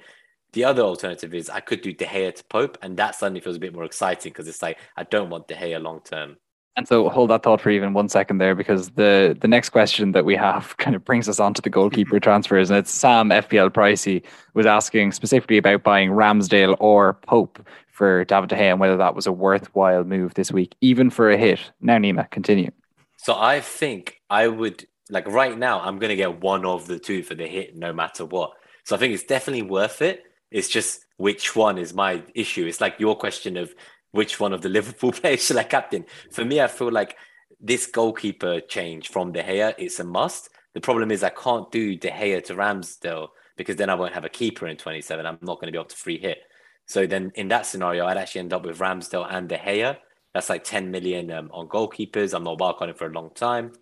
the 0.53 0.65
other 0.65 0.83
alternative 0.83 1.35
is 1.35 1.51
I 1.51 1.61
could 1.61 1.83
do 1.83 1.93
De 1.93 2.07
Gea 2.07 2.35
to 2.35 2.45
Pope, 2.45 2.79
and 2.83 2.97
that 2.97 3.15
suddenly 3.15 3.41
feels 3.41 3.57
a 3.57 3.61
bit 3.61 3.75
more 3.75 3.85
exciting 3.85 4.33
because 4.33 4.49
it's 4.49 4.63
like 4.63 4.79
I 4.97 5.05
don't 5.05 5.31
want 5.31 5.49
De 5.49 5.55
Gea 5.55 5.83
long 5.83 6.01
term. 6.01 6.37
And 6.77 6.87
so 6.87 7.09
hold 7.09 7.31
that 7.31 7.43
thought 7.43 7.61
for 7.61 7.71
even 7.71 7.93
one 7.93 8.09
second 8.09 8.39
there, 8.39 8.55
because 8.55 8.91
the 8.91 9.37
the 9.39 9.49
next 9.49 9.71
question 9.71 10.13
that 10.13 10.25
we 10.25 10.37
have 10.37 10.77
kind 10.79 10.95
of 10.97 11.05
brings 11.05 11.29
us 11.29 11.41
on 11.41 11.53
to 11.55 11.63
the 11.63 11.71
goalkeeper 11.71 12.21
transfers, 12.21 12.71
and 12.71 12.79
it's 12.79 12.91
Sam 12.91 13.31
FPL 13.31 13.71
Pricey 13.71 14.25
was 14.55 14.65
asking 14.65 15.13
specifically 15.13 15.59
about 15.59 15.83
buying 15.83 16.11
Ramsdale 16.11 16.77
or 16.79 17.15
Pope 17.15 17.67
for 17.91 18.25
David 18.25 18.49
De 18.49 18.55
Gea 18.55 18.71
and 18.71 18.81
whether 18.81 18.97
that 18.97 19.17
was 19.17 19.27
a 19.27 19.33
worthwhile 19.33 20.05
move 20.05 20.35
this 20.35 20.53
week, 20.53 20.77
even 20.81 21.11
for 21.11 21.31
a 21.31 21.37
hit. 21.37 21.59
Now, 21.81 21.99
Nima, 21.99 22.31
continue. 22.31 22.71
So 23.17 23.35
I 23.37 23.61
think 23.61 24.21
I 24.31 24.47
would 24.47 24.87
like 25.11 25.27
right 25.27 25.57
now. 25.57 25.81
I'm 25.81 25.99
going 25.99 26.11
to 26.11 26.17
get 26.17 26.41
one 26.41 26.65
of 26.65 26.87
the 26.87 26.99
two 26.99 27.23
for 27.23 27.35
the 27.35 27.47
hit, 27.47 27.77
no 27.77 27.93
matter 27.93 28.25
what. 28.25 28.53
So 28.85 28.97
I 28.97 28.99
think 28.99 29.15
it's 29.15 29.25
definitely 29.25 29.63
worth 29.63 30.03
it. 30.03 30.25
It's 30.51 30.69
just 30.69 31.05
which 31.17 31.55
one 31.55 31.79
is 31.79 31.93
my 31.93 32.23
issue. 32.35 32.67
It's 32.67 32.81
like 32.81 32.99
your 32.99 33.17
question 33.17 33.57
of 33.57 33.75
which 34.13 34.41
one 34.41 34.53
of 34.53 34.63
the 34.63 34.69
Liverpool 34.79 35.13
players 35.13 35.45
should 35.45 35.57
I 35.57 35.65
captain. 35.65 36.05
For 36.31 36.45
me, 36.45 36.61
I 36.61 36.69
feel 36.69 36.91
like 36.91 37.17
this 37.61 37.87
goalkeeper 37.87 38.61
change 38.61 39.09
from 39.09 39.33
De 39.33 39.43
Gea 39.43 39.75
it's 39.79 40.01
a 40.01 40.05
must. 40.05 40.51
The 40.75 40.81
problem 40.81 41.11
is 41.11 41.23
I 41.23 41.31
can't 41.31 41.71
do 41.71 41.97
De 41.97 42.11
Gea 42.11 42.45
to 42.45 42.55
Ramsdale 42.55 43.29
because 43.57 43.77
then 43.77 43.91
I 43.91 43.95
won't 43.95 44.15
have 44.15 44.25
a 44.25 44.29
keeper 44.29 44.67
in 44.67 44.77
27. 44.77 45.27
I'm 45.27 45.39
not 45.43 45.57
going 45.57 45.67
to 45.67 45.73
be 45.73 45.79
able 45.79 45.89
to 45.89 45.97
free 45.97 46.19
hit. 46.19 46.39
So 46.87 47.07
then 47.07 47.33
in 47.35 47.49
that 47.49 47.67
scenario, 47.67 48.07
I'd 48.07 48.17
actually 48.17 48.43
end 48.43 48.53
up 48.53 48.65
with 48.65 48.79
Ramsdale 48.79 49.27
and 49.29 49.49
De 49.49 49.59
Gea. 49.59 49.99
That's 50.33 50.49
like 50.49 50.65
10 50.65 50.91
million 50.91 51.31
um, 51.31 51.51
on 51.53 51.69
goalkeepers. 51.69 52.33
I'm 52.33 52.45
not 52.45 52.59
wildcarding 52.59 52.97
for 52.97 53.07
a 53.07 53.13
long 53.13 53.31
time. 53.35 53.73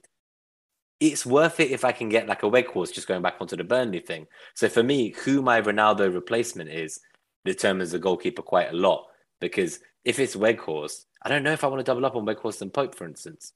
It's 0.98 1.26
worth 1.26 1.60
it 1.60 1.70
if 1.70 1.84
I 1.84 1.92
can 1.92 2.08
get 2.08 2.26
like 2.26 2.42
a 2.42 2.50
Weghorst, 2.50 2.94
just 2.94 3.08
going 3.08 3.22
back 3.22 3.36
onto 3.40 3.56
the 3.56 3.64
Burnley 3.64 4.00
thing. 4.00 4.26
So 4.54 4.68
for 4.68 4.82
me, 4.82 5.10
who 5.24 5.42
my 5.42 5.60
Ronaldo 5.60 6.12
replacement 6.12 6.70
is 6.70 7.00
determines 7.44 7.92
the 7.92 7.98
goalkeeper 7.98 8.42
quite 8.42 8.72
a 8.72 8.76
lot. 8.76 9.06
Because 9.40 9.80
if 10.04 10.18
it's 10.18 10.36
Weghorst, 10.36 11.04
I 11.22 11.28
don't 11.28 11.42
know 11.42 11.52
if 11.52 11.64
I 11.64 11.66
want 11.66 11.80
to 11.80 11.84
double 11.84 12.06
up 12.06 12.16
on 12.16 12.24
Weghorst 12.24 12.62
and 12.62 12.72
Pope, 12.72 12.94
for 12.94 13.06
instance. 13.06 13.52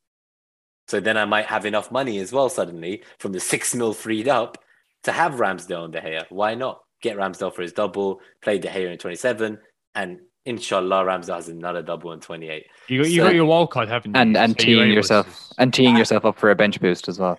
So 0.88 1.00
then 1.00 1.16
I 1.16 1.24
might 1.24 1.46
have 1.46 1.66
enough 1.66 1.92
money 1.92 2.18
as 2.18 2.32
well 2.32 2.48
suddenly 2.48 3.04
from 3.18 3.32
the 3.32 3.40
six 3.40 3.74
mil 3.74 3.94
freed 3.94 4.28
up 4.28 4.58
to 5.04 5.12
have 5.12 5.34
Ramsdale 5.34 5.84
and 5.84 5.92
De 5.92 6.00
Gea. 6.00 6.24
Why 6.30 6.54
not 6.54 6.80
get 7.00 7.16
Ramsdale 7.16 7.54
for 7.54 7.62
his 7.62 7.72
double, 7.72 8.20
play 8.42 8.58
De 8.58 8.68
Gea 8.68 8.92
in 8.92 8.98
27, 8.98 9.58
and 9.94 10.18
inshallah 10.44 11.04
Ramsdale 11.04 11.34
has 11.36 11.48
another 11.48 11.82
double 11.82 12.12
in 12.12 12.20
28. 12.20 12.64
You 12.88 13.02
got, 13.02 13.10
you 13.10 13.16
So- 13.20 13.24
got 13.26 13.34
your 13.34 13.44
wild 13.46 13.70
card, 13.70 13.88
haven't 13.88 14.14
you? 14.14 14.20
And 14.20 14.36
and 14.36 14.52
So 14.58 14.64
teeing 14.64 14.78
able 14.84 14.94
yourself 14.94 15.26
to- 15.26 15.54
and 15.62 15.72
teeing 15.74 15.96
yourself 15.96 16.24
up 16.24 16.38
for 16.38 16.50
a 16.50 16.54
bench 16.54 16.80
boost 16.80 17.08
as 17.08 17.18
well. 17.18 17.38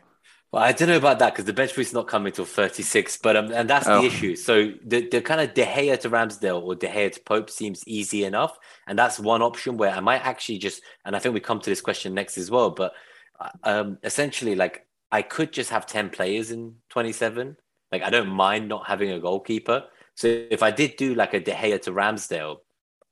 Well, 0.51 0.61
I 0.63 0.73
don't 0.73 0.89
know 0.89 0.97
about 0.97 1.19
that 1.19 1.31
because 1.33 1.45
the 1.45 1.53
bench 1.53 1.73
boost's 1.75 1.93
not 1.93 2.07
coming 2.07 2.33
till 2.33 2.43
36, 2.43 3.17
but 3.23 3.37
um, 3.37 3.53
and 3.53 3.69
that's 3.69 3.87
Oh. 3.87 4.01
the 4.01 4.07
issue. 4.07 4.35
So 4.35 4.71
the, 4.85 5.07
the 5.07 5.21
kind 5.21 5.39
of 5.39 5.53
De 5.53 5.63
Gea 5.63 5.97
to 6.01 6.09
Ramsdale 6.09 6.61
or 6.61 6.75
De 6.75 6.87
Gea 6.87 7.09
to 7.13 7.21
Pope 7.21 7.49
seems 7.49 7.87
easy 7.87 8.25
enough, 8.25 8.57
and 8.85 8.99
that's 8.99 9.17
one 9.17 9.41
option 9.41 9.77
where 9.77 9.91
I 9.91 10.01
might 10.01 10.25
actually 10.25 10.57
just, 10.57 10.81
and 11.05 11.15
I 11.15 11.19
think 11.19 11.33
we 11.33 11.39
come 11.39 11.61
to 11.61 11.69
this 11.69 11.79
question 11.79 12.13
next 12.13 12.37
as 12.37 12.51
well, 12.51 12.69
but 12.69 12.91
uh, 13.39 13.49
um, 13.63 13.97
essentially, 14.03 14.55
like 14.55 14.85
I 15.09 15.21
could 15.21 15.53
just 15.53 15.69
have 15.69 15.85
10 15.85 16.09
players 16.09 16.51
in 16.51 16.75
27. 16.89 17.55
Like 17.93 18.03
I 18.03 18.09
don't 18.09 18.27
mind 18.29 18.67
not 18.67 18.87
having 18.87 19.11
a 19.11 19.19
goalkeeper. 19.21 19.85
So 20.15 20.27
if 20.49 20.61
I 20.63 20.71
did 20.71 20.97
do 20.97 21.15
like 21.15 21.33
a 21.33 21.39
De 21.39 21.51
Gea 21.53 21.81
to 21.83 21.91
Ramsdale, 21.91 22.57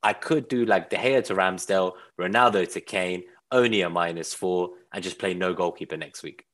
I 0.01 0.13
could 0.13 0.47
do 0.47 0.65
like 0.65 0.89
De 0.89 0.97
Gea 0.97 1.23
to 1.25 1.35
Ramsdale, 1.35 1.93
Ronaldo 2.19 2.71
to 2.73 2.81
Kane, 2.81 3.23
only 3.51 3.81
a 3.81 3.89
minus 3.89 4.33
four, 4.33 4.71
and 4.93 5.03
just 5.03 5.19
play 5.19 5.33
no 5.33 5.53
goalkeeper 5.53 5.97
next 5.97 6.23
week 6.23 6.45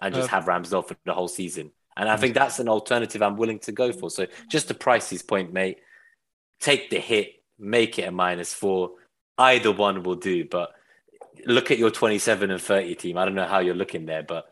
and 0.00 0.14
just 0.14 0.28
Uh, 0.28 0.36
have 0.36 0.44
Ramsdale 0.46 0.86
for 0.86 0.96
the 1.04 1.14
whole 1.14 1.28
season. 1.28 1.72
And 1.96 2.08
I 2.08 2.16
think 2.16 2.34
that's 2.34 2.58
an 2.60 2.68
alternative 2.68 3.22
I'm 3.22 3.36
willing 3.36 3.58
to 3.60 3.72
go 3.72 3.92
for. 3.92 4.10
So 4.10 4.26
just 4.48 4.68
to 4.68 4.74
Pricey's 4.74 5.22
point, 5.22 5.52
mate, 5.52 5.78
take 6.60 6.90
the 6.90 7.00
hit, 7.00 7.42
make 7.58 7.98
it 7.98 8.02
a 8.08 8.12
minus 8.12 8.54
four. 8.54 8.92
Either 9.36 9.72
one 9.72 10.02
will 10.04 10.14
do. 10.14 10.44
But 10.44 10.70
look 11.46 11.70
at 11.70 11.78
your 11.78 11.90
27 11.90 12.50
and 12.50 12.60
30 12.62 12.94
team. 12.94 13.18
I 13.18 13.24
don't 13.24 13.34
know 13.34 13.46
how 13.46 13.58
you're 13.58 13.74
looking 13.74 14.06
there, 14.06 14.22
but 14.22 14.46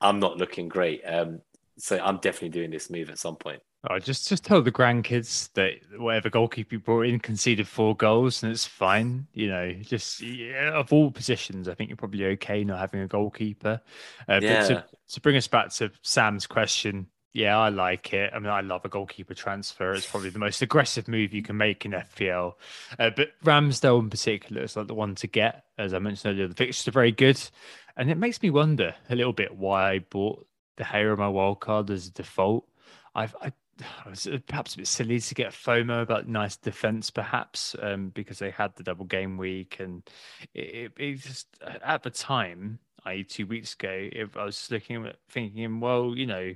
I'm 0.00 0.20
not 0.20 0.36
looking 0.36 0.68
great. 0.68 1.02
Um, 1.06 1.40
so 1.78 1.98
I'm 1.98 2.18
definitely 2.18 2.50
doing 2.50 2.70
this 2.70 2.90
move 2.90 3.08
at 3.08 3.18
some 3.18 3.36
point. 3.36 3.62
Oh, 3.88 3.98
just 3.98 4.28
just 4.28 4.44
tell 4.44 4.60
the 4.60 4.70
grandkids 4.70 5.50
that 5.54 5.72
whatever 5.98 6.28
goalkeeper 6.28 6.74
you 6.74 6.80
brought 6.80 7.06
in 7.06 7.18
conceded 7.18 7.66
four 7.66 7.96
goals 7.96 8.42
and 8.42 8.52
it's 8.52 8.66
fine. 8.66 9.26
You 9.32 9.48
know, 9.48 9.72
just 9.72 10.20
yeah, 10.20 10.72
of 10.78 10.92
all 10.92 11.10
positions, 11.10 11.66
I 11.66 11.72
think 11.74 11.88
you're 11.88 11.96
probably 11.96 12.26
okay 12.26 12.62
not 12.62 12.78
having 12.78 13.00
a 13.00 13.06
goalkeeper. 13.06 13.80
Uh, 14.28 14.40
But 14.40 14.60
to, 14.66 14.84
to 15.08 15.20
bring 15.22 15.36
us 15.36 15.48
back 15.48 15.70
to 15.74 15.90
Sam's 16.02 16.46
question, 16.46 17.06
yeah, 17.32 17.58
I 17.58 17.70
like 17.70 18.12
it. 18.12 18.32
I 18.34 18.38
mean, 18.38 18.50
I 18.50 18.60
love 18.60 18.84
a 18.84 18.90
goalkeeper 18.90 19.32
transfer. 19.32 19.94
It's 19.94 20.06
probably 20.06 20.28
the 20.28 20.38
most 20.38 20.60
aggressive 20.60 21.08
move 21.08 21.32
you 21.32 21.42
can 21.42 21.56
make 21.56 21.86
in 21.86 21.94
FPL. 21.94 22.56
Uh, 22.98 23.10
but 23.16 23.30
Ramsdale 23.44 24.00
in 24.00 24.10
particular 24.10 24.62
is 24.62 24.76
like 24.76 24.88
the 24.88 24.94
one 24.94 25.14
to 25.16 25.26
get. 25.26 25.64
As 25.78 25.94
I 25.94 26.00
mentioned 26.00 26.34
earlier, 26.34 26.48
the 26.48 26.54
fixtures 26.54 26.88
are 26.88 26.90
very 26.92 27.12
good. 27.12 27.40
And 27.96 28.10
it 28.10 28.18
makes 28.18 28.42
me 28.42 28.50
wonder 28.50 28.94
a 29.08 29.16
little 29.16 29.32
bit 29.32 29.56
why 29.56 29.92
I 29.92 29.98
bought 30.00 30.46
De 30.76 30.84
Gea 30.84 31.12
on 31.12 31.18
my 31.18 31.28
wild 31.28 31.60
card 31.60 31.88
as 31.90 32.08
a 32.08 32.12
default. 32.12 32.66
I've, 33.14 33.34
I 33.40 33.52
was 34.08 34.28
perhaps 34.46 34.74
a 34.74 34.78
bit 34.78 34.86
silly 34.86 35.20
to 35.20 35.34
get 35.34 35.52
FOMO 35.52 36.02
about 36.02 36.28
nice 36.28 36.56
defense, 36.56 37.10
perhaps, 37.10 37.76
um, 37.80 38.10
because 38.10 38.38
they 38.38 38.50
had 38.50 38.74
the 38.76 38.82
double 38.82 39.04
game 39.04 39.36
week, 39.36 39.76
and 39.80 40.02
it, 40.54 40.60
it, 40.60 40.92
it 40.96 41.14
just 41.16 41.46
at 41.84 42.02
the 42.02 42.10
time, 42.10 42.78
i.e., 43.04 43.24
two 43.24 43.46
weeks 43.46 43.74
ago, 43.74 44.08
if 44.12 44.36
I 44.36 44.44
was 44.44 44.56
just 44.56 44.70
looking 44.70 45.06
at 45.06 45.16
thinking, 45.28 45.80
well, 45.80 46.14
you 46.16 46.26
know, 46.26 46.54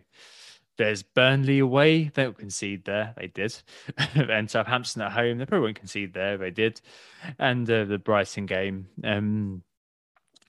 there's 0.77 1.03
Burnley 1.03 1.61
away, 1.61 2.05
they 2.15 2.25
don't 2.25 2.39
concede 2.39 2.85
there, 2.85 3.15
they 3.17 3.29
did, 3.29 3.57
and 4.15 4.51
Southampton 4.51 5.03
at 5.03 5.13
home, 5.13 5.39
they 5.39 5.47
probably 5.47 5.67
won't 5.67 5.79
concede 5.79 6.15
there, 6.15 6.37
they 6.37 6.51
did, 6.51 6.81
and 7.39 7.71
uh, 7.71 7.85
the 7.85 7.99
Brighton 7.99 8.47
game. 8.47 8.89
Um, 9.03 9.63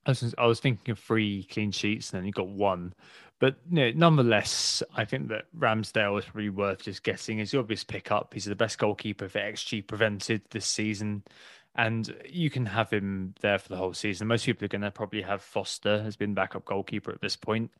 I 0.05 0.11
was, 0.11 0.35
I 0.37 0.45
was 0.45 0.59
thinking 0.59 0.91
of 0.91 0.99
three 0.99 1.43
clean 1.43 1.71
sheets, 1.71 2.11
and 2.11 2.19
then 2.19 2.25
you 2.25 2.31
got 2.31 2.47
one. 2.47 2.93
But 3.39 3.57
no, 3.69 3.91
nonetheless, 3.91 4.81
I 4.95 5.05
think 5.05 5.27
that 5.27 5.45
Ramsdale 5.57 6.17
is 6.19 6.25
probably 6.25 6.49
worth 6.49 6.83
just 6.83 7.03
getting. 7.03 7.39
He's 7.39 7.51
the 7.51 7.59
obvious 7.59 7.83
pickup. 7.83 8.33
He's 8.33 8.45
the 8.45 8.55
best 8.55 8.77
goalkeeper 8.77 9.27
for 9.27 9.39
XG 9.39 9.85
prevented 9.85 10.41
this 10.51 10.65
season. 10.65 11.23
And 11.75 12.15
you 12.29 12.49
can 12.49 12.65
have 12.65 12.89
him 12.89 13.35
there 13.41 13.59
for 13.59 13.67
the 13.67 13.75
whole 13.75 13.93
season. 13.93 14.27
Most 14.27 14.45
people 14.45 14.63
are 14.63 14.69
going 14.69 14.81
to 14.81 14.91
probably 14.91 15.21
have 15.21 15.41
Foster 15.41 16.01
as 16.05 16.15
been 16.15 16.33
backup 16.33 16.63
goalkeeper 16.63 17.11
at 17.11 17.19
this 17.19 17.35
point, 17.35 17.71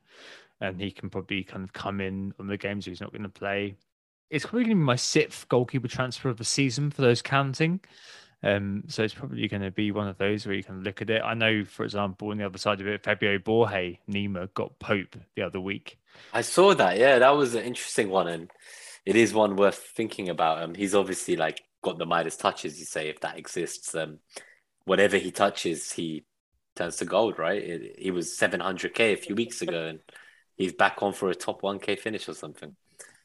and 0.59 0.81
he 0.81 0.91
can 0.91 1.09
probably 1.09 1.45
kind 1.45 1.63
of 1.63 1.71
come 1.71 2.01
in 2.01 2.33
on 2.37 2.47
the 2.47 2.57
games 2.57 2.85
he's 2.85 2.99
not 2.99 3.13
going 3.13 3.23
to 3.23 3.29
play. 3.29 3.75
It's 4.29 4.45
probably 4.45 4.63
going 4.63 4.77
to 4.77 4.81
be 4.81 4.85
my 4.85 4.97
sixth 4.97 5.47
goalkeeper 5.47 5.87
transfer 5.87 6.27
of 6.27 6.37
the 6.37 6.43
season 6.43 6.91
for 6.91 7.03
those 7.03 7.21
counting. 7.21 7.79
Um, 8.45 8.83
so 8.87 9.01
it's 9.01 9.13
probably 9.15 9.47
going 9.47 9.63
to 9.63 9.71
be 9.71 9.91
one 9.91 10.07
of 10.07 10.19
those 10.19 10.45
where 10.45 10.55
you 10.55 10.63
can 10.63 10.83
look 10.83 11.01
at 11.01 11.09
it. 11.09 11.23
I 11.25 11.33
know, 11.33 11.65
for 11.65 11.83
example, 11.83 12.29
on 12.29 12.37
the 12.37 12.45
other 12.45 12.59
side 12.59 12.79
of 12.79 12.85
it, 12.85 13.03
Fabio 13.03 13.39
Borges, 13.39 13.97
Nima 14.07 14.53
got 14.53 14.77
Pope 14.77 15.15
the 15.35 15.41
other 15.41 15.59
week. 15.59 15.97
I 16.31 16.41
saw 16.41 16.75
that. 16.75 16.99
Yeah, 16.99 17.17
that 17.17 17.35
was 17.35 17.55
an 17.55 17.63
interesting 17.63 18.09
one, 18.09 18.27
and 18.27 18.51
it 19.03 19.15
is 19.15 19.33
one 19.33 19.55
worth 19.55 19.79
thinking 19.95 20.29
about. 20.29 20.61
Um, 20.61 20.75
he's 20.75 20.93
obviously 20.93 21.35
like 21.35 21.63
got 21.81 21.97
the 21.97 22.05
Midas 22.05 22.37
touches, 22.37 22.79
you 22.79 22.85
say, 22.85 23.09
if 23.09 23.19
that 23.21 23.39
exists. 23.39 23.95
Um, 23.95 24.19
whatever 24.85 25.17
he 25.17 25.31
touches, 25.31 25.91
he 25.91 26.23
turns 26.75 26.97
to 26.97 27.05
gold, 27.05 27.39
right? 27.39 27.95
He 27.97 28.11
was 28.11 28.37
700k 28.37 29.13
a 29.13 29.17
few 29.17 29.33
weeks 29.33 29.63
ago, 29.63 29.87
and 29.87 29.99
he's 30.55 30.73
back 30.73 31.01
on 31.01 31.13
for 31.13 31.31
a 31.31 31.35
top 31.35 31.63
1k 31.63 31.97
finish 31.97 32.29
or 32.29 32.35
something. 32.35 32.75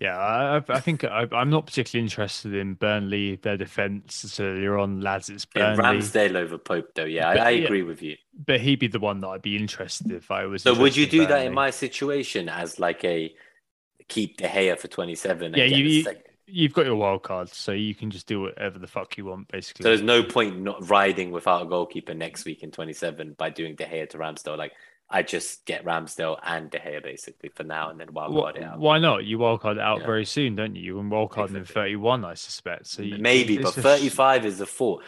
Yeah, 0.01 0.17
I, 0.17 0.63
I 0.73 0.81
think 0.81 1.05
I, 1.05 1.27
I'm 1.33 1.51
not 1.51 1.67
particularly 1.67 2.03
interested 2.03 2.55
in 2.55 2.75
Burnley, 2.75 3.37
their 3.37 3.59
defence. 3.59 4.15
So 4.17 4.55
you're 4.55 4.79
on 4.79 5.03
lads, 5.03 5.29
it's 5.29 5.47
Yeah, 5.55 5.77
Burnley. 5.77 5.99
Ramsdale 5.99 6.37
over 6.37 6.57
Pope, 6.59 6.95
though. 6.95 7.05
Yeah, 7.05 7.35
But, 7.35 7.41
I, 7.43 7.47
I 7.47 7.51
yeah. 7.51 7.65
agree 7.65 7.83
with 7.83 8.03
you. 8.03 8.17
But 8.33 8.61
he'd 8.61 8.79
be 8.79 8.87
the 8.89 8.99
one 8.99 9.21
that 9.21 9.29
I'd 9.29 9.43
be 9.43 9.57
interested 9.57 10.11
if 10.13 10.31
I 10.31 10.47
was. 10.47 10.63
So 10.63 10.75
would 10.75 10.97
you 10.97 11.07
do 11.07 11.27
that 11.27 11.45
in 11.47 11.53
my 11.53 11.71
situation 11.71 12.49
as 12.49 12.81
like 12.81 13.05
a 13.05 13.35
keep 14.09 14.39
De 14.39 14.49
Gea 14.49 14.79
for 14.79 14.89
27? 14.89 15.55
Yeah, 15.55 15.65
you, 15.65 15.85
you, 15.85 16.07
you've 16.47 16.73
got 16.73 16.87
your 16.87 16.97
wild 16.97 17.23
card, 17.23 17.51
so 17.51 17.73
you 17.73 17.95
can 17.95 18.11
just 18.11 18.27
do 18.27 18.41
whatever 18.41 18.79
the 18.79 18.87
fuck 18.87 19.19
you 19.19 19.27
want, 19.27 19.49
basically. 19.49 19.83
So 19.85 19.91
there's 19.91 20.03
no 20.03 20.23
point 20.23 20.61
not 20.61 20.89
riding 20.89 21.31
without 21.31 21.63
a 21.63 21.67
goalkeeper 21.67 22.15
next 22.15 22.45
week 22.45 22.63
in 22.63 22.71
27 22.71 23.35
by 23.39 23.51
doing 23.51 23.75
De 23.75 23.85
Gea 23.85 24.09
to 24.11 24.19
Ramsdale. 24.19 24.57
Like 24.57 24.73
I 25.11 25.23
just 25.23 25.65
get 25.67 25.85
Ramsdale 25.85 26.39
and 26.45 26.71
De 26.71 26.79
Gea 26.79 27.03
basically 27.03 27.49
for 27.49 27.65
now, 27.65 27.91
and 27.91 27.99
then 27.99 28.13
wild 28.13 28.33
Wh- 28.33 28.41
card 28.43 28.57
it 28.59 28.63
out. 28.63 28.79
Why 28.79 28.99
not? 29.01 29.25
You 29.25 29.39
wildcard 29.39 29.73
it 29.77 29.81
out 29.81 30.01
Yeah. 30.01 30.07
very 30.07 30.25
soon, 30.25 30.55
don't 30.57 30.77
you? 30.77 30.83
You 30.83 30.97
can 30.99 31.11
wildcard 31.11 31.55
in 31.55 31.65
31, 31.65 32.25
I 32.25 32.35
suspect. 32.35 32.87
So 32.87 33.03
you, 33.03 33.19
Maybe, 33.19 33.57
but 33.57 33.75
just- 33.75 33.79
35 33.79 34.47
is 34.47 34.59
the 34.59 34.67
thought. 34.67 35.03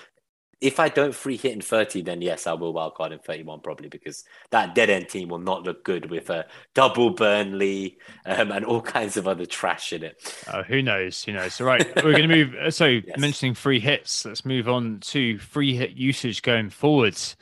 if 0.60 0.78
I 0.78 0.88
don't 0.88 1.12
free 1.12 1.36
hit 1.36 1.52
in 1.52 1.60
30, 1.60 2.02
then 2.02 2.22
yes, 2.22 2.46
I 2.46 2.52
will 2.52 2.72
wildcard 2.72 3.10
in 3.12 3.18
31 3.18 3.60
probably 3.62 3.88
because 3.88 4.22
that 4.50 4.76
dead 4.76 4.90
end 4.90 5.08
team 5.08 5.28
will 5.28 5.40
not 5.40 5.64
look 5.64 5.82
good 5.84 6.08
with 6.08 6.30
a 6.30 6.46
double 6.72 7.10
Burnley 7.10 7.98
um, 8.26 8.52
and 8.52 8.64
all 8.64 8.80
kinds 8.96 9.16
of 9.16 9.26
other 9.26 9.44
trash 9.44 9.92
in 9.92 10.04
it. 10.04 10.36
Uh, 10.46 10.62
who 10.62 10.80
knows? 10.80 11.22
Who 11.24 11.32
knows? 11.32 11.54
So, 11.54 11.64
right, 11.64 11.84
we're 12.04 12.12
going 12.16 12.28
to 12.28 12.44
move. 12.44 12.54
So, 12.72 12.86
Yes. 12.86 13.18
mentioning 13.18 13.54
free 13.54 13.80
hits, 13.80 14.24
let's 14.24 14.44
move 14.44 14.68
on 14.68 14.98
to 15.00 15.36
free 15.38 15.74
hit 15.74 15.92
usage 15.92 16.42
going 16.42 16.70
forwards. 16.70 17.34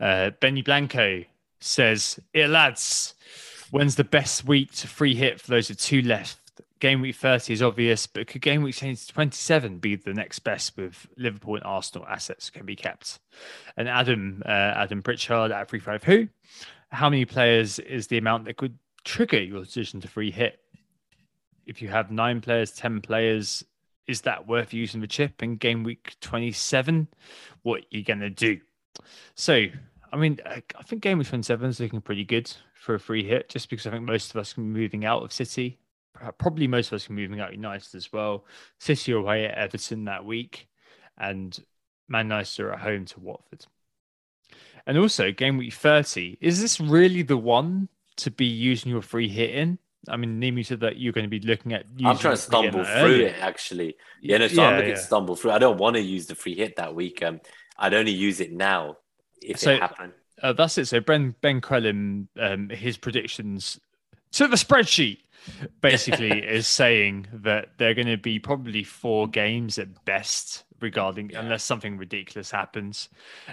Uh, 0.00 0.30
Benny 0.40 0.62
Blanco 0.62 1.22
says, 1.64 2.20
"Yeah, 2.32 2.46
lads, 2.46 3.14
when's 3.70 3.96
the 3.96 4.04
best 4.04 4.44
week 4.44 4.72
to 4.72 4.86
free 4.86 5.14
hit 5.14 5.40
for 5.40 5.50
those 5.50 5.68
with 5.68 5.80
two 5.80 6.02
left? 6.02 6.38
Game 6.80 7.00
week 7.00 7.16
30 7.16 7.52
is 7.54 7.62
obvious, 7.62 8.06
but 8.06 8.26
could 8.26 8.42
game 8.42 8.62
week 8.62 8.74
change 8.74 9.06
to 9.06 9.12
27 9.12 9.78
be 9.78 9.96
the 9.96 10.12
next 10.12 10.40
best 10.40 10.76
with 10.76 11.06
Liverpool 11.16 11.54
and 11.54 11.64
Arsenal 11.64 12.06
assets 12.06 12.50
can 12.50 12.66
be 12.66 12.76
kept? 12.76 13.18
And 13.76 13.88
Adam, 13.88 14.42
uh, 14.44 14.48
Adam 14.48 15.02
Pritchard 15.02 15.50
at 15.50 15.70
Free 15.70 15.80
Five 15.80 16.04
Who, 16.04 16.28
how 16.90 17.08
many 17.08 17.24
players 17.24 17.78
is 17.78 18.08
the 18.08 18.18
amount 18.18 18.44
that 18.44 18.56
could 18.56 18.78
trigger 19.04 19.42
your 19.42 19.64
decision 19.64 20.00
to 20.02 20.08
free 20.08 20.30
hit? 20.30 20.60
If 21.66 21.80
you 21.80 21.88
have 21.88 22.10
nine 22.10 22.40
players, 22.42 22.72
10 22.72 23.00
players, 23.00 23.64
is 24.06 24.20
that 24.22 24.46
worth 24.46 24.74
using 24.74 25.00
the 25.00 25.06
chip 25.06 25.42
in 25.42 25.56
game 25.56 25.82
week 25.82 26.16
27? 26.20 27.08
What 27.62 27.80
are 27.80 27.84
you 27.90 28.04
going 28.04 28.20
to 28.20 28.30
do? 28.30 28.60
So, 29.34 29.66
I 30.14 30.16
mean, 30.16 30.38
I 30.46 30.62
I 30.78 30.82
think 30.84 31.02
game 31.02 31.18
week 31.18 31.26
27 31.26 31.68
is 31.68 31.80
looking 31.80 32.00
pretty 32.00 32.24
good 32.24 32.50
for 32.74 32.94
a 32.94 33.00
free 33.00 33.24
hit, 33.24 33.48
just 33.48 33.68
because 33.68 33.84
I 33.88 33.90
think 33.90 34.04
most 34.04 34.30
of 34.30 34.36
us 34.36 34.52
can 34.52 34.72
be 34.72 34.80
moving 34.80 35.04
out 35.04 35.24
of 35.24 35.32
City. 35.32 35.80
Probably 36.38 36.68
most 36.68 36.86
of 36.86 36.92
us 36.92 37.06
can 37.06 37.16
be 37.16 37.22
moving 37.22 37.40
out 37.40 37.52
United 37.52 37.96
as 37.96 38.12
well. 38.12 38.44
City 38.78 39.12
are 39.12 39.16
away 39.16 39.44
at 39.44 39.58
Everton 39.58 40.04
that 40.04 40.24
week, 40.24 40.68
and 41.18 41.58
Man 42.06 42.26
United 42.26 42.62
are 42.62 42.74
at 42.74 42.78
home 42.78 43.06
to 43.06 43.18
Watford. 43.18 43.66
And 44.86 44.96
also, 44.98 45.32
game 45.32 45.56
week 45.56 45.72
30, 45.72 46.38
is 46.40 46.60
this 46.60 46.78
really 46.78 47.22
the 47.22 47.36
one 47.36 47.88
to 48.18 48.30
be 48.30 48.44
using 48.44 48.92
your 48.92 49.02
free 49.02 49.28
hit 49.28 49.50
in? 49.50 49.78
I 50.08 50.16
mean, 50.16 50.40
you 50.40 50.62
said 50.62 50.80
that 50.80 50.98
you're 50.98 51.12
going 51.12 51.28
to 51.28 51.40
be 51.40 51.40
looking 51.40 51.72
at. 51.72 51.86
I'm 52.04 52.16
trying 52.18 52.36
to 52.36 52.62
your 52.62 52.62
free 52.62 52.62
hit 52.62 52.72
stumble 52.72 52.84
through 52.84 53.24
it 53.24 53.36
actually. 53.40 53.96
Yeah, 54.22 54.38
no, 54.38 54.46
so 54.46 54.62
I'm 54.62 54.76
looking 54.76 54.94
to 54.94 55.00
stumble 55.00 55.34
through. 55.34 55.50
I 55.50 55.58
don't 55.58 55.78
want 55.78 55.96
to 55.96 56.02
use 56.02 56.26
the 56.26 56.36
free 56.36 56.54
hit 56.54 56.76
that 56.76 56.94
week. 56.94 57.20
Um, 57.24 57.40
I'd 57.76 57.94
only 57.94 58.12
use 58.12 58.38
it 58.38 58.52
now 58.52 58.98
if 59.44 59.58
So- 59.60 59.72
it 59.72 59.80
happened. 59.80 60.12
Uh, 60.42 60.52
that's 60.52 60.76
it. 60.78 60.86
So 60.86 61.00
Ben 61.00 61.34
Ben 61.40 61.60
Crellin, 61.60 62.26
um, 62.38 62.68
his 62.68 62.96
predictions 62.96 63.80
to 64.32 64.48
the 64.48 64.56
spreadsheet 64.56 65.18
basically 65.80 66.30
is 66.46 66.66
saying 66.66 67.28
that 67.32 67.78
there 67.78 67.90
are 67.90 67.94
going 67.94 68.08
to 68.08 68.16
be 68.16 68.38
probably 68.40 68.82
four 68.82 69.28
games 69.28 69.78
at 69.78 70.04
best 70.04 70.64
regarding 70.80 71.30
Yeah. 71.30 71.40
unless 71.40 71.62
something 71.62 71.96
ridiculous 71.96 72.50
happens. 72.50 73.08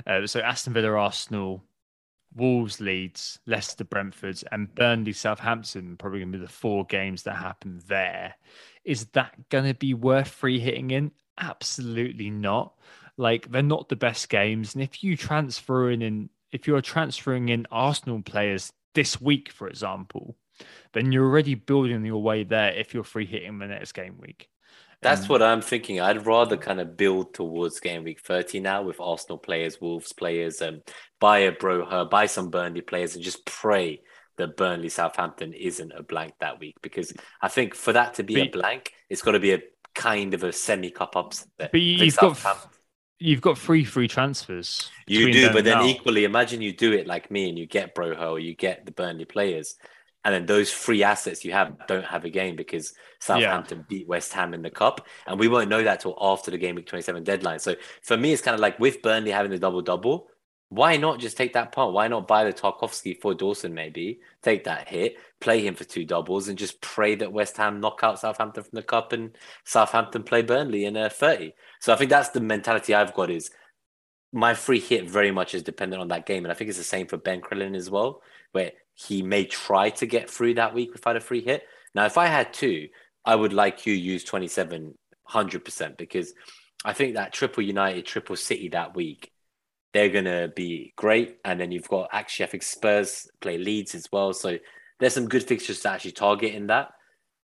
Uh, 0.08 0.26
so 0.26 0.40
Aston 0.42 0.74
Villa, 0.74 0.92
Arsenal, 0.94 1.64
Wolves, 2.36 2.82
Leeds, 2.82 3.40
Leicester, 3.46 3.84
Brentford, 3.84 4.42
and 4.52 4.74
Burnley, 4.74 5.14
Southampton 5.14 5.98
probably 5.98 6.20
going 6.20 6.32
to 6.32 6.38
be 6.40 6.44
the 6.46 6.52
four 6.52 6.86
games 6.86 7.24
that 7.24 7.36
happen 7.36 7.82
there. 7.88 8.36
Is 8.84 9.06
that 9.14 9.50
going 9.50 9.66
to 9.66 9.74
be 9.76 9.94
worth 9.94 10.30
free 10.30 10.60
hitting 10.60 10.92
in? 10.92 11.12
Absolutely 11.38 12.30
not. 12.32 12.74
Like 13.22 13.52
they're 13.52 13.62
not 13.62 13.88
the 13.88 13.96
best 13.96 14.30
games, 14.30 14.74
and 14.74 14.84
if 14.84 15.04
you 15.04 15.16
transfer 15.16 15.92
in, 15.92 16.30
if 16.52 16.68
you're 16.68 16.82
transferring 16.82 17.50
in 17.50 17.68
Arsenal 17.72 18.22
players 18.24 18.72
this 18.96 19.22
week, 19.22 19.52
for 19.52 19.68
example, 19.68 20.36
then 20.94 21.12
you're 21.12 21.26
already 21.26 21.54
building 21.56 22.04
your 22.04 22.22
way 22.22 22.44
there. 22.44 22.74
If 22.74 22.94
you're 22.96 23.04
free 23.04 23.28
hitting 23.28 23.60
the 23.60 23.68
next 23.68 23.92
game 23.94 24.18
week, 24.20 24.48
That's 25.04 25.22
Um, 25.22 25.28
what 25.28 25.42
I'm 25.44 25.62
thinking. 25.62 26.00
I'd 26.02 26.26
rather 26.26 26.58
kind 26.58 26.80
of 26.82 26.98
build 26.98 27.34
towards 27.34 27.80
game 27.80 28.04
week 28.04 28.20
30 28.22 28.60
now 28.60 28.82
with 28.84 29.00
Arsenal 29.00 29.38
players, 29.38 29.80
Wolves 29.82 30.14
players, 30.14 30.62
and 30.62 30.82
buy 31.20 31.40
a 31.40 31.52
Broja, 31.52 32.10
buy 32.10 32.26
some 32.28 32.50
Burnley 32.50 32.82
players, 32.82 33.16
and 33.16 33.24
just 33.24 33.46
pray 33.46 34.02
that 34.38 34.58
Burnley 34.58 34.90
Southampton 34.90 35.54
isn't 35.54 35.92
a 35.92 36.04
blank 36.04 36.34
that 36.40 36.60
week. 36.60 36.76
Because 36.82 37.14
I 37.42 37.48
think 37.50 37.76
for 37.76 37.94
that 37.94 38.16
to 38.16 38.24
be 38.24 38.42
a 38.42 38.50
blank, 38.50 38.94
it's 39.10 39.22
got 39.22 39.32
to 39.34 39.40
be 39.40 39.54
a 39.54 39.62
kind 39.96 40.34
of 40.34 40.44
a 40.44 40.52
semi 40.52 40.90
cup 40.90 41.16
upset. 41.16 41.48
but 41.72 41.82
you've 41.82 42.16
got 42.18 42.38
Southampton- 42.38 42.70
you've 43.22 43.42
got 43.42 43.58
free 43.58 43.86
free 43.86 44.08
transfers. 44.08 44.90
You 45.08 45.32
do, 45.32 45.52
but 45.52 45.64
then 45.64 45.78
now. 45.78 45.86
equally, 45.86 46.24
imagine 46.24 46.62
you 46.62 46.74
do 46.74 46.92
it 46.92 47.08
like 47.08 47.30
me 47.30 47.48
and 47.48 47.58
you 47.58 47.66
get 47.66 47.96
Broja 47.96 48.32
or 48.32 48.40
you 48.40 48.56
get 48.56 48.86
the 48.86 48.92
Burnley 48.92 49.26
players, 49.26 49.76
and 50.26 50.34
then 50.34 50.46
those 50.46 50.72
free 50.72 51.04
assets 51.04 51.46
you 51.46 51.52
have 51.52 51.88
don't 51.88 52.06
have 52.06 52.26
a 52.26 52.30
game 52.30 52.56
because 52.56 52.94
Southampton 53.20 53.86
beat 53.88 54.08
West 54.08 54.34
Ham 54.34 54.54
in 54.54 54.62
the 54.62 54.70
cup, 54.70 55.08
and 55.28 55.40
we 55.40 55.48
won't 55.48 55.70
know 55.70 55.84
that 55.84 56.02
till 56.02 56.18
after 56.20 56.52
the 56.52 56.58
game 56.58 56.76
week 56.76 56.88
twenty 56.88 57.04
seven 57.04 57.24
deadline. 57.24 57.60
So 57.60 57.76
for 58.02 58.18
me, 58.18 58.34
it's 58.34 58.42
kind 58.42 58.56
of 58.56 58.62
like 58.62 58.80
with 58.80 59.02
Burnley 59.02 59.32
having 59.32 59.52
the 59.52 59.60
double 59.60 59.82
double. 59.82 60.28
Why 60.72 60.96
not 60.96 61.20
just 61.20 61.36
take 61.36 61.52
that 61.54 61.74
punt? 61.74 61.92
Why 61.92 62.08
not 62.08 62.30
buy 62.30 62.46
the 62.46 62.54
Tarkowski 62.54 63.20
for 63.20 63.34
Dawson? 63.34 63.74
Maybe 63.74 64.22
take 64.42 64.64
that 64.64 64.88
hit, 64.88 65.18
play 65.42 65.68
him 65.68 65.76
for 65.76 65.84
two 65.84 66.06
doubles, 66.06 66.48
and 66.48 66.58
just 66.58 66.80
pray 66.80 67.16
that 67.16 67.34
West 67.34 67.58
Ham 67.58 67.82
knock 67.82 68.00
out 68.04 68.20
Southampton 68.20 68.64
from 68.64 68.78
the 68.78 68.82
cup 68.82 69.12
and 69.12 69.36
Southampton 69.66 70.24
play 70.24 70.44
Burnley 70.44 70.86
in 70.86 70.96
a 70.96 71.10
thirty. 71.10 71.52
So 71.82 71.92
I 71.92 71.98
think 71.98 72.10
that's 72.10 72.30
the 72.30 72.40
mentality 72.40 72.96
I've 72.96 73.14
got 73.14 73.30
is 73.30 73.52
my 74.32 74.54
free 74.54 74.80
hit 74.80 75.10
very 75.10 75.30
much 75.30 75.54
is 75.54 75.62
dependent 75.62 76.02
on 76.02 76.08
that 76.08 76.26
game. 76.26 76.46
And 76.46 76.54
I 76.54 76.56
think 76.56 76.70
it's 76.70 76.78
the 76.78 76.86
same 76.86 77.08
for 77.08 77.18
Ben 77.18 77.42
Crellin 77.42 77.76
as 77.76 77.90
well, 77.90 78.22
where 78.54 78.72
he 78.94 79.22
may 79.24 79.44
try 79.44 79.90
to 79.90 80.06
get 80.06 80.30
through 80.30 80.54
that 80.54 80.74
week 80.74 80.94
without 80.94 81.18
a 81.18 81.20
free 81.20 81.44
hit. 81.44 81.64
Now, 81.94 82.06
if 82.06 82.18
I 82.18 82.28
had 82.28 82.54
two, 82.54 82.88
I 83.26 83.36
would 83.36 83.52
like 83.52 83.86
you 83.86 83.94
use 83.94 84.24
27 84.24 84.98
100% 85.30 85.98
because 85.98 86.34
I 86.86 86.94
think 86.94 87.16
that 87.16 87.34
triple 87.34 87.62
United, 87.62 88.06
triple 88.06 88.38
City 88.38 88.70
that 88.70 88.96
week, 88.96 89.32
they're 89.94 90.10
going 90.10 90.26
to 90.26 90.52
be 90.56 90.94
great. 90.96 91.38
And 91.44 91.60
then 91.60 91.72
you've 91.72 91.88
got 91.88 92.10
actually, 92.12 92.46
I 92.46 92.50
think 92.50 92.64
Spurs 92.64 93.28
play 93.42 93.58
Leeds 93.58 93.96
as 93.96 94.08
well. 94.12 94.34
So 94.34 94.58
there's 95.00 95.14
some 95.14 95.28
good 95.28 95.44
fixtures 95.44 95.82
to 95.82 95.90
actually 95.90 96.14
target 96.14 96.54
in 96.54 96.68
that. 96.68 96.92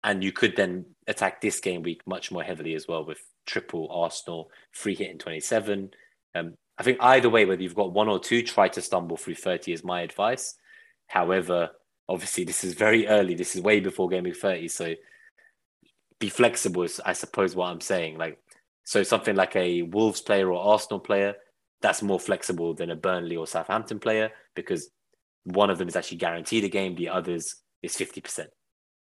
And 0.05 0.24
you 0.24 0.32
could 0.32 0.56
then 0.56 0.86
attack 1.06 1.40
this 1.40 1.60
game 1.60 1.82
week 1.82 2.02
much 2.06 2.32
more 2.32 2.43
heavily 2.43 2.74
as 2.74 2.89
well 2.89 3.05
with 3.05 3.20
triple 3.47 3.89
Arsenal, 3.90 4.51
free 4.73 4.94
hit 4.94 5.10
in 5.10 5.19
27. 5.19 5.90
Um, 6.35 6.55
I 6.78 6.82
think 6.82 6.98
either 7.01 7.31
way, 7.31 7.44
whether 7.44 7.62
you've 7.62 7.74
got 7.74 7.93
one 7.93 8.09
or 8.09 8.19
two, 8.19 8.43
try 8.43 8.69
to 8.69 8.82
stumble 8.82 9.16
through 9.16 9.36
30 9.36 9.73
is 9.73 9.85
my 9.85 10.01
advice. 10.01 10.56
However, 11.06 11.70
obviously, 12.09 12.44
this 12.44 12.64
is 12.64 12.74
very 12.74 13.06
early. 13.06 13.35
This 13.35 13.55
is 13.55 13.62
way 13.62 13.78
before 13.81 14.09
game 14.09 14.24
week 14.24 14.36
30. 14.36 14.69
So 14.69 14.94
be 16.19 16.28
flexible, 16.28 16.82
is, 16.82 17.01
I 17.05 17.12
suppose, 17.12 17.55
what 17.55 17.66
I'm 17.66 17.81
saying. 17.81 18.19
Like, 18.19 18.39
so 18.85 19.02
something 19.02 19.36
like 19.36 19.55
a 19.55 19.82
Wolves 19.82 20.20
player 20.20 20.51
or 20.51 20.73
Arsenal 20.73 21.01
player, 21.01 21.35
that's 21.82 22.02
more 22.02 22.20
flexible 22.20 22.74
than 22.74 22.90
a 22.90 22.96
Burnley 22.96 23.36
or 23.36 23.46
Southampton 23.46 23.98
player 23.98 24.30
because 24.54 24.88
one 25.44 25.70
of 25.70 25.78
them 25.78 25.88
is 25.88 25.96
actually 25.96 26.18
guaranteed 26.18 26.64
a 26.64 26.68
game, 26.68 26.94
the 26.94 27.09
others 27.09 27.56
is 27.82 27.94
50%. 27.96 28.46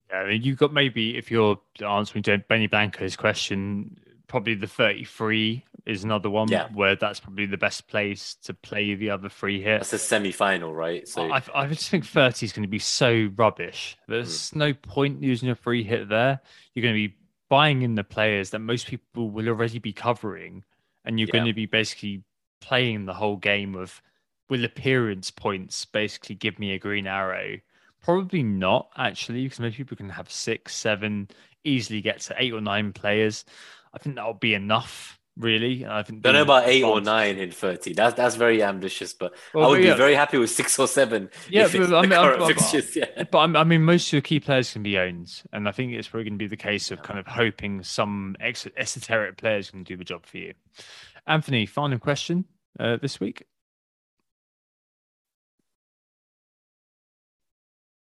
Yeah, 0.10 0.18
I 0.18 0.28
mean, 0.30 0.41
you've 0.44 0.58
got 0.58 0.74
maybe 0.74 1.18
if 1.18 1.32
you're 1.32 1.60
answering 1.86 2.24
to 2.24 2.38
Benny 2.40 2.68
Blanco's 2.68 3.16
question, 3.16 3.98
probably 4.28 4.56
the 4.56 4.68
33 4.68 5.64
is 5.86 6.04
another 6.04 6.30
one 6.30 6.48
Yeah. 6.48 6.70
where 6.74 6.95
that's 6.95 7.20
probably 7.20 7.45
the 7.45 7.58
best 7.58 7.88
place 7.88 8.36
to 8.44 8.54
play 8.54 8.95
the 8.95 9.10
other 9.12 9.30
free 9.30 9.62
hit. 9.62 9.80
That's 9.82 9.94
a 9.94 10.00
semi 10.00 10.32
final, 10.32 10.74
right? 10.74 11.08
So 11.08 11.32
I, 11.32 11.41
I 11.54 11.68
just 11.68 11.90
think 11.90 12.06
30 12.06 12.45
is 12.45 12.54
going 12.54 12.64
to 12.64 12.70
be 12.70 12.80
so 12.80 13.30
rubbish. 13.36 13.98
There's 14.08 14.50
Hmm. 14.50 14.60
no 14.60 14.74
point 14.74 15.22
using 15.22 15.50
a 15.50 15.56
free 15.56 15.84
hit 15.84 16.10
there. 16.10 16.40
You're 16.74 16.84
going 16.84 16.95
to 16.95 17.08
be 17.10 17.16
buying 17.50 17.84
in 17.84 17.95
the 17.95 18.04
players 18.04 18.50
that 18.52 18.60
most 18.60 18.88
people 18.88 19.30
will 19.30 19.48
already 19.48 19.78
be 19.80 19.94
covering, 19.94 20.64
and 21.06 21.20
you're 21.20 21.28
going 21.28 21.45
to 21.45 21.54
be 21.54 21.66
basically 21.68 22.24
playing 22.64 23.06
the 23.06 23.14
whole 23.14 23.38
game 23.38 23.76
of 23.76 24.02
will 24.49 24.65
appearance 24.65 25.30
points 25.31 25.85
basically 25.85 26.35
give 26.35 26.57
me 26.60 26.72
a 26.73 26.80
green 26.80 27.06
arrow? 27.07 27.57
Probably 28.02 28.44
not, 28.44 28.90
actually, 28.98 29.44
because 29.44 29.60
most 29.60 29.77
people 29.77 29.95
can 29.98 30.10
have 30.10 30.31
six, 30.31 30.76
seven, 30.76 31.30
easily 31.64 32.02
get 32.02 32.19
to 32.22 32.35
eight 32.38 32.53
or 32.53 32.61
nine 32.61 32.91
players. 32.94 33.45
I 33.94 33.98
think 33.99 34.15
that'll 34.15 34.34
be 34.34 34.53
enough, 34.53 35.18
really. 35.38 35.85
I 35.85 36.03
think 36.03 36.22
don't 36.22 36.34
know 36.34 36.41
about 36.41 36.68
eight 36.68 36.84
or 36.84 36.99
nine 36.99 37.38
in 37.38 37.52
30. 37.52 37.94
That's 37.94 38.15
that's 38.15 38.35
very 38.35 38.61
ambitious, 38.61 39.14
but 39.14 39.34
Well, 39.53 39.65
I 39.65 39.69
would 39.69 39.84
yeah. 39.84 39.94
be 39.94 39.98
very 39.98 40.15
happy 40.15 40.38
with 40.38 40.49
six 40.49 40.77
or 40.77 40.88
seven. 40.88 41.30
Yeah, 41.49 41.69
but 41.72 41.94
I 41.94 42.02
mean, 42.02 42.11
I'm- 42.14 42.41
I'm- 42.41 42.48
fixtures, 42.48 42.94
yeah. 42.95 43.23
But 43.31 43.38
I'm, 43.38 43.56
I 43.56 43.64
mean, 43.64 43.84
most 43.84 44.07
of 44.10 44.14
your 44.14 44.22
key 44.22 44.40
players 44.41 44.73
can 44.73 44.84
be 44.84 44.98
owned, 44.98 45.41
and 45.53 45.69
I 45.69 45.72
think 45.72 45.94
it's 45.94 46.10
probably 46.10 46.26
going 46.26 46.38
to 46.40 46.44
be 46.44 46.48
the 46.48 46.57
case 46.57 46.91
of 46.91 47.02
kind 47.03 47.19
of 47.19 47.27
hoping 47.27 47.84
some 47.84 48.35
ex- 48.41 48.68
esoteric 48.76 49.38
players 49.38 49.69
can 49.72 49.84
do 49.84 49.95
the 49.95 50.03
job 50.03 50.26
for 50.26 50.40
you. 50.40 50.53
Anthony, 51.26 51.65
final 51.65 51.99
question 51.99 52.44
uh, 52.80 52.98
this 52.98 53.20
week. 53.20 53.45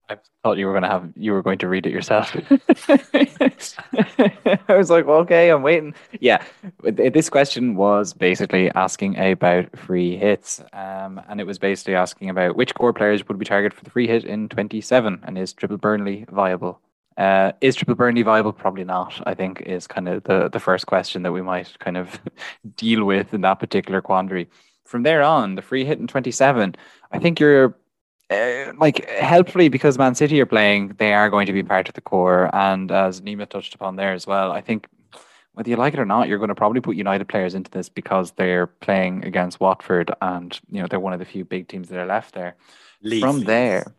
I 0.10 0.18
thought 0.44 0.58
you 0.58 0.66
were 0.66 0.74
going 0.74 0.84
to 0.84 0.90
have 0.90 1.12
you 1.16 1.34
were 1.34 1.44
going 1.44 1.60
to 1.60 1.68
read 1.68 1.86
it 1.86 1.92
yourself. 1.92 2.36
I 2.90 4.76
was 4.76 4.90
like, 4.90 5.06
well, 5.06 5.18
okay, 5.20 5.50
I'm 5.52 5.62
waiting. 5.62 5.94
Yeah, 6.20 6.44
this 6.82 7.30
question 7.30 7.76
was 7.76 8.14
basically 8.14 8.72
asking 8.72 9.20
about 9.20 9.78
free 9.78 10.18
hits, 10.18 10.64
um, 10.74 11.22
and 11.30 11.40
it 11.40 11.46
was 11.46 11.60
basically 11.60 11.94
asking 11.94 12.32
about 12.32 12.56
which 12.56 12.74
core 12.74 12.94
players 12.94 13.28
would 13.28 13.38
be 13.38 13.46
targeted 13.46 13.78
for 13.78 13.84
the 13.84 13.92
free 13.92 14.08
hit 14.08 14.26
in 14.26 14.50
27, 14.50 15.20
and 15.24 15.38
is 15.38 15.54
Triple 15.54 15.78
Burnley 15.78 16.26
viable? 16.32 16.80
Uh, 17.20 17.52
is 17.60 17.76
Triple 17.76 17.96
Burnley 17.96 18.22
viable? 18.22 18.54
Probably 18.54 18.86
not. 18.86 19.22
I 19.28 19.34
think 19.34 19.62
is 19.62 19.88
kind 19.88 20.08
of 20.08 20.24
the 20.24 20.50
the 20.50 20.60
first 20.60 20.88
question 20.88 21.24
that 21.24 21.34
we 21.34 21.42
might 21.42 21.78
kind 21.80 21.98
of 21.98 22.20
deal 22.78 23.04
with 23.04 23.34
in 23.34 23.42
that 23.42 23.60
particular 23.60 24.02
quandary. 24.02 24.48
From 24.86 25.04
there 25.04 25.22
on, 25.22 25.56
the 25.56 25.62
free 25.62 25.86
hit 25.86 26.00
in 26.00 26.08
27, 26.08 26.76
I 27.12 27.20
think 27.20 27.40
you're 27.40 27.78
uh, 28.32 28.72
like 28.78 29.08
helpfully 29.10 29.70
because 29.70 29.98
Man 29.98 30.16
City 30.16 30.40
are 30.40 30.46
playing, 30.46 30.96
they 30.98 31.14
are 31.14 31.30
going 31.30 31.46
to 31.46 31.54
be 31.54 31.62
part 31.62 31.90
of 31.90 31.94
the 31.94 32.02
core. 32.02 32.50
And 32.56 32.92
as 32.92 33.22
Nima 33.22 33.48
touched 33.48 33.76
upon 33.76 33.98
there 33.98 34.14
as 34.14 34.26
well, 34.26 34.52
I 34.52 34.62
think 34.62 34.88
whether 35.54 35.70
you 35.70 35.76
like 35.76 35.94
it 35.94 36.00
or 36.00 36.06
not, 36.06 36.30
you're 36.30 36.38
going 36.38 36.50
to 36.50 36.56
probably 36.56 36.80
put 36.80 36.96
United 36.96 37.28
players 37.28 37.54
into 37.54 37.70
this 37.70 37.90
because 37.90 38.32
they're 38.32 38.68
playing 38.68 39.26
against 39.26 39.60
Watford, 39.60 40.10
and 40.22 40.58
you 40.72 40.82
know 40.82 40.88
they're 40.88 41.02
one 41.02 41.14
of 41.14 41.20
the 41.20 41.26
few 41.26 41.44
big 41.44 41.68
teams 41.68 41.90
that 41.90 42.00
are 42.00 42.06
left 42.06 42.34
there. 42.34 42.56
Leeds, 43.02 43.22
From 43.22 43.44
there, 43.44 43.94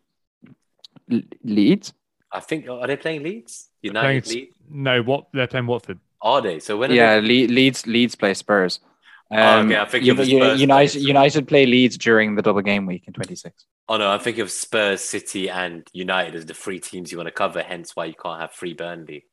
Le- 1.07 1.21
Leeds. 1.43 1.93
I 2.33 2.39
think 2.39 2.67
are 2.67 2.87
they 2.87 2.97
playing 2.97 3.23
Leeds? 3.23 3.67
Playing- 3.83 4.23
Leeds? 4.25 4.55
no, 4.69 5.01
what 5.03 5.25
they're 5.33 5.47
playing 5.47 5.67
Watford. 5.67 5.99
Are 6.21 6.41
they? 6.41 6.59
So 6.59 6.77
when 6.77 6.91
are 6.91 6.93
Yeah, 6.93 7.19
they? 7.19 7.47
Le- 7.47 7.51
Leeds. 7.53 7.85
Leeds 7.87 8.15
play 8.15 8.33
Spurs. 8.33 8.79
Oh, 9.33 9.37
Um, 9.37 9.67
okay, 9.67 9.79
I 9.79 9.85
think 9.85 10.03
you- 10.05 10.13
you- 10.13 10.53
United. 10.55 10.91
playing. 10.93 11.07
United 11.07 11.47
play 11.47 11.65
Leeds 11.65 11.97
during 11.97 12.35
the 12.35 12.41
double 12.41 12.61
game 12.61 12.85
week 12.85 13.03
in 13.07 13.13
26. 13.13 13.65
Oh 13.89 13.97
no, 13.97 14.11
I 14.11 14.17
think 14.17 14.37
of 14.37 14.51
Spurs, 14.51 15.01
City, 15.01 15.49
and 15.49 15.87
United 15.93 16.35
as 16.35 16.45
the 16.45 16.53
three 16.53 16.79
teams 16.79 17.11
you 17.11 17.17
want 17.17 17.27
to 17.27 17.31
cover. 17.31 17.61
Hence 17.61 17.95
why 17.95 18.05
you 18.05 18.13
can't 18.13 18.39
have 18.41 18.51
free 18.53 18.73
Burnley. 18.73 19.25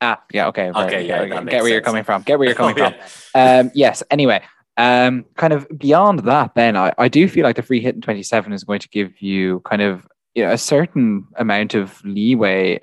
Ah, 0.00 0.22
yeah, 0.32 0.48
okay, 0.48 0.70
right, 0.70 0.86
Okay, 0.86 1.06
yeah, 1.06 1.20
okay, 1.20 1.30
that 1.30 1.46
get 1.48 1.62
where 1.62 1.72
you're 1.72 1.80
coming 1.80 2.04
from. 2.04 2.22
Get 2.22 2.38
where 2.38 2.48
you're 2.48 2.54
coming 2.62 2.78
Oh, 2.80 2.90
from. 2.90 2.94
yeah. 3.34 3.58
Um, 3.60 3.70
yes. 3.74 4.02
Anyway, 4.10 4.42
um, 4.76 5.24
kind 5.36 5.52
of 5.52 5.66
beyond 5.76 6.20
that, 6.20 6.54
then 6.54 6.76
I, 6.76 6.92
I 6.98 7.08
do 7.08 7.28
feel 7.28 7.44
like 7.44 7.56
the 7.56 7.62
free 7.62 7.80
hit 7.80 7.94
in 7.94 8.00
27 8.00 8.52
is 8.52 8.64
going 8.64 8.80
to 8.80 8.88
give 8.88 9.20
you 9.22 9.60
kind 9.60 9.82
of 9.82 10.06
you 10.34 10.44
know, 10.44 10.52
a 10.52 10.58
certain 10.58 11.26
amount 11.36 11.74
of 11.74 12.04
leeway 12.04 12.80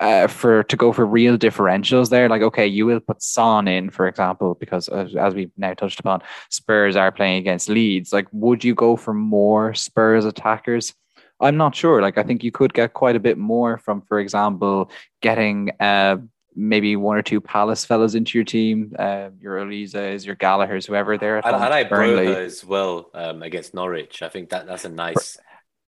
uh, 0.00 0.26
for 0.26 0.62
to 0.64 0.76
go 0.76 0.92
for 0.92 1.04
real 1.04 1.36
differentials 1.36 2.08
there. 2.08 2.28
Like, 2.28 2.42
okay, 2.42 2.66
you 2.66 2.86
will 2.86 3.00
put 3.00 3.22
Son 3.22 3.68
in, 3.68 3.90
for 3.90 4.08
example, 4.08 4.54
because 4.54 4.88
as, 4.88 5.14
as 5.14 5.34
we've 5.34 5.52
now 5.56 5.74
touched 5.74 6.00
upon, 6.00 6.22
Spurs 6.48 6.96
are 6.96 7.12
playing 7.12 7.38
against 7.38 7.68
Leeds. 7.68 8.12
Like, 8.12 8.26
would 8.32 8.64
you 8.64 8.74
go 8.74 8.96
for 8.96 9.12
more 9.14 9.74
Spurs 9.74 10.24
attackers? 10.24 10.94
I'm 11.38 11.56
not 11.56 11.74
sure. 11.74 12.02
Like, 12.02 12.18
I 12.18 12.22
think 12.22 12.42
you 12.42 12.50
could 12.50 12.74
get 12.74 12.94
quite 12.94 13.16
a 13.16 13.20
bit 13.20 13.38
more 13.38 13.78
from, 13.78 14.02
for 14.02 14.18
example, 14.18 14.90
getting 15.20 15.70
uh, 15.80 16.16
maybe 16.54 16.96
one 16.96 17.16
or 17.16 17.22
two 17.22 17.40
Palace 17.40 17.84
fellas 17.84 18.14
into 18.14 18.36
your 18.36 18.44
team, 18.44 18.94
uh, 18.98 19.30
your 19.40 19.58
Olise's, 19.58 20.26
your 20.26 20.34
Gallagher's, 20.34 20.86
whoever 20.86 21.16
they're 21.16 21.38
at 21.38 21.46
I, 21.46 21.52
home 21.52 21.72
I 21.72 21.84
Burnley. 21.84 22.26
As 22.26 22.64
well 22.64 23.10
um, 23.14 23.42
against 23.42 23.74
Norwich. 23.74 24.22
I 24.22 24.28
think 24.28 24.50
that 24.50 24.66
that's 24.66 24.84
a 24.84 24.88
nice. 24.88 25.38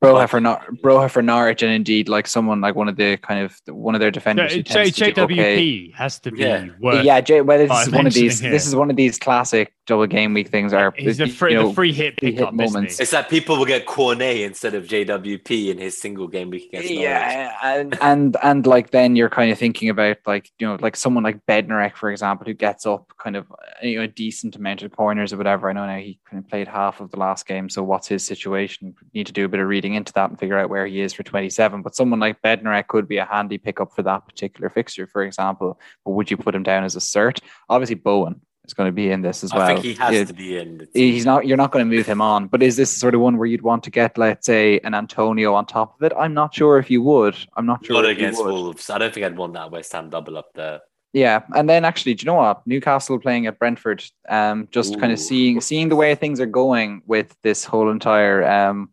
Broja 0.02 0.14
Like- 0.14 0.30
for 0.30 0.40
Nor- 0.40 0.64
Broja 0.82 1.10
for 1.10 1.20
Norwich, 1.22 1.62
and 1.62 1.70
indeed 1.72 2.08
like 2.08 2.26
someone 2.26 2.60
like 2.62 2.74
one 2.74 2.88
of 2.88 2.96
the 2.96 3.18
kind 3.18 3.44
of 3.44 3.54
one 3.68 3.94
of 3.94 4.00
their 4.00 4.10
defenders. 4.10 4.54
who 4.54 4.62
J- 4.62 4.72
tends 4.74 4.96
to 4.96 5.04
do 5.04 5.12
JWP 5.12 5.32
okay. 5.40 5.90
has 5.94 6.18
to 6.20 6.30
be 6.32 6.38
Yeah. 6.40 6.66
worth. 6.80 7.04
Yeah, 7.04 7.20
J- 7.20 7.42
well, 7.42 7.58
this 7.58 7.70
is 7.86 7.92
one 7.92 8.06
of 8.06 8.14
these. 8.14 8.22
mentioning 8.40 8.52
This 8.52 8.66
is 8.66 8.74
one 8.74 8.88
of 8.90 8.96
these 8.96 9.18
classic 9.18 9.72
double 9.86 10.06
game 10.06 10.32
week 10.32 10.48
things. 10.48 10.72
Uh, 10.72 10.76
are 10.78 10.94
He's 10.96 11.18
the 11.18 11.26
you 11.26 11.32
free, 11.32 11.52
know, 11.52 11.68
the 11.68 11.74
free 11.74 11.92
hit 11.92 12.18
free 12.18 12.32
hit 12.34 12.54
moments. 12.54 12.98
It's 12.98 13.10
that 13.10 13.28
people 13.28 13.58
will 13.58 13.66
get 13.66 13.84
Cornet 13.86 14.38
instead 14.38 14.74
of 14.74 14.84
JWP 14.86 15.68
in 15.70 15.76
his 15.78 16.00
single 16.00 16.28
game 16.28 16.48
week 16.48 16.68
against 16.68 16.88
Norwich. 16.88 17.02
yeah, 17.02 17.52
and, 17.62 17.98
and 18.00 18.36
and 18.42 18.66
like 18.66 18.90
then 18.92 19.16
you're 19.16 19.28
kind 19.28 19.50
of 19.52 19.58
thinking 19.58 19.90
about 19.90 20.16
like 20.26 20.50
you 20.58 20.66
know 20.66 20.78
like 20.80 20.96
someone 20.96 21.24
like 21.24 21.44
Bednarek 21.46 21.96
for 21.96 22.10
example 22.10 22.46
who 22.46 22.54
gets 22.54 22.86
up 22.86 23.12
kind 23.22 23.36
of 23.36 23.50
uh, 23.52 23.56
you 23.86 23.98
know 23.98 24.04
a 24.04 24.08
decent 24.08 24.56
amount 24.56 24.82
of 24.82 24.92
corners 24.92 25.32
or 25.32 25.36
whatever. 25.36 25.68
I 25.68 25.74
know 25.74 25.84
now 25.86 25.98
he 25.98 26.18
kind 26.30 26.42
of 26.42 26.48
played 26.48 26.68
half 26.68 27.00
of 27.00 27.10
the 27.10 27.18
last 27.18 27.46
game, 27.46 27.68
so 27.68 27.82
what's 27.82 28.08
his 28.08 28.24
situation? 28.24 28.94
Need 29.12 29.26
to 29.26 29.32
do 29.34 29.44
a 29.44 29.48
bit 29.48 29.60
of 29.60 29.66
reading 29.68 29.89
into 29.94 30.12
that 30.14 30.30
and 30.30 30.38
figure 30.38 30.58
out 30.58 30.70
where 30.70 30.86
he 30.86 31.00
is 31.00 31.12
for 31.12 31.22
27. 31.22 31.82
But 31.82 31.94
someone 31.94 32.20
like 32.20 32.42
Bednarek 32.42 32.88
could 32.88 33.08
be 33.08 33.18
a 33.18 33.24
handy 33.24 33.58
pickup 33.58 33.92
for 33.94 34.02
that 34.02 34.26
particular 34.26 34.70
fixture, 34.70 35.06
for 35.06 35.22
example. 35.22 35.78
But 36.04 36.12
would 36.12 36.30
you 36.30 36.36
put 36.36 36.54
him 36.54 36.62
down 36.62 36.84
as 36.84 36.96
a 36.96 37.00
cert? 37.00 37.40
Obviously, 37.68 37.96
Bowen 37.96 38.40
is 38.66 38.74
going 38.74 38.88
to 38.88 38.92
be 38.92 39.10
in 39.10 39.22
this 39.22 39.42
as 39.42 39.52
well. 39.52 39.62
I 39.62 39.66
think 39.74 39.84
he 39.84 39.94
has 39.94 40.14
Yeah, 40.14 40.24
to 40.24 40.32
be 40.34 40.58
in. 40.58 40.78
The 40.78 40.88
he's 40.92 41.24
not 41.24 41.46
you're 41.46 41.56
not 41.56 41.72
going 41.72 41.88
to 41.88 41.96
move 41.96 42.06
him 42.06 42.20
on 42.20 42.46
but 42.46 42.62
is 42.62 42.76
this 42.76 42.92
the 42.92 43.00
sort 43.00 43.14
of 43.14 43.20
one 43.20 43.36
where 43.38 43.46
you'd 43.46 43.62
want 43.62 43.82
to 43.84 43.90
get 43.90 44.18
let's 44.18 44.44
say 44.46 44.78
an 44.80 44.92
antonio 44.94 45.54
on 45.54 45.64
top 45.66 45.94
of 45.96 46.02
it 46.04 46.12
i'm 46.16 46.34
not 46.34 46.54
sure 46.54 46.78
if 46.78 46.90
you 46.90 47.00
would 47.02 47.34
i'm 47.56 47.64
not 47.64 47.84
sure 47.84 47.96
Not 48.02 48.10
against. 48.10 48.44
Wolves. 48.44 48.90
I 48.90 48.98
don't 48.98 49.12
think 49.14 49.24
I'd 49.24 49.36
want 49.36 49.54
that 49.54 49.70
West 49.70 49.92
Ham 49.92 50.10
double 50.10 50.36
up 50.36 50.50
there. 50.54 50.80
yeah 51.12 51.40
and 51.56 51.68
then 51.70 51.84
actually 51.84 52.14
do 52.14 52.22
you 52.24 52.26
know 52.26 52.34
what 52.34 52.66
newcastle 52.66 53.18
playing 53.18 53.46
at 53.46 53.58
brentford 53.58 54.04
um 54.28 54.68
just 54.70 54.98
kind 55.00 55.12
of 55.12 55.18
seeing 55.18 55.60
seeing 55.60 55.88
the 55.88 55.96
way 55.96 56.14
things 56.14 56.38
are 56.38 56.46
going 56.46 57.02
with 57.06 57.34
this 57.42 57.64
whole 57.64 57.90
entire 57.90 58.46
um 58.48 58.90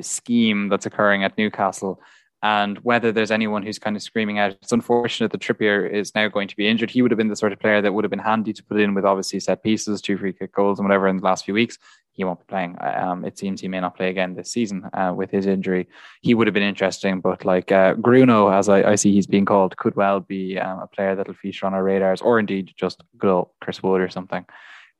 scheme 0.00 0.68
that's 0.68 0.86
occurring 0.86 1.24
at 1.24 1.36
newcastle 1.38 2.00
and 2.44 2.76
whether 2.80 3.10
there's 3.10 3.30
anyone 3.30 3.62
who's 3.62 3.78
kind 3.78 3.96
of 3.96 4.02
screaming 4.02 4.38
out. 4.38 4.52
It's 4.60 4.70
unfortunate 4.70 5.32
that 5.32 5.40
Trippier 5.40 5.90
is 5.90 6.14
now 6.14 6.28
going 6.28 6.46
to 6.48 6.56
be 6.56 6.68
injured. 6.68 6.90
He 6.90 7.00
would 7.00 7.10
have 7.10 7.16
been 7.16 7.28
the 7.28 7.36
sort 7.36 7.54
of 7.54 7.58
player 7.58 7.80
that 7.80 7.94
would 7.94 8.04
have 8.04 8.10
been 8.10 8.18
handy 8.18 8.52
to 8.52 8.62
put 8.62 8.78
in 8.78 8.92
with 8.92 9.06
obviously 9.06 9.40
set 9.40 9.62
pieces, 9.62 10.02
two 10.02 10.18
free 10.18 10.34
kick 10.34 10.54
goals, 10.54 10.78
and 10.78 10.86
whatever 10.86 11.08
in 11.08 11.16
the 11.16 11.24
last 11.24 11.46
few 11.46 11.54
weeks. 11.54 11.78
He 12.12 12.22
won't 12.22 12.40
be 12.40 12.44
playing. 12.46 12.76
Um, 12.82 13.24
it 13.24 13.38
seems 13.38 13.62
he 13.62 13.68
may 13.68 13.80
not 13.80 13.96
play 13.96 14.10
again 14.10 14.34
this 14.34 14.52
season 14.52 14.90
uh, 14.92 15.14
with 15.16 15.30
his 15.30 15.46
injury. 15.46 15.88
He 16.20 16.34
would 16.34 16.46
have 16.46 16.52
been 16.52 16.62
interesting, 16.62 17.22
but 17.22 17.46
like 17.46 17.72
uh, 17.72 17.94
Bruno, 17.94 18.50
as 18.50 18.68
I, 18.68 18.90
I 18.90 18.94
see 18.96 19.10
he's 19.10 19.26
being 19.26 19.46
called, 19.46 19.78
could 19.78 19.96
well 19.96 20.20
be 20.20 20.58
um, 20.58 20.80
a 20.80 20.86
player 20.86 21.16
that'll 21.16 21.32
feature 21.32 21.64
on 21.64 21.72
our 21.72 21.82
radars, 21.82 22.20
or 22.20 22.38
indeed 22.38 22.74
just 22.76 23.02
good 23.16 23.30
old 23.30 23.48
Chris 23.62 23.82
Wood 23.82 24.02
or 24.02 24.10
something. 24.10 24.44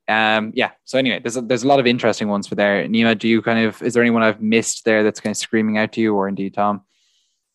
Um, 0.07 0.51
yeah. 0.55 0.71
So 0.83 0.97
anyway, 0.99 1.19
there's 1.19 1.37
a, 1.37 1.41
there's 1.41 1.63
a 1.63 1.67
lot 1.67 1.79
of 1.79 1.87
interesting 1.87 2.27
ones 2.27 2.47
for 2.47 2.55
there. 2.55 2.87
Nima, 2.87 3.17
do 3.17 3.27
you 3.27 3.41
kind 3.41 3.65
of 3.65 3.81
is 3.81 3.93
there 3.93 4.03
anyone 4.03 4.23
I've 4.23 4.41
missed 4.41 4.85
there 4.85 5.03
that's 5.03 5.19
kind 5.19 5.31
of 5.31 5.37
screaming 5.37 5.77
out 5.77 5.91
to 5.93 6.01
you, 6.01 6.15
or 6.15 6.27
indeed 6.27 6.53
Tom? 6.53 6.81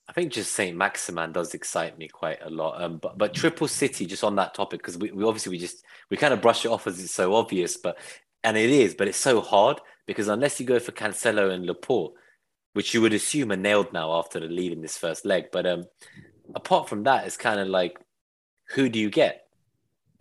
I 0.09 0.13
think 0.13 0.33
just 0.33 0.53
Saint-Maximin 0.55 1.31
does 1.31 1.55
excite 1.55 1.97
me 1.97 2.09
quite 2.09 2.39
a 2.43 2.51
lot. 2.51 2.83
Um, 2.83 2.99
but 2.99 3.17
but 3.17 3.35
Triple 3.35 3.69
City, 3.69 4.07
just 4.07 4.25
on 4.25 4.35
that 4.37 4.55
topic, 4.55 4.81
because 4.81 4.99
we, 4.99 5.13
we 5.13 5.25
obviously 5.25 5.51
we 5.51 5.59
just 5.59 5.85
we 6.11 6.17
kind 6.17 6.35
of 6.35 6.43
brush 6.43 6.65
it 6.65 6.71
off 6.71 6.87
as 6.87 7.03
it's 7.03 7.15
so 7.15 7.35
obvious, 7.35 7.77
but 7.77 7.99
and 8.43 8.57
it 8.57 8.71
is, 8.71 8.95
but 8.95 9.07
it's 9.07 9.19
so 9.19 9.41
hard 9.41 9.81
because 10.07 10.27
unless 10.29 10.59
you 10.59 10.67
go 10.67 10.81
for 10.81 10.93
Cancelo 10.93 11.53
and 11.53 11.67
Laporte, 11.67 12.15
which 12.73 12.95
you 12.95 13.01
would 13.01 13.13
assume 13.13 13.53
are 13.53 13.57
nailed 13.57 13.93
now 13.93 14.19
after 14.19 14.41
the 14.41 14.47
lead 14.47 14.73
in 14.73 14.81
this 14.81 14.97
first 14.97 15.25
leg, 15.25 15.47
but 15.53 15.67
um, 15.67 15.85
apart 16.55 16.89
from 16.89 17.05
that, 17.05 17.27
it's 17.27 17.37
kind 17.37 17.61
of 17.61 17.69
like 17.69 17.97
who 18.71 18.89
do 18.89 18.99
you 18.99 19.11
get? 19.11 19.47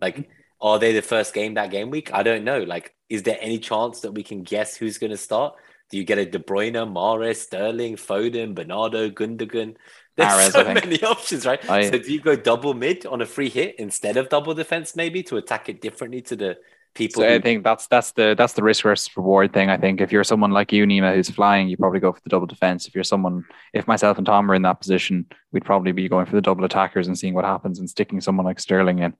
Like, 0.00 0.28
are 0.60 0.78
they 0.78 0.92
the 0.92 1.02
first 1.02 1.32
game 1.34 1.54
that 1.54 1.70
game 1.70 1.90
week? 1.90 2.12
I 2.12 2.22
don't 2.22 2.44
know. 2.44 2.60
Like, 2.62 2.94
is 3.08 3.22
there 3.22 3.38
any 3.40 3.58
chance 3.58 4.00
that 4.00 4.12
we 4.12 4.22
can 4.22 4.42
guess 4.42 4.76
who's 4.76 4.98
going 4.98 5.10
to 5.10 5.16
start? 5.16 5.54
Do 5.90 5.96
you 5.96 6.04
get 6.04 6.18
a 6.18 6.26
De 6.26 6.38
Bruyne, 6.38 6.74
Mahrez, 6.92 7.36
Sterling, 7.36 7.96
Foden, 7.96 8.54
Bernardo, 8.54 9.10
Gundogan? 9.10 9.74
There's 10.16 10.32
Mahrez, 10.32 10.52
so 10.52 10.64
many 10.64 11.02
options, 11.02 11.46
right? 11.46 11.68
I- 11.68 11.90
so 11.90 11.98
do 11.98 12.12
you 12.12 12.20
go 12.20 12.36
double 12.36 12.74
mid 12.74 13.06
on 13.06 13.20
a 13.22 13.26
free 13.26 13.48
hit 13.48 13.76
instead 13.78 14.16
of 14.16 14.28
double 14.28 14.54
defense, 14.54 14.94
maybe 14.94 15.22
to 15.24 15.36
attack 15.38 15.68
it 15.68 15.80
differently 15.80 16.20
to 16.22 16.36
the 16.36 16.58
people? 16.94 17.22
So 17.22 17.28
who- 17.28 17.34
I 17.34 17.40
think 17.40 17.64
that's 17.64 17.86
that's 17.88 18.12
the 18.12 18.34
that's 18.38 18.52
the 18.52 18.62
risk 18.62 18.82
versus 18.84 19.16
reward 19.16 19.52
thing. 19.52 19.68
I 19.70 19.78
think 19.78 20.00
if 20.00 20.12
you're 20.12 20.22
someone 20.22 20.50
like 20.52 20.72
you, 20.72 20.84
Nima, 20.86 21.14
who's 21.14 21.30
flying, 21.30 21.68
you 21.68 21.76
probably 21.76 22.00
go 22.00 22.12
for 22.12 22.20
the 22.22 22.28
double 22.30 22.46
defense. 22.46 22.86
If 22.86 22.94
you're 22.94 23.02
someone, 23.02 23.44
if 23.72 23.88
myself 23.88 24.18
and 24.18 24.26
Tom 24.26 24.48
are 24.50 24.54
in 24.54 24.62
that 24.62 24.80
position, 24.80 25.26
we'd 25.52 25.64
probably 25.64 25.90
be 25.92 26.08
going 26.08 26.26
for 26.26 26.36
the 26.36 26.42
double 26.42 26.64
attackers 26.64 27.08
and 27.08 27.18
seeing 27.18 27.34
what 27.34 27.44
happens 27.46 27.78
and 27.80 27.88
sticking 27.90 28.20
someone 28.20 28.46
like 28.46 28.60
Sterling 28.60 29.00
in. 29.00 29.14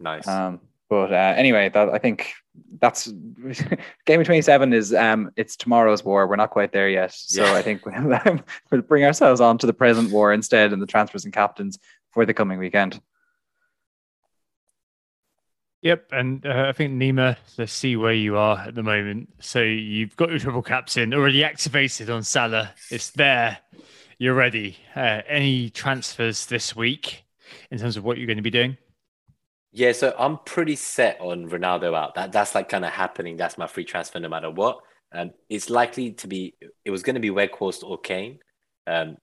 Nice. 0.00 0.26
Um, 0.26 0.60
but 0.88 1.12
uh, 1.12 1.34
anyway, 1.36 1.68
that 1.70 1.88
I 1.88 1.98
think 1.98 2.32
that's 2.80 3.06
game 4.06 4.20
of 4.20 4.26
twenty 4.26 4.42
seven 4.42 4.72
is 4.72 4.92
um 4.94 5.30
it's 5.36 5.56
tomorrow's 5.56 6.04
war. 6.04 6.26
We're 6.26 6.36
not 6.36 6.50
quite 6.50 6.72
there 6.72 6.88
yet, 6.88 7.12
so 7.12 7.44
Yeah. 7.44 7.54
I 7.54 7.62
think 7.62 7.82
we'll 8.70 8.82
bring 8.82 9.04
ourselves 9.04 9.40
on 9.40 9.58
to 9.58 9.66
the 9.66 9.72
present 9.72 10.10
war 10.10 10.32
instead 10.32 10.72
and 10.72 10.80
the 10.80 10.86
transfers 10.86 11.24
and 11.24 11.32
captains 11.32 11.78
for 12.12 12.24
the 12.26 12.34
coming 12.34 12.58
weekend. 12.58 13.00
Yep, 15.82 16.12
and 16.12 16.46
uh, 16.46 16.64
I 16.68 16.72
think 16.72 16.94
Nima, 16.94 17.36
let's 17.58 17.72
see 17.72 17.94
where 17.94 18.14
you 18.14 18.38
are 18.38 18.58
at 18.58 18.74
the 18.74 18.82
moment. 18.82 19.28
So 19.40 19.60
you've 19.60 20.16
got 20.16 20.30
your 20.30 20.38
triple 20.38 20.62
caps 20.62 20.96
in 20.96 21.12
already 21.12 21.44
activated 21.44 22.08
on 22.08 22.22
Salah. 22.22 22.72
It's 22.90 23.10
there. 23.10 23.58
You're 24.16 24.32
ready. 24.32 24.78
Uh, 24.96 25.20
any 25.28 25.68
transfers 25.68 26.46
this 26.46 26.74
week 26.74 27.24
in 27.70 27.78
terms 27.78 27.98
of 27.98 28.04
what 28.04 28.16
you're 28.16 28.26
going 28.26 28.38
to 28.38 28.42
be 28.42 28.50
doing? 28.50 28.78
Yeah, 29.76 29.90
so 29.90 30.14
I'm 30.16 30.38
pretty 30.38 30.76
set 30.76 31.20
on 31.20 31.50
Ronaldo 31.50 31.96
out. 31.96 32.14
That 32.14 32.30
that's 32.30 32.54
like 32.54 32.68
kind 32.68 32.84
of 32.84 32.92
happening. 32.92 33.36
That's 33.36 33.58
my 33.58 33.66
free 33.66 33.84
transfer 33.84 34.20
no 34.20 34.28
matter 34.28 34.48
what. 34.48 34.78
Um, 35.12 35.32
it's 35.48 35.68
likely 35.68 36.12
to 36.12 36.28
be. 36.28 36.54
It 36.84 36.92
was 36.92 37.02
going 37.02 37.14
to 37.14 37.20
be 37.20 37.30
Weghorst 37.30 37.82
or 37.82 37.98
Kane. 37.98 38.38
Um, 38.86 39.16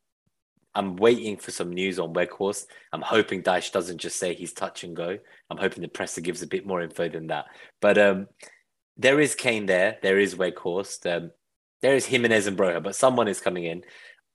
I'm 0.76 0.98
waiting 0.98 1.38
for 1.38 1.52
some 1.52 1.72
news 1.72 2.00
on 2.00 2.14
Weghorst. 2.14 2.66
I'm 2.92 3.02
hoping 3.02 3.44
Dyche 3.44 3.72
doesn't 3.72 4.00
just 4.00 4.20
say 4.20 4.34
he's 4.34 4.52
touch 4.52 4.84
and 4.84 4.94
go. 4.94 5.18
I'm 5.50 5.58
hoping 5.58 5.84
the 5.84 5.88
presser 5.88 6.20
gives 6.20 6.42
a 6.42 6.48
bit 6.48 6.68
more 6.68 6.82
info 6.82 7.08
than 7.08 7.28
that. 7.28 7.46
But 7.80 7.98
um, 7.98 8.28
there 8.98 9.22
is 9.22 9.36
Kane 9.36 9.68
there. 9.68 10.00
There 10.02 10.20
is 10.20 10.36
Weghorst. 10.36 11.10
Um, 11.10 11.32
there 11.82 11.96
is 11.96 12.06
Jimenez 12.06 12.48
and 12.48 12.58
Broja, 12.58 12.84
but 12.84 12.96
someone 12.96 13.30
is 13.30 13.40
coming 13.40 13.64
in. 13.64 13.84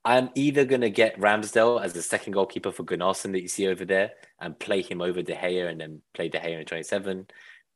I'm 0.07 0.31
either 0.37 0.65
going 0.65 0.83
to 0.83 0.91
get 0.91 1.19
Ramsdale 1.19 1.83
as 1.83 1.93
the 1.93 2.01
second 2.01 2.35
goalkeeper 2.35 2.71
for 2.71 2.85
Gunnarsson 2.85 3.33
that 3.33 3.43
you 3.43 3.49
see 3.49 3.67
over 3.67 3.85
there 3.85 4.13
and 4.41 4.57
play 4.57 4.81
him 4.81 5.03
over 5.03 5.21
De 5.21 5.35
Gea 5.35 5.69
and 5.69 5.81
then 5.81 6.01
play 6.15 6.29
De 6.29 6.39
Gea 6.39 6.61
in 6.61 6.65
27, 6.65 7.27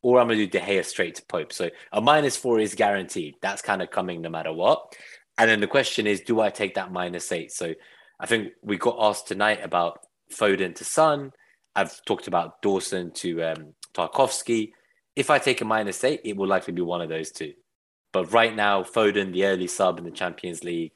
or 0.03 0.21
I'm 0.21 0.29
going 0.29 0.39
to 0.39 0.47
do 0.47 0.59
De 0.59 0.65
Gea 0.65 0.85
straight 0.85 1.17
to 1.17 1.25
Pope. 1.25 1.53
So 1.53 1.71
a 1.93 2.01
minus 2.01 2.37
four 2.37 2.61
is 2.61 2.77
guaranteed. 2.77 3.35
That's 3.43 3.63
kind 3.63 3.83
of 3.83 3.91
coming 3.91 4.23
no 4.23 4.31
matter 4.31 4.53
what. 4.53 4.95
And 5.39 5.51
then 5.51 5.59
the 5.59 5.67
question 5.67 6.07
is, 6.07 6.21
do 6.21 6.41
I 6.41 6.51
take 6.51 6.77
that 6.77 6.93
minus 6.93 7.33
eight? 7.33 7.51
So 7.51 7.75
I 8.21 8.27
think 8.27 8.53
we 8.63 8.77
got 8.77 8.99
asked 9.01 9.27
tonight 9.27 9.59
about 9.65 9.99
Foden 10.33 10.77
to 10.77 10.85
Son. 10.85 11.33
I've 11.75 12.01
talked 12.05 12.29
about 12.29 12.63
Dawson 12.63 13.11
to 13.15 13.43
um, 13.43 13.75
Tarkowski. 13.93 14.71
If 15.17 15.31
I 15.31 15.41
take 15.41 15.63
a 15.63 15.65
minus 15.65 16.05
eight, 16.05 16.21
it 16.23 16.37
will 16.37 16.47
likely 16.47 16.75
be 16.75 16.83
one 16.83 17.01
of 17.01 17.09
those 17.09 17.33
two. 17.33 17.55
But 18.13 18.33
right 18.33 18.55
now, 18.55 18.85
Foden, 18.85 19.33
the 19.33 19.47
early 19.47 19.67
sub 19.67 19.99
in 19.99 20.05
the 20.05 20.13
Champions 20.13 20.63
League, 20.63 20.93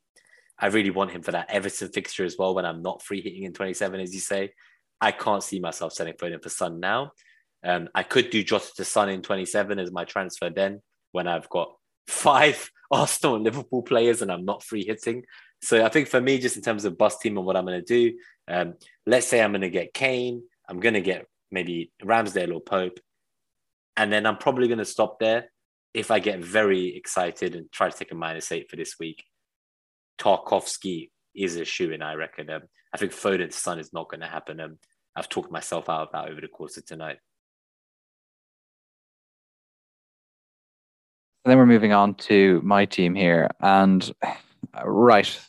I 0.59 0.67
really 0.69 0.91
want 0.91 1.11
him 1.11 1.23
for 1.23 1.33
that 1.33 1.51
Everton 1.51 1.89
fixture 1.89 2.25
as 2.25 2.37
well 2.39 2.55
when 2.55 2.65
I'm 2.65 2.83
not 2.83 3.03
free 3.03 3.21
hitting 3.21 3.45
in 3.45 3.53
27, 3.53 4.01
as 4.01 4.15
you 4.15 4.21
say. 4.21 4.53
I 5.01 5.13
can't 5.13 5.43
see 5.43 5.61
myself 5.61 5.93
selling 5.93 6.15
Foden 6.15 6.43
for 6.43 6.49
Son 6.49 6.81
now. 6.81 7.13
Um, 7.65 7.89
I 7.95 8.03
could 8.03 8.31
do 8.31 8.45
Jota 8.45 8.71
to 8.77 8.85
Son 8.85 9.09
in 9.09 9.23
27 9.23 9.79
as 9.79 9.91
my 9.91 10.05
transfer 10.05 10.51
then 10.51 10.83
when 11.13 11.27
I've 11.27 11.49
got 11.49 11.75
five 12.07 12.71
Arsenal 12.91 13.37
and 13.37 13.45
Liverpool 13.45 13.83
players 13.83 14.23
and 14.23 14.31
I'm 14.31 14.45
not 14.45 14.63
free 14.63 14.85
hitting. 14.85 15.25
So 15.63 15.85
I 15.85 15.89
think 15.89 16.09
for 16.09 16.21
me, 16.21 16.39
just 16.39 16.57
in 16.57 16.63
terms 16.63 16.85
of 16.85 16.99
bus 16.99 17.19
team 17.19 17.39
and 17.39 17.47
what 17.47 17.57
I'm 17.57 17.65
going 17.65 17.83
to 17.83 18.11
do, 18.11 18.19
um, 18.49 18.75
let's 19.07 19.27
say 19.27 19.43
I'm 19.43 19.53
going 19.53 19.63
to 19.63 19.71
get 19.71 19.95
Kane, 19.95 20.43
I'm 20.69 20.79
going 20.79 20.95
to 20.95 21.01
get 21.01 21.27
maybe 21.51 21.91
Ramsdale 22.03 22.55
or 22.55 22.61
Pope, 22.61 23.01
and 23.97 24.13
then 24.13 24.27
I'm 24.27 24.37
probably 24.37 24.69
going 24.69 24.79
to 24.79 24.85
stop 24.85 25.19
there. 25.19 25.51
If 25.95 26.11
I 26.11 26.19
get 26.19 26.41
very 26.41 26.95
excited 26.97 27.55
and 27.55 27.71
try 27.73 27.89
to 27.89 27.97
take 27.97 28.13
a 28.13 28.15
minus 28.15 28.53
eight 28.53 28.69
for 28.69 28.77
this 28.77 28.97
week, 28.99 29.25
Tarkowski 30.19 31.11
is 31.35 31.57
a 31.57 31.65
shoe 31.65 31.93
in, 31.93 32.03
I 32.03 32.15
reckon. 32.15 32.51
Um, 32.51 32.63
I 32.93 32.97
think 32.97 33.13
Foden's 33.13 33.57
son 33.57 33.79
is 33.79 33.93
not 33.93 34.09
going 34.09 34.21
to 34.21 34.27
happen. 34.27 34.61
Um, 34.61 34.79
I've 35.17 35.29
talked 35.29 35.51
myself 35.51 35.89
out 35.89 36.03
of 36.03 36.13
that 36.13 36.31
over 36.31 36.41
the 36.41 36.49
course 36.49 36.77
of 36.77 36.87
tonight. 36.87 37.19
And 41.45 41.51
then 41.51 41.59
we're 41.59 41.67
moving 41.67 41.93
on 41.93 42.15
to 42.15 42.61
my 42.65 42.87
team 42.87 43.15
here. 43.15 43.51
And 43.61 44.13
right, 44.83 45.41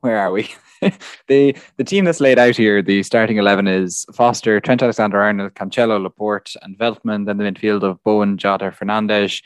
where 0.00 0.18
are 0.18 0.30
we? 0.30 0.50
the 1.26 1.56
the 1.76 1.84
team 1.84 2.04
that's 2.04 2.20
laid 2.20 2.38
out 2.38 2.56
here, 2.56 2.82
the 2.82 3.02
starting 3.02 3.38
eleven 3.38 3.66
is 3.66 4.04
Foster, 4.12 4.60
Trent 4.60 4.82
Alexander 4.82 5.20
Arnold, 5.20 5.54
Cancelo, 5.54 6.00
Laporte, 6.02 6.54
and 6.62 6.78
Veltman. 6.78 7.26
Then 7.26 7.38
the 7.38 7.44
midfield 7.44 7.82
of 7.82 8.02
Bowen, 8.04 8.36
Jota, 8.36 8.70
Fernandes, 8.70 9.42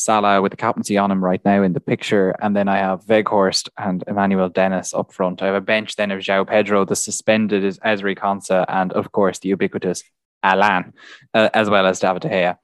Salah 0.00 0.40
with 0.40 0.50
the 0.50 0.56
captaincy 0.56 0.96
on 0.96 1.10
him 1.10 1.22
right 1.22 1.44
now 1.44 1.62
in 1.62 1.72
the 1.72 1.80
picture. 1.80 2.34
And 2.40 2.56
then 2.56 2.68
I 2.68 2.78
have 2.78 3.04
Weghorst 3.06 3.68
and 3.78 4.02
Emmanuel 4.06 4.48
Dennis 4.48 4.94
up 4.94 5.12
front. 5.12 5.42
I 5.42 5.46
have 5.46 5.54
a 5.54 5.60
bench 5.60 5.96
then 5.96 6.10
of 6.10 6.20
João 6.20 6.48
Pedro, 6.48 6.84
the 6.84 6.96
suspended 6.96 7.64
is 7.64 7.78
Ezri 7.80 8.16
Konsa, 8.16 8.64
and 8.68 8.92
of 8.92 9.12
course 9.12 9.38
the 9.38 9.50
ubiquitous 9.50 10.02
Allan, 10.42 10.94
uh, 11.34 11.50
as 11.52 11.68
well 11.68 11.86
as 11.86 12.00
David 12.00 12.22
De 12.22 12.28
Gea. 12.28 12.56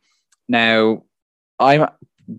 Now, 0.49 1.05
I'm 1.59 1.89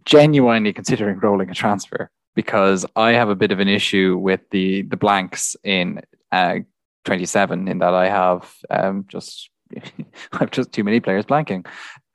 genuinely 0.05 0.73
considering 0.73 1.19
rolling 1.19 1.49
a 1.49 1.53
transfer 1.53 2.09
because 2.35 2.85
I 2.95 3.11
have 3.13 3.29
a 3.29 3.35
bit 3.35 3.51
of 3.51 3.59
an 3.59 3.67
issue 3.67 4.17
with 4.17 4.41
the 4.51 4.83
the 4.83 4.97
blanks 4.97 5.55
in 5.63 6.01
uh, 6.31 6.59
27 7.05 7.67
in 7.67 7.79
that 7.79 7.93
I 7.93 8.09
have 8.09 8.53
um, 8.69 9.05
just 9.07 9.49
I 9.75 10.37
have 10.39 10.51
just 10.51 10.71
too 10.71 10.83
many 10.83 10.99
players 10.99 11.25
blanking. 11.25 11.65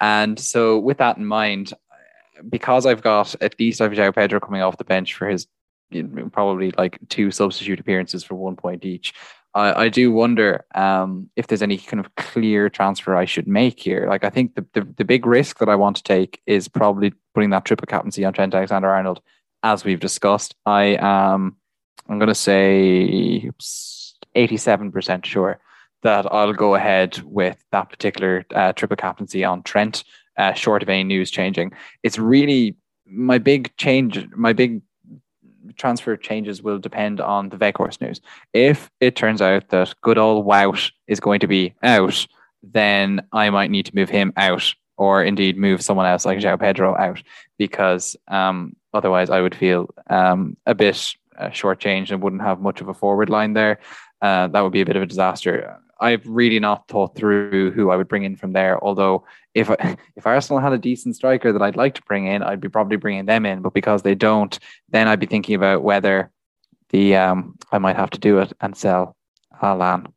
And 0.01 0.39
so 0.39 0.79
with 0.79 0.99
that 0.99 1.17
in 1.17 1.27
mind, 1.27 1.73
because 2.49 2.87
I've 2.87 3.03
got 3.03 3.35
at 3.41 3.59
least 3.59 3.81
I've 3.81 3.93
João 3.93 4.15
Pedro 4.15 4.41
coming 4.41 4.63
off 4.63 4.79
the 4.79 4.85
bench 4.85 5.15
for 5.15 5.29
his 5.29 5.47
probably 6.33 6.73
like 6.79 6.99
two 7.09 7.31
substitute 7.31 7.81
appearances 7.81 8.25
for 8.25 8.35
one 8.35 8.57
point 8.57 8.85
each. 8.85 9.13
I, 9.55 9.85
I 9.85 9.89
do 9.89 10.11
wonder 10.13 10.65
um, 10.75 11.29
if 11.37 11.47
there's 11.47 11.63
any 11.63 11.77
kind 11.77 12.01
of 12.01 12.15
clear 12.15 12.71
transfer 12.71 13.15
I 13.15 13.27
should 13.27 13.47
make 13.47 13.79
here. 13.79 14.07
Like 14.09 14.25
I 14.25 14.31
think 14.31 14.55
the, 14.55 14.67
the, 14.73 14.89
the 14.97 15.05
big 15.05 15.27
risk 15.27 15.59
that 15.59 15.69
I 15.69 15.75
want 15.75 15.97
to 15.97 16.03
take 16.03 16.41
is 16.47 16.69
probably 16.69 17.13
putting 17.35 17.51
that 17.51 17.65
triple 17.65 17.87
captaincy 17.87 18.25
on 18.25 18.33
Trent 18.33 18.55
Alexander 18.55 18.89
Arnold, 18.89 19.21
as 19.63 19.85
we've 19.85 20.01
discussed. 20.01 20.55
I 20.65 20.97
am 20.99 21.57
I'm 22.09 22.19
going 22.19 22.29
to 22.29 22.35
say 22.35 23.51
87% 24.35 25.25
sure 25.25 25.61
that 26.03 26.33
I'll 26.33 26.53
go 26.53 26.75
ahead 26.75 27.19
with 27.25 27.65
that 27.71 27.89
particular 27.91 28.45
uh, 28.55 28.73
triple 28.73 28.97
captaincy 28.97 29.45
on 29.45 29.63
Trent 29.63 30.05
uh, 30.37 30.53
short 30.53 30.83
of 30.83 30.89
any 30.89 31.05
news 31.05 31.31
changing. 31.31 31.73
It's 32.03 32.19
really 32.19 32.77
my 33.07 33.39
big 33.39 33.75
change, 33.77 34.27
my 34.35 34.53
big 34.53 34.83
transfer 35.77 36.17
changes 36.17 36.63
will 36.63 36.79
depend 36.79 37.21
on 37.21 37.49
the 37.49 37.57
Weghorst 37.57 38.01
news. 38.01 38.21
If 38.53 38.91
it 39.01 39.17
turns 39.17 39.41
out 39.41 39.69
that 39.69 39.95
good 40.03 40.19
old 40.19 40.47
Wout 40.47 40.93
is 41.07 41.21
going 41.21 41.41
to 41.41 41.47
be 41.47 41.75
out, 41.83 42.27
then 42.63 43.27
I 43.33 43.51
might 43.51 43.71
need 43.71 43.87
to 43.87 43.95
move 43.95 44.09
him 44.09 44.33
out 44.37 44.75
or 44.97 45.23
indeed 45.23 45.57
move 45.57 45.83
someone 45.83 46.07
else 46.07 46.25
like 46.25 46.39
João 46.39 46.61
Pedro 46.61 46.97
out 46.97 47.23
because 47.59 48.17
um, 48.29 48.77
otherwise 48.95 49.31
I 49.31 49.41
would 49.41 49.55
feel 49.55 49.89
um, 50.09 50.57
a 50.67 50.75
bit 50.75 51.15
uh, 51.39 51.49
shortchanged 51.49 52.11
and 52.11 52.23
wouldn't 52.23 52.43
have 52.43 52.61
much 52.61 52.81
of 52.81 52.89
a 52.89 52.95
forward 52.95 53.31
line 53.31 53.55
there. 53.55 53.81
Uh, 54.21 54.49
that 54.49 54.61
would 54.61 54.73
be 54.73 54.81
a 54.81 54.87
bit 54.87 54.97
of 54.97 55.03
a 55.03 55.07
disaster. 55.07 55.81
I've 56.03 56.27
really 56.27 56.59
not 56.59 56.89
thought 56.89 57.15
through 57.15 57.71
who 57.71 57.91
I 57.91 57.97
would 57.97 58.09
bring 58.09 58.25
in 58.25 58.37
from 58.37 58.53
there. 58.53 58.83
Although 58.83 59.25
if 59.55 59.71
if 60.17 60.27
Arsenal 60.27 60.61
had 60.61 60.73
a 60.73 60.79
decent 60.79 61.17
striker 61.17 61.53
that 61.53 61.63
I'd 61.63 61.77
like 61.77 61.95
to 61.95 62.03
bring 62.03 62.27
in, 62.27 62.43
I'd 62.43 62.61
be 62.61 62.69
probably 62.69 62.97
bringing 62.97 63.27
them 63.27 63.47
in. 63.47 63.63
But 63.63 63.75
because 63.75 64.03
they 64.03 64.15
don't, 64.15 64.59
then 64.91 65.09
I'd 65.09 65.21
be 65.21 65.27
thinking 65.27 65.55
about 65.55 65.83
whether 65.83 66.31
the 66.91 67.17
um 67.17 67.57
I 67.71 67.79
might 67.79 67.97
have 67.97 68.11
to 68.11 68.19
do 68.19 68.39
it 68.39 68.53
and 68.61 68.77
sell 68.77 69.17
Allan 69.63 70.09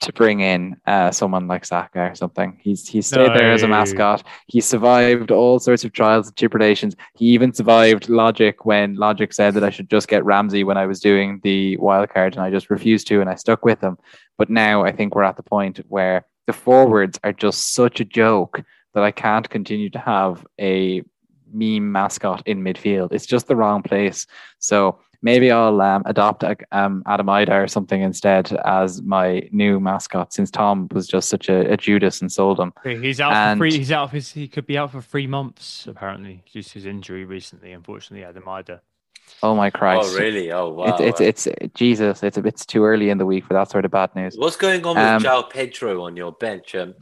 to 0.00 0.12
bring 0.12 0.40
in 0.40 0.76
uh, 0.86 1.10
someone 1.10 1.46
like 1.46 1.64
Saka 1.64 2.10
or 2.10 2.14
something. 2.14 2.58
He's 2.60 2.88
he's 2.88 3.06
stayed 3.06 3.28
no. 3.28 3.36
there 3.36 3.52
as 3.52 3.62
a 3.62 3.68
mascot. 3.68 4.26
He 4.46 4.60
survived 4.60 5.30
all 5.30 5.58
sorts 5.58 5.84
of 5.84 5.92
trials 5.92 6.28
and 6.28 6.36
tribulations. 6.36 6.96
He 7.14 7.26
even 7.26 7.52
survived 7.52 8.08
Logic 8.08 8.64
when 8.64 8.94
Logic 8.94 9.32
said 9.32 9.54
that 9.54 9.64
I 9.64 9.70
should 9.70 9.90
just 9.90 10.08
get 10.08 10.24
Ramsey 10.24 10.64
when 10.64 10.76
I 10.76 10.86
was 10.86 11.00
doing 11.00 11.40
the 11.42 11.76
wild 11.78 12.10
card, 12.10 12.34
and 12.34 12.42
I 12.42 12.50
just 12.50 12.70
refused 12.70 13.06
to, 13.08 13.20
and 13.20 13.30
I 13.30 13.34
stuck 13.34 13.64
with 13.64 13.80
him. 13.80 13.98
But 14.38 14.50
now 14.50 14.84
I 14.84 14.92
think 14.92 15.14
we're 15.14 15.22
at 15.22 15.36
the 15.36 15.42
point 15.42 15.80
where 15.88 16.26
the 16.46 16.52
forwards 16.52 17.18
are 17.22 17.32
just 17.32 17.74
such 17.74 18.00
a 18.00 18.04
joke 18.04 18.62
that 18.94 19.04
I 19.04 19.10
can't 19.10 19.48
continue 19.48 19.90
to 19.90 19.98
have 19.98 20.46
a 20.60 21.02
meme 21.52 21.92
mascot 21.92 22.42
in 22.46 22.62
midfield. 22.62 23.12
It's 23.12 23.26
just 23.26 23.46
the 23.46 23.56
wrong 23.56 23.82
place. 23.82 24.26
So 24.58 24.98
maybe 25.22 25.50
I'll 25.50 25.80
um, 25.80 26.02
adopt 26.04 26.42
a, 26.42 26.56
um, 26.72 27.02
Adam 27.06 27.26
Idah 27.26 27.64
or 27.64 27.68
something 27.68 28.02
instead 28.02 28.52
as 28.64 29.00
my 29.02 29.48
new 29.52 29.80
mascot 29.80 30.32
since 30.32 30.50
Tom 30.50 30.88
was 30.92 31.06
just 31.06 31.28
such 31.28 31.48
a, 31.48 31.72
a 31.72 31.76
Judas 31.76 32.20
and 32.20 32.30
sold 32.30 32.60
him. 32.60 32.72
He's 32.84 33.20
out 33.20 33.32
and, 33.32 33.58
for 33.58 33.62
free. 33.62 33.76
He's 33.76 33.92
out 33.92 34.04
of 34.04 34.10
his. 34.12 34.32
He 34.32 34.48
could 34.48 34.66
be 34.66 34.76
out 34.76 34.92
for 34.92 35.00
three 35.00 35.26
months 35.26 35.86
apparently 35.86 36.42
due 36.52 36.62
to 36.62 36.74
his 36.74 36.86
injury 36.86 37.24
recently. 37.24 37.72
Unfortunately, 37.72 38.24
Adam 38.24 38.44
Idah. 38.44 38.80
Oh 39.42 39.56
my 39.56 39.70
Christ! 39.70 40.10
Oh 40.12 40.18
really? 40.18 40.52
Oh 40.52 40.68
wow! 40.68 40.96
It's 40.98 41.20
it's, 41.20 41.46
it's 41.46 41.74
Jesus. 41.74 42.22
It's 42.22 42.36
a 42.36 42.42
bit 42.42 42.56
too 42.56 42.84
early 42.84 43.08
in 43.08 43.18
the 43.18 43.26
week 43.26 43.44
for 43.44 43.54
that 43.54 43.70
sort 43.70 43.84
of 43.84 43.90
bad 43.90 44.14
news. 44.14 44.34
What's 44.36 44.56
going 44.56 44.84
on 44.84 44.96
with 44.96 45.04
um, 45.04 45.22
João 45.22 45.48
Pedro 45.48 46.04
on 46.04 46.16
your 46.16 46.32
bench? 46.32 46.74
Um, 46.74 46.94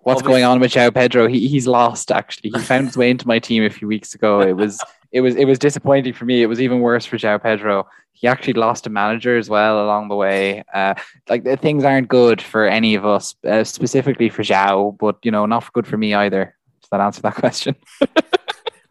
what's 0.00 0.22
going 0.22 0.44
on 0.44 0.60
with 0.60 0.72
João 0.72 0.92
Pedro? 0.92 1.26
He 1.28 1.48
he's 1.48 1.66
lost. 1.66 2.12
Actually, 2.12 2.50
he 2.54 2.60
found 2.60 2.86
his 2.86 2.96
way 2.96 3.10
into 3.10 3.26
my 3.26 3.38
team 3.38 3.64
a 3.64 3.70
few 3.70 3.88
weeks 3.88 4.14
ago. 4.14 4.40
It 4.40 4.52
was 4.56 4.80
it 5.12 5.20
was 5.20 5.36
it 5.36 5.44
was 5.46 5.58
disappointing 5.58 6.12
for 6.12 6.24
me. 6.24 6.42
It 6.42 6.46
was 6.46 6.60
even 6.60 6.80
worse 6.80 7.06
for 7.06 7.16
João 7.16 7.42
Pedro. 7.42 7.86
He 8.12 8.26
actually 8.26 8.54
lost 8.54 8.86
a 8.86 8.90
manager 8.90 9.38
as 9.38 9.48
well 9.48 9.84
along 9.84 10.08
the 10.08 10.16
way. 10.16 10.64
Uh, 10.74 10.94
like 11.28 11.44
things 11.60 11.84
aren't 11.84 12.08
good 12.08 12.42
for 12.42 12.66
any 12.66 12.94
of 12.94 13.06
us, 13.06 13.34
uh, 13.46 13.64
specifically 13.64 14.28
for 14.28 14.42
João, 14.42 14.96
but 14.98 15.16
you 15.22 15.30
know, 15.30 15.46
not 15.46 15.72
good 15.72 15.86
for 15.86 15.96
me 15.96 16.14
either. 16.14 16.56
Does 16.82 16.88
that 16.90 17.00
answer 17.00 17.22
that 17.22 17.34
question? 17.34 17.76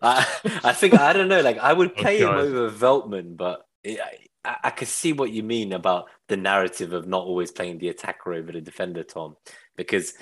I, 0.01 0.25
I 0.63 0.73
think 0.73 0.93
I 0.93 1.13
don't 1.13 1.27
know. 1.27 1.41
Like 1.41 1.57
I 1.57 1.73
would 1.73 1.95
play 1.95 2.23
oh, 2.23 2.31
him 2.31 2.37
over 2.37 2.71
Veltman, 2.71 3.35
but 3.35 3.65
it, 3.83 3.99
I, 4.43 4.55
I 4.65 4.69
could 4.69 4.87
see 4.87 5.13
what 5.13 5.31
you 5.31 5.43
mean 5.43 5.73
about 5.73 6.05
the 6.29 6.37
narrative 6.37 6.93
of 6.93 7.07
not 7.07 7.25
always 7.25 7.51
playing 7.51 7.79
the 7.79 7.89
attacker 7.89 8.33
over 8.33 8.51
the 8.51 8.61
defender, 8.61 9.03
Tom, 9.03 9.35
because 9.75 10.13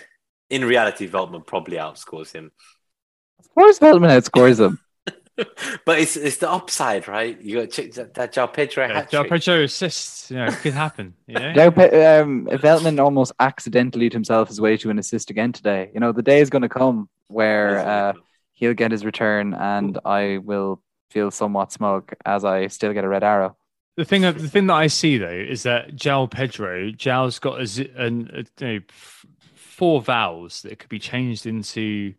in 0.49 0.65
reality, 0.65 1.07
Veltman 1.07 1.45
probably 1.45 1.77
outscores 1.77 2.31
him. 2.31 2.51
Of 3.39 3.49
course, 3.53 3.79
Veltman 3.79 4.09
outscores 4.09 4.59
him. 4.59 4.79
But 5.85 5.99
it's 5.99 6.15
it's 6.15 6.37
the 6.37 6.49
upside, 6.49 7.07
right? 7.07 7.39
You 7.41 7.61
got 7.61 7.61
to 7.61 7.67
check 7.67 7.93
that, 7.93 8.13
that 8.13 8.33
João 8.33 8.51
Pedro 8.53 8.87
yeah, 8.87 9.05
João 9.05 9.27
Pedro 9.27 9.63
assists. 9.63 10.31
You 10.31 10.37
know, 10.37 10.45
it 10.45 10.55
could 10.55 10.73
happen. 10.73 11.13
You 11.27 11.35
know, 11.35 11.53
João, 11.53 12.23
um, 12.23 12.45
Veltman 12.47 13.03
almost 13.03 13.33
accidentally 13.39 14.09
himself 14.09 14.47
his 14.47 14.61
way 14.61 14.77
to 14.77 14.89
an 14.89 14.99
assist 14.99 15.29
again 15.29 15.51
today. 15.51 15.91
You 15.93 15.99
know, 15.99 16.11
the 16.11 16.21
day 16.21 16.39
is 16.39 16.49
going 16.49 16.61
to 16.61 16.69
come 16.69 17.09
where 17.27 17.79
uh, 17.79 18.13
he'll 18.53 18.73
get 18.73 18.91
his 18.91 19.03
return, 19.03 19.53
and 19.53 19.99
I 20.05 20.37
will 20.37 20.81
feel 21.09 21.31
somewhat 21.31 21.71
smug 21.71 22.13
as 22.25 22.45
I 22.45 22.67
still 22.67 22.93
get 22.93 23.03
a 23.03 23.09
red 23.09 23.23
arrow. 23.23 23.57
The 23.97 24.05
thing, 24.05 24.21
the 24.23 24.33
thing 24.33 24.67
that 24.67 24.73
I 24.73 24.87
see 24.87 25.17
though 25.17 25.29
is 25.29 25.63
that 25.63 25.95
João 25.95 26.29
Pedro, 26.29 26.91
João's 26.91 27.39
got 27.39 27.59
a, 27.59 27.89
a, 27.97 28.07
a, 28.07 28.09
you 28.09 28.45
know, 28.59 28.79
four 29.55 30.01
vowels 30.01 30.61
that 30.63 30.79
could 30.79 30.89
be 30.89 30.99
changed 30.99 31.45
into 31.45 32.13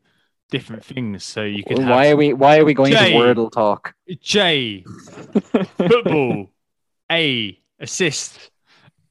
different 0.50 0.84
things. 0.84 1.24
So 1.24 1.42
you 1.42 1.62
could. 1.64 1.78
Why 1.78 2.10
are 2.10 2.16
we? 2.16 2.32
Why 2.32 2.58
are 2.58 2.64
we 2.64 2.74
going 2.74 2.92
J, 2.92 3.12
to 3.12 3.18
Wordle 3.18 3.50
talk? 3.50 3.94
J, 4.20 4.84
football. 5.76 6.50
A, 7.10 7.58
assist. 7.78 8.50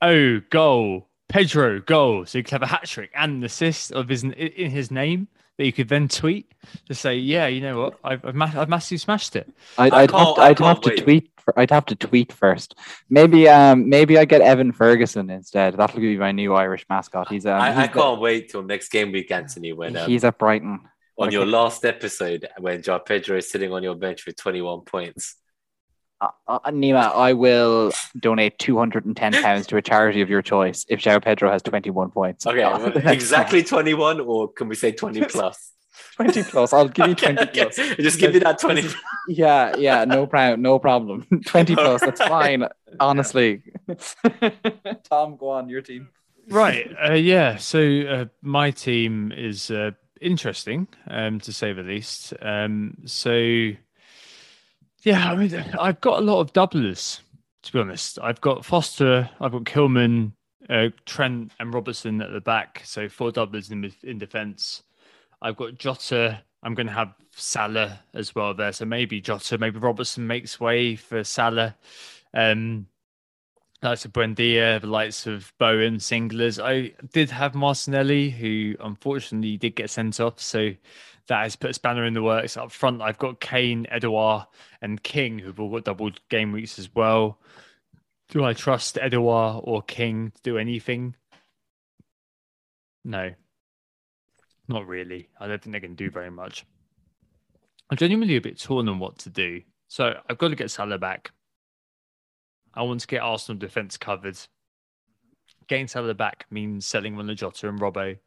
O, 0.01 0.39
goal. 0.49 1.09
Pedro, 1.29 1.79
goal. 1.81 2.25
So 2.25 2.37
you 2.37 2.43
could 2.43 2.51
have 2.51 2.61
a 2.61 2.67
hat 2.67 2.85
trick 2.85 3.11
and 3.15 3.37
an 3.37 3.43
assist 3.43 3.91
of 3.91 4.09
his 4.09 4.23
in 4.23 4.69
his 4.71 4.91
name 4.91 5.27
that 5.57 5.65
you 5.65 5.73
could 5.73 5.87
then 5.87 6.07
tweet 6.07 6.53
to 6.87 6.93
say, 6.93 7.15
"Yeah, 7.15 7.47
you 7.47 7.61
know 7.61 7.81
what? 7.81 7.99
I've 8.03 8.23
I've, 8.25 8.57
I've 8.57 8.69
massively 8.69 8.97
smashed 8.97 9.35
it." 9.35 9.51
I'd, 9.77 9.93
I'd 9.93 10.11
have, 10.11 10.35
to, 10.35 10.41
I'd 10.41 10.59
have 10.59 10.81
to 10.81 10.95
tweet 10.95 11.31
For, 11.37 11.57
I'd 11.57 11.71
have 11.71 11.85
to 11.87 11.95
tweet 11.95 12.31
first. 12.31 12.75
Maybe 13.09 13.47
um 13.49 13.89
maybe 13.89 14.17
I 14.19 14.25
get 14.25 14.41
Evan 14.41 14.71
Ferguson 14.71 15.29
instead. 15.29 15.77
That'll 15.77 15.99
be 15.99 16.17
my 16.17 16.31
new 16.31 16.53
Irish 16.53 16.85
mascot. 16.89 17.29
He's 17.29 17.45
um, 17.45 17.59
I, 17.59 17.69
I 17.69 17.81
he's 17.81 17.93
the- 17.93 17.99
can't 17.99 18.19
wait 18.21 18.49
till 18.49 18.63
next 18.63 18.89
game 18.89 19.11
week, 19.11 19.31
Anthony, 19.31 19.73
when 19.73 19.97
um, 19.97 20.07
he's 20.07 20.23
at 20.23 20.37
Brighton. 20.37 20.81
On 21.17 21.31
your 21.31 21.45
last 21.45 21.85
episode 21.85 22.47
when 22.59 22.81
Joao 22.81 22.99
Pedro 22.99 23.37
is 23.37 23.49
sitting 23.49 23.71
on 23.71 23.83
your 23.83 23.95
bench 23.95 24.25
with 24.25 24.35
21 24.37 24.81
points. 24.81 25.35
Uh, 26.21 26.27
uh, 26.47 26.59
Nima, 26.71 27.13
I 27.13 27.33
will 27.33 27.91
donate 28.17 28.57
two 28.57 28.77
hundred 28.77 29.05
and 29.05 29.17
ten 29.17 29.33
pounds 29.43 29.67
to 29.67 29.77
a 29.77 29.81
charity 29.81 30.21
of 30.21 30.29
your 30.29 30.41
choice 30.41 30.85
if 30.87 31.01
João 31.01 31.21
Pedro 31.21 31.51
has 31.51 31.61
twenty 31.61 31.89
one 31.89 32.09
points. 32.09 32.47
Okay, 32.47 32.59
well, 32.59 32.85
exactly 33.07 33.61
21, 33.63 34.21
or 34.21 34.47
can 34.53 34.69
we 34.69 34.75
say 34.75 34.93
20 34.93 35.25
plus? 35.25 35.73
twenty 36.15 36.41
plus. 36.43 36.71
I'll 36.71 36.87
give 36.87 37.07
you 37.07 37.11
Okay, 37.11 37.33
twenty 37.33 37.49
okay. 37.49 37.63
plus. 37.65 37.97
Just 37.97 38.19
give 38.19 38.31
me 38.33 38.39
that 38.39 38.59
20. 38.59 38.87
Yeah, 39.27 39.75
yeah, 39.75 40.05
no 40.05 40.25
problem, 40.25 40.61
no 40.61 40.79
problem. 40.79 41.25
Twenty 41.47 41.75
plus, 41.75 41.99
that's 41.99 42.21
fine. 42.21 42.65
Honestly, 42.97 43.61
Tom, 45.09 45.35
go 45.35 45.49
on 45.49 45.67
your 45.69 45.81
team. 45.81 46.09
right 46.49 46.87
uh, 47.03 47.13
yeah 47.13 47.57
so 47.57 47.79
uh, 48.07 48.25
my 48.43 48.69
team 48.69 49.33
is 49.35 49.71
uh, 49.71 49.89
interesting 50.25 50.87
um 51.07 51.39
to 51.39 51.53
say 51.53 51.71
the 51.71 51.83
least. 51.83 52.33
Um 52.41 52.97
so 53.05 53.71
yeah 55.03 55.31
i 55.31 55.35
mean 55.35 55.53
i've 55.79 56.01
got 56.01 56.17
a 56.19 56.25
lot 56.25 56.39
of 56.39 56.51
doublers 56.51 57.19
to 57.61 57.71
be 57.71 57.79
honest. 57.79 58.19
I've 58.21 58.41
got 58.41 58.65
foster 58.65 59.29
i've 59.39 59.51
got 59.51 59.63
kilman 59.63 60.33
uh, 60.69 60.89
trent 61.05 61.51
and 61.59 61.73
robertson 61.73 62.21
at 62.21 62.31
the 62.33 62.41
back 62.41 62.81
so 62.85 63.07
four 63.07 63.31
doublers 63.31 63.71
in, 63.71 63.91
in 64.03 64.17
defense. 64.17 64.83
I've 65.41 65.57
got 65.57 65.77
jota. 65.77 66.41
I'm 66.63 66.73
going 66.73 66.87
to 66.87 66.93
have 66.93 67.13
salah 67.31 67.99
as 68.13 68.33
well 68.33 68.53
there 68.53 68.71
so 68.71 68.85
maybe 68.85 69.21
jota 69.21 69.57
maybe 69.57 69.77
robertson 69.79 70.25
makes 70.25 70.59
way 70.59 70.95
for 70.95 71.23
salah. 71.23 71.75
Um 72.33 72.87
likes 73.85 74.03
of 74.05 74.13
Buendia, 74.13 74.81
the 74.81 74.87
likes 74.87 75.27
of 75.27 75.53
Bowen, 75.59 75.99
Singlers. 75.99 76.59
I 76.59 76.93
did 77.13 77.29
have 77.29 77.55
Martinelli, 77.55 78.29
who 78.29 78.75
unfortunately 78.79 79.57
did 79.57 79.75
get 79.75 79.89
sent 79.89 80.19
off, 80.19 80.41
so 80.41 80.71
that 81.27 81.43
has 81.43 81.55
put 81.55 81.69
a 81.69 81.73
spanner 81.73 82.05
in 82.05 82.13
the 82.13 82.23
works. 82.23 82.57
Up 82.57 82.71
front, 82.71 83.01
I've 83.01 83.17
got 83.17 83.39
Kane, 83.39 83.85
Edouard, 83.89 84.47
and 84.81 85.01
King, 85.01 85.39
who've 85.39 85.59
all 85.59 85.71
got 85.71 85.85
double 85.85 86.11
game 86.29 86.51
weeks 86.51 86.77
as 86.79 86.93
well. 86.93 87.39
Do 88.29 88.43
I 88.43 88.53
trust 88.53 88.97
Edouard 88.97 89.61
or 89.63 89.81
King 89.83 90.31
to 90.31 90.41
do 90.41 90.57
anything? 90.57 91.15
No, 93.03 93.31
not 94.67 94.87
really. 94.87 95.29
I 95.39 95.47
don't 95.47 95.61
think 95.61 95.73
they 95.73 95.79
can 95.79 95.95
do 95.95 96.09
very 96.09 96.31
much. 96.31 96.65
I'm 97.89 97.97
genuinely 97.97 98.35
a 98.35 98.41
bit 98.41 98.59
torn 98.59 98.89
on 98.89 98.97
what 98.97 99.19
to 99.19 99.29
do. 99.29 99.61
So 99.87 100.19
I've 100.27 100.39
got 100.39 100.47
to 100.47 100.55
get 100.55 100.71
Salah 100.71 100.97
back. 100.97 101.31
I 102.75 102.83
want 102.83 103.01
to 103.01 103.07
get 103.07 103.21
Arsenal 103.21 103.57
defence 103.57 103.97
covered. 103.97 104.37
Getting 105.67 105.87
Salah 105.87 106.13
back 106.13 106.45
means 106.51 106.85
selling 106.85 107.15
one 107.15 107.29
of 107.29 107.37
Jota 107.37 107.69
and 107.69 107.79
Robbo. 107.79 108.17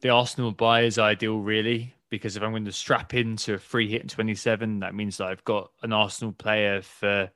The 0.00 0.08
Arsenal 0.08 0.52
buy 0.52 0.82
is 0.82 0.98
ideal, 0.98 1.38
really, 1.38 1.94
because 2.08 2.36
if 2.36 2.42
I'm 2.42 2.52
going 2.52 2.64
to 2.64 2.72
strap 2.72 3.14
into 3.14 3.54
a 3.54 3.58
free 3.58 3.88
hit 3.88 4.02
in 4.02 4.08
27, 4.08 4.80
that 4.80 4.94
means 4.94 5.18
that 5.18 5.28
I've 5.28 5.44
got 5.44 5.70
an 5.82 5.92
Arsenal 5.92 6.32
player 6.32 6.82
for 6.82 7.30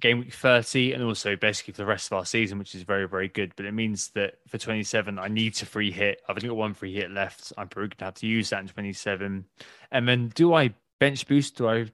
game 0.00 0.18
week 0.18 0.32
30 0.32 0.92
and 0.92 1.02
also 1.02 1.36
basically 1.36 1.72
for 1.72 1.78
the 1.78 1.86
rest 1.86 2.08
of 2.08 2.18
our 2.18 2.24
season, 2.24 2.58
which 2.58 2.74
is 2.74 2.82
very, 2.82 3.06
very 3.08 3.28
good. 3.28 3.52
But 3.56 3.66
it 3.66 3.72
means 3.72 4.08
that 4.10 4.34
for 4.48 4.58
27, 4.58 5.18
I 5.18 5.28
need 5.28 5.54
to 5.54 5.66
free 5.66 5.90
hit. 5.90 6.20
I've 6.28 6.36
only 6.36 6.48
got 6.48 6.56
one 6.56 6.74
free 6.74 6.94
hit 6.94 7.10
left. 7.10 7.52
I'm 7.56 7.68
probably 7.68 7.88
going 7.88 7.98
to 7.98 8.04
have 8.06 8.14
to 8.14 8.26
use 8.26 8.50
that 8.50 8.60
in 8.60 8.68
27. 8.68 9.44
And 9.92 10.08
then 10.08 10.28
do 10.34 10.52
I 10.54 10.74
bench 10.98 11.26
boost? 11.26 11.56
Do 11.56 11.68
I 11.68 11.86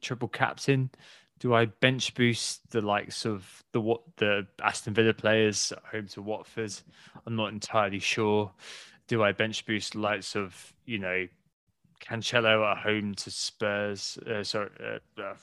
triple 0.00 0.28
captain? 0.28 0.90
Do 1.38 1.54
I 1.54 1.66
bench 1.66 2.14
boost 2.14 2.70
the 2.70 2.80
likes 2.80 3.24
of 3.24 3.62
the 3.72 3.80
what 3.80 4.02
the 4.16 4.46
Aston 4.62 4.94
Villa 4.94 5.14
players 5.14 5.72
at 5.72 5.82
home 5.84 6.06
to 6.08 6.22
Watford? 6.22 6.74
I'm 7.26 7.36
not 7.36 7.52
entirely 7.52 8.00
sure. 8.00 8.50
Do 9.06 9.22
I 9.22 9.32
bench 9.32 9.64
boost 9.64 9.92
the 9.92 10.00
likes 10.00 10.34
of 10.34 10.72
you 10.84 10.98
know 10.98 11.28
Cancelo 12.00 12.70
at 12.70 12.78
home 12.78 13.14
to 13.14 13.30
Spurs? 13.30 14.18
Uh, 14.18 14.42
sorry, 14.42 14.70
uh, 14.82 15.20
uh, 15.20 15.34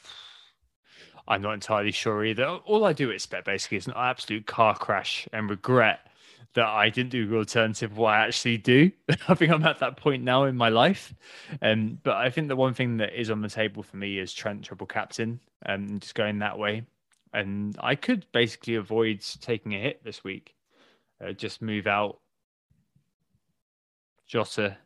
I'm 1.28 1.42
not 1.42 1.54
entirely 1.54 1.92
sure 1.92 2.26
either. 2.26 2.46
All 2.46 2.84
I 2.84 2.94
do 2.94 3.10
expect 3.10 3.46
basically 3.46 3.78
is 3.78 3.88
an 3.88 3.94
absolute 3.96 4.46
car 4.46 4.76
crash 4.76 5.28
and 5.32 5.50
regret 5.50 6.08
that 6.56 6.68
I 6.68 6.90
didn't 6.90 7.12
do 7.12 7.28
the 7.28 7.38
alternative 7.38 7.98
what 7.98 8.14
I 8.14 8.26
actually 8.26 8.58
do. 8.58 8.92
I 9.28 9.36
think 9.36 9.52
I'm 9.52 9.64
at 9.64 9.80
that 9.80 9.98
point 9.98 10.24
now 10.24 10.46
in 10.46 10.56
my 10.58 10.70
life. 10.70 11.14
Um, 11.62 12.00
but 12.04 12.16
I 12.16 12.30
think 12.30 12.48
the 12.48 12.56
one 12.56 12.74
thing 12.74 12.98
that 12.98 13.20
is 13.20 13.30
on 13.30 13.42
the 13.42 13.50
table 13.50 13.84
for 13.84 13.98
me 13.98 14.18
is 14.18 14.34
Trent 14.34 14.64
triple 14.64 14.88
captain 14.88 15.40
um, 15.66 15.84
and 15.84 16.02
just 16.02 16.16
going 16.16 16.40
that 16.40 16.58
way. 16.58 16.84
And 17.34 17.78
I 17.82 17.96
could 17.96 18.26
basically 18.32 18.76
avoid 18.76 19.22
taking 19.42 19.74
a 19.76 19.80
hit 19.82 20.04
this 20.04 20.24
week. 20.24 20.56
Uh, 21.24 21.34
just 21.34 21.62
move 21.62 21.88
out 21.88 22.20
Jota 24.28 24.78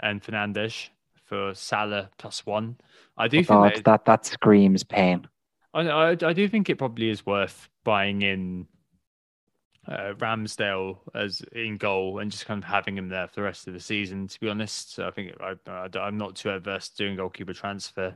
and 0.00 0.22
Fernandes 0.22 0.88
for 1.24 1.54
Salah 1.54 2.10
plus 2.18 2.46
one. 2.46 2.76
I 3.16 3.28
do 3.28 3.38
Oh, 3.38 3.42
think 3.42 3.48
God, 3.48 3.74
that, 3.76 3.84
that 3.84 4.04
that 4.06 4.26
screams 4.26 4.82
pain. 4.82 5.28
I, 5.74 5.80
I, 5.82 6.10
I 6.10 6.32
do 6.32 6.48
think 6.48 6.70
it 6.70 6.76
probably 6.78 7.10
is 7.10 7.26
worth 7.26 7.68
buying 7.84 8.22
in 8.22 8.66
uh, 9.88 10.12
Ramsdale 10.18 10.98
as 11.14 11.40
in 11.52 11.76
goal 11.76 12.18
and 12.18 12.30
just 12.30 12.46
kind 12.46 12.62
of 12.62 12.68
having 12.68 12.96
him 12.98 13.08
there 13.08 13.26
for 13.26 13.36
the 13.36 13.42
rest 13.42 13.66
of 13.66 13.72
the 13.72 13.80
season. 13.80 14.28
To 14.28 14.40
be 14.40 14.48
honest, 14.48 14.94
so 14.94 15.06
I 15.06 15.10
think 15.10 15.32
I, 15.40 15.88
I'm 15.98 16.18
not 16.18 16.36
too 16.36 16.50
adverse 16.50 16.90
to 16.90 16.96
doing 16.96 17.16
goalkeeper 17.16 17.54
transfer. 17.54 18.14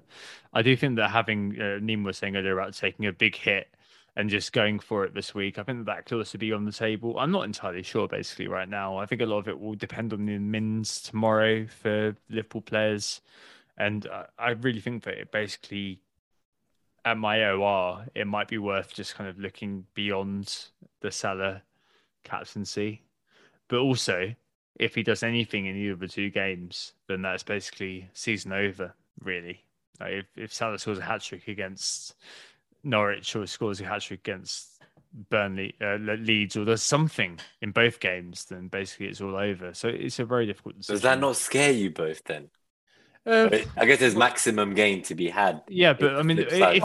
I 0.53 0.62
do 0.62 0.77
think 0.77 0.97
that 0.97 1.11
having 1.11 1.61
uh, 1.61 1.78
Neem 1.81 2.05
was 2.05 2.19
saying 2.19 2.36
earlier 2.36 2.59
about 2.59 2.74
taking 2.74 3.07
a 3.07 3.12
big 3.12 3.35
hit 3.35 3.69
and 4.15 4.28
just 4.28 4.53
going 4.53 4.78
for 4.78 5.05
it 5.05 5.15
this 5.15 5.35
week, 5.35 5.59
I 5.59 5.62
think 5.62 5.86
that, 5.86 6.05
could 6.05 6.19
also 6.19 6.36
be 6.36 6.53
on 6.53 6.66
the 6.66 6.73
table. 6.73 7.19
I'm 7.19 7.31
not 7.31 7.44
entirely 7.44 7.82
sure, 7.82 8.07
basically, 8.07 8.47
right 8.47 8.69
now. 8.69 8.99
I 8.99 9.07
think 9.07 9.23
a 9.23 9.27
lot 9.27 9.39
of 9.39 9.49
it 9.49 9.59
will 9.59 9.74
depend 9.74 10.12
on 10.12 10.27
the 10.27 10.39
mins 10.39 11.01
tomorrow 11.01 11.66
for 11.66 12.15
Liverpool 12.28 12.61
players, 12.61 13.23
and 13.78 14.07
I 14.39 14.51
really 14.51 14.81
think 14.81 15.05
that 15.05 15.15
it 15.15 15.32
basically 15.32 16.01
at 17.05 17.19
my 17.19 17.45
OR, 17.51 18.07
it 18.15 18.27
might 18.27 18.49
be 18.49 18.59
worth 18.59 18.95
just 18.95 19.15
kind 19.15 19.29
of 19.29 19.39
looking 19.39 19.87
beyond 19.95 20.66
the 21.01 21.11
Salah 21.11 21.62
captaincy. 22.24 23.03
But 23.69 23.79
also, 23.79 24.35
if 24.79 24.95
he 24.95 25.03
does 25.03 25.23
anything 25.23 25.66
in 25.66 25.77
either 25.77 25.93
of 25.93 26.01
the 26.01 26.09
two 26.09 26.31
games, 26.31 26.93
then 27.09 27.23
that's 27.23 27.43
basically 27.43 28.09
season 28.12 28.53
over, 28.53 28.95
really. 29.20 29.65
Like 30.01 30.12
if, 30.12 30.27
if 30.37 30.53
Salah 30.53 30.79
scores 30.79 30.99
a 30.99 31.03
hat 31.03 31.23
trick 31.23 31.49
against 31.49 32.15
Norwich 32.83 33.35
or 33.37 33.47
scores 33.47 33.81
a 33.81 33.85
hat 33.85 34.03
trick 34.03 34.20
against 34.20 34.81
Burnley, 35.31 35.74
uh, 35.81 35.97
Leeds, 35.97 36.57
or 36.57 36.65
there's 36.65 36.83
something 36.83 37.39
in 37.61 37.70
both 37.70 38.01
games, 38.01 38.47
then 38.47 38.69
basically 38.69 39.07
it's 39.07 39.20
all 39.20 39.37
over. 39.37 39.74
So 39.74 39.89
it's 39.89 40.19
a 40.19 40.24
very 40.24 40.47
difficult 40.47 40.79
decision. 40.79 40.95
Does 40.95 41.03
that 41.03 41.20
not 41.20 41.37
scare 41.37 41.73
you 41.73 41.91
both 41.91 42.24
then? 42.24 42.49
Uh, 43.24 43.49
I 43.77 43.86
guess 43.86 44.01
there's 44.01 44.16
maximum 44.16 44.74
gain 44.74 45.03
to 45.03 45.15
be 45.15 45.28
had. 45.28 45.62
Yeah, 45.69 45.93
but 45.93 46.16
I 46.16 46.23
mean, 46.23 46.39
if, 46.40 46.82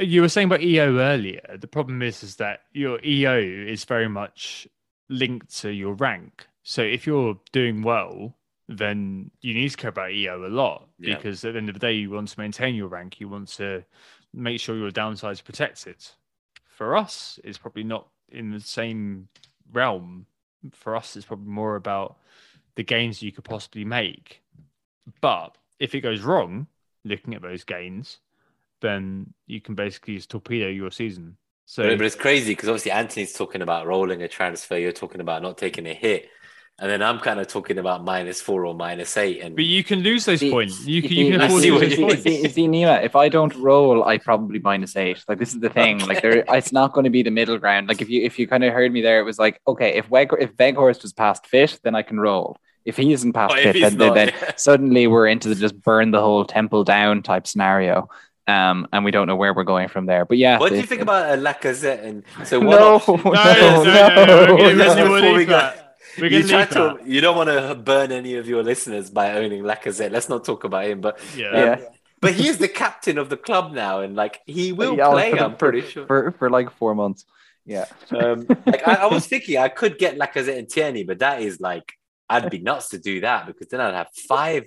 you 0.00 0.20
were 0.22 0.28
saying 0.28 0.46
about 0.46 0.62
EO 0.62 0.98
earlier, 0.98 1.56
the 1.58 1.66
problem 1.66 2.02
is 2.02 2.22
is 2.22 2.36
that 2.36 2.60
your 2.72 2.98
EO 3.04 3.38
is 3.38 3.84
very 3.84 4.08
much 4.08 4.66
linked 5.08 5.54
to 5.60 5.70
your 5.70 5.94
rank. 5.94 6.46
So 6.62 6.82
if 6.82 7.06
you're 7.06 7.38
doing 7.52 7.82
well, 7.82 8.34
then 8.68 9.30
you 9.40 9.54
need 9.54 9.70
to 9.70 9.76
care 9.76 9.90
about 9.90 10.12
EO 10.12 10.46
a 10.46 10.48
lot 10.48 10.88
Yeah. 10.98 11.16
because 11.16 11.44
at 11.44 11.52
the 11.52 11.58
end 11.58 11.68
of 11.68 11.74
the 11.74 11.80
day, 11.80 11.92
you 11.92 12.10
want 12.10 12.28
to 12.28 12.40
maintain 12.40 12.74
your 12.74 12.88
rank. 12.88 13.20
You 13.20 13.28
want 13.28 13.48
to 13.56 13.84
make 14.34 14.60
sure 14.60 14.76
your 14.76 14.90
downside 14.90 15.32
is 15.32 15.40
protected. 15.40 15.96
For 16.66 16.96
us, 16.96 17.38
it's 17.44 17.58
probably 17.58 17.84
not 17.84 18.08
in 18.28 18.50
the 18.50 18.60
same 18.60 19.28
realm. 19.72 20.26
For 20.72 20.96
us, 20.96 21.16
it's 21.16 21.26
probably 21.26 21.48
more 21.48 21.76
about 21.76 22.16
the 22.74 22.82
gains 22.82 23.22
you 23.22 23.30
could 23.32 23.44
possibly 23.44 23.84
make. 23.84 24.42
But 25.20 25.56
if 25.78 25.94
it 25.94 26.00
goes 26.00 26.20
wrong, 26.22 26.66
looking 27.04 27.34
at 27.34 27.42
those 27.42 27.64
gains, 27.64 28.18
then 28.82 29.32
you 29.46 29.60
can 29.60 29.74
basically 29.74 30.16
just 30.16 30.30
torpedo 30.30 30.68
your 30.68 30.90
season. 30.90 31.36
So 31.64 31.82
But, 31.88 31.98
but 31.98 32.06
it's 32.06 32.14
crazy 32.14 32.52
because 32.52 32.68
obviously 32.68 32.92
Anthony's 32.92 33.32
talking 33.32 33.62
about 33.62 33.86
rolling 33.86 34.22
a 34.22 34.28
transfer. 34.28 34.76
You're 34.78 34.92
talking 34.92 35.20
about 35.20 35.42
not 35.42 35.58
taking 35.58 35.86
a 35.86 35.94
hit, 35.94 36.28
and 36.78 36.88
then 36.90 37.02
I'm 37.02 37.18
kind 37.18 37.40
of 37.40 37.48
talking 37.48 37.78
about 37.78 38.04
minus 38.04 38.40
four 38.40 38.66
or 38.66 38.74
minus 38.74 39.16
eight. 39.16 39.40
And 39.40 39.56
But 39.56 39.64
you 39.64 39.82
can 39.82 40.00
lose 40.00 40.26
those 40.26 40.40
See- 40.40 40.50
points. 40.50 40.86
You 40.86 41.00
can, 41.02 41.08
see- 41.10 41.24
you 41.24 41.32
can 41.32 41.40
afford 41.40 41.62
see 41.62 41.68
to 41.70 41.74
lose 41.74 41.82
you 41.82 41.88
those 41.88 41.98
mean. 41.98 42.08
points. 42.08 42.22
see, 42.22 42.48
see, 42.50 42.68
Nima, 42.68 43.02
if 43.02 43.16
I 43.16 43.28
don't 43.28 43.54
roll, 43.56 44.04
I 44.04 44.18
probably 44.18 44.58
minus 44.60 44.94
eight. 44.96 45.24
Like 45.26 45.38
this 45.38 45.54
is 45.54 45.60
the 45.60 45.70
thing. 45.70 45.98
Like 46.06 46.22
there, 46.22 46.44
it's 46.48 46.72
not 46.72 46.92
going 46.92 47.04
to 47.04 47.10
be 47.10 47.22
the 47.22 47.30
middle 47.30 47.58
ground. 47.58 47.88
Like 47.88 48.00
if 48.02 48.08
you 48.10 48.22
if 48.22 48.38
you 48.38 48.46
kind 48.46 48.62
of 48.62 48.72
heard 48.72 48.92
me 48.92 49.00
there, 49.00 49.18
it 49.20 49.24
was 49.24 49.38
like 49.38 49.60
okay, 49.66 49.94
if 49.94 50.08
Weg 50.10 50.30
if 50.38 50.54
Weghorst 50.56 51.02
was 51.02 51.12
past 51.12 51.46
fit, 51.46 51.80
then 51.82 51.94
I 51.96 52.02
can 52.02 52.20
roll. 52.20 52.58
If 52.86 52.96
he 52.96 53.12
isn't 53.12 53.32
past 53.34 53.52
Oh, 53.54 53.58
if 53.58 53.72
fit, 53.74 53.80
then, 53.82 53.98
then, 53.98 54.08
not, 54.08 54.14
then 54.14 54.28
yeah. 54.28 54.52
suddenly 54.56 55.06
we're 55.06 55.26
into 55.26 55.48
the 55.48 55.54
just 55.54 55.80
burn 55.82 56.12
the 56.12 56.20
whole 56.20 56.44
temple 56.44 56.84
down 56.84 57.22
type 57.22 57.46
scenario. 57.46 58.08
Um, 58.48 58.86
and 58.92 59.04
we 59.04 59.10
don't 59.10 59.26
know 59.26 59.34
where 59.34 59.52
we're 59.52 59.64
going 59.64 59.88
from 59.88 60.06
there. 60.06 60.24
But 60.24 60.38
yeah, 60.38 60.58
what 60.60 60.68
do 60.70 60.76
you 60.76 60.82
the- 60.82 60.86
think 60.86 61.02
about 61.02 61.36
a 61.36 61.36
Lacazette? 61.42 62.04
And 62.04 62.22
so 62.44 62.60
what 62.66 62.78
No, 62.80 62.94
option- 62.96 63.16
no, 63.24 63.32
No, 63.32 63.84
no, 63.84 64.24
no, 64.24 64.24
no, 64.24 64.46
no, 64.46 64.54
we're 64.54 64.76
gonna- 64.76 64.76
no. 64.76 64.76
we're 64.76 64.76
gonna 64.76 65.02
Before 65.04 65.20
we 65.32 65.38
leave 65.38 65.48
go- 65.48 65.52
that. 65.58 65.82
We're 66.18 66.26
you, 66.30 66.40
gonna 66.42 66.48
try 66.48 66.58
leave 66.60 66.68
to, 66.70 66.98
that. 67.02 67.06
you 67.06 67.20
don't 67.20 67.36
want 67.36 67.48
to 67.50 67.74
burn 67.74 68.12
any 68.12 68.36
of 68.36 68.48
your 68.48 68.62
listeners 68.62 69.10
by 69.10 69.32
owning 69.32 69.62
Lacazette. 69.64 70.12
Let's 70.12 70.28
not 70.28 70.44
talk 70.44 70.64
about 70.64 70.84
him. 70.86 71.00
But 71.00 71.18
Yeah. 71.36 71.48
um, 71.48 71.54
Yeah. 71.56 71.80
but 72.20 72.32
he 72.34 72.46
is 72.48 72.58
the 72.58 72.68
captain 72.68 73.18
of 73.18 73.28
the 73.30 73.36
club 73.36 73.72
now, 73.72 74.00
and 74.00 74.14
like 74.16 74.40
he 74.46 74.70
will 74.72 74.96
Yeah, 74.96 75.10
play. 75.10 75.32
I'm 75.32 75.56
pretty 75.56 75.82
sure. 75.82 76.06
for 76.06 76.30
for 76.38 76.48
like 76.48 76.70
four 76.70 76.94
months. 76.94 77.26
Yeah, 77.68 77.86
Um, 78.12 78.46
like 78.64 78.86
I, 78.86 78.94
I 78.94 79.06
was 79.06 79.26
thinking, 79.26 79.58
I 79.58 79.68
could 79.68 79.98
get 79.98 80.16
Lacazette 80.16 80.56
and 80.56 80.68
Tierney, 80.68 81.02
but 81.02 81.18
that 81.18 81.42
is 81.42 81.60
like 81.60 81.95
I'd 82.28 82.50
be 82.50 82.58
nuts 82.58 82.90
to 82.90 82.98
do 82.98 83.20
that 83.20 83.46
because 83.46 83.68
then 83.68 83.80
I'd 83.80 83.94
have 83.94 84.08
five 84.28 84.64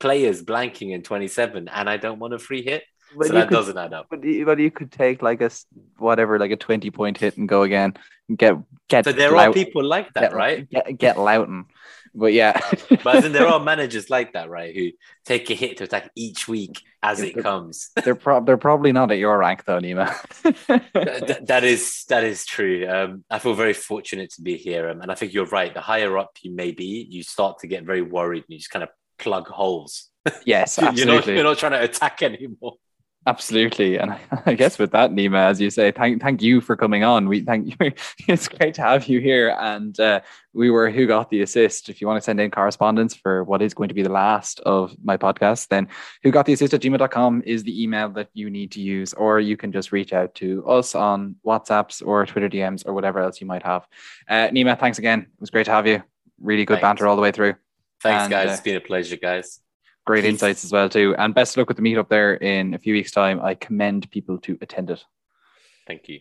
players 0.00 0.42
blanking 0.42 0.92
in 0.92 1.02
27, 1.02 1.68
and 1.68 1.90
I 1.90 1.96
don't 1.96 2.18
want 2.18 2.34
a 2.34 2.38
free 2.38 2.62
hit, 2.62 2.84
but 3.16 3.28
so 3.28 3.32
that 3.34 3.48
could, 3.48 3.54
doesn't 3.54 3.78
add 3.78 3.92
up. 3.92 4.06
but 4.10 4.22
you, 4.24 4.44
but 4.44 4.58
you 4.58 4.70
could 4.70 4.92
take 4.92 5.22
like 5.22 5.40
a 5.40 5.50
whatever, 5.96 6.38
like 6.38 6.50
a 6.50 6.56
twenty 6.56 6.90
point 6.90 7.18
hit 7.18 7.36
and 7.36 7.48
go 7.48 7.62
again. 7.62 7.94
And 8.28 8.36
get 8.36 8.56
get. 8.88 9.04
So 9.04 9.12
there 9.12 9.34
are 9.36 9.52
people 9.52 9.84
like 9.84 10.12
that, 10.14 10.20
get, 10.20 10.34
right? 10.34 10.68
Get 10.68 10.98
get 10.98 11.18
Loughton, 11.18 11.66
but 12.14 12.32
yeah. 12.32 12.60
But 13.04 13.22
then 13.22 13.32
there 13.32 13.46
are 13.46 13.60
managers 13.72 14.10
like 14.10 14.32
that, 14.32 14.50
right? 14.50 14.74
Who 14.74 14.90
take 15.24 15.50
a 15.50 15.54
hit 15.54 15.76
to 15.78 15.84
attack 15.84 16.10
each 16.16 16.48
week 16.48 16.82
as 17.02 17.20
it 17.20 17.36
comes. 17.42 17.90
they're 18.04 18.14
pro- 18.14 18.44
they're 18.44 18.56
probably 18.56 18.92
not 18.92 19.10
at 19.12 19.18
your 19.18 19.38
rank 19.38 19.64
though, 19.64 19.78
Nima. 19.80 20.08
Th- 20.66 21.38
that 21.46 21.64
is 21.64 22.04
that 22.08 22.24
is 22.24 22.44
true. 22.44 22.86
Um, 22.88 23.24
I 23.30 23.38
feel 23.38 23.54
very 23.54 23.72
fortunate 23.72 24.30
to 24.32 24.42
be 24.42 24.56
here, 24.56 24.88
um, 24.90 25.00
and 25.00 25.10
I 25.10 25.14
think 25.14 25.32
you're 25.32 25.46
right. 25.46 25.72
The 25.72 25.80
higher 25.80 26.18
up 26.18 26.36
you 26.42 26.50
may 26.50 26.72
be, 26.72 27.06
you 27.08 27.22
start 27.22 27.60
to 27.60 27.66
get 27.66 27.84
very 27.84 28.02
worried, 28.02 28.44
and 28.44 28.50
you 28.54 28.58
just 28.58 28.70
kind 28.70 28.82
of 28.82 28.88
plug 29.18 29.48
holes. 29.48 30.10
yes, 30.44 30.76
You're 30.78 30.86
not 30.86 30.98
absolutely. 30.98 31.34
you're 31.34 31.44
not 31.44 31.58
trying 31.58 31.72
to 31.72 31.82
attack 31.82 32.22
anymore. 32.22 32.74
Absolutely, 33.28 33.98
and 33.98 34.16
I, 34.46 34.54
guess 34.54 34.78
with 34.78 34.92
that, 34.92 35.10
Nima, 35.10 35.50
as 35.50 35.60
you 35.60 35.68
say, 35.68 35.92
thank 35.92 36.22
thank 36.22 36.40
you 36.40 36.62
for 36.62 36.76
coming 36.76 37.04
on. 37.04 37.28
We 37.28 37.40
thank 37.40 37.66
you. 37.68 37.92
It's 38.26 38.48
great 38.48 38.72
to 38.74 38.82
have 38.82 39.06
you 39.06 39.20
here, 39.20 39.54
and 39.60 39.98
uh, 40.00 40.20
we 40.54 40.70
were 40.70 40.90
who 40.90 41.06
got 41.06 41.28
the 41.28 41.42
assist. 41.42 41.90
If 41.90 42.00
you 42.00 42.06
want 42.06 42.16
to 42.16 42.24
send 42.24 42.40
in 42.40 42.50
correspondence 42.50 43.14
for 43.14 43.44
what 43.44 43.60
is 43.60 43.74
going 43.74 43.88
to 43.90 43.94
be 43.94 44.02
the 44.02 44.08
last 44.08 44.60
of 44.60 44.96
my 45.04 45.18
podcast, 45.18 45.68
then 45.68 45.88
who 46.22 46.30
got 46.30 46.46
the 46.46 46.54
assist 46.54 46.72
at 46.72 46.80
gmail.com 46.80 47.42
is 47.44 47.62
the 47.64 47.82
email 47.82 48.08
that 48.10 48.30
you 48.32 48.48
need 48.48 48.72
to 48.72 48.80
use, 48.80 49.12
or 49.12 49.40
you 49.40 49.58
can 49.58 49.72
just 49.72 49.92
reach 49.92 50.14
out 50.14 50.34
to 50.36 50.66
us 50.66 50.94
on 50.94 51.36
WhatsApps 51.44 52.06
or 52.06 52.24
Twitter 52.24 52.48
DMs 52.48 52.86
or 52.86 52.94
whatever 52.94 53.20
else 53.20 53.42
you 53.42 53.46
might 53.46 53.62
have. 53.62 53.86
Uh, 54.26 54.48
Nima, 54.48 54.78
thanks 54.80 54.98
again. 54.98 55.20
It 55.20 55.40
was 55.40 55.50
great 55.50 55.66
to 55.66 55.72
have 55.72 55.86
you. 55.86 56.02
Really 56.40 56.64
good 56.64 56.80
Thanks. 56.80 56.82
banter 56.82 57.06
all 57.06 57.16
the 57.16 57.22
way 57.22 57.32
through. 57.32 57.56
Thanks, 58.00 58.22
And, 58.22 58.30
guys. 58.30 58.48
uh, 58.48 58.52
it's 58.52 58.62
been 58.62 58.76
a 58.76 58.80
pleasure, 58.80 59.16
guys. 59.16 59.60
Great 60.08 60.24
Peace. 60.24 60.30
insights 60.30 60.64
as 60.64 60.72
well 60.72 60.88
too, 60.88 61.14
and 61.18 61.34
best 61.34 61.52
of 61.52 61.58
luck 61.58 61.68
with 61.68 61.76
the 61.76 61.82
meetup 61.82 62.08
there 62.08 62.34
in 62.34 62.72
a 62.72 62.78
few 62.78 62.94
weeks' 62.94 63.12
time. 63.12 63.40
I 63.42 63.54
commend 63.54 64.10
people 64.10 64.38
to 64.38 64.56
attend 64.62 64.88
it. 64.88 65.04
Thank 65.86 66.08
you. 66.08 66.20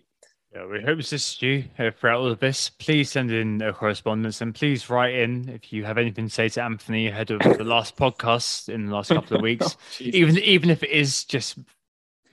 Yeah, 0.54 0.66
we 0.66 0.82
hope 0.82 0.96
to 0.96 1.00
assist 1.00 1.42
you 1.42 1.66
uh, 1.80 1.92
throughout 1.92 2.20
all 2.20 2.28
of 2.28 2.40
this. 2.40 2.70
Please 2.70 3.12
send 3.12 3.32
in 3.32 3.62
a 3.62 3.72
correspondence 3.72 4.42
and 4.42 4.56
please 4.56 4.90
write 4.90 5.14
in 5.14 5.50
if 5.50 5.72
you 5.72 5.84
have 5.86 5.98
anything 5.98 6.28
to 6.28 6.34
say 6.34 6.50
to 6.50 6.64
Anthony 6.64 7.08
ahead 7.08 7.32
of 7.32 7.40
the 7.40 7.64
last 7.64 7.96
podcast 7.98 8.68
in 8.68 8.88
the 8.88 8.94
last 8.94 9.10
couple 9.10 9.38
of 9.38 9.42
weeks. 9.44 9.78
even 10.00 10.38
even 10.40 10.70
if 10.70 10.84
it 10.84 10.90
is 10.90 11.24
just 11.24 11.60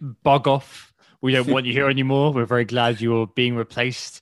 bug 0.00 0.48
off. 0.48 0.93
We 1.24 1.32
don't 1.32 1.48
want 1.54 1.64
you 1.64 1.72
here 1.72 1.88
anymore. 1.88 2.34
We're 2.34 2.44
very 2.44 2.66
glad 2.66 3.00
you're 3.00 3.26
being 3.26 3.56
replaced. 3.56 4.20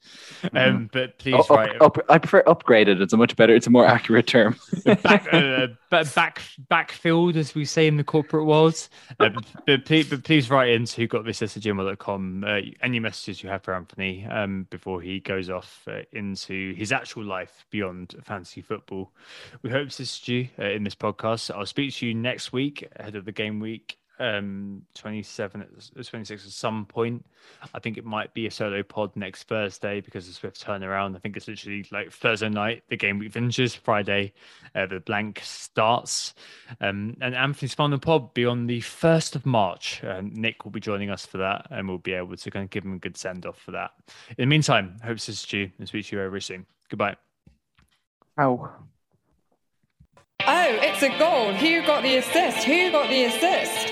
Um, 0.55 0.89
but 0.93 1.19
please 1.19 1.35
Up- 1.35 1.51
write 1.51 1.83
up- 1.83 1.99
I 2.09 2.19
prefer 2.19 2.45
upgraded. 2.45 3.01
It's 3.01 3.13
a 3.13 3.17
much 3.17 3.35
better. 3.35 3.53
It's 3.53 3.67
a 3.67 3.71
more 3.71 3.85
accurate 3.85 4.29
term. 4.29 4.55
back 4.85 5.27
uh, 5.33 5.67
back 5.91 6.41
backfilled, 6.71 7.35
as 7.35 7.57
we 7.57 7.65
say 7.65 7.89
in 7.89 7.97
the 7.97 8.05
corporate 8.05 8.47
world. 8.47 8.89
Uh, 9.19 9.31
but, 9.31 9.45
but, 9.67 9.85
please, 9.85 10.09
but 10.09 10.23
please 10.23 10.49
write 10.49 10.69
in 10.71 10.85
to 10.85 11.01
who 11.01 11.09
got 11.09 11.25
this 11.25 11.43
at 11.43 11.49
gmail.com 11.49 12.45
uh, 12.45 12.61
any 12.83 13.01
messages 13.01 13.43
you 13.43 13.49
have 13.49 13.65
for 13.65 13.75
Anthony 13.75 14.25
um, 14.27 14.69
before 14.71 15.01
he 15.01 15.19
goes 15.19 15.51
off 15.51 15.83
uh, 15.91 16.03
into 16.13 16.73
his 16.75 16.93
actual 16.93 17.25
life 17.25 17.67
beyond 17.71 18.15
fantasy 18.23 18.61
football. 18.61 19.11
We 19.63 19.71
hope 19.71 19.89
to 19.89 19.89
assist 19.89 20.29
you 20.29 20.51
uh, 20.57 20.67
in 20.67 20.85
this 20.85 20.95
podcast. 20.95 21.53
I'll 21.53 21.67
speak 21.67 21.95
to 21.95 22.07
you 22.07 22.15
next 22.15 22.53
week 22.53 22.89
ahead 22.95 23.17
of 23.17 23.25
the 23.25 23.33
game 23.33 23.59
week. 23.59 23.99
Um, 24.23 24.83
27 24.95 25.67
26 25.95 26.47
at 26.47 26.53
some 26.53 26.87
point. 26.87 27.27
I 27.75 27.81
think 27.81 27.99
it 27.99 28.05
might 28.05 28.33
be 28.33 28.47
a 28.47 28.53
solo 28.53 28.85
pod 28.85 29.11
next 29.17 29.49
Thursday 29.49 30.01
because 30.01 30.29
of 30.29 30.35
Swift 30.35 30.65
turnaround. 30.65 31.17
I 31.17 31.19
think 31.19 31.37
it's 31.37 31.49
literally 31.49 31.85
like 31.91 32.13
Thursday 32.13 32.49
night, 32.49 32.85
the 32.89 32.97
game 32.97 33.19
week 33.19 33.33
finishes, 33.33 33.75
Friday, 33.75 34.33
uh, 34.77 34.87
the 34.87 35.01
blank 35.01 35.41
starts. 35.43 36.35
Um, 36.81 37.17
and 37.21 37.35
Anthony's 37.35 37.75
final 37.75 37.99
pod 37.99 38.23
will 38.23 38.31
be 38.33 38.47
on 38.47 38.69
the 38.69 38.81
1st 38.81 39.35
of 39.35 39.45
March. 39.45 40.05
Um, 40.05 40.31
Nick 40.33 40.65
will 40.65 40.71
be 40.71 40.79
joining 40.79 41.11
us 41.11 41.27
for 41.27 41.39
that 41.39 41.67
and 41.71 41.89
we'll 41.89 41.99
be 41.99 42.13
able 42.13 42.37
to 42.37 42.51
kind 42.53 42.63
of 42.63 42.71
give 42.71 42.85
him 42.85 42.95
a 42.95 42.99
good 42.99 43.17
send 43.17 43.45
off 43.45 43.59
for 43.59 43.73
that. 43.73 43.91
In 44.39 44.43
the 44.43 44.47
meantime, 44.47 44.99
hope 45.05 45.19
to 45.19 45.33
see 45.35 45.59
you 45.59 45.73
and 45.81 45.89
speak 45.89 46.07
to 46.07 46.17
you 46.17 46.23
very 46.23 46.41
soon. 46.41 46.65
Goodbye. 46.89 47.17
Ow. 48.39 48.71
Oh, 50.47 50.79
it's 50.81 51.03
a 51.03 51.19
goal. 51.19 51.55
Who 51.55 51.85
got 51.85 52.05
the 52.05 52.19
assist? 52.19 52.65
Who 52.65 52.93
got 52.93 53.09
the 53.09 53.25
assist? 53.25 53.92